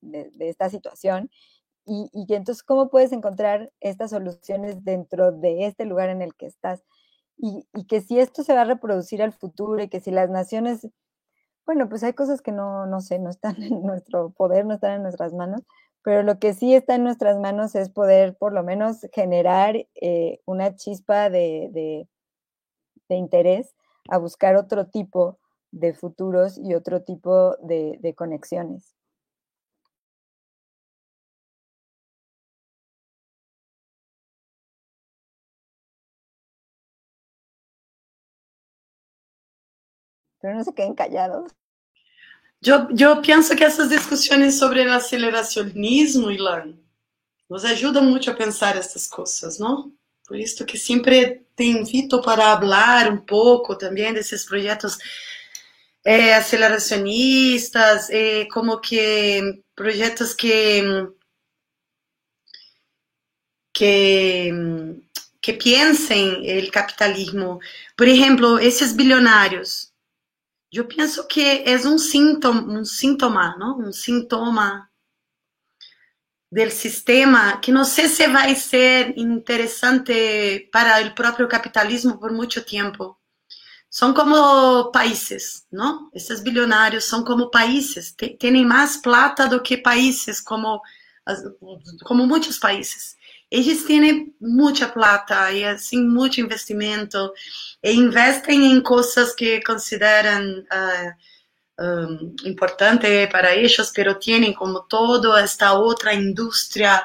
de, 0.00 0.48
esta 0.48 0.70
situación. 0.70 1.30
Y, 1.86 2.10
y, 2.12 2.34
entonces, 2.34 2.62
¿cómo 2.62 2.90
puedes 2.90 3.12
encontrar 3.12 3.70
estas 3.80 4.10
soluciones 4.10 4.84
dentro 4.84 5.32
de 5.32 5.66
este 5.66 5.84
lugar 5.84 6.08
en 6.08 6.22
el 6.22 6.34
que 6.34 6.46
estás? 6.46 6.82
Y, 7.36 7.66
y, 7.74 7.86
que 7.86 8.00
si 8.00 8.18
esto 8.18 8.42
se 8.44 8.54
va 8.54 8.62
a 8.62 8.64
reproducir 8.64 9.22
al 9.22 9.32
futuro 9.32 9.82
y 9.82 9.88
que 9.88 10.00
si 10.00 10.10
las 10.10 10.30
naciones 10.30 10.88
bueno, 11.70 11.88
pues 11.88 12.02
hay 12.02 12.14
cosas 12.14 12.42
que 12.42 12.50
no, 12.50 12.84
no 12.86 13.00
sé, 13.00 13.20
no 13.20 13.30
están 13.30 13.54
en 13.62 13.82
nuestro 13.84 14.30
poder, 14.30 14.66
no 14.66 14.74
están 14.74 14.94
en 14.94 15.02
nuestras 15.04 15.32
manos, 15.32 15.62
pero 16.02 16.24
lo 16.24 16.40
que 16.40 16.52
sí 16.52 16.74
está 16.74 16.96
en 16.96 17.04
nuestras 17.04 17.38
manos 17.38 17.76
es 17.76 17.90
poder 17.90 18.36
por 18.36 18.52
lo 18.52 18.64
menos 18.64 19.06
generar 19.12 19.76
eh, 19.94 20.40
una 20.46 20.74
chispa 20.74 21.30
de, 21.30 21.68
de, 21.70 22.08
de, 23.08 23.14
interés 23.14 23.76
a 24.08 24.18
buscar 24.18 24.56
otro 24.56 24.88
tipo 24.88 25.38
de 25.70 25.94
futuros 25.94 26.58
y 26.58 26.74
otro 26.74 27.02
tipo 27.02 27.54
de, 27.58 27.98
de 28.00 28.14
conexiones. 28.16 28.96
Pero 40.40 40.56
no 40.56 40.64
se 40.64 40.72
queden 40.74 40.94
callados. 40.94 41.52
Yo, 42.62 42.88
yo 42.90 43.22
pienso 43.22 43.56
que 43.56 43.64
essas 43.64 43.88
discussões 43.88 44.58
sobre 44.58 44.86
o 44.86 44.92
aceleracionismo, 44.92 46.30
Ilan, 46.30 46.78
nos 47.48 47.64
ajudam 47.64 48.04
muito 48.04 48.30
a 48.30 48.34
pensar 48.34 48.76
essas 48.76 49.06
coisas, 49.06 49.58
não? 49.58 49.92
Por 50.26 50.38
isso 50.38 50.64
que 50.64 50.78
sempre 50.78 51.44
te 51.56 51.64
invito 51.64 52.20
para 52.22 52.58
falar 52.58 53.10
um 53.10 53.18
pouco 53.18 53.76
também 53.76 54.12
desses 54.12 54.44
projetos 54.44 54.98
é, 56.04 56.34
aceleracionistas, 56.34 58.08
é, 58.10 58.44
como 58.46 58.78
que 58.80 59.62
projetos 59.74 60.34
que 60.34 60.82
que 63.72 64.50
que 65.40 65.52
pensem 65.54 66.68
o 66.68 66.70
capitalismo. 66.70 67.58
Por 67.96 68.06
exemplo, 68.06 68.58
esses 68.58 68.92
bilionários 68.92 69.89
eu 70.72 70.86
penso 70.86 71.26
que 71.26 71.40
é 71.40 71.76
um 71.86 71.98
síntoma, 71.98 72.80
um 72.80 72.84
síntoma, 72.84 73.56
não? 73.58 73.78
Um 73.78 73.92
sintoma 73.92 74.88
do 76.52 76.70
sistema 76.70 77.56
que 77.58 77.70
não 77.70 77.84
sei 77.84 78.08
se 78.08 78.26
vai 78.28 78.54
ser 78.54 79.16
interessante 79.16 80.68
para 80.72 81.06
o 81.06 81.14
próprio 81.14 81.48
capitalismo 81.48 82.18
por 82.18 82.32
muito 82.32 82.60
tempo. 82.62 83.16
São 83.88 84.14
como 84.14 84.90
países, 84.92 85.66
não? 85.70 86.10
Esses 86.14 86.40
bilionários 86.40 87.04
são 87.04 87.24
como 87.24 87.50
países, 87.50 88.14
têm 88.38 88.64
mais 88.64 88.96
plata 88.96 89.48
do 89.48 89.60
que 89.60 89.76
países, 89.76 90.40
como 90.40 90.80
como 92.04 92.26
muitos 92.26 92.58
países. 92.58 93.16
Eles 93.50 93.84
têm 93.84 94.32
muita 94.40 94.88
plata 94.88 95.50
e 95.50 95.64
assim 95.64 96.04
muito 96.04 96.40
investimento 96.40 97.32
e 97.82 97.92
investem 97.92 98.72
em 98.72 98.80
coisas 98.80 99.34
que 99.34 99.60
consideram 99.62 100.60
uh, 100.60 101.12
um, 101.80 102.36
importante 102.44 103.26
para 103.28 103.56
eles, 103.56 103.90
pero 103.90 104.14
têm 104.14 104.52
como 104.52 104.82
todo 104.82 105.34
esta 105.36 105.72
outra 105.72 106.14
indústria, 106.14 107.02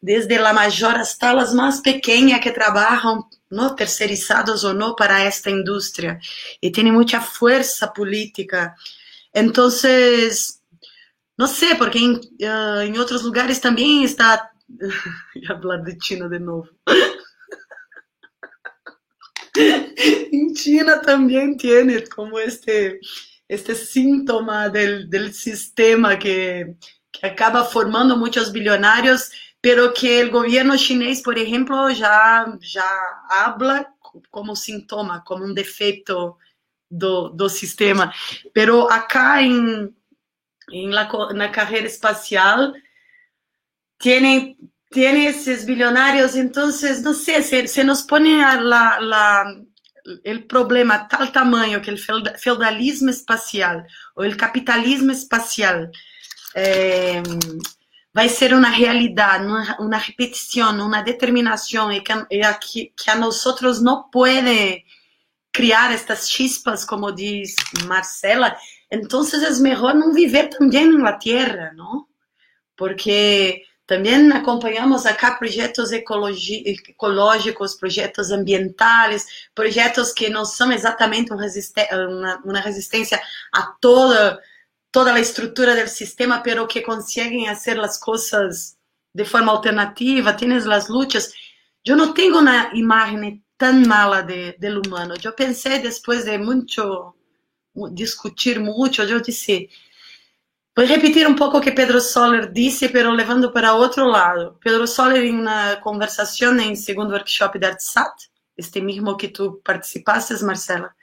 desde 0.00 0.36
a 0.36 0.52
maior 0.52 0.96
hasta 0.96 1.32
as 1.32 1.52
mais 1.52 1.80
pequenas 1.80 2.40
que 2.40 2.52
trabalham 2.52 3.26
no 3.50 3.74
terceirizados 3.74 4.62
ou 4.62 4.74
não 4.74 4.94
para 4.94 5.20
esta 5.20 5.50
indústria 5.50 6.20
e 6.62 6.70
têm 6.70 6.92
muita 6.92 7.20
força 7.20 7.88
política. 7.88 8.74
Então, 9.34 9.68
não 11.36 11.46
sei, 11.46 11.74
porque 11.76 11.98
em, 11.98 12.14
uh, 12.14 12.82
em 12.84 12.98
outros 12.98 13.22
lugares 13.22 13.58
também 13.58 14.04
está. 14.04 14.50
Ia 15.34 15.60
falar 15.60 15.84
de 15.84 15.98
China 15.98 16.28
de 16.28 16.40
novo. 16.40 16.68
en 19.54 20.54
China 20.54 21.00
también 21.00 21.56
tiene 21.56 22.06
como 22.06 22.38
este, 22.38 23.00
este 23.48 23.74
síntoma 23.74 24.68
del 24.68 25.32
sistema 25.32 26.18
que, 26.18 26.76
que, 27.10 27.26
acaba 27.26 27.64
formando 27.64 28.16
muchos 28.16 28.52
billonarios, 28.52 29.30
pero 29.60 29.92
que 29.92 30.20
el 30.20 30.30
gobierno 30.30 30.76
chinés, 30.76 31.22
por 31.22 31.38
ejemplo, 31.38 31.90
ya, 31.90 32.46
ya 32.60 32.84
habla 33.28 33.94
como 34.30 34.54
síntoma, 34.54 35.24
como 35.24 35.44
un 35.44 35.54
defecto 35.54 36.38
do, 36.88 37.30
do 37.30 37.48
sistema. 37.48 38.12
Pero 38.52 38.90
acá 38.90 39.40
la 40.70 41.52
carrera 41.52 41.86
espacial, 41.86 42.74
tienen 43.98 44.56
tiene 44.90 45.28
esos 45.28 45.66
billonarios, 45.66 46.34
entonces, 46.34 47.02
no 47.02 47.12
sé, 47.12 47.42
se, 47.42 47.68
se 47.68 47.84
nos 47.84 48.02
pone 48.02 48.38
la, 48.38 48.98
la, 49.00 49.54
el 50.24 50.44
problema 50.44 50.94
a 50.94 51.08
tal 51.08 51.30
tamaño 51.30 51.82
que 51.82 51.90
el 51.90 51.98
feudalismo 51.98 53.10
espacial 53.10 53.86
o 54.14 54.24
el 54.24 54.36
capitalismo 54.36 55.12
espacial 55.12 55.90
eh, 56.54 57.22
va 58.16 58.22
a 58.22 58.28
ser 58.28 58.54
una 58.54 58.74
realidad, 58.74 59.44
una, 59.44 59.76
una 59.80 59.98
repetición, 59.98 60.80
una 60.80 61.02
determinación 61.02 61.92
y 61.92 62.02
que, 62.02 62.14
y 62.30 62.92
que, 62.96 63.10
a 63.10 63.16
nosotros 63.16 63.82
no 63.82 64.08
puede 64.10 64.86
criar 65.50 65.92
estas 65.92 66.28
chispas, 66.28 66.86
como 66.86 67.12
dice 67.12 67.56
Marcela, 67.86 68.56
entonces 68.88 69.42
es 69.42 69.60
mejor 69.60 69.96
no 69.96 70.12
vivir 70.12 70.48
también 70.48 70.94
en 70.94 71.02
la 71.02 71.18
Tierra, 71.18 71.72
¿no? 71.74 72.08
Porque 72.74 73.67
também 73.88 74.30
acompanhamos 74.32 75.06
acá 75.06 75.34
projetos 75.34 75.90
ecológicos, 75.92 77.74
projetos 77.74 78.30
ambientais, 78.30 79.26
projetos 79.54 80.12
que 80.12 80.28
não 80.28 80.44
são 80.44 80.70
exatamente 80.70 81.32
uma, 81.32 82.36
uma 82.44 82.60
resistência 82.60 83.18
a 83.50 83.62
toda 83.80 84.38
toda 84.92 85.14
a 85.14 85.20
estrutura 85.20 85.74
do 85.74 85.88
sistema, 85.88 86.40
pero 86.40 86.66
que 86.66 86.82
conseguem 86.82 87.46
fazer 87.46 87.80
as 87.80 87.98
coisas 87.98 88.76
de 89.14 89.24
forma 89.24 89.52
alternativa, 89.52 90.34
tienes 90.34 90.66
as 90.66 90.88
lutas. 90.88 91.32
Eu 91.84 91.96
não 91.96 92.12
tenho 92.12 92.38
uma 92.38 92.70
imagem 92.74 93.42
tão 93.56 93.72
mala 93.86 94.22
de, 94.22 94.52
do 94.52 94.82
humano. 94.86 95.14
Eu 95.22 95.32
pensei 95.32 95.78
depois 95.78 96.24
de 96.24 96.36
muito 96.36 97.14
discutir 97.92 98.58
muito, 98.58 99.00
eu 99.02 99.20
disse 99.20 99.70
Voy 100.78 100.86
a 100.86 100.94
repetir 100.94 101.26
un 101.26 101.34
poco 101.34 101.60
que 101.60 101.72
Pedro 101.72 102.00
Soler 102.00 102.52
dice, 102.52 102.88
pero 102.88 103.12
levando 103.12 103.52
para 103.52 103.74
otro 103.74 104.08
lado. 104.08 104.60
Pedro 104.62 104.86
Soler 104.86 105.24
en 105.24 105.40
una 105.40 105.80
conversación 105.80 106.60
en 106.60 106.76
segundo 106.76 107.14
workshop 107.14 107.56
de 107.56 107.66
ArtSat, 107.66 108.12
este 108.56 108.80
mismo 108.80 109.16
que 109.16 109.26
tú 109.26 109.60
participaste, 109.60 110.36
Marcela, 110.44 110.94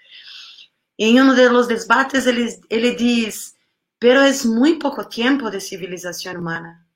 en 0.97 1.19
uno 1.19 1.34
de 1.34 1.49
los 1.49 1.68
debates 1.68 2.26
él, 2.26 2.57
él 2.69 2.95
dice, 2.95 3.57
pero 3.99 4.23
es 4.23 4.45
muy 4.45 4.76
poco 4.76 5.10
tiempo 5.10 5.52
de 5.52 5.60
civilización 5.60 6.38
humana. 6.38 6.88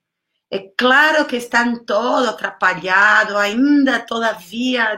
É 0.49 0.73
claro 0.77 1.27
que 1.27 1.35
están 1.35 1.85
todo 1.85 2.30
atrapalhado, 2.30 3.38
ainda 3.38 4.06
todavía 4.06 4.97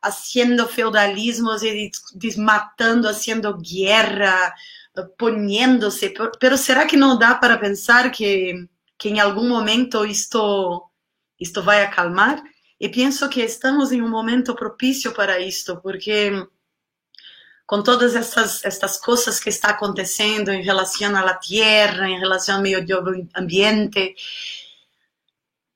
haciendo 0.00 0.66
feudalismos 0.66 1.62
y 1.62 1.92
desmatando, 2.14 3.10
haciendo 3.10 3.58
guerra, 3.58 4.54
poniéndose, 5.18 6.14
pero 6.38 6.56
será 6.56 6.86
que 6.86 6.96
não 6.96 7.18
dá 7.18 7.34
para 7.34 7.58
pensar 7.58 8.10
que, 8.10 8.68
que 8.98 9.08
em 9.08 9.20
algum 9.20 9.48
momento 9.48 10.04
isto, 10.04 10.90
isto 11.38 11.62
vai 11.62 11.82
acalmar? 11.82 12.42
E 12.78 12.88
penso 12.88 13.28
que 13.28 13.42
estamos 13.42 13.92
em 13.92 14.00
um 14.02 14.08
momento 14.08 14.54
propício 14.54 15.12
para 15.12 15.38
isto, 15.38 15.76
porque 15.82 16.32
com 17.66 17.82
todas 17.82 18.16
essas, 18.16 18.64
estas 18.64 18.98
coisas 18.98 19.38
que 19.38 19.48
está 19.48 19.68
acontecendo 19.68 20.50
em 20.50 20.62
relação 20.62 21.14
à 21.14 21.34
terra, 21.34 22.08
em 22.08 22.18
relação 22.18 22.56
ao 22.56 22.62
meio 22.62 22.84
ambiente, 23.36 24.16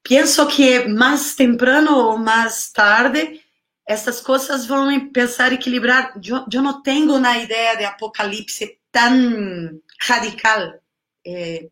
penso 0.03 0.47
que 0.49 0.89
mais 0.89 1.35
temprano 1.35 1.97
ou 1.97 2.19
mais 2.19 2.73
tarde 2.73 3.41
essas 3.87 4.21
coisas 4.21 4.67
vão 4.67 5.09
pensar 5.11 5.53
equilibrar. 5.53 6.15
Eu, 6.25 6.45
eu 6.53 6.63
não 6.63 6.83
tenho 6.83 7.19
na 7.19 7.39
ideia 7.39 7.77
de 7.77 7.85
apocalipse 7.85 8.79
tan 8.95 9.83
radical. 10.09 10.81
Eh, 11.25 11.69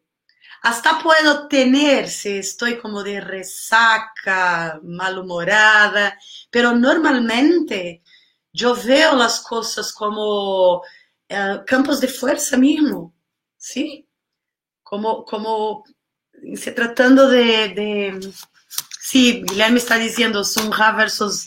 hasta 0.62 1.00
puedo 1.02 1.46
tener 1.46 2.08
si 2.08 2.38
estoy 2.38 2.78
como 2.78 3.02
de 3.02 3.20
resaca, 3.20 4.80
malhumorada, 4.82 6.18
pero 6.50 6.72
normalmente 6.72 8.02
yo 8.52 8.74
veo 8.74 9.14
las 9.14 9.40
cosas 9.40 9.92
como 9.92 10.82
eh, 11.28 11.60
campos 11.64 12.00
de 12.00 12.08
fuerza 12.08 12.56
mismo, 12.56 13.14
¿sí? 13.56 14.08
Como, 14.82 15.24
como 15.24 15.84
se 16.56 16.72
tratando 16.72 17.28
de, 17.28 17.68
de 17.68 18.32
sí, 19.00 19.44
Guilherme 19.44 19.78
está 19.78 19.96
diciendo 19.96 20.42
Sunha 20.42 20.90
versus 20.92 21.46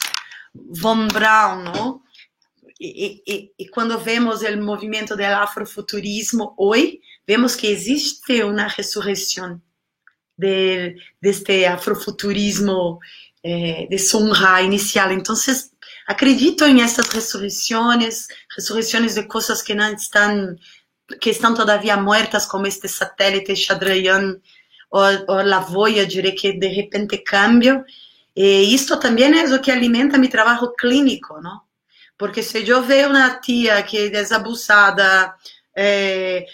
Von 0.53 1.10
Braun, 1.10 1.65
¿no? 1.65 2.05
Y, 2.77 3.23
y, 3.26 3.53
y, 3.56 3.68
cuando 3.68 4.03
vemos 4.03 4.43
el 4.43 4.60
movimiento 4.60 5.15
del 5.15 5.34
afrofuturismo 5.34 6.56
hoy, 6.57 7.02
vemos 7.26 7.56
que 7.56 7.72
existe 7.72 8.43
una 8.43 8.68
resurrección 8.68 9.64
de, 10.35 10.97
de 11.22 11.30
este 11.30 11.68
afrofuturismo 11.68 12.99
eh, 13.41 13.88
de 13.89 13.97
Sunha 13.99 14.61
inicial. 14.61 15.11
Entonces, 15.11 15.72
acredito 16.07 16.65
en 16.65 16.80
estas 16.80 17.14
resurrecciones, 17.14 18.27
resurrecciones 18.56 19.15
de 19.15 19.27
cosas 19.27 19.64
que 19.64 19.76
no 19.76 19.85
están, 19.85 20.60
que 21.22 21.30
están 21.30 21.56
todavía 21.56 21.95
muertas, 21.95 22.47
como 22.47 22.65
este 22.65 22.88
satélite 22.88 23.56
Chandrayaan 23.56 24.41
o, 24.89 24.99
o 25.27 25.43
la 25.43 25.60
Voyager, 25.60 26.35
que 26.35 26.53
de 26.53 26.69
repente 26.69 27.23
cambia. 27.23 27.85
E 28.35 28.73
isto 28.73 28.99
também 28.99 29.31
é 29.39 29.45
o 29.45 29.61
que 29.61 29.72
alimenta 29.72 30.18
meu 30.18 30.30
trabalho 30.30 30.73
clínico, 30.73 31.39
não? 31.41 31.61
Porque 32.17 32.41
se 32.41 32.67
eu 32.67 32.81
vejo 32.81 33.09
uma 33.09 33.39
tia 33.39 33.81
que 33.83 33.97
é 33.97 34.33
abusada, 34.33 35.35
é, 35.75 36.45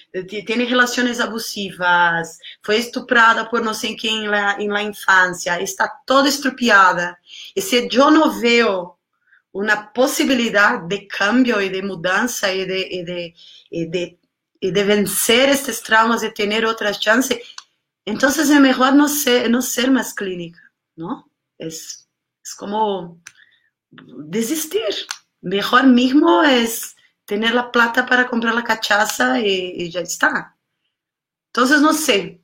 tem 0.45 0.63
relações 0.65 1.19
abusivas, 1.19 2.37
foi 2.63 2.77
estuprada 2.77 3.45
por 3.45 3.61
não 3.61 3.73
sei 3.73 3.95
quem 3.95 4.27
na, 4.27 4.57
na 4.57 4.83
infância, 4.83 5.61
está 5.61 5.87
toda 5.87 6.27
estrupiada, 6.27 7.15
e 7.55 7.61
se 7.61 7.87
eu 7.91 8.09
não 8.09 8.31
vejo 8.39 8.95
uma 9.53 9.77
possibilidade 9.77 10.87
de 10.87 11.05
cambio 11.07 11.61
e 11.61 11.69
de 11.69 11.81
mudança 11.81 12.51
e 12.51 12.65
de, 12.65 12.99
e 12.99 13.05
de, 13.05 13.33
e 13.71 13.85
de, 13.85 14.17
e 14.61 14.71
de 14.71 14.83
vencer 14.83 15.49
estes 15.49 15.81
traumas 15.81 16.23
e 16.23 16.31
ter 16.31 16.65
outras 16.65 16.97
chances, 16.97 17.37
então 18.07 18.29
é 18.29 18.59
melhor 18.59 18.93
não 18.93 19.07
ser, 19.07 19.49
não 19.49 19.61
ser 19.61 19.91
mais 19.91 20.13
clínica, 20.13 20.59
não? 20.97 21.23
es, 21.61 22.07
es 22.43 22.53
como 22.55 23.21
desistir. 23.91 25.07
Mejor 25.41 25.87
mismo 25.87 26.43
es 26.43 26.95
tener 27.25 27.53
la 27.53 27.71
plata 27.71 28.05
para 28.05 28.27
comprar 28.27 28.53
la 28.53 28.63
cachaza 28.63 29.39
y, 29.39 29.73
y 29.75 29.89
ya 29.89 30.01
está. 30.01 30.55
Entonces, 31.47 31.81
no 31.81 31.93
sé. 31.93 32.41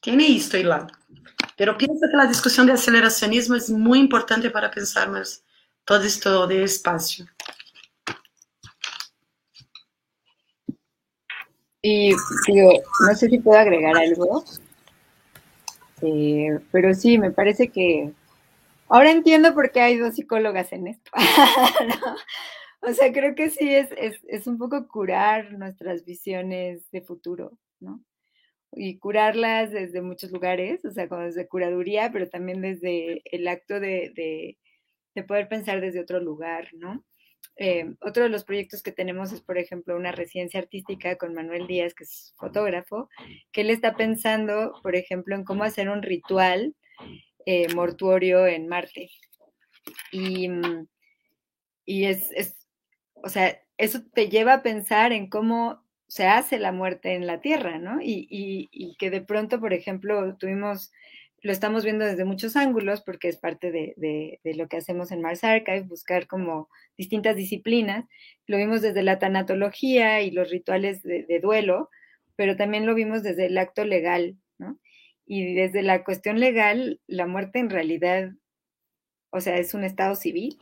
Tiene 0.00 0.36
esto 0.36 0.56
lá. 0.58 0.86
Pero 1.56 1.76
pienso 1.76 2.06
que 2.08 2.16
la 2.16 2.26
discusión 2.26 2.66
de 2.66 2.72
aceleracionismo 2.72 3.56
es 3.56 3.68
muy 3.68 3.98
importante 3.98 4.48
para 4.50 4.70
pensar 4.70 5.10
más 5.10 5.42
todo 5.84 6.02
esto 6.02 6.46
de 6.46 6.62
espacio. 6.62 7.26
Y 11.82 12.14
digo, 12.46 12.72
no 13.08 13.14
sé 13.14 13.28
si 13.28 13.38
puedo 13.38 13.58
agregar 13.58 13.96
algo. 13.96 14.44
Eh, 16.02 16.58
pero 16.70 16.94
sí, 16.94 17.18
me 17.18 17.30
parece 17.30 17.68
que 17.68 18.12
ahora 18.88 19.10
entiendo 19.10 19.54
por 19.54 19.70
qué 19.70 19.80
hay 19.80 19.96
dos 19.96 20.14
psicólogas 20.14 20.72
en 20.72 20.88
esto. 20.88 21.10
O 22.80 22.92
sea, 22.92 23.12
creo 23.12 23.34
que 23.34 23.50
sí 23.50 23.74
es, 23.74 23.88
es, 24.28 24.46
un 24.46 24.56
poco 24.56 24.86
curar 24.86 25.52
nuestras 25.52 26.04
visiones 26.04 26.88
de 26.92 27.02
futuro, 27.02 27.58
¿no? 27.80 28.04
Y 28.72 28.98
curarlas 28.98 29.72
desde 29.72 30.00
muchos 30.00 30.30
lugares, 30.30 30.84
o 30.84 30.90
sea, 30.92 31.08
como 31.08 31.22
desde 31.22 31.48
curaduría, 31.48 32.12
pero 32.12 32.28
también 32.28 32.60
desde 32.60 33.22
el 33.24 33.48
acto 33.48 33.80
de, 33.80 34.12
de, 34.14 34.58
de 35.14 35.22
poder 35.24 35.48
pensar 35.48 35.80
desde 35.80 36.00
otro 36.00 36.20
lugar, 36.20 36.68
¿no? 36.74 37.04
Eh, 37.56 37.94
otro 38.00 38.22
de 38.22 38.28
los 38.28 38.44
proyectos 38.44 38.82
que 38.84 38.92
tenemos 38.92 39.32
es, 39.32 39.40
por 39.40 39.58
ejemplo, 39.58 39.96
una 39.96 40.12
residencia 40.12 40.60
artística 40.60 41.16
con 41.16 41.34
Manuel 41.34 41.66
Díaz, 41.66 41.94
que 41.94 42.04
es 42.04 42.34
fotógrafo, 42.36 43.08
que 43.50 43.62
él 43.62 43.70
está 43.70 43.96
pensando, 43.96 44.74
por 44.82 44.94
ejemplo, 44.94 45.34
en 45.34 45.42
cómo 45.44 45.64
hacer 45.64 45.88
un 45.88 46.02
ritual 46.02 46.76
eh, 47.46 47.72
mortuorio 47.74 48.46
en 48.46 48.68
Marte. 48.68 49.10
Y, 50.12 50.50
y 51.84 52.04
es, 52.04 52.30
es, 52.32 52.56
o 53.14 53.28
sea, 53.28 53.60
eso 53.76 54.02
te 54.12 54.28
lleva 54.28 54.54
a 54.54 54.62
pensar 54.62 55.12
en 55.12 55.28
cómo 55.28 55.82
se 56.06 56.26
hace 56.26 56.58
la 56.58 56.72
muerte 56.72 57.14
en 57.14 57.26
la 57.26 57.40
Tierra, 57.40 57.78
¿no? 57.78 58.00
Y, 58.00 58.26
y, 58.30 58.68
y 58.72 58.96
que 58.96 59.10
de 59.10 59.20
pronto, 59.20 59.60
por 59.60 59.72
ejemplo, 59.72 60.36
tuvimos 60.36 60.90
lo 61.42 61.52
estamos 61.52 61.84
viendo 61.84 62.04
desde 62.04 62.24
muchos 62.24 62.56
ángulos 62.56 63.02
porque 63.02 63.28
es 63.28 63.36
parte 63.36 63.70
de, 63.70 63.94
de, 63.96 64.40
de, 64.42 64.54
lo 64.54 64.68
que 64.68 64.76
hacemos 64.76 65.12
en 65.12 65.22
Mars 65.22 65.44
Archive, 65.44 65.82
buscar 65.82 66.26
como 66.26 66.68
distintas 66.96 67.36
disciplinas. 67.36 68.06
Lo 68.46 68.56
vimos 68.56 68.82
desde 68.82 69.02
la 69.02 69.18
tanatología 69.18 70.20
y 70.22 70.30
los 70.30 70.50
rituales 70.50 71.02
de, 71.02 71.24
de, 71.24 71.40
duelo, 71.40 71.90
pero 72.34 72.56
también 72.56 72.86
lo 72.86 72.94
vimos 72.94 73.22
desde 73.22 73.46
el 73.46 73.58
acto 73.58 73.84
legal, 73.84 74.36
¿no? 74.58 74.78
Y 75.30 75.54
desde 75.54 75.82
la 75.82 76.04
cuestión 76.04 76.40
legal, 76.40 77.00
la 77.06 77.26
muerte 77.26 77.58
en 77.58 77.68
realidad, 77.68 78.32
o 79.30 79.42
sea, 79.42 79.58
es 79.58 79.74
un 79.74 79.84
estado 79.84 80.14
civil. 80.14 80.58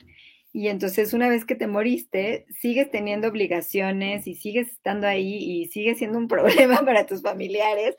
Y 0.52 0.68
entonces 0.68 1.12
una 1.12 1.28
vez 1.28 1.44
que 1.44 1.54
te 1.54 1.68
moriste, 1.68 2.46
sigues 2.60 2.90
teniendo 2.90 3.28
obligaciones 3.28 4.26
y 4.26 4.34
sigues 4.34 4.72
estando 4.72 5.06
ahí 5.06 5.36
y 5.36 5.68
sigue 5.68 5.94
siendo 5.94 6.18
un 6.18 6.26
problema 6.28 6.84
para 6.84 7.06
tus 7.06 7.22
familiares, 7.22 7.94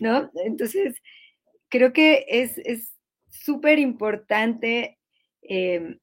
¿no? 0.00 0.30
Entonces, 0.44 0.94
creo 1.68 1.92
que 1.92 2.24
es 2.28 2.54
súper 3.28 3.80
importante 3.80 4.98
eh, 5.42 5.98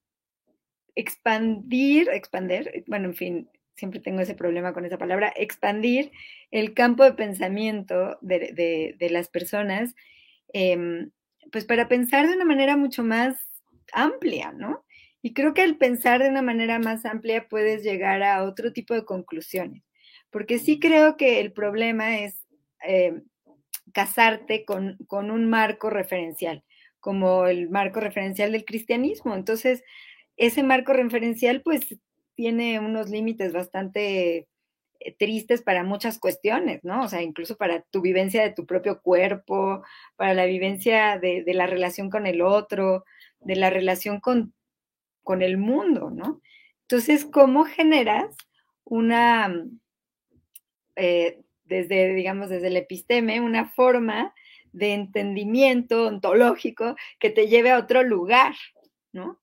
expandir, 0.96 2.10
expander, 2.10 2.84
bueno, 2.88 3.06
en 3.06 3.16
fin, 3.16 3.50
siempre 3.80 4.00
tengo 4.00 4.22
ese 4.22 4.36
problema 4.36 4.74
con 4.74 4.86
esa 4.86 4.98
palabra, 4.98 5.34
expandir 5.36 6.12
el 6.52 6.74
campo 6.74 7.04
de 7.04 7.14
pensamiento 7.14 8.18
de, 8.22 8.52
de, 8.54 8.96
de 9.00 9.10
las 9.10 9.30
personas, 9.30 9.96
eh, 10.54 11.08
pues 11.52 11.66
para 11.66 11.88
pensar 11.88 12.28
de 12.28 12.36
una 12.36 12.46
manera 12.46 12.78
mucho 12.78 13.04
más 13.04 13.38
amplia, 13.94 14.52
¿no? 14.52 14.86
Y 15.22 15.34
creo 15.34 15.54
que 15.54 15.62
al 15.62 15.78
pensar 15.78 16.22
de 16.22 16.30
una 16.30 16.42
manera 16.42 16.80
más 16.80 17.06
amplia 17.06 17.48
puedes 17.50 17.84
llegar 17.84 18.24
a 18.24 18.44
otro 18.44 18.72
tipo 18.72 18.94
de 18.94 19.06
conclusiones, 19.06 19.84
porque 20.30 20.60
sí 20.60 20.80
creo 20.80 21.18
que 21.18 21.40
el 21.40 21.52
problema 21.52 22.20
es 22.20 22.46
eh, 22.88 23.22
casarte 23.94 24.64
con, 24.66 24.98
con 25.08 25.32
un 25.32 25.50
marco 25.50 25.90
referencial, 25.90 26.64
como 27.00 27.48
el 27.48 27.70
marco 27.70 28.00
referencial 28.00 28.52
del 28.52 28.66
cristianismo. 28.66 29.36
Entonces, 29.36 29.84
ese 30.38 30.64
marco 30.64 30.94
referencial 30.94 31.62
pues 31.62 32.00
tiene 32.40 32.80
unos 32.80 33.10
límites 33.10 33.52
bastante 33.52 34.48
eh, 35.02 35.16
tristes 35.18 35.62
para 35.62 35.84
muchas 35.84 36.20
cuestiones, 36.20 36.82
¿no? 36.86 37.04
O 37.04 37.08
sea, 37.10 37.22
incluso 37.22 37.58
para 37.58 37.82
tu 37.82 38.00
vivencia 38.00 38.42
de 38.42 38.54
tu 38.54 38.66
propio 38.66 39.02
cuerpo, 39.02 39.84
para 40.16 40.34
la 40.34 40.46
vivencia 40.46 41.20
de, 41.20 41.44
la 41.48 41.68
relación 41.68 42.10
con 42.10 42.26
el 42.26 42.42
otro, 42.42 43.04
de 43.42 43.58
la 43.58 43.70
relación 43.70 44.22
con, 44.22 44.54
con, 45.22 45.42
el 45.42 45.58
mundo, 45.58 46.12
¿no? 46.12 46.40
Entonces, 46.84 47.26
¿cómo 47.26 47.66
generas 47.66 48.34
una 48.86 49.54
eh, 50.96 51.42
desde, 51.66 52.14
digamos, 52.14 52.50
desde 52.50 52.68
el 52.68 52.78
episteme, 52.78 53.42
una 53.42 53.66
forma 53.66 54.34
de 54.72 54.94
entendimiento 54.94 56.08
ontológico 56.08 56.96
que 57.20 57.32
te 57.32 57.50
lleve 57.50 57.72
a 57.72 57.80
otro 57.80 58.02
lugar, 58.02 58.56
¿no? 59.12 59.42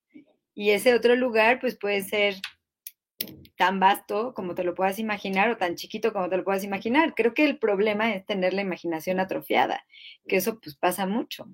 Y 0.55 0.71
ese 0.71 0.95
otro 0.95 1.15
lugar, 1.15 1.59
pues 1.59 1.77
puede 1.77 2.01
ser 2.01 2.37
tan 3.57 3.79
vasto 3.79 4.33
como 4.33 4.55
te 4.55 4.63
lo 4.63 4.75
puedas 4.75 4.99
imaginar 4.99 5.49
o 5.49 5.57
tan 5.57 5.75
chiquito 5.75 6.13
como 6.13 6.29
te 6.29 6.37
lo 6.37 6.43
puedas 6.43 6.63
imaginar. 6.63 7.15
Creo 7.15 7.33
que 7.33 7.43
el 7.43 7.57
problema 7.57 8.13
es 8.13 8.25
tener 8.25 8.53
la 8.53 8.61
imaginación 8.61 9.19
atrofiada, 9.19 9.85
que 10.27 10.37
eso 10.37 10.59
pues 10.59 10.75
pasa 10.75 11.05
mucho, 11.05 11.49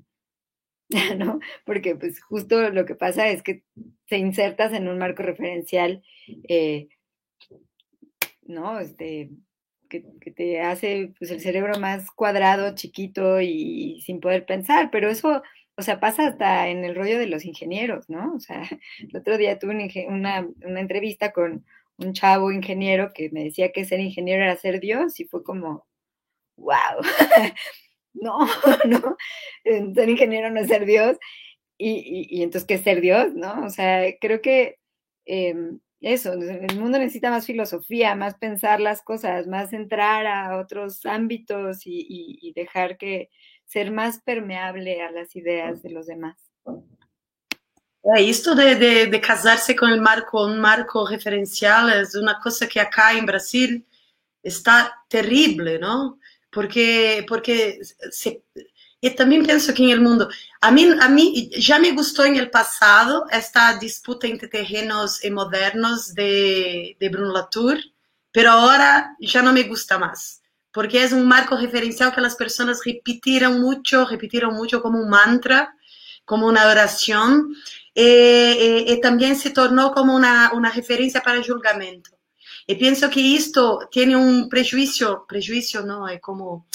¿no? 1.17 1.39
Porque 1.65 1.95
pues 1.95 2.21
justo 2.21 2.69
lo 2.69 2.85
que 2.85 2.95
pasa 2.95 3.29
es 3.29 3.41
que 3.41 3.63
te 4.07 4.17
insertas 4.17 4.73
en 4.73 4.87
un 4.87 4.99
marco 4.99 5.23
referencial, 5.23 6.03
eh, 6.49 6.89
¿no? 8.43 8.79
Este, 8.79 9.29
que, 9.89 10.31
te 10.31 10.61
hace 10.61 11.13
pues, 11.19 11.31
el 11.31 11.39
cerebro 11.39 11.79
más 11.79 12.11
cuadrado, 12.11 12.75
chiquito 12.75 13.39
y, 13.41 14.01
sin 14.01 14.19
poder 14.19 14.45
pensar, 14.45 14.89
pero 14.91 15.09
eso, 15.09 15.41
o 15.77 15.81
sea, 15.81 15.99
pasa 15.99 16.27
hasta 16.27 16.67
en 16.67 16.83
el 16.83 16.95
rollo 16.95 17.19
de 17.19 17.27
los 17.27 17.45
ingenieros, 17.45 18.09
¿no? 18.09 18.33
O 18.33 18.39
sea, 18.39 18.61
el 18.99 19.15
otro 19.15 19.37
día 19.37 19.59
tuve 19.59 19.89
una, 20.07 20.47
una 20.63 20.79
entrevista 20.79 21.31
con 21.31 21.63
un 22.03 22.13
chavo 22.13 22.51
ingeniero 22.51 23.11
que 23.13 23.29
me 23.31 23.45
decía 23.45 23.71
que 23.71 23.85
ser 23.85 23.99
ingeniero 23.99 24.43
era 24.43 24.55
ser 24.55 24.79
Dios 24.79 25.19
y 25.19 25.25
fue 25.25 25.43
como, 25.43 25.85
wow, 26.57 27.01
no, 28.13 28.39
no, 28.85 29.17
ser 29.63 30.09
ingeniero 30.09 30.49
no 30.49 30.61
es 30.61 30.67
ser 30.67 30.85
Dios. 30.85 31.17
Y, 31.77 31.89
y, 31.91 32.39
y, 32.39 32.43
entonces, 32.43 32.67
¿qué 32.67 32.75
es 32.75 32.81
ser 32.83 33.01
Dios? 33.01 33.33
¿No? 33.33 33.65
O 33.65 33.69
sea, 33.69 34.03
creo 34.21 34.41
que 34.41 34.77
eh, 35.25 35.55
eso, 36.03 36.33
el 36.33 36.77
mundo 36.79 36.99
necesita 36.99 37.29
más 37.29 37.45
filosofía, 37.45 38.13
más 38.15 38.35
pensar 38.35 38.81
las 38.81 39.01
cosas, 39.01 39.47
más 39.47 39.71
entrar 39.71 40.27
a 40.27 40.59
otros 40.59 41.05
ámbitos 41.05 41.83
y, 41.85 42.51
dejar 42.55 42.97
que 42.97 43.29
ser 43.65 43.91
más 43.91 44.21
permeable 44.21 45.01
a 45.01 45.11
las 45.11 45.33
ideas 45.35 45.81
de 45.81 45.91
los 45.91 46.05
demás. 46.05 46.37
Esto 48.17 48.53
de, 48.55 48.75
de, 48.75 49.21
casarse 49.21 49.75
con 49.75 49.91
el 49.91 50.01
marco, 50.01 50.45
un 50.45 50.59
marco 50.59 51.07
referencial, 51.07 51.91
es 51.93 52.15
una 52.15 52.39
cosa 52.39 52.67
que 52.67 52.79
acá 52.79 53.13
en 53.13 53.25
Brasil 53.25 53.85
está 54.41 54.93
terrible, 55.07 55.79
¿no? 55.79 56.19
Porque, 56.51 57.25
porque 57.27 57.79
se, 58.11 58.43
y 59.05 59.09
también 59.09 59.45
pienso 59.45 59.73
que 59.73 59.83
en 59.83 59.89
el 59.89 59.99
mundo, 59.99 60.29
a 60.61 60.71
mí, 60.71 60.87
a 61.01 61.09
mí 61.09 61.49
ya 61.57 61.77
me 61.77 61.91
gustó 61.91 62.23
en 62.23 62.37
el 62.37 62.49
pasado 62.49 63.25
esta 63.31 63.77
disputa 63.77 64.27
entre 64.27 64.47
terrenos 64.47 65.19
modernos 65.29 66.13
de, 66.13 66.95
de 66.97 67.09
Bruno 67.09 67.33
Latour, 67.33 67.79
pero 68.31 68.51
ahora 68.51 69.15
ya 69.19 69.41
no 69.41 69.51
me 69.51 69.63
gusta 69.63 69.97
más, 69.97 70.41
porque 70.71 71.03
es 71.03 71.11
un 71.11 71.27
marco 71.27 71.57
referencial 71.57 72.15
que 72.15 72.21
las 72.21 72.37
personas 72.37 72.79
repitieron 72.85 73.59
mucho, 73.59 74.05
repitieron 74.05 74.55
mucho 74.55 74.81
como 74.81 74.99
un 74.99 75.09
mantra, 75.09 75.75
como 76.23 76.47
una 76.47 76.67
oración, 76.67 77.53
y, 77.93 78.01
eh, 78.01 78.51
eh, 78.53 78.85
y 78.87 79.01
también 79.01 79.35
se 79.35 79.51
tornó 79.51 79.91
como 79.91 80.15
una, 80.15 80.51
una 80.53 80.71
referencia 80.71 81.21
para 81.21 81.37
el 81.37 81.45
julgamento. 81.45 82.11
Y 82.65 82.75
pienso 82.75 83.09
que 83.09 83.35
esto 83.35 83.87
tiene 83.91 84.15
un 84.15 84.47
prejuicio, 84.49 85.25
prejuicio 85.27 85.81
no, 85.81 86.07
es 86.07 86.21
como 86.21 86.67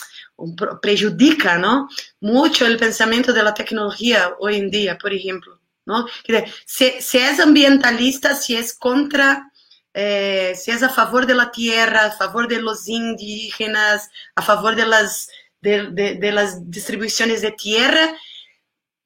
prejudica 0.80 1.58
¿no? 1.58 1.88
mucho 2.20 2.66
el 2.66 2.76
pensamiento 2.76 3.32
de 3.32 3.42
la 3.42 3.54
tecnología 3.54 4.34
hoy 4.38 4.56
en 4.56 4.70
día, 4.70 4.98
por 4.98 5.12
ejemplo. 5.12 5.58
¿no? 5.86 6.06
Si, 6.66 6.92
si 7.00 7.18
es 7.18 7.40
ambientalista, 7.40 8.34
si 8.34 8.54
es 8.54 8.74
contra, 8.74 9.50
eh, 9.94 10.52
si 10.54 10.70
es 10.70 10.82
a 10.82 10.90
favor 10.90 11.26
de 11.26 11.34
la 11.34 11.50
tierra, 11.50 12.06
a 12.06 12.10
favor 12.12 12.46
de 12.46 12.60
los 12.60 12.86
indígenas, 12.88 14.10
a 14.34 14.42
favor 14.42 14.76
de 14.76 14.86
las, 14.86 15.30
de, 15.62 15.88
de, 15.90 16.14
de 16.16 16.32
las 16.32 16.70
distribuciones 16.70 17.40
de 17.40 17.52
tierra, 17.52 18.14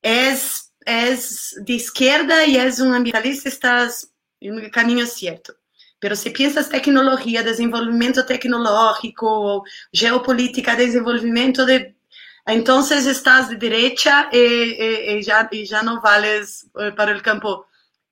es, 0.02 0.61
es 0.86 1.56
de 1.60 1.74
izquierda 1.74 2.44
y 2.46 2.56
es 2.56 2.80
un 2.80 2.94
ambientalista, 2.94 3.48
estás 3.48 4.10
en 4.40 4.58
el 4.58 4.70
camino 4.70 5.06
cierto. 5.06 5.54
Pero 5.98 6.16
se 6.16 6.30
piensas 6.30 6.68
tecnologia, 6.68 7.42
desenvolvimento 7.42 8.26
tecnológico, 8.26 9.64
geopolítica, 9.92 10.74
desenvolvimento 10.76 11.64
de... 11.64 11.96
Entonces 12.44 13.06
estás 13.06 13.50
de 13.50 13.56
derecha 13.56 14.28
y, 14.32 14.36
y, 14.36 15.20
y, 15.52 15.64
ya, 15.64 15.82
no 15.82 16.00
vales 16.00 16.66
eh, 16.80 16.90
para 16.90 17.12
el 17.12 17.22
campo 17.22 17.66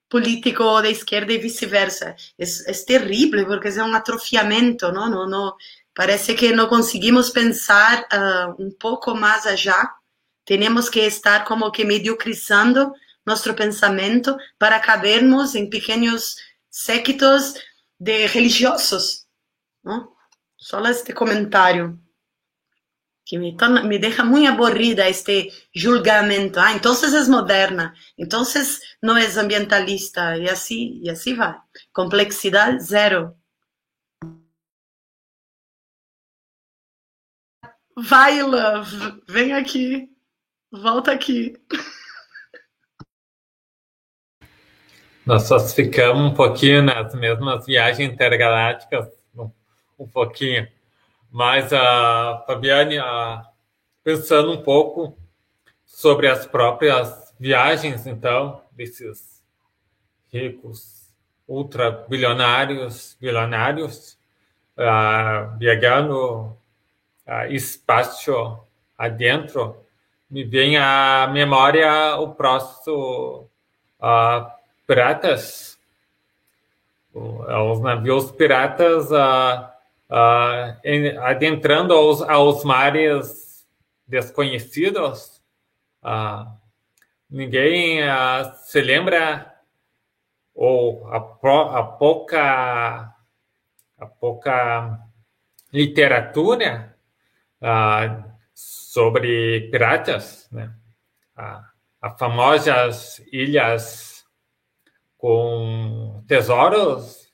político 0.09 0.81
de 0.81 0.93
izquierda 0.93 1.33
y 1.33 1.39
viceversa. 1.39 2.15
Es 2.39 2.85
terrible 2.87 3.45
porque 3.45 3.69
es 3.69 3.77
un 3.77 3.95
atrofiamiento, 3.95 4.93
¿no? 4.93 5.09
No, 5.09 5.27
no, 5.27 5.57
parece 5.95 6.35
que 6.35 6.53
no 6.53 6.69
conseguimos 6.69 7.31
pensar 7.31 8.07
uh, 8.13 8.63
un 8.63 8.75
poco 8.79 9.15
más 9.15 9.47
allá. 9.47 9.97
Tenemos 10.51 10.91
que 10.91 11.07
estar 11.07 11.45
como 11.45 11.71
que 11.71 11.85
mediocrizando 11.85 12.97
nuestro 13.25 13.55
pensamiento 13.55 14.37
para 14.59 14.81
cabernos 14.81 15.55
en 15.55 15.71
pequeños 15.71 16.37
séquitos 16.69 17.55
de 17.99 18.27
religiosos, 18.27 19.29
¿no? 19.85 20.17
Solo 20.57 20.89
este 20.89 21.15
comentario 21.15 22.01
que 23.25 23.39
me, 23.39 23.53
torna, 23.53 23.85
me 23.85 24.01
deja 24.01 24.25
muy 24.25 24.45
aburrida 24.47 25.07
este 25.07 25.53
julgamento. 25.73 26.61
Ah, 26.61 26.73
entonces 26.73 27.15
es 27.15 27.29
moderna, 27.29 27.95
entonces 28.17 28.83
no 29.01 29.17
es 29.17 29.39
ambientalista, 29.39 30.37
y 30.37 30.49
así, 30.49 30.99
y 31.01 31.11
así 31.11 31.35
va. 31.35 31.65
Complexidad 31.93 32.79
cero. 32.81 33.37
Vai, 37.95 38.43
Love, 38.43 39.23
vem 39.29 39.53
aqui, 39.53 40.11
volta 40.71 41.13
aqui. 41.13 41.55
Nós 45.27 45.43
só 45.43 45.59
ficamos 45.61 46.33
um 46.33 46.35
pouquinho 46.35 46.83
nas 46.83 47.15
mesmas 47.15 47.67
viagens 47.67 48.13
intergalácticas, 48.13 49.09
um 49.99 50.09
pouquinho. 50.09 50.67
Mas 51.31 51.73
a 51.73 52.43
Fabiane, 52.47 52.99
a, 52.99 53.45
pensando 54.03 54.51
um 54.51 54.63
pouco 54.63 55.17
sobre 55.85 56.27
as 56.27 56.47
próprias 56.47 57.35
viagens, 57.39 58.07
então, 58.07 58.63
desses 58.73 59.43
ricos 60.33 61.01
ultra 61.47 61.91
bilionários, 61.91 63.17
bilionários, 63.21 64.19
uh, 64.77 65.59
viajando 65.59 66.57
uh, 67.27 67.47
espaço 67.51 68.59
adentro, 68.97 69.85
me 70.31 70.45
vem 70.45 70.77
à 70.77 71.29
memória 71.33 72.17
o 72.17 72.33
próximo 72.35 73.51
uh, 73.99 74.47
piratas, 74.87 75.77
os 77.13 77.81
navios 77.81 78.31
piratas 78.31 79.11
uh, 79.11 79.67
uh, 80.09 81.21
adentrando 81.23 81.93
aos, 81.95 82.23
aos 82.23 82.65
mares 82.65 83.67
desconhecidos. 84.07 85.43
Uh, 86.03 86.47
ninguém 87.29 88.01
se 88.65 88.81
lembra? 88.81 89.49
Ou 90.55 91.09
a, 91.09 91.17
a, 91.17 91.83
pouca 91.83 93.15
a 93.99 94.07
pouca 94.07 95.01
literatura 95.73 96.95
sobre 98.93 99.69
piratas, 99.71 100.49
né? 100.51 100.75
as 102.01 102.19
famosas 102.19 103.19
ilhas 103.33 104.25
com 105.19 106.25
tesouros 106.27 107.31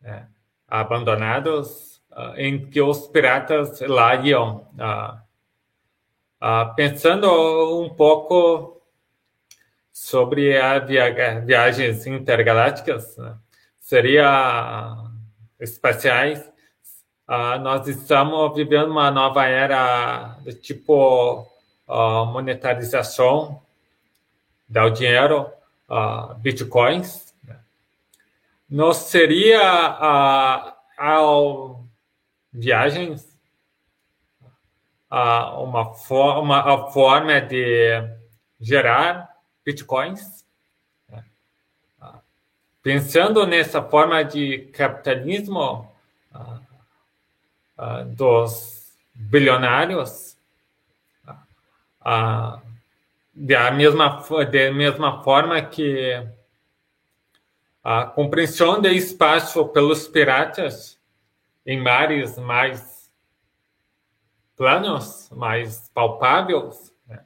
né, 0.00 0.28
abandonados 0.66 2.02
uh, 2.12 2.34
em 2.36 2.68
que 2.68 2.80
os 2.80 3.08
piratas 3.08 3.80
lá 3.80 4.14
iam. 4.16 4.68
Uh, 4.74 5.18
uh, 6.44 6.74
pensando 6.76 7.82
um 7.82 7.88
pouco 7.94 8.82
sobre 9.90 10.56
as 10.60 10.86
via 10.86 11.40
viagens 11.40 12.06
intergalácticas, 12.06 13.16
né, 13.16 13.36
seria 13.80 14.94
espaciais, 15.58 16.48
nós 17.28 17.86
estamos 17.86 18.54
vivendo 18.56 18.90
uma 18.90 19.10
nova 19.10 19.44
era 19.46 20.38
de 20.42 20.54
tipo 20.54 21.46
monetarização 22.32 23.60
do 24.66 24.90
dinheiro 24.90 25.50
uh, 25.88 26.34
bitcoins, 26.36 27.34
né? 27.44 27.58
não 28.68 28.92
seria 28.92 29.60
a, 29.60 30.74
a 30.96 31.18
viagens 32.52 33.26
uma 35.10 35.94
forma, 35.94 36.60
a 36.60 36.90
forma 36.90 37.40
de 37.40 38.02
gerar 38.60 39.34
bitcoins. 39.64 40.44
Né? 41.08 41.24
Pensando 42.82 43.46
nessa 43.46 43.82
forma 43.82 44.22
de 44.22 44.58
capitalismo 44.72 45.90
uh, 47.78 48.02
uh, 48.02 48.04
dos 48.04 48.92
bilionários, 49.14 50.36
uh, 52.00 52.60
da 53.34 53.70
mesma, 53.70 54.22
da 54.50 54.72
mesma 54.72 55.22
forma 55.22 55.62
que 55.62 56.26
a 57.84 58.04
compreensão 58.04 58.80
de 58.80 58.90
espaço 58.90 59.66
pelos 59.68 60.08
piratas 60.08 60.98
em 61.64 61.80
mares 61.80 62.36
mais 62.36 63.08
planos, 64.56 65.30
mais 65.30 65.88
palpáveis 65.94 66.92
né, 67.06 67.24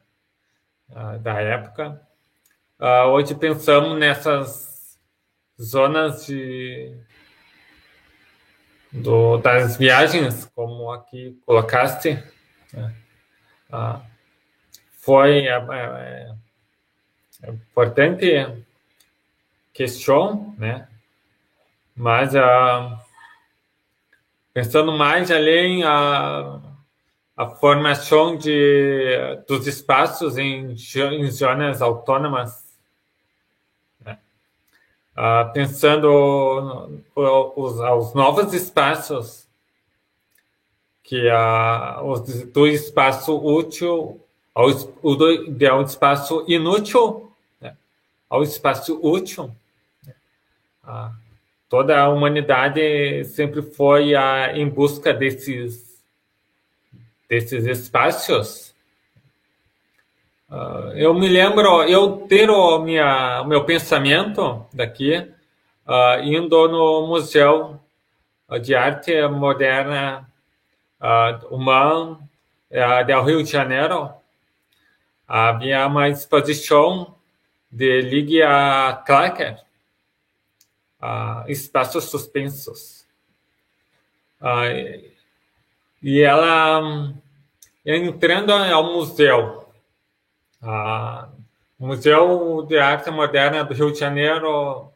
da 1.20 1.40
época. 1.40 2.00
hoje 3.08 3.34
pensamos 3.34 3.98
nessas 3.98 4.98
zonas 5.60 6.26
de, 6.26 6.94
do, 8.92 9.38
das 9.38 9.76
viagens, 9.76 10.44
como 10.54 10.90
aqui 10.90 11.38
colocaste. 11.46 12.22
Né, 12.72 12.94
foi 14.92 15.46
é, 15.46 15.56
é, 15.56 16.34
é 17.42 17.50
importante 17.50 18.46
questão, 19.72 20.54
né? 20.58 20.86
Mas 21.96 22.34
uh, 22.34 22.98
pensando 24.52 24.92
mais 24.92 25.30
além 25.30 25.82
a, 25.82 26.60
a 27.36 27.48
formação 27.48 28.36
de, 28.36 29.42
dos 29.48 29.66
espaços 29.66 30.38
em, 30.38 30.74
em 30.74 31.30
zonas 31.30 31.82
autônomas? 31.82 32.61
Uh, 35.16 35.52
pensando 35.52 37.02
os, 37.14 37.80
aos 37.80 38.14
novos 38.14 38.52
espaços 38.52 39.46
que 41.02 41.28
uh, 41.28 42.04
os, 42.04 42.20
do 42.44 42.66
espaço 42.66 43.36
útil 43.36 44.20
ao, 44.54 44.72
do, 44.72 45.50
do 45.50 45.82
espaço 45.82 46.44
inútil 46.48 47.32
né, 47.60 47.76
ao 48.28 48.42
espaço 48.42 48.98
útil. 49.02 49.54
Uh, 50.84 51.14
toda 51.68 52.00
a 52.00 52.08
humanidade 52.08 53.24
sempre 53.24 53.62
foi 53.62 54.14
uh, 54.14 54.54
em 54.54 54.68
busca 54.68 55.12
desses 55.12 55.92
desses 57.28 57.64
espaços. 57.64 58.71
Uh, 60.52 60.92
eu 60.94 61.14
me 61.14 61.28
lembro, 61.28 61.82
eu 61.84 62.26
ter 62.28 62.50
o, 62.50 62.78
minha, 62.78 63.40
o 63.40 63.46
meu 63.46 63.64
pensamento 63.64 64.66
daqui, 64.70 65.16
uh, 65.86 66.22
indo 66.22 66.68
no 66.68 67.06
Museu 67.06 67.80
de 68.60 68.74
Arte 68.74 69.26
Moderna 69.28 70.28
uh, 71.00 71.54
Humana 71.54 72.18
uh, 72.70 73.06
do 73.06 73.22
Rio 73.22 73.42
de 73.42 73.50
Janeiro. 73.50 74.10
Havia 75.26 75.86
uma 75.86 76.10
exposição 76.10 77.14
de 77.70 78.02
Ligia 78.02 79.02
Clarker, 79.06 79.58
uh, 81.00 81.48
Espaços 81.48 82.04
Suspensos. 82.04 83.06
E 86.02 86.20
ela, 86.20 86.82
entrando 87.86 88.52
ao 88.52 88.92
museu, 88.92 89.61
uh, 90.62 91.28
Museu 91.78 92.64
de 92.68 92.78
Arte 92.78 93.10
Moderna 93.10 93.64
do 93.64 93.74
Rio 93.74 93.92
de 93.92 93.98
Janeiro, 93.98 94.92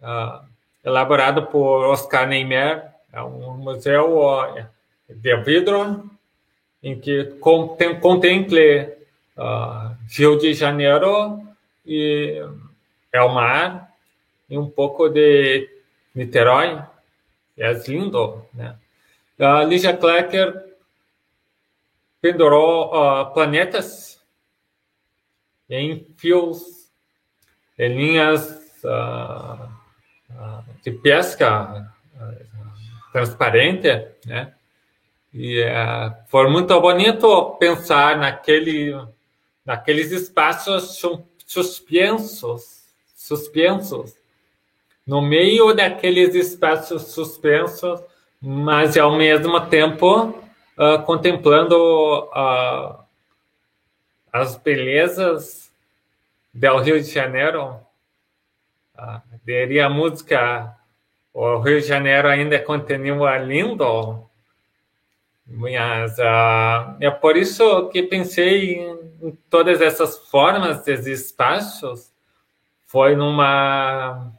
uh, 0.00 0.46
elaborado 0.84 1.46
por 1.46 1.84
Oscar 1.86 2.26
Neymar, 2.26 2.94
é 3.12 3.22
um 3.22 3.56
museu 3.56 4.54
de 5.08 5.36
vidro 5.38 6.10
em 6.82 6.98
que 6.98 7.24
contemple 8.00 8.80
uh, 9.36 9.96
Rio 10.10 10.38
de 10.38 10.54
Janeiro 10.54 11.42
e 11.84 12.42
é 13.12 13.20
o 13.22 13.28
mar 13.28 13.92
e 14.48 14.56
um 14.56 14.68
pouco 14.68 15.08
de 15.08 15.68
Niterói. 16.14 16.82
É 17.56 17.72
lindo, 17.72 18.46
né? 18.54 18.76
A 19.38 19.64
Lígia 19.64 19.96
Klecker 19.96 20.64
pendurou 22.20 22.92
uh, 22.92 23.32
planetas 23.32 24.17
em 25.68 26.06
fios, 26.16 26.90
em 27.78 27.96
linhas 27.96 28.48
uh, 28.84 29.64
uh, 30.30 30.64
de 30.82 30.90
pesca 30.92 31.92
transparente, 33.12 33.88
né? 34.26 34.54
E 35.32 35.62
foi 36.28 36.48
muito 36.48 36.80
bonito 36.80 37.56
pensar 37.60 38.16
naquele, 38.16 38.94
naqueles 39.64 40.10
espaços 40.10 41.00
suspensos, 41.46 42.84
suspensos. 43.14 44.14
No 45.06 45.22
meio 45.22 45.72
daqueles 45.74 46.34
espaços 46.34 47.12
suspensos, 47.12 48.00
mas 48.40 48.96
ao 48.96 49.16
mesmo 49.16 49.60
tempo 49.66 50.34
uh, 50.76 51.02
contemplando 51.04 51.76
uh, 52.24 52.98
as 54.32 54.56
belezas 54.56 55.72
do 56.52 56.76
Rio 56.78 57.00
de 57.00 57.10
Janeiro. 57.10 57.80
Uh, 58.96 59.22
diria 59.44 59.86
a 59.86 59.90
música 59.90 60.76
o 61.40 61.58
Rio 61.60 61.80
de 61.80 61.86
Janeiro 61.86 62.26
ainda 62.26 62.58
continua 62.58 63.38
lindo, 63.38 64.28
mas 65.46 66.18
uh, 66.18 66.96
é 67.00 67.08
por 67.10 67.36
isso 67.36 67.88
que 67.90 68.02
pensei 68.02 68.80
em 69.22 69.32
todas 69.48 69.80
essas 69.80 70.18
formas, 70.28 70.86
esses 70.88 71.06
espaços, 71.06 72.12
foi 72.86 73.14
numa 73.14 74.32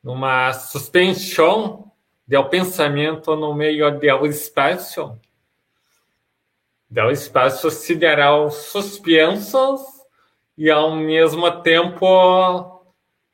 numa 0.00 0.52
suspensão 0.52 1.90
do 2.26 2.44
pensamento 2.44 3.34
no 3.34 3.52
meio 3.52 3.98
do 3.98 4.26
espaço, 4.26 5.18
do 6.92 7.10
espaço 7.10 7.70
sideral 7.70 8.50
suspensos 8.50 9.80
e 10.58 10.70
ao 10.70 10.94
mesmo 10.94 11.50
tempo 11.62 12.84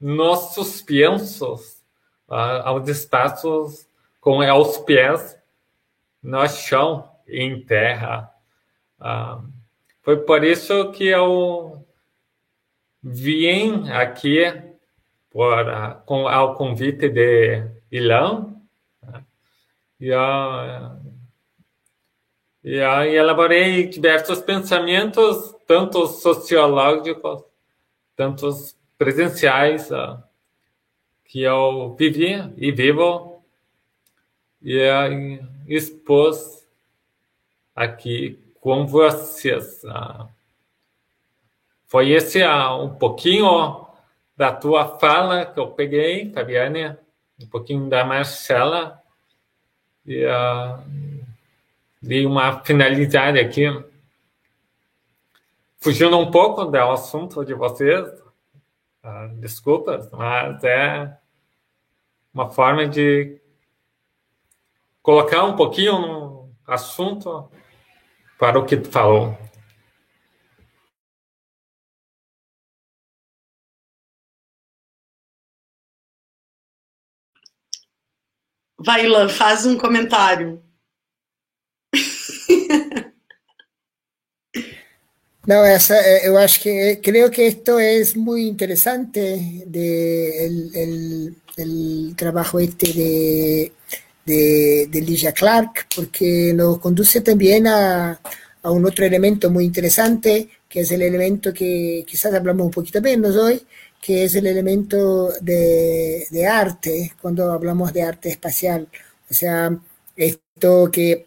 nos 0.01 0.55
suspensos, 0.55 1.83
aos 2.29 2.89
espaços 2.89 3.89
com 4.21 4.39
os 4.39 4.79
pés 4.79 5.37
no 6.23 6.47
chão, 6.47 7.11
em 7.27 7.61
terra. 7.65 8.33
Uh, 9.01 9.43
foi 10.03 10.19
por 10.19 10.45
isso 10.45 10.93
que 10.93 11.09
eu 11.09 11.85
vim 13.03 13.91
aqui 13.91 14.45
por, 15.31 15.67
uh, 15.67 16.01
com, 16.07 16.29
ao 16.29 16.55
convite 16.55 17.09
de 17.09 17.67
Ilan 17.91 18.55
e, 20.01 20.13
e 22.63 22.81
aí 22.81 23.15
elaborei 23.15 23.87
diversos 23.87 24.41
pensamentos, 24.41 25.55
tanto 25.67 26.07
sociológicos, 26.07 27.45
tanto 28.17 28.49
presenciais, 28.97 29.91
uh, 29.91 30.23
que 31.25 31.43
eu 31.43 31.95
vivi 31.97 32.35
e 32.57 32.73
vivo, 32.73 33.43
e 34.61 35.41
expus 35.69 36.67
aqui 37.75 38.39
com 38.61 38.87
vocês. 38.87 39.83
Uh, 39.85 40.29
foi 41.87 42.11
esse 42.11 42.43
uh, 42.43 42.83
um 42.83 42.95
pouquinho 42.97 43.87
da 44.37 44.53
tua 44.53 44.99
fala 44.99 45.47
que 45.47 45.61
eu 45.61 45.69
peguei, 45.69 46.33
Fabiane, 46.33 46.97
um 47.41 47.47
pouquinho 47.47 47.89
da 47.89 48.05
Marcela, 48.05 49.01
e 50.05 50.25
dei 52.01 52.25
uma 52.25 52.65
finalizada 52.65 53.41
aqui, 53.41 53.65
fugindo 55.79 56.19
um 56.19 56.31
pouco 56.31 56.65
do 56.65 56.77
assunto 56.77 57.45
de 57.45 57.55
vocês, 57.55 58.09
uh, 59.05 59.29
desculpas, 59.41 60.11
mas 60.13 60.63
é 60.65 61.17
uma 62.33 62.49
forma 62.49 62.87
de 62.89 63.41
colocar 65.03 65.45
um 65.45 65.57
pouquinho 65.57 65.99
no 65.99 66.51
assunto 66.67 67.51
para 68.39 68.59
o 68.59 68.65
que 68.65 68.77
tu 68.77 68.91
falou. 68.91 69.37
Vai, 78.81 79.07
Ilan, 79.07 79.29
faz 79.29 79.67
um 79.67 79.77
comentário. 79.77 80.63
No, 85.49 85.65
esa, 85.65 85.97
yo 86.23 86.39
acho 86.39 86.61
que 86.63 87.01
creo 87.03 87.31
que 87.31 87.47
esto 87.47 87.79
es 87.81 88.19
muy 88.19 88.47
interesante 88.47 89.63
de 89.67 90.45
el, 90.45 90.71
el, 90.77 91.37
el 91.57 92.15
trabajo 92.17 92.59
este 92.59 92.93
de, 92.93 93.73
de, 94.27 94.89
de 94.91 95.01
Ligia 95.01 95.33
Clark, 95.33 95.87
porque 95.97 96.53
nos 96.55 96.79
conduce 96.81 97.23
también 97.23 97.67
a, 97.67 98.21
a, 98.63 98.71
un 98.71 98.85
otro 98.85 99.07
elemento 99.07 99.51
muy 99.51 99.65
interesante, 99.65 100.51
que 100.69 100.81
es 100.81 100.91
el 100.93 101.01
elemento 101.01 101.55
que 101.55 102.05
quizás 102.07 102.35
hablamos 102.35 102.67
un 102.67 102.73
poquito 102.73 103.01
menos 103.01 103.35
hoy, 103.37 103.63
que 104.03 104.25
es 104.25 104.35
el 104.35 104.47
elemento 104.49 105.31
de, 105.41 106.27
de, 106.31 106.47
arte, 106.47 107.15
cuando 107.23 107.51
hablamos 107.51 107.95
de 107.95 108.03
arte 108.03 108.29
espacial. 108.29 108.87
O 109.31 109.33
sea, 109.33 109.75
esto 110.15 110.91
que 110.91 111.27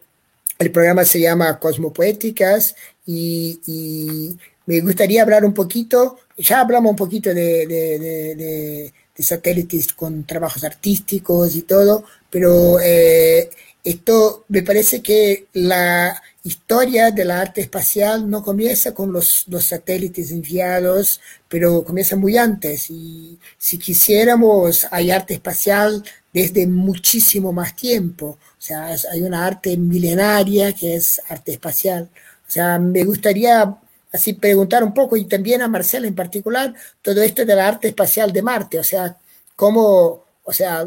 el 0.59 0.71
programa 0.71 1.05
se 1.05 1.19
llama 1.19 1.57
Cosmopoéticas 1.59 2.75
y, 3.11 3.59
y 3.67 4.37
me 4.65 4.79
gustaría 4.81 5.21
hablar 5.23 5.43
un 5.45 5.53
poquito, 5.53 6.19
ya 6.37 6.61
hablamos 6.61 6.91
un 6.91 6.95
poquito 6.95 7.33
de, 7.33 7.67
de, 7.67 7.99
de, 7.99 8.93
de 9.15 9.23
satélites 9.23 9.93
con 9.93 10.23
trabajos 10.25 10.63
artísticos 10.63 11.55
y 11.55 11.63
todo, 11.63 12.03
pero 12.29 12.79
eh, 12.79 13.49
esto 13.83 14.45
me 14.47 14.61
parece 14.61 15.01
que 15.01 15.47
la 15.53 16.21
historia 16.43 17.11
de 17.11 17.25
la 17.25 17.41
arte 17.41 17.61
espacial 17.61 18.29
no 18.29 18.41
comienza 18.43 18.93
con 18.93 19.11
los, 19.11 19.45
los, 19.47 19.65
satélites 19.65 20.31
enviados, 20.31 21.21
pero 21.47 21.83
comienza 21.83 22.15
muy 22.15 22.37
antes. 22.37 22.89
Y 22.89 23.39
si 23.57 23.77
quisiéramos, 23.77 24.87
hay 24.91 25.11
arte 25.11 25.35
espacial 25.35 26.03
desde 26.33 26.65
muchísimo 26.67 27.51
más 27.53 27.75
tiempo. 27.75 28.37
O 28.57 28.61
sea, 28.61 28.95
hay 29.11 29.21
una 29.21 29.45
arte 29.45 29.77
milenaria 29.77 30.73
que 30.73 30.95
es 30.95 31.21
arte 31.29 31.53
espacial. 31.53 32.09
O 32.51 32.53
sea, 32.53 32.77
me 32.79 33.05
gustaría 33.05 33.77
así 34.11 34.33
preguntar 34.33 34.83
un 34.83 34.93
poco, 34.93 35.15
y 35.15 35.23
también 35.23 35.61
a 35.61 35.69
Marcela 35.69 36.05
en 36.05 36.15
particular, 36.15 36.73
todo 37.01 37.21
esto 37.21 37.45
de 37.45 37.55
la 37.55 37.65
arte 37.69 37.87
espacial 37.87 38.33
de 38.33 38.41
Marte. 38.41 38.77
O 38.77 38.83
sea, 38.83 39.17
cómo, 39.55 40.25
o 40.43 40.51
sea, 40.51 40.81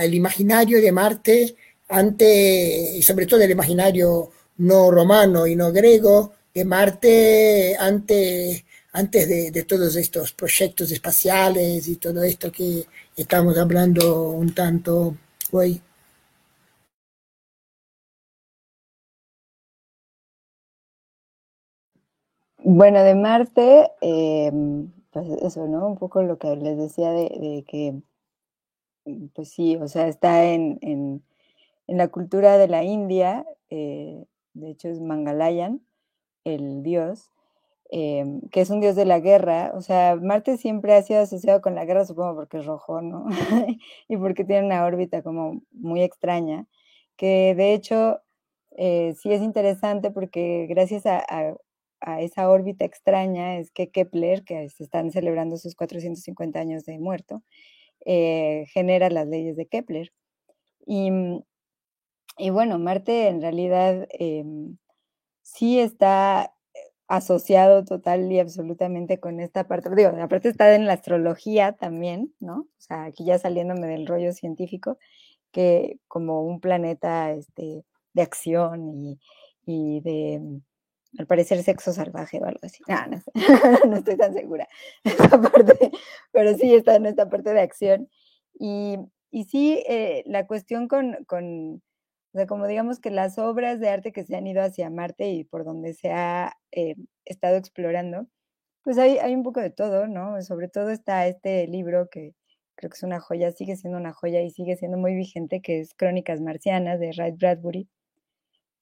el 0.00 0.14
imaginario 0.14 0.80
de 0.80 0.92
Marte 0.92 1.56
ante, 1.88 2.96
y 2.96 3.02
sobre 3.02 3.26
todo 3.26 3.40
el 3.42 3.50
imaginario 3.50 4.30
no 4.58 4.92
romano 4.92 5.48
y 5.48 5.56
no 5.56 5.72
griego, 5.72 6.34
de 6.54 6.64
Marte 6.64 7.76
ante, 7.76 8.64
antes 8.92 9.28
de, 9.28 9.64
todos 9.64 9.96
estos 9.96 10.32
proyectos 10.32 10.92
espaciales 10.92 11.88
y 11.88 11.96
todo 11.96 12.22
esto 12.22 12.52
que 12.52 12.86
estamos 13.16 13.58
hablando 13.58 14.30
un 14.30 14.54
tanto 14.54 15.16
hoy. 15.50 15.82
Bueno, 22.64 23.02
de 23.04 23.14
Marte, 23.14 23.92
em, 24.00 24.90
pues 25.12 25.28
eso, 25.42 25.66
¿no? 25.68 25.86
Un 25.86 25.96
poco 25.96 26.22
lo 26.22 26.38
que 26.38 26.56
les 26.56 26.76
decía 26.76 27.10
de, 27.12 27.64
que, 27.68 27.94
pues 29.34 29.50
sí, 29.50 29.76
o 29.76 29.88
sea, 29.88 30.08
está 30.08 30.44
en, 30.44 30.78
en, 30.82 31.22
la 31.86 32.08
cultura 32.08 32.58
de 32.58 32.68
la 32.68 32.84
India, 32.84 33.46
eh, 33.70 34.24
de 34.54 34.70
hecho 34.70 34.88
es 34.88 35.00
Mangalayan, 35.00 35.82
el 36.44 36.82
dios, 36.82 37.30
em, 37.90 38.40
que 38.50 38.62
es 38.62 38.70
un 38.70 38.80
dios 38.80 38.96
de 38.96 39.06
la 39.06 39.20
guerra. 39.20 39.72
O 39.74 39.82
sea, 39.82 40.16
Marte 40.16 40.56
siempre 40.58 40.94
ha 40.94 41.02
sido 41.02 41.20
asociado 41.20 41.62
con 41.62 41.74
la 41.74 41.84
guerra, 41.86 42.04
supongo 42.06 42.34
porque 42.36 42.58
es 42.58 42.66
rojo, 42.66 43.02
¿no? 43.02 43.26
y 44.08 44.16
porque 44.18 44.44
tiene 44.44 44.66
una 44.66 44.84
órbita 44.84 45.22
como 45.22 45.62
muy 45.72 46.02
extraña, 46.02 46.66
que 47.16 47.54
de 47.56 47.74
hecho 47.74 48.20
eh, 48.76 49.14
sí 49.18 49.32
es 49.32 49.42
interesante 49.42 50.10
porque 50.10 50.66
gracias 50.68 51.06
a, 51.06 51.22
esa 52.20 52.50
órbita 52.50 52.84
extraña 52.84 53.58
es 53.58 53.70
que 53.70 53.90
Kepler, 53.90 54.44
que 54.44 54.68
se 54.70 54.84
están 54.84 55.10
celebrando 55.10 55.56
sus 55.56 55.74
450 55.74 56.58
años 56.58 56.84
de 56.84 56.98
muerto, 56.98 57.42
eh, 58.04 58.66
genera 58.72 59.10
las 59.10 59.26
leyes 59.26 59.56
de 59.56 59.66
Kepler. 59.66 60.12
Y, 60.86 61.10
y 62.38 62.50
bueno, 62.50 62.78
Marte 62.78 63.28
en 63.28 63.42
realidad 63.42 64.06
em, 64.10 64.78
sí 65.42 65.80
está 65.80 66.54
eh, 66.74 66.78
asociado 67.08 67.84
total 67.84 68.30
y 68.32 68.40
absolutamente 68.40 69.20
con 69.20 69.40
esta 69.40 69.66
parte, 69.68 69.90
digo, 69.94 70.10
aparte 70.20 70.48
está 70.50 70.74
en 70.74 70.86
la 70.86 70.94
astrología 70.94 71.72
también, 71.72 72.34
¿no? 72.40 72.60
O 72.60 72.80
sea, 72.80 73.04
aquí 73.04 73.24
ya 73.24 73.38
saliéndome 73.38 73.88
del 73.88 74.06
rollo 74.06 74.32
científico, 74.32 74.98
que 75.52 75.98
como 76.08 76.42
un 76.44 76.60
planeta 76.60 77.32
este, 77.32 77.84
de 78.14 78.22
acción 78.22 78.88
y, 78.94 79.18
y 79.66 80.00
de, 80.00 80.60
al 81.16 81.26
parecer, 81.26 81.62
sexo 81.62 81.92
salvaje 81.92 82.38
o 82.38 82.44
algo 82.44 82.60
así. 82.62 82.82
No, 82.86 83.06
no, 83.06 83.22
no 83.88 83.96
estoy 83.96 84.16
tan 84.16 84.34
segura. 84.34 84.68
Esta 85.04 85.40
parte, 85.40 85.90
pero 86.32 86.54
sí 86.54 86.74
está 86.74 86.96
en 86.96 87.06
esta 87.06 87.28
parte 87.30 87.54
de 87.54 87.60
acción. 87.60 88.08
Y, 88.58 88.98
y 89.30 89.44
sí, 89.44 89.82
eh, 89.88 90.22
la 90.26 90.46
cuestión 90.46 90.88
con, 90.88 91.24
con 91.26 91.82
o 92.34 92.38
sea, 92.38 92.46
como 92.46 92.66
digamos 92.66 93.00
que 93.00 93.10
las 93.10 93.38
obras 93.38 93.80
de 93.80 93.88
arte 93.88 94.12
que 94.12 94.24
se 94.24 94.36
han 94.36 94.46
ido 94.46 94.62
hacia 94.62 94.90
Marte 94.90 95.30
y 95.30 95.44
por 95.44 95.64
donde 95.64 95.94
se 95.94 96.10
ha 96.12 96.52
eh, 96.72 96.94
estado 97.24 97.56
explorando, 97.56 98.26
pues 98.82 98.98
hay, 98.98 99.18
hay 99.18 99.34
un 99.34 99.42
poco 99.42 99.60
de 99.60 99.70
todo, 99.70 100.06
¿no? 100.08 100.40
Sobre 100.42 100.68
todo 100.68 100.90
está 100.90 101.26
este 101.26 101.66
libro 101.66 102.08
que 102.10 102.34
creo 102.76 102.90
que 102.90 102.96
es 102.96 103.02
una 103.02 103.20
joya, 103.20 103.52
sigue 103.52 103.76
siendo 103.76 103.98
una 103.98 104.12
joya 104.12 104.42
y 104.42 104.50
sigue 104.50 104.76
siendo 104.76 104.98
muy 104.98 105.14
vigente, 105.14 105.60
que 105.62 105.80
es 105.80 105.94
Crónicas 105.94 106.40
Marcianas 106.40 107.00
de 107.00 107.12
Ray 107.12 107.32
Bradbury, 107.32 107.88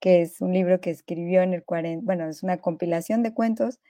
que 0.00 0.22
es 0.22 0.40
un 0.40 0.52
libro 0.52 0.80
que 0.80 0.90
escribió 0.90 1.42
en 1.42 1.54
el 1.54 1.64
40, 1.64 2.04
bueno, 2.04 2.28
es 2.28 2.42
una 2.42 2.58
compilación 2.58 3.22
de 3.22 3.34
cuentos 3.34 3.80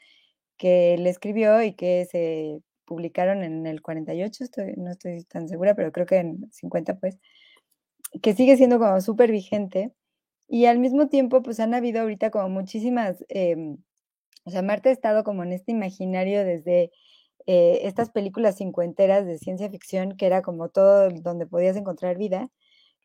que 0.56 0.94
él 0.94 1.06
escribió 1.06 1.62
y 1.62 1.74
que 1.74 2.06
se 2.10 2.60
publicaron 2.86 3.42
en 3.42 3.66
el 3.66 3.82
48, 3.82 4.44
estoy, 4.44 4.74
no 4.76 4.90
estoy 4.90 5.24
tan 5.24 5.48
segura, 5.48 5.74
pero 5.74 5.92
creo 5.92 6.06
que 6.06 6.16
en 6.18 6.50
50 6.52 6.98
pues, 6.98 7.18
que 8.22 8.34
sigue 8.34 8.56
siendo 8.56 8.78
como 8.78 9.00
súper 9.00 9.32
vigente. 9.32 9.92
Y 10.48 10.66
al 10.66 10.78
mismo 10.78 11.08
tiempo, 11.08 11.42
pues 11.42 11.60
han 11.60 11.74
habido 11.74 12.02
ahorita 12.02 12.30
como 12.30 12.48
muchísimas, 12.48 13.24
em, 13.28 13.78
o 14.44 14.50
sea, 14.50 14.62
Marte 14.62 14.90
ha 14.90 14.92
estado 14.92 15.24
como 15.24 15.42
en 15.44 15.52
este 15.52 15.72
imaginario 15.72 16.44
desde 16.44 16.92
eh, 17.46 17.80
estas 17.84 18.10
películas 18.10 18.56
cincuenteras 18.58 19.26
de 19.26 19.38
ciencia 19.38 19.70
ficción, 19.70 20.16
que 20.16 20.26
era 20.26 20.42
como 20.42 20.68
todo 20.68 21.10
donde 21.10 21.46
podías 21.46 21.76
encontrar 21.76 22.18
vida. 22.18 22.50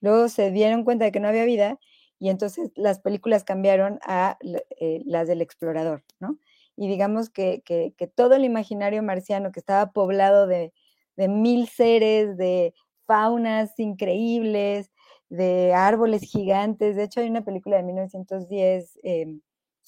Luego 0.02 0.30
se 0.30 0.52
dieron 0.52 0.84
cuenta 0.84 1.06
de 1.06 1.12
que 1.12 1.20
no 1.20 1.28
había 1.30 1.46
vida 1.46 1.80
y 2.22 2.30
entonces 2.30 2.72
las 2.76 3.00
películas 3.00 3.44
cambiaron 3.44 4.00
a 4.04 4.38
eh, 4.80 5.02
las 5.06 5.28
del 5.28 5.42
explorador, 5.42 6.04
¿no? 6.20 6.38
Y 6.78 6.88
digamos 6.88 7.32
que, 7.32 7.64
que, 7.66 8.08
todo 8.08 8.36
el 8.36 8.46
imaginario 8.46 9.02
marciano 9.02 9.52
que 9.52 9.60
estaba 9.60 9.92
poblado 9.92 10.46
de, 10.46 10.72
de 11.16 11.28
mil 11.28 11.68
seres, 11.68 12.38
de 12.38 12.76
faunas 13.08 13.78
increíbles, 13.80 14.92
de 15.30 15.74
árboles 15.74 16.22
gigantes. 16.22 16.96
De 16.96 17.06
hecho, 17.06 17.22
hay 17.22 17.30
una 17.30 17.44
película 17.44 17.78
de 17.78 17.84
1910 17.84 19.00
em, 19.02 19.42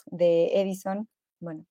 de 0.07 0.59
Edison, 0.59 1.07
bueno, 1.39 1.67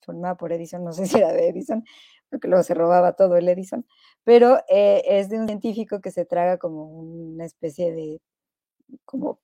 formada 0.00 0.36
por 0.36 0.52
Edison, 0.52 0.84
no 0.84 0.92
sé 0.92 1.06
si 1.06 1.18
era 1.18 1.32
de 1.32 1.48
Edison, 1.48 1.84
porque 2.30 2.46
luego 2.46 2.62
se 2.62 2.74
robaba 2.74 3.14
todo 3.14 3.36
el 3.36 3.48
Edison, 3.48 3.84
pero 4.22 4.58
eh, 4.68 5.02
es 5.06 5.28
de 5.28 5.40
un 5.40 5.48
científico 5.48 6.00
que 6.00 6.12
se 6.12 6.24
traga 6.24 6.56
como 6.58 6.84
una 6.86 7.44
especie 7.46 7.92
de, 7.92 8.20
como 9.04 9.40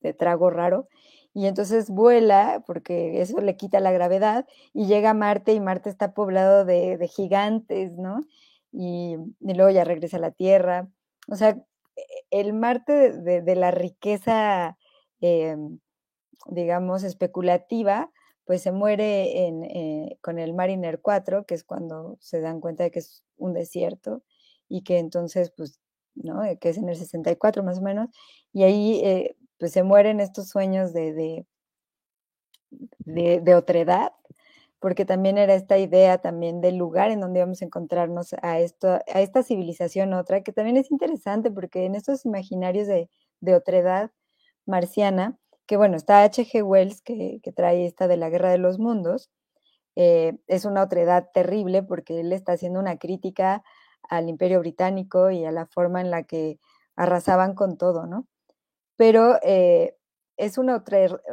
de 0.00 0.14
trago 0.14 0.50
raro, 0.50 0.88
y 1.34 1.46
entonces 1.46 1.90
vuela, 1.90 2.62
porque 2.66 3.20
eso 3.20 3.40
le 3.40 3.56
quita 3.56 3.80
la 3.80 3.92
gravedad, 3.92 4.46
y 4.72 4.86
llega 4.86 5.10
a 5.10 5.14
Marte, 5.14 5.52
y 5.52 5.60
Marte 5.60 5.90
está 5.90 6.12
poblado 6.14 6.64
de, 6.64 6.96
de 6.96 7.08
gigantes, 7.08 7.92
¿no? 7.92 8.20
y, 8.72 9.16
luego 9.40 9.70
ya 9.70 9.84
regresa 9.84 10.18
a 10.18 10.20
la 10.20 10.30
Tierra. 10.32 10.88
O 11.28 11.36
sea, 11.36 11.50
e, 11.96 12.02
el 12.30 12.52
Marte 12.52 13.12
de, 13.12 13.56
la 13.56 13.70
riqueza, 13.70 14.78
em, 15.20 15.78
digamos, 16.46 17.04
especulativa, 17.04 18.10
pues 18.44 18.62
se 18.62 18.72
muere 18.72 19.46
en, 19.46 19.64
eh, 19.64 20.18
con 20.22 20.38
el 20.38 20.54
Mariner 20.54 21.00
4, 21.00 21.44
que 21.46 21.54
es 21.54 21.64
cuando 21.64 22.16
se 22.20 22.40
dan 22.40 22.60
cuenta 22.60 22.84
de 22.84 22.90
que 22.90 23.00
es 23.00 23.24
un 23.36 23.52
desierto 23.54 24.22
y 24.68 24.82
que 24.82 24.98
entonces, 24.98 25.52
pues, 25.56 25.80
¿no? 26.14 26.40
Que 26.60 26.70
es 26.70 26.78
en 26.78 26.88
el 26.88 26.96
64 26.96 27.62
más 27.62 27.78
o 27.78 27.82
menos, 27.82 28.08
y 28.52 28.62
ahí 28.64 29.00
eh, 29.04 29.36
pues 29.58 29.72
se 29.72 29.82
mueren 29.82 30.20
estos 30.20 30.48
sueños 30.48 30.92
de, 30.92 31.44
de, 33.00 33.40
de, 33.40 33.54
otredad, 33.54 34.12
porque 34.78 35.04
también 35.04 35.38
era 35.38 35.54
esta 35.54 35.78
idea 35.78 36.18
también 36.18 36.60
del 36.60 36.76
lugar 36.76 37.10
en 37.10 37.20
donde 37.20 37.40
íbamos 37.40 37.62
a 37.62 37.64
encontrarnos 37.64 38.34
a, 38.42 38.60
esto, 38.60 38.88
a 38.88 39.20
esta 39.20 39.42
civilización 39.42 40.12
otra, 40.14 40.42
que 40.42 40.52
también 40.52 40.76
es 40.76 40.90
interesante 40.90 41.50
porque 41.50 41.84
en 41.84 41.94
estos 41.94 42.24
imaginarios 42.24 42.86
de, 42.86 43.10
de 43.40 43.54
otredad 43.54 44.12
marciana, 44.66 45.38
que 45.66 45.76
bueno, 45.76 45.96
está 45.96 46.22
H.G. 46.22 46.62
Wells, 46.62 47.02
que, 47.02 47.40
trae 47.54 47.86
esta 47.86 48.08
de 48.08 48.16
la 48.16 48.30
Guerra 48.30 48.50
de 48.50 48.58
los 48.58 48.78
Mundos, 48.78 49.30
eh, 49.96 50.38
es 50.46 50.64
una 50.64 50.82
otredad 50.82 51.30
terrible 51.34 51.82
porque 51.82 52.20
él 52.20 52.32
está 52.32 52.52
haciendo 52.52 52.78
una 52.80 52.98
crítica 52.98 53.64
al 54.08 54.28
imperio 54.28 54.60
británico 54.60 55.30
y 55.30 55.44
a 55.44 55.52
la 55.52 55.66
forma 55.66 56.00
en 56.00 56.10
la 56.10 56.22
que 56.22 56.58
arrasaban 56.96 57.54
con 57.54 57.76
todo, 57.78 58.06
¿no? 58.06 58.26
Pero 58.98 59.38
eh, 59.42 59.96
es 60.36 60.58
una, 60.58 60.84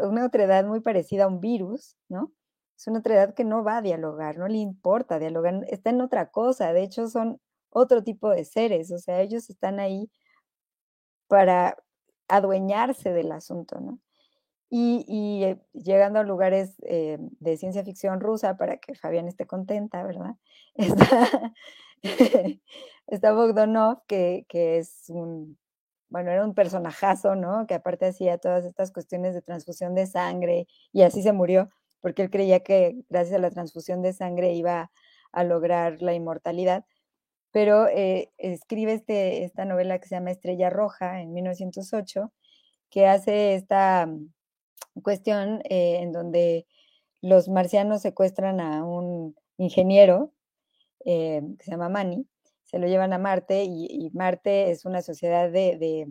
una 0.03 0.25
otredad 0.25 0.65
muy 0.65 0.81
parecida 0.81 1.25
a 1.25 1.27
un 1.27 1.41
virus, 1.41 1.97
¿no? 2.07 2.31
Es 2.77 2.87
una 2.87 2.99
otra 2.99 3.15
edad 3.15 3.33
que 3.33 3.43
no 3.43 3.63
va 3.63 3.77
a 3.77 3.81
dialogar, 3.81 4.37
no 4.37 4.47
le 4.47 4.57
importa 4.57 5.19
dialogar, 5.19 5.65
está 5.69 5.89
en 5.89 6.01
otra 6.01 6.29
cosa, 6.29 6.73
de 6.73 6.83
hecho 6.83 7.07
son 7.09 7.41
otro 7.71 8.03
tipo 8.03 8.29
de 8.29 8.45
seres, 8.45 8.91
o 8.91 8.99
sea, 8.99 9.21
ellos 9.21 9.49
están 9.49 9.79
ahí 9.79 10.09
para 11.27 11.77
adueñarse 12.27 13.11
del 13.13 13.31
asunto, 13.31 13.79
¿no? 13.79 13.99
Y, 14.69 15.43
eh, 15.43 15.61
llegando 15.73 16.19
a 16.19 16.23
lugares 16.23 16.75
eh, 16.83 17.17
de 17.19 17.57
ciencia 17.57 17.83
ficción 17.85 18.19
rusa, 18.19 18.57
para 18.57 18.77
que 18.77 18.95
Fabián 18.95 19.27
esté 19.27 19.47
contenta, 19.47 20.03
¿verdad? 20.03 20.35
Está, 20.75 21.53
está 23.07 23.33
Bogdanov, 23.33 24.05
que, 24.07 24.45
que 24.49 24.77
es 24.79 25.05
un, 25.09 25.57
bueno, 26.09 26.31
era 26.31 26.45
un 26.45 26.53
personajazo, 26.53 27.35
¿no? 27.35 27.67
Que 27.67 27.75
aparte 27.75 28.05
hacía 28.07 28.37
todas 28.37 28.65
estas 28.65 28.91
cuestiones 28.91 29.33
de 29.33 29.41
transfusión 29.41 29.95
de 29.95 30.07
sangre 30.07 30.67
y 30.93 31.01
así 31.03 31.21
se 31.21 31.33
murió 31.33 31.69
porque 32.05 32.21
él 32.21 32.29
creía 32.29 32.59
que 32.59 33.03
gracias 33.09 33.35
a 33.37 33.41
la 33.41 33.49
transfusión 33.49 34.03
de 34.03 34.13
sangre 34.13 34.53
iba 34.53 34.91
a 35.31 35.43
lograr 35.43 36.03
la 36.03 36.13
inmortalidad. 36.13 36.85
Pero 37.51 37.87
eh, 37.87 38.31
escribe 38.37 38.93
este, 38.93 39.43
esta 39.43 39.65
novela 39.65 39.97
que 39.97 40.07
se 40.07 40.13
llama 40.13 40.29
Estrella 40.29 40.69
Roja 40.69 41.21
en 41.21 41.33
1908, 41.33 42.31
que 42.91 43.07
hace 43.07 43.55
esta 43.55 44.07
cuestión 45.01 45.61
eh, 45.63 46.01
en 46.01 46.11
donde 46.11 46.67
los 47.21 47.49
marcianos 47.49 48.03
secuestran 48.03 48.59
a 48.59 48.85
un 48.85 49.35
ingeniero 49.57 50.31
eh, 51.05 51.41
que 51.57 51.65
se 51.65 51.71
llama 51.71 51.89
Manny, 51.89 52.27
se 52.75 52.79
lo 52.79 52.87
llevan 52.87 53.13
a 53.13 53.17
Marte 53.17 53.63
y, 53.63 54.11
Marte 54.13 54.69
es 54.69 54.83
una 54.83 55.01
sociedad 55.01 55.49
de, 55.49 56.09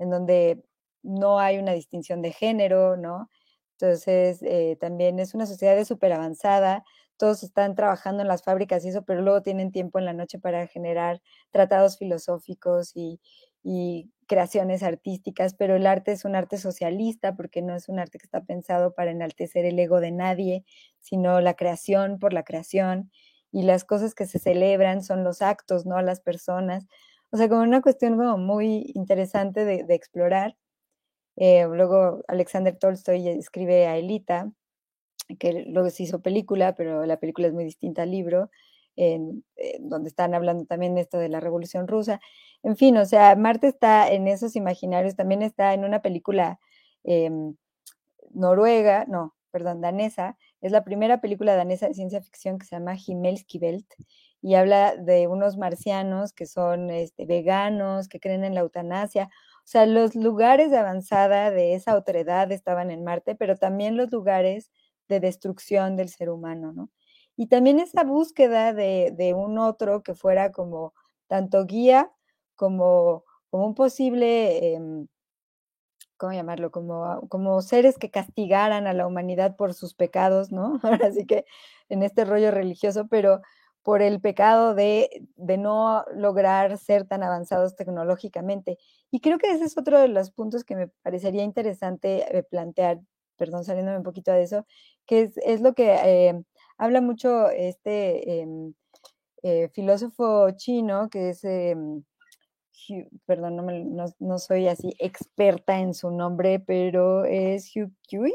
en 0.00 0.10
donde 0.10 0.60
no 1.04 1.38
hay 1.38 1.58
una 1.58 1.70
distinción 1.70 2.20
de 2.20 2.32
género, 2.32 2.96
¿no? 2.96 3.30
Entonces, 3.78 4.42
eh, 4.42 4.76
también 4.80 5.20
es 5.20 5.34
una 5.34 5.46
sociedad 5.46 5.84
súper 5.84 6.12
avanzada, 6.12 6.82
todos 7.16 7.44
están 7.44 7.76
trabajando 7.76 8.22
en 8.22 8.28
las 8.28 8.42
fábricas 8.42 8.84
y 8.84 8.88
eso, 8.88 9.04
pero 9.04 9.22
luego 9.22 9.42
tienen 9.42 9.70
tiempo 9.70 10.00
en 10.00 10.04
la 10.04 10.12
noche 10.12 10.40
para 10.40 10.66
generar 10.66 11.22
tratados 11.52 11.96
filosóficos 11.96 12.90
y, 12.96 13.20
y 13.62 14.10
creaciones 14.26 14.82
artísticas, 14.82 15.54
pero 15.54 15.76
el 15.76 15.86
arte 15.86 16.10
es 16.10 16.24
un 16.24 16.34
arte 16.34 16.58
socialista 16.58 17.36
porque 17.36 17.62
no 17.62 17.76
es 17.76 17.88
un 17.88 18.00
arte 18.00 18.18
que 18.18 18.26
está 18.26 18.42
pensado 18.42 18.94
para 18.94 19.12
enaltecer 19.12 19.64
el 19.64 19.78
ego 19.78 20.00
de 20.00 20.10
nadie, 20.10 20.64
sino 20.98 21.40
la 21.40 21.54
creación 21.54 22.18
por 22.18 22.32
la 22.32 22.42
creación 22.42 23.12
y 23.52 23.62
las 23.62 23.84
cosas 23.84 24.14
que 24.14 24.26
se 24.26 24.38
celebran 24.38 25.02
son 25.02 25.24
los 25.24 25.42
actos, 25.42 25.86
no 25.86 26.00
las 26.02 26.20
personas. 26.20 26.86
O 27.30 27.36
sea, 27.36 27.48
como 27.48 27.62
una 27.62 27.82
cuestión 27.82 28.16
como 28.16 28.38
muy 28.38 28.92
interesante 28.94 29.64
de, 29.64 29.94
explorar. 29.94 30.56
Eh, 31.36 31.66
luego 31.66 32.22
Alexander 32.28 32.76
Tolstoy 32.76 33.28
escribe 33.28 33.86
a 33.86 33.96
Elita, 33.96 34.52
que 35.38 35.64
luego 35.68 35.90
se 35.90 36.04
hizo 36.04 36.20
película, 36.20 36.74
pero 36.74 37.06
la 37.06 37.18
película 37.18 37.46
es 37.48 37.54
muy 37.54 37.64
distinta 37.64 38.02
al 38.02 38.10
libro, 38.10 38.50
en, 38.96 39.44
donde 39.80 40.08
están 40.08 40.34
hablando 40.34 40.64
también 40.64 40.94
de 40.94 41.02
esto 41.02 41.18
de 41.18 41.28
la 41.28 41.40
Revolución 41.40 41.88
Rusa. 41.88 42.20
En 42.62 42.76
fin, 42.76 42.96
o 42.98 43.06
sea, 43.06 43.36
Marte 43.36 43.68
está 43.68 44.10
en 44.10 44.28
esos 44.28 44.56
imaginarios, 44.56 45.16
también 45.16 45.42
está 45.42 45.72
en 45.74 45.84
una 45.84 46.02
película 46.02 46.58
em, 47.04 47.56
noruega, 48.32 49.06
no, 49.08 49.34
perdón, 49.50 49.80
danesa, 49.80 50.36
es 50.60 50.72
la 50.72 50.84
primera 50.84 51.20
película 51.20 51.54
danesa 51.54 51.88
de 51.88 51.94
ciencia 51.94 52.20
ficción 52.20 52.58
que 52.58 52.66
se 52.66 52.76
llama 52.76 52.96
Welt 53.08 53.94
y 54.42 54.54
habla 54.54 54.96
de 54.96 55.26
unos 55.26 55.56
marcianos 55.56 56.32
que 56.32 56.46
son 56.46 56.90
este, 56.90 57.26
veganos, 57.26 58.08
que 58.08 58.20
creen 58.20 58.44
en 58.44 58.54
la 58.54 58.60
eutanasia. 58.60 59.30
O 59.58 59.66
sea, 59.66 59.86
los 59.86 60.14
lugares 60.14 60.70
de 60.70 60.78
avanzada 60.78 61.50
de 61.50 61.74
esa 61.74 61.96
otredad 61.96 62.50
estaban 62.52 62.90
en 62.90 63.04
Marte, 63.04 63.34
pero 63.34 63.56
también 63.56 63.96
los 63.96 64.10
lugares 64.10 64.70
de 65.08 65.20
destrucción 65.20 65.96
del 65.96 66.08
ser 66.08 66.30
humano, 66.30 66.72
¿no? 66.72 66.90
Y 67.36 67.46
también 67.46 67.80
esa 67.80 68.04
búsqueda 68.04 68.72
de, 68.74 69.34
un 69.36 69.58
otro 69.58 70.02
que 70.02 70.14
fuera 70.14 70.52
como 70.52 70.92
tanto 71.26 71.64
guía 71.64 72.12
como, 72.54 73.24
como 73.50 73.66
un 73.66 73.74
posible, 73.74 74.74
em, 74.74 75.06
¿cómo 76.20 76.32
llamarlo? 76.34 76.70
Como, 76.70 77.26
como 77.28 77.62
seres 77.62 77.98
que 77.98 78.10
castigaran 78.10 78.86
a 78.86 78.92
la 78.92 79.06
humanidad 79.06 79.56
por 79.56 79.72
sus 79.72 79.94
pecados, 79.94 80.52
¿no? 80.52 80.78
Ahora 80.84 81.10
sí 81.12 81.26
que 81.26 81.46
en 81.88 82.02
este 82.02 82.24
rollo 82.26 82.50
religioso, 82.50 83.08
pero 83.08 83.40
por 83.82 84.02
el 84.02 84.20
pecado 84.20 84.74
de, 84.74 85.26
de, 85.36 85.56
no 85.56 86.04
lograr 86.14 86.76
ser 86.76 87.06
tan 87.06 87.22
avanzados 87.22 87.74
tecnológicamente. 87.76 88.78
Y 89.10 89.20
creo 89.20 89.38
que 89.38 89.50
ese 89.50 89.64
es 89.64 89.78
otro 89.78 89.98
de 89.98 90.08
los 90.08 90.30
puntos 90.30 90.64
que 90.64 90.76
me 90.76 90.88
parecería 91.02 91.42
interesante 91.42 92.36
eh, 92.36 92.42
plantear, 92.42 93.00
perdón, 93.36 93.64
saliéndome 93.64 93.96
un 93.96 94.04
poquito 94.04 94.30
de 94.32 94.42
eso, 94.42 94.66
que 95.06 95.32
es, 95.34 95.60
lo 95.62 95.72
que 95.72 95.94
eh, 95.94 96.42
habla 96.76 97.00
mucho 97.00 97.48
este 97.48 98.42
em, 98.42 98.74
eh, 99.42 99.70
filósofo 99.72 100.50
chino, 100.50 101.08
que 101.08 101.30
es, 101.30 101.42
perdón, 103.26 103.56
no, 103.56 104.06
no, 104.18 104.38
soy 104.38 104.68
así 104.68 104.94
experta 104.98 105.78
en 105.80 105.94
su 105.94 106.10
nombre, 106.10 106.60
pero 106.60 107.24
es 107.24 107.74
Hugh 107.74 107.92
Kui, 108.08 108.34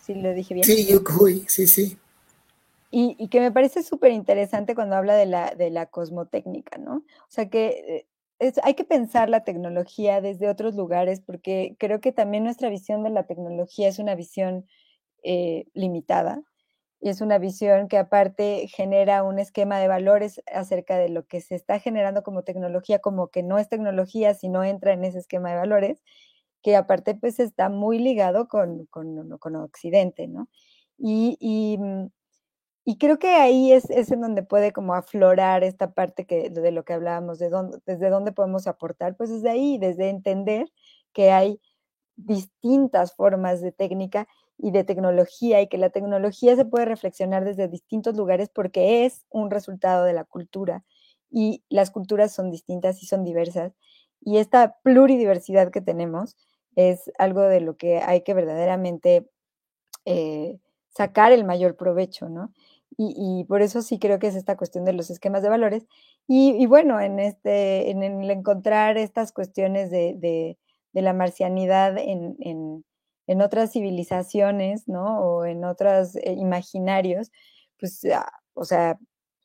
si 0.00 0.14
lo 0.14 0.32
dije 0.34 0.54
bien. 0.54 0.64
Sí, 0.64 0.94
Hugh 0.94 1.04
Kui, 1.04 1.44
sí, 1.48 1.66
sí. 1.66 1.96
Y, 2.90 3.28
que 3.28 3.40
me 3.40 3.50
parece 3.50 3.82
súper 3.82 4.12
interesante 4.12 4.74
cuando 4.74 4.96
habla 4.96 5.14
de 5.14 5.24
la, 5.24 5.54
de 5.54 5.70
la 5.70 5.86
cosmotécnica, 5.86 6.76
¿no? 6.76 6.96
O 6.96 7.30
sea 7.30 7.48
que 7.48 8.06
eh, 8.38 8.52
hay 8.62 8.74
que 8.74 8.84
pensar 8.84 9.30
la 9.30 9.44
tecnología 9.44 10.20
desde 10.20 10.50
otros 10.50 10.74
lugares, 10.74 11.20
porque 11.20 11.74
creo 11.78 12.00
que 12.00 12.12
también 12.12 12.44
nuestra 12.44 12.68
visión 12.68 13.02
de 13.02 13.10
la 13.10 13.24
tecnología 13.24 13.88
es 13.88 13.98
una 13.98 14.14
visión 14.14 14.66
eh, 15.22 15.66
limitada 15.72 16.42
y 17.02 17.08
es 17.08 17.20
una 17.20 17.38
visión 17.38 17.88
que 17.88 17.98
aparte 17.98 18.68
genera 18.68 19.24
un 19.24 19.40
esquema 19.40 19.80
de 19.80 19.88
valores 19.88 20.40
acerca 20.46 20.96
de 20.96 21.08
lo 21.08 21.26
que 21.26 21.40
se 21.40 21.56
está 21.56 21.80
generando 21.80 22.22
como 22.22 22.44
tecnología, 22.44 23.00
como 23.00 23.26
que 23.26 23.42
no 23.42 23.58
es 23.58 23.68
tecnología, 23.68 24.34
sino 24.34 24.62
entra 24.62 24.92
en 24.92 25.04
ese 25.04 25.18
esquema 25.18 25.50
de 25.50 25.56
valores, 25.56 26.00
que 26.62 26.76
aparte 26.76 27.16
pues 27.16 27.40
está 27.40 27.68
muy 27.68 27.98
ligado 27.98 28.46
con, 28.46 28.86
con, 28.86 29.36
con 29.38 29.56
Occidente, 29.56 30.28
¿no? 30.28 30.48
Y, 30.96 31.36
y 31.40 31.76
mm, 31.78 32.06
creo 33.00 33.18
que 33.18 33.34
ahí 33.34 33.72
es, 33.72 33.90
es, 33.90 34.12
en 34.12 34.20
donde 34.20 34.44
puede 34.44 34.72
como 34.72 34.94
aflorar 34.94 35.64
esta 35.64 35.92
parte 35.94 36.24
que, 36.24 36.50
de 36.50 36.70
lo 36.70 36.84
que 36.84 36.92
hablábamos, 36.92 37.40
de 37.40 37.48
dónde, 37.50 37.78
desde 37.84 38.10
dónde 38.10 38.30
podemos 38.30 38.68
aportar, 38.68 39.16
pues 39.16 39.28
desde 39.30 39.50
ahí, 39.50 39.76
desde 39.76 40.08
entender 40.08 40.68
que 41.12 41.32
hay 41.32 41.60
distintas 42.16 43.14
formas 43.16 43.60
de 43.60 43.72
técnica 43.72 44.28
y 44.58 44.70
de 44.70 44.84
tecnología 44.84 45.60
y 45.60 45.68
que 45.68 45.78
la 45.78 45.90
tecnología 45.90 46.56
se 46.56 46.64
puede 46.64 46.84
reflexionar 46.84 47.44
desde 47.44 47.68
distintos 47.68 48.16
lugares 48.16 48.48
porque 48.48 49.04
es 49.04 49.24
un 49.30 49.50
resultado 49.50 50.04
de 50.04 50.12
la 50.12 50.24
cultura 50.24 50.84
y 51.30 51.64
las 51.68 51.90
culturas 51.90 52.32
son 52.32 52.50
distintas 52.50 53.02
y 53.02 53.06
son 53.06 53.24
diversas 53.24 53.72
y 54.20 54.38
esta 54.38 54.78
pluridiversidad 54.82 55.70
que 55.70 55.80
tenemos 55.80 56.36
es 56.76 57.10
algo 57.18 57.42
de 57.42 57.60
lo 57.60 57.76
que 57.76 57.98
hay 57.98 58.22
que 58.22 58.34
verdaderamente 58.34 59.28
eh, 60.04 60.58
sacar 60.90 61.32
el 61.32 61.44
mayor 61.44 61.76
provecho, 61.76 62.28
¿no? 62.28 62.52
Y, 62.98 63.44
por 63.48 63.62
eso 63.62 63.80
sí 63.82 63.98
creo 63.98 64.18
que 64.18 64.26
es 64.28 64.36
esta 64.36 64.56
cuestión 64.56 64.84
de 64.84 64.92
los 64.92 65.10
esquemas 65.10 65.42
de 65.42 65.48
valores. 65.48 65.86
Y, 66.28 66.66
bueno, 66.66 67.00
en, 67.00 67.18
este, 67.18 67.90
en 67.90 68.02
el 68.02 68.30
encontrar 68.30 68.98
estas 68.98 69.32
cuestiones 69.32 69.90
de, 69.90 70.14
de, 70.18 71.02
la 71.02 71.14
marcianidad 71.14 71.96
en, 71.98 72.36
en, 72.40 72.84
en, 73.26 73.42
otras 73.42 73.72
civilizaciones, 73.72 74.88
¿no? 74.88 75.20
O 75.20 75.44
en 75.44 75.64
otros 75.64 76.16
eh, 76.16 76.32
imaginarios, 76.32 77.30
pues, 77.78 78.04
ah, 78.06 78.30
o 78.54 78.64
sea, 78.64 78.98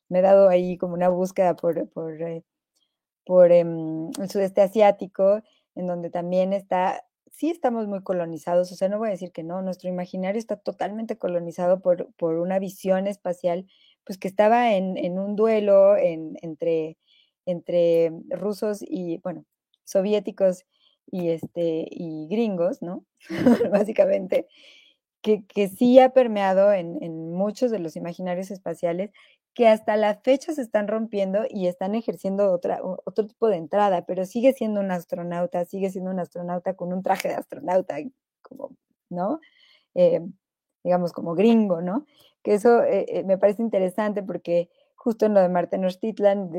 me 0.08 0.20
he 0.20 0.22
dado 0.22 0.48
ahí 0.48 0.78
como 0.78 0.94
una 0.94 1.08
búsqueda 1.08 1.56
por, 1.56 1.88
por, 1.90 2.22
eh, 2.22 2.44
por 3.24 3.52
em, 3.52 4.10
el 4.20 4.30
sudeste 4.30 4.62
asiático, 4.62 5.42
en 5.74 5.86
donde 5.86 6.10
también 6.10 6.52
está 6.52 7.02
sí 7.38 7.50
estamos 7.50 7.86
muy 7.86 8.02
colonizados, 8.02 8.72
o 8.72 8.74
sea, 8.74 8.88
no 8.88 8.98
voy 8.98 9.08
a 9.08 9.10
decir 9.12 9.30
que 9.32 9.44
no, 9.44 9.62
nuestro 9.62 9.88
imaginario 9.88 10.40
está 10.40 10.56
totalmente 10.56 11.18
colonizado 11.18 11.80
por, 11.80 12.12
por 12.14 12.34
una 12.38 12.58
visión 12.58 13.06
espacial, 13.06 13.66
pues 14.04 14.18
que 14.18 14.26
estaba 14.26 14.72
en, 14.74 14.96
en 14.96 15.18
un 15.20 15.36
duelo 15.36 15.96
entre, 15.96 16.98
entre 17.46 18.10
rusos 18.30 18.82
y, 18.82 19.18
bueno, 19.18 19.44
soviéticos 19.84 20.64
y, 21.10 21.30
este, 21.30 21.86
y 21.90 22.28
gringos, 22.28 22.82
¿no? 22.82 23.04
Básicamente, 23.72 24.46
que, 25.22 25.44
que, 25.46 25.68
sí 25.68 25.98
ha 25.98 26.10
permeado 26.10 26.72
en, 26.72 27.02
en 27.02 27.32
muchos 27.32 27.70
de 27.70 27.80
los 27.80 27.96
imaginarios 27.96 28.50
espaciales 28.50 29.10
que 29.58 29.66
hasta 29.66 29.96
la 29.96 30.14
fecha 30.14 30.52
se 30.52 30.62
están 30.62 30.86
rompiendo 30.86 31.40
y 31.50 31.66
están 31.66 31.96
ejerciendo 31.96 32.52
otra, 32.52 32.80
otro 32.82 33.26
tipo 33.26 33.48
de 33.48 33.56
entrada, 33.56 34.06
pero 34.06 34.24
sigue 34.24 34.52
siendo 34.52 34.80
un 34.80 34.92
astronauta, 34.92 35.64
sigue 35.64 35.90
siendo 35.90 36.12
un 36.12 36.20
astronauta 36.20 36.74
con 36.74 36.92
un 36.92 37.02
traje 37.02 37.26
de 37.26 37.34
astronauta, 37.34 37.96
como, 38.40 38.76
¿no? 39.10 39.40
Eh, 39.96 40.20
digamos, 40.84 41.12
como 41.12 41.34
gringo, 41.34 41.80
¿no? 41.80 42.06
Que 42.44 42.54
eso 42.54 42.84
eh, 42.84 43.06
eh, 43.08 43.24
me 43.24 43.36
parece 43.36 43.62
interesante 43.62 44.22
porque 44.22 44.70
justo 44.94 45.26
en 45.26 45.34
lo 45.34 45.40
de 45.40 45.48
Marte 45.48 45.76
Titlan, 46.00 46.52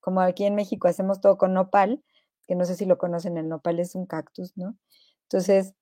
como 0.00 0.20
aquí 0.20 0.44
en 0.44 0.56
México 0.56 0.88
hacemos 0.88 1.20
todo 1.20 1.38
con 1.38 1.54
nopal, 1.54 2.02
que 2.50 2.56
no 2.56 2.64
sé 2.64 2.74
si 2.74 2.84
lo 2.84 2.98
conocen, 2.98 3.36
el 3.36 3.48
nopal 3.48 3.78
es 3.78 3.94
un 3.94 4.06
cactus, 4.06 4.56
¿no? 4.56 4.76
Entonces, 5.22 5.72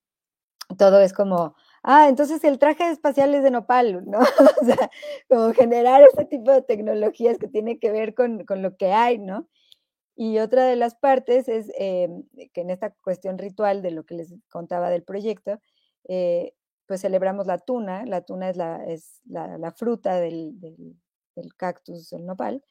todo 0.77 1.01
es 1.01 1.15
como 1.15 1.55
ah, 1.83 2.09
entonces 2.11 2.45
el 2.45 2.59
traje 2.59 2.91
espacial 2.91 3.35
es 3.35 3.43
de 3.43 3.51
nopal, 3.51 4.05
¿no? 4.05 4.19
o 4.61 4.65
sea, 4.67 4.91
como 5.31 5.55
generar 5.55 6.03
ese 6.03 6.27
tipo 6.27 6.53
de 6.53 6.61
tecnologías 6.61 7.39
que 7.39 7.49
tiene 7.49 7.79
que 7.79 7.91
ver 7.91 8.15
con, 8.15 8.45
lo 8.47 8.77
que 8.77 8.93
hay, 8.93 9.17
¿no? 9.17 9.49
Y 10.15 10.41
otra 10.41 10.67
de 10.67 10.77
las 10.77 10.95
partes 10.95 11.49
es 11.49 11.73
eh, 11.79 12.11
que 12.53 12.61
en 12.61 12.69
esta 12.69 12.91
cuestión 13.03 13.39
ritual 13.39 13.81
de 13.81 13.93
lo 13.93 14.05
que 14.05 14.17
les 14.17 14.35
contaba 14.51 14.91
del 14.91 15.05
proyecto, 15.05 15.63
eh, 16.07 16.53
pues 16.87 17.01
celebramos 17.01 17.47
la 17.47 17.57
tuna, 17.57 18.05
la 18.05 18.21
tuna 18.21 18.51
es 18.51 18.59
la, 18.59 18.85
es 18.85 19.23
la, 19.25 19.73
fruta 19.73 20.21
del, 20.21 20.61
del, 20.61 20.97
del, 21.35 21.55
cactus, 21.55 22.13
el 22.13 22.27
nopal, 22.27 22.63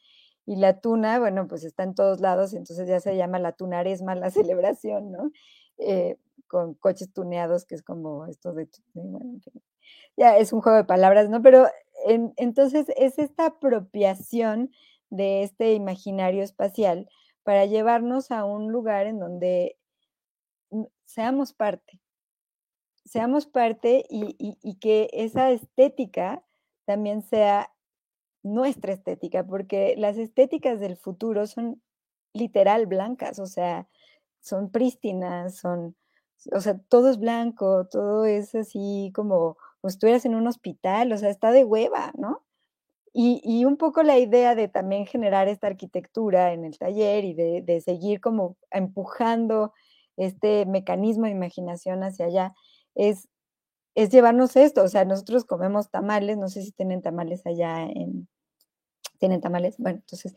y 0.48 0.56
la 0.56 0.80
tuna, 0.80 1.20
bueno, 1.20 1.46
pues 1.46 1.66
está 1.66 1.84
en 1.84 1.94
todos 1.94 2.22
lados, 2.22 2.54
entonces 2.54 2.88
ya 2.88 3.02
se 3.02 3.18
llama 3.18 3.38
la 3.38 3.52
tunaresma 3.52 4.16
la 4.16 4.32
celebración, 4.56 5.12
¿no? 5.12 5.32
Eh, 5.78 6.18
con 6.48 6.74
coches 6.74 7.12
tuneados, 7.12 7.66
que 7.66 7.76
es 7.76 7.84
como 7.84 8.26
esto 8.26 8.54
de, 8.54 8.70
ya 10.16 10.38
es 10.38 10.54
un 10.54 10.62
juego 10.62 10.78
de 10.78 10.86
palabras, 10.86 11.30
¿no? 11.30 11.42
Pero 11.42 11.68
entonces 12.38 12.88
es 12.96 13.20
esta 13.20 13.48
apropiación 13.48 14.72
de 15.10 15.44
este 15.44 15.74
imaginario 15.74 16.42
espacial 16.42 17.10
para 17.44 17.66
llevarnos 17.66 18.32
a 18.32 18.46
un 18.46 18.72
lugar 18.72 19.08
en 19.08 19.20
donde 19.20 19.78
seamos 21.04 21.52
parte, 21.52 22.00
seamos 23.04 23.48
parte 23.48 24.06
y, 24.10 24.36
y 24.40 24.76
que 24.80 25.10
esa 25.12 25.52
estética 25.52 26.42
también 26.86 27.22
sea 27.22 27.70
nuestra 28.54 28.94
estética, 28.94 29.46
porque 29.46 29.96
las 29.98 30.18
estéticas 30.18 30.80
del 30.80 30.98
futuro 30.98 31.48
son 31.48 31.82
literal 32.34 32.86
blancas, 32.88 33.40
o 33.40 33.48
sea, 33.48 33.88
son 34.42 34.72
prístinas, 34.72 35.58
son 35.58 35.96
o 36.52 36.62
sea, 36.62 36.80
todo 36.90 37.10
es 37.10 37.20
blanco, 37.20 37.88
todo 37.88 38.26
es 38.26 38.54
así 38.56 39.12
como, 39.16 39.58
pues 39.82 39.96
estuvieras 39.96 40.26
en 40.26 40.36
un 40.36 40.48
hospital, 40.48 41.12
o 41.12 41.18
sea, 41.18 41.30
está 41.30 41.52
de 41.52 41.64
hueva, 41.64 42.14
¿no? 42.18 42.44
Y, 43.14 43.66
un 43.66 43.78
poco 43.78 44.04
la 44.04 44.20
idea 44.20 44.54
de 44.54 44.68
también 44.68 45.08
generar 45.08 45.48
esta 45.48 45.66
arquitectura 45.68 46.54
en 46.54 46.66
el 46.66 46.78
taller 46.78 47.26
y 47.26 47.34
de, 47.34 47.82
seguir 47.82 48.22
como 48.22 48.58
empujando 48.70 49.74
este 50.18 50.68
mecanismo 50.68 51.26
de 51.26 51.32
imaginación 51.32 52.04
hacia 52.04 52.28
allá 52.28 52.56
es, 52.94 53.28
es 53.96 54.12
llevarnos 54.12 54.56
esto. 54.56 54.84
O 54.84 54.88
sea, 54.88 55.04
nosotros 55.06 55.46
comemos 55.46 55.90
tamales, 55.90 56.38
no 56.38 56.48
sé 56.50 56.62
si 56.64 56.72
tienen 56.72 57.02
tamales 57.02 57.46
allá 57.48 57.84
en... 57.86 58.28
¿Tienen 59.18 59.42
tamales? 59.42 59.76
Bueno, 59.78 60.00
entonces, 60.00 60.34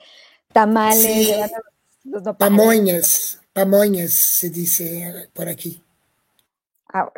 tamales, 0.52 1.50
los 2.04 2.22
pamoñas, 2.36 3.40
pamoñas 3.52 4.12
se 4.12 4.50
dice 4.50 5.28
por 5.32 5.48
aquí. 5.48 5.82
Ah, 6.92 7.10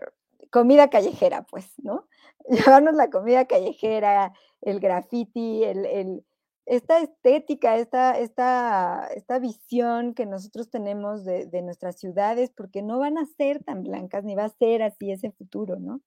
comida 0.51 0.89
callejera, 0.91 1.43
pues, 1.43 1.67
¿no? 1.79 2.07
Llevarnos 2.49 2.95
la 2.95 3.11
comida 3.11 3.47
callejera, 3.47 4.33
el 4.61 4.81
graffiti, 4.81 5.65
el, 5.65 6.25
esta 6.67 7.01
estética, 7.01 7.77
esta, 7.77 8.19
esta, 8.19 9.09
esta 9.15 9.39
visión 9.39 10.15
que 10.15 10.27
nosotros 10.27 10.71
tenemos 10.71 11.25
de, 11.25 11.63
nuestras 11.63 11.99
ciudades, 11.99 12.51
porque 12.51 12.83
no 12.83 12.99
van 12.99 13.19
a 13.19 13.27
ser 13.37 13.65
tan 13.65 13.83
blancas, 13.83 14.25
ni 14.25 14.35
va 14.35 14.45
a 14.45 14.49
ser 14.49 14.83
así 14.83 15.11
ese 15.11 15.33
futuro, 15.33 15.79
¿no? 15.79 16.01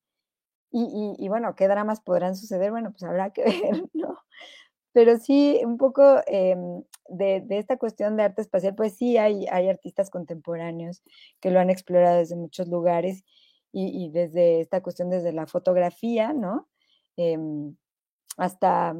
Y, 0.78 1.30
bueno, 1.30 1.56
¿qué 1.56 1.70
dramas 1.70 2.02
podrán 2.02 2.36
suceder? 2.36 2.70
Bueno, 2.70 2.92
pues 2.92 3.04
habrá 3.04 3.30
que 3.32 3.44
ver, 3.72 3.86
¿no? 3.94 4.20
Pero 4.96 5.18
sí, 5.18 5.60
un 5.66 5.78
poco 5.78 6.22
em, 6.26 6.82
de, 7.10 7.46
esta 7.50 7.76
cuestión 7.76 8.16
de 8.16 8.24
arte 8.24 8.42
espacial, 8.42 8.76
pues 8.76 8.96
sí 8.96 9.18
hay, 9.18 9.46
hay 9.52 9.68
artistas 9.68 10.10
contemporáneos 10.10 11.04
que 11.42 11.52
lo 11.52 11.60
han 11.60 11.70
explorado 11.70 12.20
desde 12.20 12.38
muchos 12.38 12.70
lugares 12.70 13.26
y, 13.74 14.10
desde 14.12 14.62
esta 14.62 14.82
cuestión, 14.82 15.10
desde 15.10 15.34
la 15.34 15.48
fotografía, 15.48 16.32
¿no? 16.32 16.70
Em, 17.18 17.76
hasta, 18.38 18.96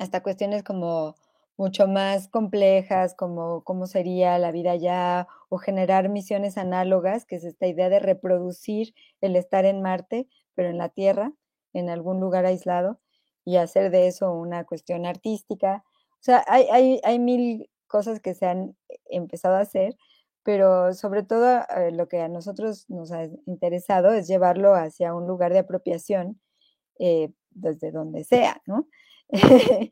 hasta 0.00 0.22
cuestiones 0.24 0.64
como 0.64 1.14
mucho 1.56 1.86
más 1.86 2.26
complejas, 2.26 3.14
como 3.14 3.62
cómo 3.62 3.86
sería 3.86 4.36
la 4.40 4.50
vida 4.50 4.72
allá, 4.72 5.28
o 5.48 5.58
generar 5.58 6.08
misiones 6.08 6.58
análogas, 6.58 7.24
que 7.24 7.36
es 7.36 7.44
esta 7.44 7.68
idea 7.68 7.88
de 7.88 8.00
reproducir 8.00 8.94
el 9.20 9.36
estar 9.36 9.64
en 9.64 9.80
Marte, 9.80 10.26
pero 10.56 10.70
en 10.70 10.78
la 10.78 10.88
Tierra, 10.88 11.32
en 11.72 11.88
algún 11.88 12.18
lugar 12.18 12.46
aislado, 12.46 12.98
y 13.44 13.56
hacer 13.56 13.90
de 13.90 14.06
eso 14.08 14.32
una 14.32 14.64
cuestión 14.64 15.06
artística. 15.06 15.84
O 16.14 16.22
sea, 16.22 16.44
hay, 16.48 16.66
hay, 16.70 17.00
hay 17.04 17.18
mil 17.18 17.68
cosas 17.86 18.20
que 18.20 18.34
se 18.34 18.46
han 18.46 18.76
empezado 19.06 19.56
a 19.56 19.60
hacer, 19.60 19.96
pero 20.42 20.92
sobre 20.94 21.22
todo 21.22 21.60
eh, 21.76 21.90
lo 21.92 22.08
que 22.08 22.20
a 22.20 22.28
nosotros 22.28 22.84
nos 22.88 23.12
ha 23.12 23.24
interesado 23.46 24.12
es 24.12 24.28
llevarlo 24.28 24.74
hacia 24.74 25.14
un 25.14 25.26
lugar 25.26 25.52
de 25.52 25.60
apropiación 25.60 26.40
eh, 26.98 27.30
desde 27.50 27.90
donde 27.90 28.24
sea, 28.24 28.62
¿no? 28.66 28.88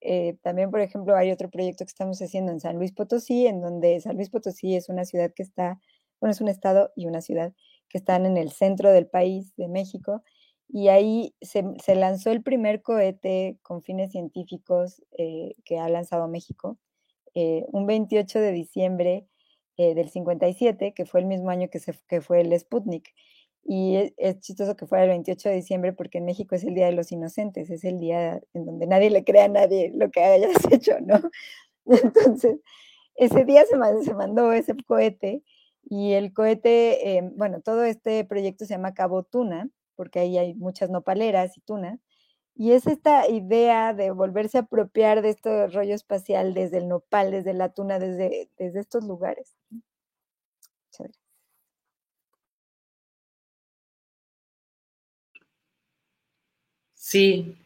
Eh, 0.00 0.36
también, 0.42 0.70
por 0.70 0.80
ejemplo, 0.80 1.16
hay 1.16 1.32
otro 1.32 1.50
proyecto 1.50 1.84
que 1.84 1.88
estamos 1.88 2.22
haciendo 2.22 2.52
en 2.52 2.60
San 2.60 2.76
Luis 2.76 2.92
Potosí, 2.92 3.48
en 3.48 3.60
donde 3.60 4.00
San 4.00 4.14
Luis 4.14 4.30
Potosí 4.30 4.76
es 4.76 4.88
una 4.88 5.04
ciudad 5.04 5.32
que 5.34 5.42
está, 5.42 5.80
bueno, 6.20 6.30
es 6.30 6.40
un 6.40 6.46
estado 6.46 6.92
y 6.94 7.06
una 7.06 7.20
ciudad 7.20 7.52
que 7.88 7.98
están 7.98 8.24
en 8.24 8.36
el 8.36 8.52
centro 8.52 8.92
del 8.92 9.08
país 9.08 9.56
de 9.56 9.66
México, 9.66 10.22
y 10.68 10.88
ahí 10.88 11.34
se, 11.40 11.62
lanzó 11.94 12.30
el 12.30 12.42
primer 12.42 12.82
cohete 12.82 13.58
con 13.62 13.82
fines 13.82 14.12
científicos 14.12 15.02
eh, 15.16 15.54
que 15.64 15.78
ha 15.78 15.88
lanzado 15.88 16.28
México, 16.28 16.78
eh, 17.34 17.64
un 17.68 17.86
28 17.86 18.38
de 18.40 18.52
diciembre 18.52 19.26
del 19.76 20.10
57, 20.10 20.92
que 20.92 21.06
fue 21.06 21.20
el 21.20 21.26
mismo 21.26 21.50
año 21.50 21.68
que, 21.70 21.78
se, 21.78 21.94
que 22.08 22.20
fue 22.20 22.40
el 22.40 22.58
Sputnik. 22.58 23.14
Y 23.70 23.96
e, 23.96 24.14
es, 24.16 24.40
chistoso 24.40 24.76
que 24.76 24.86
fuera 24.86 25.04
el 25.04 25.10
28 25.10 25.50
de 25.50 25.54
diciembre 25.54 25.92
porque 25.92 26.18
en 26.18 26.24
México 26.24 26.54
es 26.54 26.64
el 26.64 26.74
Día 26.74 26.86
de 26.86 26.92
los 26.92 27.12
Inocentes, 27.12 27.70
es 27.70 27.84
el 27.84 28.00
día 28.00 28.40
en 28.54 28.64
donde 28.64 28.86
nadie 28.86 29.10
le 29.10 29.24
cree 29.24 29.42
a 29.42 29.48
nadie 29.48 29.92
lo 29.94 30.10
que 30.10 30.20
hayas 30.20 30.56
hecho, 30.72 30.98
¿no? 31.00 31.20
Entonces, 31.86 32.58
ese 33.16 33.44
día 33.44 33.64
se, 33.66 33.76
mandó 33.76 34.52
ese 34.52 34.74
cohete 34.86 35.42
y 35.84 36.12
el 36.12 36.32
cohete, 36.32 37.18
eh, 37.18 37.30
bueno, 37.36 37.60
todo 37.60 37.84
este 37.84 38.24
proyecto 38.24 38.64
se 38.64 38.74
llama 38.74 38.94
Cabo 38.94 39.22
Tuna, 39.24 39.68
porque 39.98 40.20
ahí 40.20 40.38
hay 40.38 40.54
muchas 40.54 40.90
nopaleras 40.90 41.58
y 41.58 41.60
tunas, 41.62 41.98
y 42.54 42.72
es 42.72 42.86
esta 42.86 43.28
idea 43.28 43.94
de 43.94 44.12
volverse 44.12 44.58
a 44.58 44.62
apropiar 44.62 45.22
de 45.22 45.30
este 45.30 45.68
rollo 45.68 45.94
espacial 45.94 46.54
desde 46.54 46.78
el 46.78 46.88
nopal, 46.88 47.32
desde 47.32 47.54
la 47.54 47.70
tuna, 47.70 47.98
desde, 47.98 48.50
desde 48.58 48.80
estos 48.80 49.04
lugares. 49.04 49.54
Sim. 56.94 57.56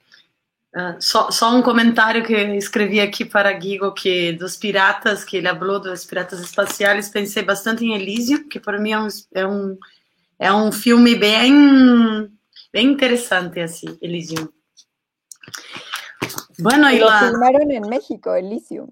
Uh, 0.74 1.00
só, 1.00 1.30
só, 1.30 1.54
um 1.54 1.60
comentário 1.62 2.24
que 2.24 2.32
eu 2.32 2.54
escrevi 2.54 3.00
aqui 3.00 3.24
para 3.24 3.52
Guigo, 3.52 3.92
que 3.92 4.32
dos 4.32 4.56
piratas, 4.56 5.24
que 5.24 5.36
ele 5.38 5.48
falou 5.48 5.80
dos 5.80 6.04
piratas 6.06 6.40
espaciais, 6.40 7.10
pensei 7.10 7.42
bastante 7.42 7.84
em 7.84 7.94
Elísio, 7.94 8.48
que 8.48 8.60
para 8.60 8.78
mim 8.78 8.92
é 8.92 8.98
um, 9.00 9.08
é 9.34 9.46
um, 9.46 9.78
é 10.42 10.52
um 10.52 10.72
filme 10.72 11.14
bem, 11.14 12.28
bem 12.72 12.88
interessante, 12.88 13.60
assim, 13.60 13.96
Elysium. 14.02 14.48
Bueno, 16.58 16.90
y 16.90 16.98
lo 16.98 17.06
la... 17.06 17.20
filmaron 17.20 17.70
en 17.70 17.88
México, 17.88 18.34
Elysium. 18.34 18.90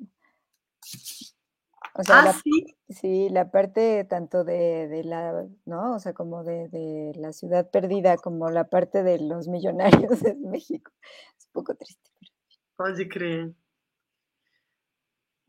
O 1.94 2.04
sea, 2.04 2.20
ah, 2.20 2.24
la, 2.26 2.32
sí. 2.32 2.76
Sí, 2.88 3.28
la 3.30 3.50
parte 3.50 4.04
tanto 4.04 4.44
de, 4.44 4.86
de, 4.86 5.02
la, 5.02 5.44
¿no? 5.66 5.96
O 5.96 5.98
sea, 5.98 6.12
como 6.12 6.44
de, 6.44 6.68
de, 6.68 7.12
la 7.16 7.32
ciudad 7.32 7.68
perdida, 7.68 8.16
como 8.16 8.48
la 8.50 8.64
parte 8.64 9.02
de 9.02 9.18
los 9.18 9.48
millonarios 9.48 10.20
de 10.22 10.34
México. 10.34 10.92
Es 11.36 11.46
un 11.46 11.52
poco 11.52 11.74
triste. 11.74 12.10
Pode 12.76 13.08
crer. 13.08 13.52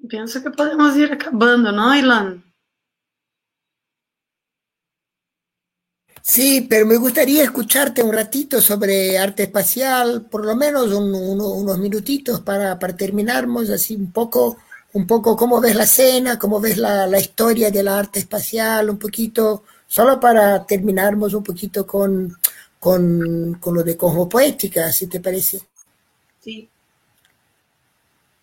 Pienso 0.10 0.42
que 0.42 0.50
podemos 0.50 0.96
ir 0.98 1.14
acabando, 1.14 1.72
¿no, 1.72 1.96
Ilan? 1.96 2.51
Sí, 6.24 6.68
pero 6.70 6.86
me 6.86 6.98
gustaría 6.98 7.44
escucharte 7.44 8.04
un 8.04 8.14
ratito 8.14 8.62
sobre 8.62 9.18
arte 9.18 9.44
espacial, 9.44 10.28
por 10.30 10.46
lo 10.46 10.56
menos 10.56 10.92
un, 10.94 11.14
un, 11.14 11.42
unos 11.42 11.80
minutitos 11.80 12.42
para, 12.42 12.78
para 12.80 12.96
terminarnos 12.96 13.70
así 13.70 13.96
un 13.96 14.12
poco 14.12 14.58
un 14.94 15.08
poco 15.08 15.36
cómo 15.38 15.62
ves 15.62 15.76
la 15.76 15.84
escena, 15.84 16.38
cómo 16.38 16.60
ves 16.60 16.78
la, 16.78 17.08
la 17.08 17.20
historia 17.20 17.72
del 17.72 17.88
arte 17.88 18.20
espacial, 18.20 18.90
un 18.90 19.00
poquito, 19.00 19.64
solo 19.88 20.20
para 20.20 20.66
terminarnos 20.66 21.34
un 21.34 21.44
poquito 21.44 21.86
con, 21.88 22.38
con, 22.80 23.58
con 23.62 23.74
lo 23.76 23.84
de 23.84 23.96
cosmopoética, 23.96 24.92
si 24.92 25.08
te 25.08 25.22
parece. 25.22 25.62
Sí. 26.42 26.70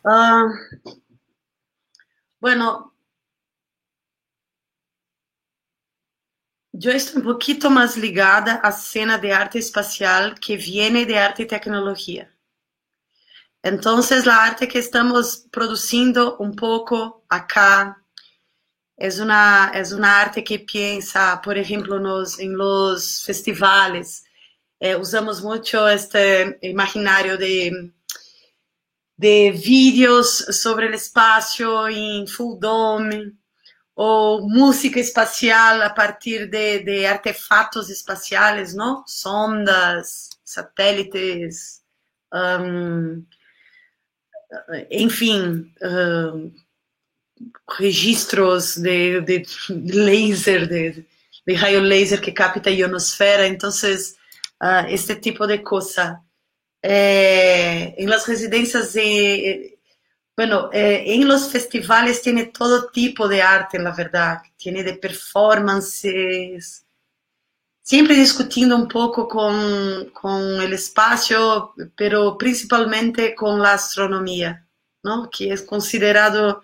Uh, 0.05 0.49
bueno, 2.41 2.93
yo 6.79 6.93
estoy 6.93 7.17
un 7.17 7.25
poquito 7.25 7.71
más 7.71 7.97
ligada 7.97 8.61
a 8.63 8.69
escena 8.69 9.19
de 9.19 9.33
arte 9.33 9.59
espacial 9.59 10.39
que 10.39 10.57
viene 10.57 11.05
de 11.05 11.19
arte 11.19 11.43
y 11.43 11.47
tecnología. 11.47 12.33
Entonces, 13.63 14.25
la 14.25 14.45
arte 14.45 14.69
que 14.69 14.79
estamos 14.79 15.47
produciendo 15.51 16.37
un 16.39 16.55
poco 16.55 17.25
acá 17.29 18.01
es 18.97 19.19
una, 19.19 19.73
es 19.75 19.91
una 19.93 20.21
arte 20.21 20.45
que 20.45 20.61
piensa, 20.61 21.41
por 21.43 21.59
ejemplo, 21.59 21.99
nos, 21.99 22.39
en 22.39 22.57
los 22.57 23.25
festivales. 23.25 24.25
Eh, 24.79 24.95
usamos 24.95 25.43
mucho 25.43 25.89
este 25.89 26.59
imaginario 26.63 27.37
de, 27.37 27.93
de 29.17 29.51
vídeos 29.51 30.29
sobre 30.51 30.87
el 30.87 30.95
espacio 30.95 31.89
en 31.89 32.29
full 32.29 32.57
dome 32.61 33.38
o 34.01 34.47
música 34.49 35.01
espacial 35.01 35.83
a 35.83 35.93
partir 35.93 36.49
de, 36.49 36.79
de 36.85 37.05
artefactos 37.05 37.91
espaciales, 37.91 38.73
¿no? 38.73 39.03
Sondas, 39.09 40.31
satélites, 40.45 41.83
enfim, 44.89 45.75
registros 47.77 48.81
de, 48.81 49.21
de, 49.21 49.45
laser, 49.69 50.69
de, 50.69 51.05
de, 51.45 51.57
rayo 51.57 51.81
laser 51.81 52.21
que 52.21 52.33
capta 52.33 52.71
a 52.71 52.73
ionosfera. 52.73 53.47
Entonces, 53.47 54.17
uh, 54.61 54.87
este 54.89 55.17
tipo 55.17 55.45
de 55.45 55.61
cosa. 55.61 56.23
Eh, 56.81 57.97
en 57.99 58.09
las 58.09 58.29
residencias, 58.29 58.93
de, 58.93 59.78
bueno, 60.39 60.71
eh, 60.73 61.03
en 61.05 61.27
los 61.27 61.51
festivales 61.51 62.23
tiene 62.23 62.45
todo 62.45 62.91
tipo 62.91 63.27
de 63.27 63.43
arte, 63.43 63.77
la 63.77 63.93
verdad. 63.93 64.41
Tiene 64.57 64.85
de 64.85 64.95
performances, 64.95 66.87
siempre 67.83 68.15
discutiendo 68.15 68.77
un 68.77 68.87
poco 68.87 69.27
con, 69.27 70.11
con, 70.11 70.61
el 70.61 70.73
espacio, 70.75 71.75
pero 71.97 72.39
principalmente 72.39 73.35
con 73.35 73.61
la 73.61 73.73
astronomía, 73.73 74.65
¿no? 75.03 75.29
que 75.29 75.53
es 75.53 75.63
considerado 75.63 76.63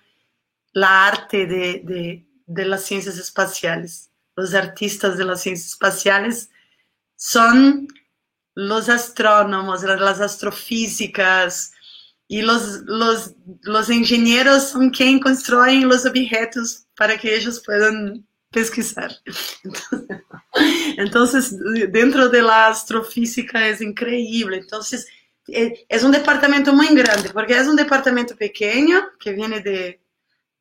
la 0.72 1.08
arte 1.08 1.44
de, 1.44 1.80
de, 1.82 2.28
de, 2.46 2.64
las 2.66 2.84
ciencias 2.84 3.18
espaciales. 3.18 4.08
Los 4.36 4.54
artistas 4.54 5.18
de 5.18 5.24
las 5.24 5.42
ciencias 5.42 5.70
espaciales 5.70 6.48
son 7.16 7.88
los 8.54 8.88
astrónomos, 8.88 9.82
las 9.82 10.20
astrofísicas, 10.20 11.73
y 12.26 12.42
los, 12.42 12.82
los, 12.84 13.34
los 13.62 13.90
ingenieros 13.90 14.68
son 14.70 14.90
quienes 14.90 15.22
construyen 15.22 15.88
los 15.88 16.06
objetos 16.06 16.86
para 16.96 17.18
que 17.18 17.34
ellos 17.34 17.62
puedan 17.64 18.26
pesquisar. 18.50 19.12
Entonces, 20.96 21.54
dentro 21.90 22.28
de 22.28 22.42
la 22.42 22.68
astrofísica 22.68 23.66
es 23.68 23.80
increíble. 23.80 24.56
Entonces, 24.56 25.06
eh, 25.48 25.84
es 25.88 26.02
un 26.02 26.12
departamento 26.12 26.72
muy 26.72 26.88
grande, 26.88 27.30
porque 27.30 27.58
es 27.58 27.66
un 27.66 27.76
departamento 27.76 28.36
pequeño 28.36 29.02
que 29.20 29.32
viene 29.32 29.60
de, 29.60 30.00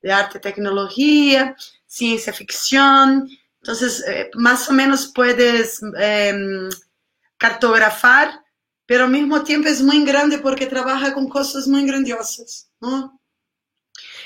de 0.02 0.11
arte, 0.11 0.40
tecnología, 0.40 1.56
ciencia 1.85 2.34
ficción. 2.34 3.30
Entonces, 3.61 4.03
eh, 4.06 4.30
más 4.34 4.69
o 4.69 4.73
menos 4.73 5.11
puedes 5.14 5.80
eh, 5.98 6.68
cartografar 7.38 8.43
pero 8.85 9.05
al 9.05 9.11
mismo 9.11 9.43
tiempo 9.43 9.69
es 9.69 9.81
muy 9.81 10.03
grande 10.03 10.39
porque 10.39 10.65
trabaja 10.65 11.14
con 11.14 11.30
cosas 11.30 11.68
muy 11.68 11.85
grandiosas, 11.85 12.69
¿no? 12.81 13.19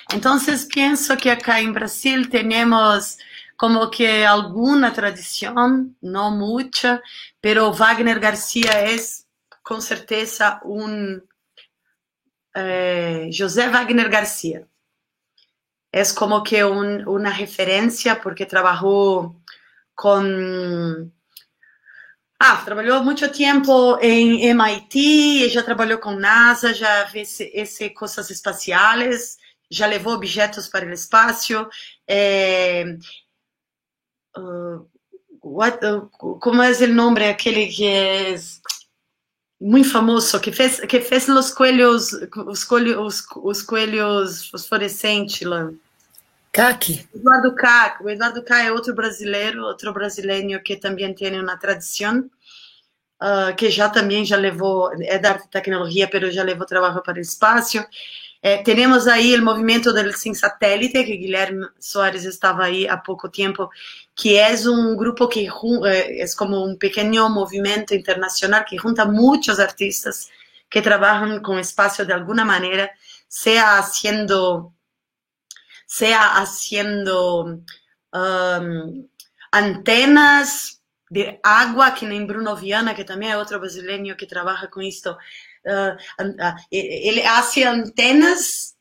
Entonces 0.10 0.66
pienso 0.66 1.18
que 1.18 1.32
acá 1.32 1.60
en 1.60 1.74
Brasil 1.74 2.30
tenemos 2.30 3.18
como 3.56 3.90
que 3.90 4.26
alguna 4.26 4.94
tradición, 4.94 5.98
no 6.02 6.32
mucha, 6.32 7.02
pero 7.42 7.74
Wagner 7.74 8.20
García 8.20 8.86
es 8.86 9.28
con 9.64 9.82
certeza 9.82 10.62
un 10.64 11.28
eh, 12.54 13.30
José 13.38 13.68
Wagner 13.70 14.10
García. 14.10 14.68
Es 15.92 16.14
como 16.14 16.44
que 16.44 16.64
un, 16.64 17.08
una 17.08 17.36
referencia 17.36 18.22
porque 18.22 18.46
trabajó 18.46 19.42
con 19.96 21.17
Ah, 22.40 22.58
trabalhou 22.58 23.04
muito 23.04 23.28
tempo 23.32 23.98
em 24.00 24.46
MIT, 24.46 25.50
já 25.50 25.64
trabalhou 25.64 25.98
com 25.98 26.12
NASA, 26.12 26.72
já 26.72 27.08
fez 27.08 27.40
esse, 27.40 27.90
coisas 27.90 28.30
espaciais, 28.30 29.38
já 29.72 29.88
levou 29.88 30.14
objetos 30.14 30.68
para 30.68 30.86
o 30.86 30.94
espaço. 30.94 31.68
É, 32.08 32.86
uh, 34.38 34.88
what, 35.42 35.84
uh, 35.84 36.08
como 36.10 36.62
é 36.62 36.72
o 36.72 36.94
nome 36.94 37.28
aquele 37.28 37.68
que 37.68 37.86
é 37.88 38.36
muito 39.60 39.90
famoso 39.90 40.40
que 40.40 40.52
fez 40.52 40.80
que 40.82 41.02
fez 41.02 41.28
os 41.30 41.52
coelhos 41.52 42.12
os 42.46 42.64
coelhos 42.64 43.26
os 43.38 43.64
coelhos 43.64 44.48
fosforescentes 44.50 45.42
lá 45.42 45.72
CAC. 46.52 47.08
Eduardo 47.14 47.56
Cac. 47.56 48.04
O 48.04 48.10
Eduardo 48.10 48.44
Cac 48.44 48.66
é 48.66 48.72
outro 48.72 48.94
brasileiro, 48.94 49.64
outro 49.64 49.94
brasileiro 49.94 50.62
que 50.64 50.76
também 50.76 51.14
tem 51.14 51.40
uma 51.40 51.58
tradição, 51.58 52.30
uh, 53.22 53.56
que 53.56 53.70
já 53.70 53.90
também 53.90 54.26
já 54.26 54.38
levou, 54.38 54.92
é 55.02 55.20
da 55.20 55.32
arte 55.32 55.46
e 55.46 55.50
tecnologia, 55.50 56.10
mas 56.12 56.36
já 56.36 56.44
levou 56.44 56.66
trabalho 56.66 57.02
para 57.02 57.18
o 57.18 57.22
espaço. 57.22 57.84
Eh, 58.42 58.62
temos 58.64 59.08
aí 59.08 59.36
o 59.36 59.44
movimento 59.44 59.92
do 59.92 60.14
Sem 60.14 60.34
Satélite, 60.34 61.04
que 61.04 61.18
Guilherme 61.18 61.68
Soares 61.80 62.24
estava 62.24 62.64
aí 62.64 62.88
há 62.88 62.96
pouco 62.96 63.28
tempo, 63.30 63.70
que 64.16 64.36
é 64.38 64.54
um 64.70 64.96
grupo 64.96 65.28
que 65.28 65.48
é 65.48 66.26
como 66.38 66.66
um 66.66 66.78
pequeno 66.78 67.30
movimento 67.30 67.96
internacional 67.96 68.64
que 68.64 68.78
junta 68.78 69.06
muitos 69.06 69.60
artistas 69.60 70.30
que 70.70 70.82
trabalham 70.82 71.42
com 71.42 71.60
espaço 71.60 72.06
de 72.06 72.14
alguma 72.14 72.46
maneira, 72.46 72.90
seja 73.28 73.80
haciendo 73.80 74.72
sea 75.88 76.38
haciendo 76.38 77.64
um, 78.14 79.10
antenas 79.54 80.82
de 81.10 81.40
agua, 81.42 81.92
que 81.92 82.06
nem 82.06 82.28
Bruno 82.28 82.56
Viana, 82.56 82.94
que 82.94 83.06
também 83.06 83.32
é 83.32 83.38
outro 83.38 83.60
brasileiro 83.60 84.16
que 84.18 84.26
trabalha 84.26 84.68
com 84.68 84.82
isso. 84.82 85.10
Uh, 85.10 85.96
uh, 86.22 86.56
ele 86.72 87.22
hace 87.26 87.64
antenas 87.64 88.76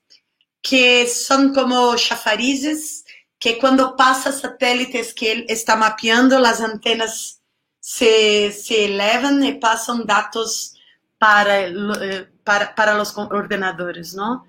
que 0.63 1.07
são 1.07 1.53
como 1.55 1.97
chafarizes, 1.97 3.05
que 3.39 3.55
quando 3.55 3.95
passa 3.95 4.33
satélites 4.33 5.13
que 5.13 5.25
ele 5.25 5.47
está 5.49 5.77
mapeando, 5.77 6.35
as 6.37 6.61
antenas 6.61 7.41
se, 7.81 8.51
se 8.51 8.75
elevam 8.75 9.45
e 9.45 9.61
passam 9.61 10.05
dados 10.05 10.73
para, 11.21 11.69
eh, 11.69 12.27
para, 12.47 12.73
para 12.75 13.03
os 13.03 13.15
ordenadores, 13.17 14.15
não? 14.15 14.45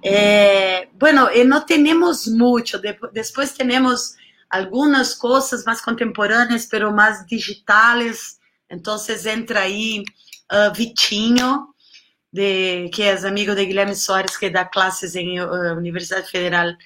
Eh, 0.00 0.88
bueno, 0.94 1.28
eh, 1.28 1.44
no 1.44 1.66
tenemos 1.66 2.28
mucho, 2.28 2.80
después 3.12 3.52
tenemos 3.52 4.14
algunas 4.48 5.16
cosas 5.16 5.66
más 5.66 5.82
contemporáneas, 5.82 6.68
pero 6.70 6.92
más 6.92 7.26
digitales. 7.26 8.38
Entonces 8.68 9.26
entra 9.26 9.62
ahí 9.62 10.04
uh, 10.52 10.72
Vitinho, 10.76 11.74
de, 12.30 12.88
que 12.94 13.10
es 13.10 13.24
amigo 13.24 13.54
de 13.54 13.66
Guilherme 13.66 13.94
Soares, 13.94 14.38
que 14.38 14.50
da 14.50 14.70
clases 14.70 15.14
en 15.16 15.40
uh, 15.40 15.76
Universidad 15.76 16.24
Federal 16.24 16.78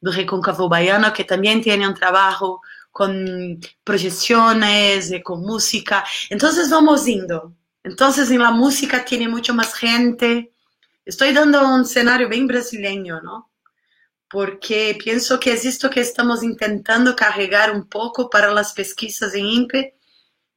do 0.00 0.12
Recôncavo 0.12 0.68
Baiano, 0.68 1.12
que 1.12 1.24
también 1.24 1.60
tiene 1.60 1.88
un 1.88 1.94
trabajo 1.94 2.60
con 2.92 3.58
proyecciones, 3.82 5.10
y 5.10 5.22
con 5.22 5.40
música. 5.40 6.04
Entonces 6.30 6.70
vamos 6.70 7.08
indo. 7.08 7.52
Entonces 7.84 8.30
en 8.30 8.40
la 8.40 8.50
música 8.50 9.04
tiene 9.04 9.28
mucho 9.28 9.54
más 9.54 9.74
gente, 9.74 10.54
Estou 11.06 11.30
dando 11.34 11.60
um 11.60 11.84
cenário 11.84 12.30
bem 12.30 12.46
brasileiro, 12.46 13.22
não? 13.22 13.44
Porque 14.30 14.98
penso 15.04 15.38
que 15.38 15.50
é 15.50 15.54
isto 15.54 15.90
que 15.90 16.00
estamos 16.00 16.40
tentando 16.56 17.14
carregar 17.14 17.70
um 17.70 17.82
pouco 17.82 18.30
para 18.30 18.58
as 18.58 18.72
pesquisas 18.72 19.34
em 19.34 19.56
INPE. 19.56 19.92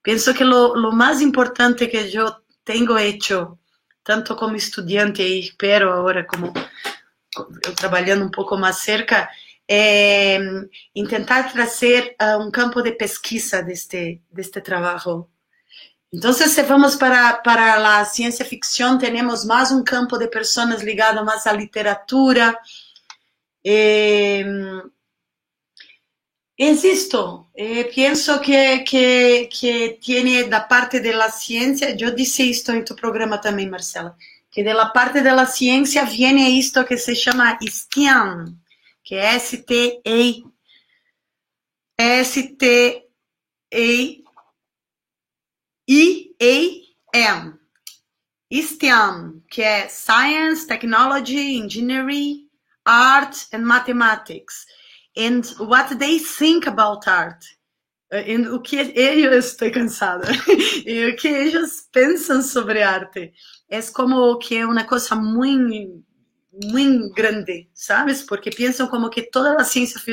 Penso 0.01 0.33
que 0.33 0.45
lo, 0.45 0.93
mais 0.93 1.19
importante 1.19 1.87
que 1.87 1.97
eu 1.97 2.33
tenho 2.63 2.97
hecho, 2.97 3.59
tanto 4.05 4.37
como 4.37 4.55
estudante 4.55 5.21
e 5.21 5.41
espero 5.41 5.91
agora 5.91 6.25
como 6.25 6.53
eu 7.65 7.75
trabalhando 7.75 8.23
um 8.23 8.31
pouco 8.31 8.57
mais 8.57 8.77
cerca, 8.77 9.29
é 9.67 10.39
tentar 11.09 11.51
trazer 11.51 12.15
uh, 12.21 12.41
um 12.41 12.49
campo 12.49 12.81
de 12.81 12.93
pesquisa 12.93 13.61
deste, 13.61 14.21
deste 14.31 14.61
trabalho 14.61 15.29
Entonces, 16.11 16.53
si 16.53 16.61
vamos 16.61 16.95
para, 16.95 17.41
para 17.43 17.77
la 17.79 18.05
ciencia 18.05 18.45
ficción, 18.45 18.97
tenemos 18.97 19.45
más 19.45 19.71
un 19.71 19.83
campo 19.83 20.17
de 20.17 20.27
personas 20.27 20.83
ligado 20.83 21.23
más 21.23 21.45
a 21.47 21.53
literatura. 21.53 22.59
Eh, 23.63 24.45
es 26.57 26.83
esto, 26.83 27.51
eh, 27.53 27.87
pienso 27.93 28.41
que, 28.41 28.83
que, 28.83 29.47
que, 29.47 29.99
tiene 30.01 30.47
la 30.47 30.67
parte 30.67 30.99
de 30.99 31.13
la 31.13 31.29
ciencia, 31.29 31.95
yo 31.95 32.09
dije 32.09 32.49
esto 32.49 32.71
en 32.71 32.83
tu 32.83 32.95
programa 32.95 33.39
también, 33.39 33.69
Marcela, 33.69 34.17
que 34.49 34.63
de 34.63 34.73
la 34.73 34.91
parte 34.91 35.21
de 35.21 35.31
la 35.31 35.45
ciencia 35.45 36.03
viene 36.05 36.57
esto 36.57 36.83
que 36.83 36.97
se 36.97 37.13
llama 37.13 37.59
STEAM, 37.61 38.59
que 39.03 39.35
es 39.35 39.53
S-T-E, 39.53 40.43
S-T-E, 41.95 43.03
IAM, 45.89 47.57
STEM, 48.51 49.41
que 49.49 49.61
é 49.61 49.87
Science, 49.87 50.67
Technology, 50.67 51.57
Engineering, 51.57 52.47
Art 52.85 53.47
and 53.53 53.65
Mathematics, 53.65 54.65
and 55.17 55.41
what 55.59 55.95
they 55.97 56.19
think 56.19 56.67
about 56.67 57.07
art. 57.07 57.43
And 58.11 58.53
o 58.53 58.61
que 58.61 58.77
eles, 58.77 59.47
estou 59.51 59.69
cansada, 59.71 60.27
e 60.85 61.09
o 61.09 61.15
que 61.15 61.27
eles 61.27 61.87
pensam 61.91 62.41
sobre 62.41 62.81
arte. 62.81 63.33
É 63.69 63.81
como 63.81 64.37
que 64.37 64.55
é 64.55 64.65
uma 64.65 64.85
coisa 64.85 65.15
muito 65.15 66.03
muito 66.71 67.13
grande, 67.13 67.69
sabes? 67.73 68.23
Porque 68.23 68.49
pensam 68.49 68.87
como 68.87 69.09
que 69.09 69.23
todas 69.23 69.55
as 69.57 69.67
ciências, 69.67 70.03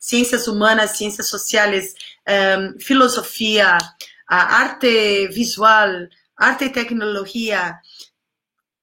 ciências 0.00 0.48
humanas, 0.48 0.96
ciências 0.96 1.28
sociais, 1.28 1.94
um, 2.28 2.80
filosofia, 2.80 3.78
arte 4.40 5.28
visual, 5.28 6.10
arte 6.36 6.66
y 6.66 6.70
tecnología, 6.70 7.82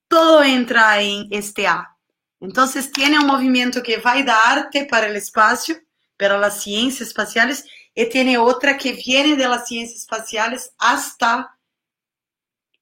todo 0.07 0.43
entra 0.43 1.01
en 1.01 1.27
este 1.31 1.67
A. 1.67 1.95
Entonces 2.39 2.91
tiene 2.91 3.19
un 3.19 3.27
movimiento 3.27 3.81
que 3.84 3.97
va 3.97 4.15
de 4.15 4.31
arte 4.31 4.85
para 4.85 5.07
el 5.07 5.15
espacio, 5.15 5.76
para 6.17 6.38
las 6.38 6.61
ciencias 6.61 7.09
espaciales, 7.09 7.65
y 7.93 8.05
tiene 8.07 8.38
otra 8.38 8.77
que 8.77 8.93
viene 8.93 9.35
de 9.35 9.47
las 9.47 9.67
ciencias 9.67 10.01
espaciales 10.01 10.73
hasta 10.77 11.57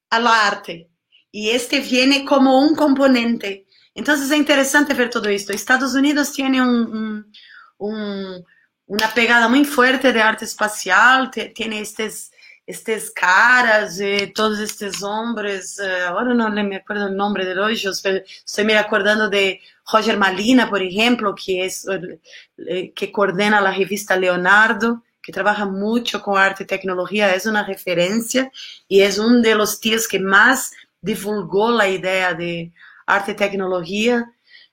a 0.10 0.20
la 0.20 0.48
arte. 0.48 0.90
Y 1.32 1.50
este 1.50 1.80
viene 1.80 2.24
como 2.26 2.60
un 2.60 2.76
componente. 2.76 3.66
Entonces 3.94 4.30
es 4.30 4.38
interesante 4.38 4.94
ver 4.94 5.10
todo 5.10 5.28
esto. 5.30 5.54
Estados 5.54 5.96
Unidos 5.96 6.32
tiene 6.32 6.62
un, 6.62 7.32
un, 7.78 8.46
una 8.86 9.14
pegada 9.14 9.48
muy 9.48 9.66
fuerte 9.66 10.14
de 10.14 10.22
arte 10.22 10.46
espacial, 10.46 11.32
tiene 11.32 11.82
estos 11.82 12.32
estes 12.68 13.10
caras 13.10 14.00
e 14.00 14.28
todos 14.28 14.60
estes 14.60 15.02
homens, 15.02 15.80
eh, 15.80 16.06
agora 16.06 16.34
não 16.34 16.52
me 16.52 16.76
acordo 16.76 17.06
o 17.06 17.10
nome 17.10 17.44
de 17.46 17.52
ellos, 17.52 18.04
estou 18.46 18.66
me 18.66 18.76
acordando 18.76 19.30
de 19.30 19.60
Roger 19.86 20.18
Malina, 20.18 20.68
por 20.68 20.82
exemplo, 20.82 21.34
que 21.34 21.62
é 21.62 21.68
eh, 21.68 22.92
que 22.94 23.08
coordena 23.08 23.60
a 23.60 23.70
revista 23.70 24.16
Leonardo, 24.16 25.02
que 25.24 25.32
trabalha 25.32 25.66
muito 25.66 26.20
com 26.20 26.36
arte 26.36 26.64
e 26.64 26.66
tecnologia, 26.66 27.28
é 27.28 27.50
uma 27.50 27.62
referência 27.62 28.52
e 28.90 29.02
é 29.02 29.10
um 29.20 29.42
dos 29.42 29.80
tios 29.80 30.06
que 30.06 30.20
mais 30.20 30.72
divulgou 31.02 31.80
a 31.80 31.88
ideia 31.88 32.34
de 32.34 32.72
arte 33.06 33.32
y 33.32 33.36
tecnología. 33.36 34.26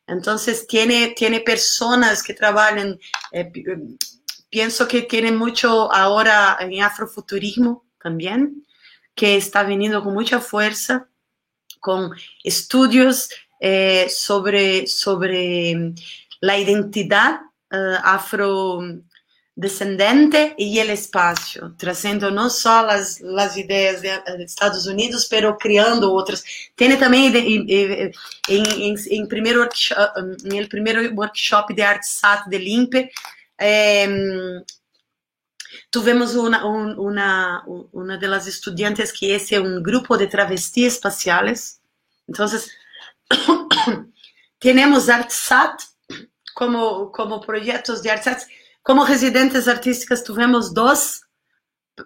Entonces 0.06 0.66
tiene, 0.66 1.14
tiene 1.16 1.40
personas 1.40 2.22
que 2.22 2.34
trabajan, 2.34 2.98
eh, 3.32 3.50
pienso 4.54 4.86
que 4.86 5.02
tiene 5.02 5.32
mucho 5.32 5.92
ahora 5.92 6.56
en 6.60 6.80
afrofuturismo 6.80 7.84
también, 8.00 8.64
que 9.12 9.36
está 9.36 9.64
viniendo 9.64 10.04
con 10.04 10.14
mucha 10.14 10.38
fuerza, 10.38 11.08
con 11.80 12.12
estudios 12.44 13.30
eh, 13.58 14.06
sobre, 14.08 14.86
sobre 14.86 15.92
la 16.40 16.56
identidad 16.56 17.40
uh, 17.72 17.96
afrodescendente 18.04 20.54
y 20.56 20.78
el 20.78 20.90
espacio, 20.90 21.74
trayendo 21.76 22.30
no 22.30 22.48
solo 22.48 22.86
las, 22.86 23.20
las 23.22 23.56
ideas 23.56 24.02
de, 24.02 24.10
de, 24.36 24.44
Estados 24.44 24.86
Unidos, 24.86 25.26
pero 25.28 25.58
creando 25.58 26.12
otras. 26.12 26.44
Tiene 26.76 26.96
también 26.96 27.34
en, 27.34 27.66
en, 27.68 28.12
en, 29.10 29.26
primer 29.26 29.58
workshop, 29.58 29.98
en 30.44 30.52
el 30.52 30.68
primer 30.68 31.12
workshop 31.12 31.74
de 31.74 31.82
ArtSat 31.82 32.46
de 32.46 32.60
Limpe, 32.60 33.10
eh, 33.66 34.62
tuvimos 35.88 36.34
una, 36.34 36.66
un, 36.66 36.98
una, 36.98 37.64
una 37.92 38.18
de 38.18 38.28
las 38.28 38.46
estudiantes 38.46 39.10
que 39.10 39.34
es 39.34 39.50
un 39.52 39.82
grupo 39.82 40.18
de 40.18 40.26
travestis 40.26 40.94
espaciales. 40.94 41.80
Entonces, 42.28 42.70
tenemos 44.58 45.08
ArtSat 45.08 45.80
como, 46.54 47.10
como 47.10 47.40
proyectos 47.40 48.02
de 48.02 48.10
artes. 48.10 48.46
Como 48.82 49.06
residentes 49.06 49.66
artísticas 49.66 50.22
tuvimos 50.22 50.74
dos, 50.74 51.22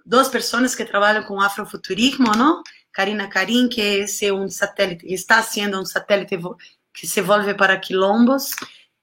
dos 0.05 0.29
personas 0.29 0.77
que 0.77 0.85
trabajan 0.85 1.25
con 1.25 1.43
afrofuturismo, 1.43 2.33
¿no? 2.35 2.63
Karina 2.93 3.29
Karim, 3.29 3.69
que 3.69 4.03
es 4.03 4.23
un 4.31 4.49
satélite, 4.49 5.13
está 5.13 5.39
haciendo 5.39 5.81
un 5.81 5.87
satélite 5.87 6.41
que 6.93 7.07
se 7.09 7.23
vuelve 7.23 7.57
para 7.57 7.81
quilombos. 7.81 8.53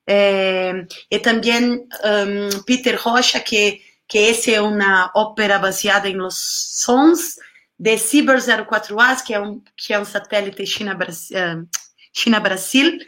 Eh, 0.08 0.88
y 1.10 1.20
también 1.20 1.88
um, 2.04 2.64
Peter 2.66 3.00
Rocha, 3.04 3.44
que, 3.44 3.82
que 4.08 4.30
es 4.30 4.48
una 4.60 5.12
ópera 5.14 5.58
basada 5.58 6.08
en 6.08 6.20
los 6.20 6.38
sons 6.38 7.40
de 7.78 7.98
Ciber 7.98 8.38
04A, 8.38 9.24
que 9.24 9.34
é 9.34 9.40
um, 9.40 9.62
que 9.76 9.94
é 9.94 10.00
um 10.00 10.06
satélite 10.06 10.66
China-Brasil. 10.66 11.38
Uh, 11.38 11.68
China 12.14 12.40
-Brasil. 12.40 13.00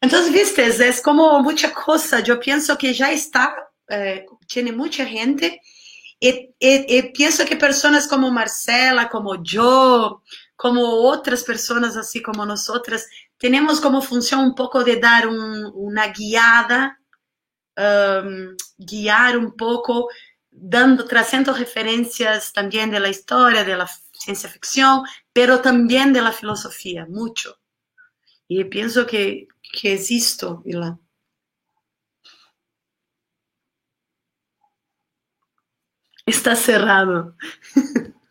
Entonces, 0.00 0.32
viste, 0.32 0.66
es 0.66 1.00
como 1.00 1.40
mucha 1.40 1.72
cosa. 1.72 2.20
Yo 2.20 2.40
pienso 2.40 2.76
que 2.76 2.92
ya 2.92 3.12
está, 3.12 3.54
eh, 3.88 4.26
tiene 4.48 4.72
mucha 4.72 5.06
gente. 5.06 5.60
Y, 6.18 6.54
y, 6.58 6.98
y, 6.98 7.02
pienso 7.12 7.44
que 7.44 7.56
personas 7.56 8.06
como 8.08 8.30
Marcela, 8.30 9.08
como 9.08 9.42
yo, 9.42 10.22
como 10.56 10.82
otras 11.08 11.42
personas 11.42 11.96
así 11.96 12.22
como 12.22 12.46
nosotras, 12.46 13.06
tenemos 13.42 13.80
como 13.80 14.00
función 14.00 14.38
un 14.38 14.54
poco 14.54 14.84
de 14.84 15.00
dar 15.00 15.26
un, 15.26 15.68
una 15.74 16.12
guiada, 16.12 17.00
um, 17.76 18.54
guiar 18.78 19.36
un 19.36 19.56
poco, 19.56 20.08
dando, 20.48 21.06
trazando 21.06 21.52
referencias 21.52 22.52
también 22.52 22.92
de 22.92 23.00
la 23.00 23.08
historia, 23.08 23.64
de 23.64 23.76
la 23.76 23.90
ciencia 24.12 24.48
ficción, 24.48 25.02
pero 25.32 25.60
también 25.60 26.12
de 26.12 26.22
la 26.22 26.30
filosofía, 26.30 27.04
mucho. 27.08 27.58
Y 28.46 28.62
pienso 28.62 29.08
que 29.08 29.48
que 29.72 29.94
existo, 29.94 30.62
Ilan. 30.64 31.00
Está 36.26 36.54
cerrado. 36.54 37.36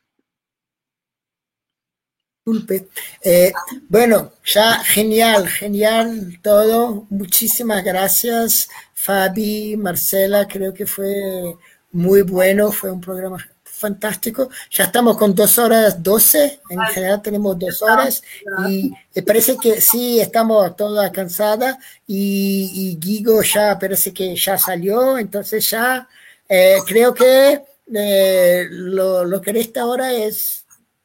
Disculpe. 2.43 2.87
Eh, 3.23 3.53
bueno, 3.87 4.31
ya 4.43 4.83
genial, 4.83 5.47
genial 5.47 6.39
todo. 6.41 7.05
Muchísimas 7.11 7.83
gracias, 7.83 8.67
Fabi, 8.95 9.77
Marcela. 9.77 10.47
Creo 10.47 10.73
que 10.73 10.87
fue 10.87 11.55
muy 11.91 12.23
bueno, 12.23 12.71
fue 12.71 12.91
un 12.91 12.99
programa 12.99 13.37
fantástico. 13.63 14.49
Ya 14.71 14.85
estamos 14.85 15.17
con 15.17 15.35
dos 15.35 15.59
horas 15.59 16.01
doce, 16.01 16.61
en 16.69 16.79
general 16.93 17.21
tenemos 17.21 17.59
dos 17.59 17.81
horas 17.83 18.23
y 18.67 18.91
me 19.15 19.21
parece 19.21 19.55
que 19.57 19.79
sí, 19.79 20.19
estamos 20.19 20.75
todas 20.75 21.11
cansadas 21.11 21.77
y, 22.07 22.71
y 22.73 22.97
Guigo 22.99 23.41
ya 23.43 23.77
parece 23.77 24.13
que 24.13 24.35
ya 24.35 24.57
salió, 24.57 25.17
entonces 25.17 25.69
ya 25.69 26.07
eh, 26.49 26.77
creo 26.87 27.13
que 27.13 27.61
eh, 27.93 28.67
lo, 28.69 29.25
lo, 29.25 29.41
que 29.41 29.51
resta 29.51 29.81
ahora 29.81 30.13
es 30.13 30.60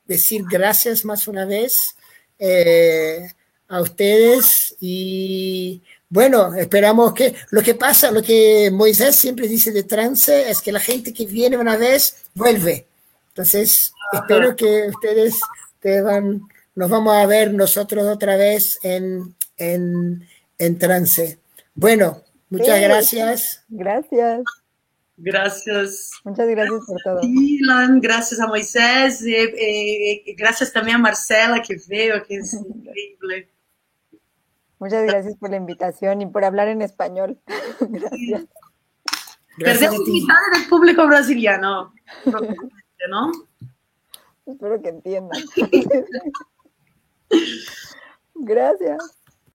decir 0.06 0.44
gracias 0.48 1.04
más 1.04 1.28
una 1.28 1.44
vez 1.44 1.96
eh, 2.38 3.28
a 3.68 3.80
ustedes 3.80 4.76
y 4.80 5.82
bueno, 6.08 6.54
esperamos 6.54 7.12
que 7.14 7.34
lo 7.50 7.62
que 7.62 7.74
pasa, 7.74 8.10
lo 8.12 8.22
que 8.22 8.70
Moisés 8.72 9.16
siempre 9.16 9.48
dice 9.48 9.72
de 9.72 9.82
trance 9.82 10.48
es 10.48 10.60
que 10.60 10.70
la 10.70 10.80
gente 10.80 11.12
que 11.12 11.26
viene 11.26 11.56
una 11.56 11.76
vez 11.76 12.24
vuelve. 12.34 12.86
Entonces, 13.28 13.92
espero 14.12 14.54
que 14.54 14.88
ustedes 14.88 15.40
te 15.80 16.00
van, 16.02 16.42
nos 16.74 16.88
vamos 16.88 17.14
a 17.14 17.26
ver 17.26 17.52
nosotros 17.52 18.06
otra 18.06 18.36
vez 18.36 18.78
en, 18.82 19.34
en, 19.56 20.26
en 20.58 20.78
trance. 20.78 21.38
Bueno, 21.74 22.22
muchas 22.50 22.78
sí, 22.78 22.82
gracias. 22.84 23.64
Gracias. 23.68 24.42
Gracias. 25.18 26.10
Muchas 26.24 26.48
gracias 26.48 26.84
por 26.86 27.00
todo. 27.02 27.20
Ilan, 27.22 28.00
gracias 28.00 28.38
a 28.38 28.46
Moisés, 28.46 29.22
y, 29.26 29.34
y, 29.34 30.22
y 30.26 30.34
gracias 30.34 30.72
también 30.72 30.96
a 30.96 31.00
Marcela 31.00 31.62
que 31.62 31.76
veo, 31.88 32.22
que 32.22 32.36
es 32.36 32.52
increíble. 32.74 33.50
Muchas 34.78 35.04
gracias 35.04 35.36
por 35.36 35.50
la 35.50 35.56
invitación 35.56 36.20
y 36.20 36.26
por 36.26 36.44
hablar 36.44 36.68
en 36.68 36.82
español. 36.82 37.38
gracias. 37.80 38.46
Perdemos 39.58 40.00
mitad 40.00 40.34
del 40.52 40.68
público 40.68 41.06
brasiliano, 41.06 41.94
¿no? 43.08 43.32
Espero 44.44 44.82
que 44.82 44.90
entiendan. 44.90 45.42
gracias. 48.34 49.15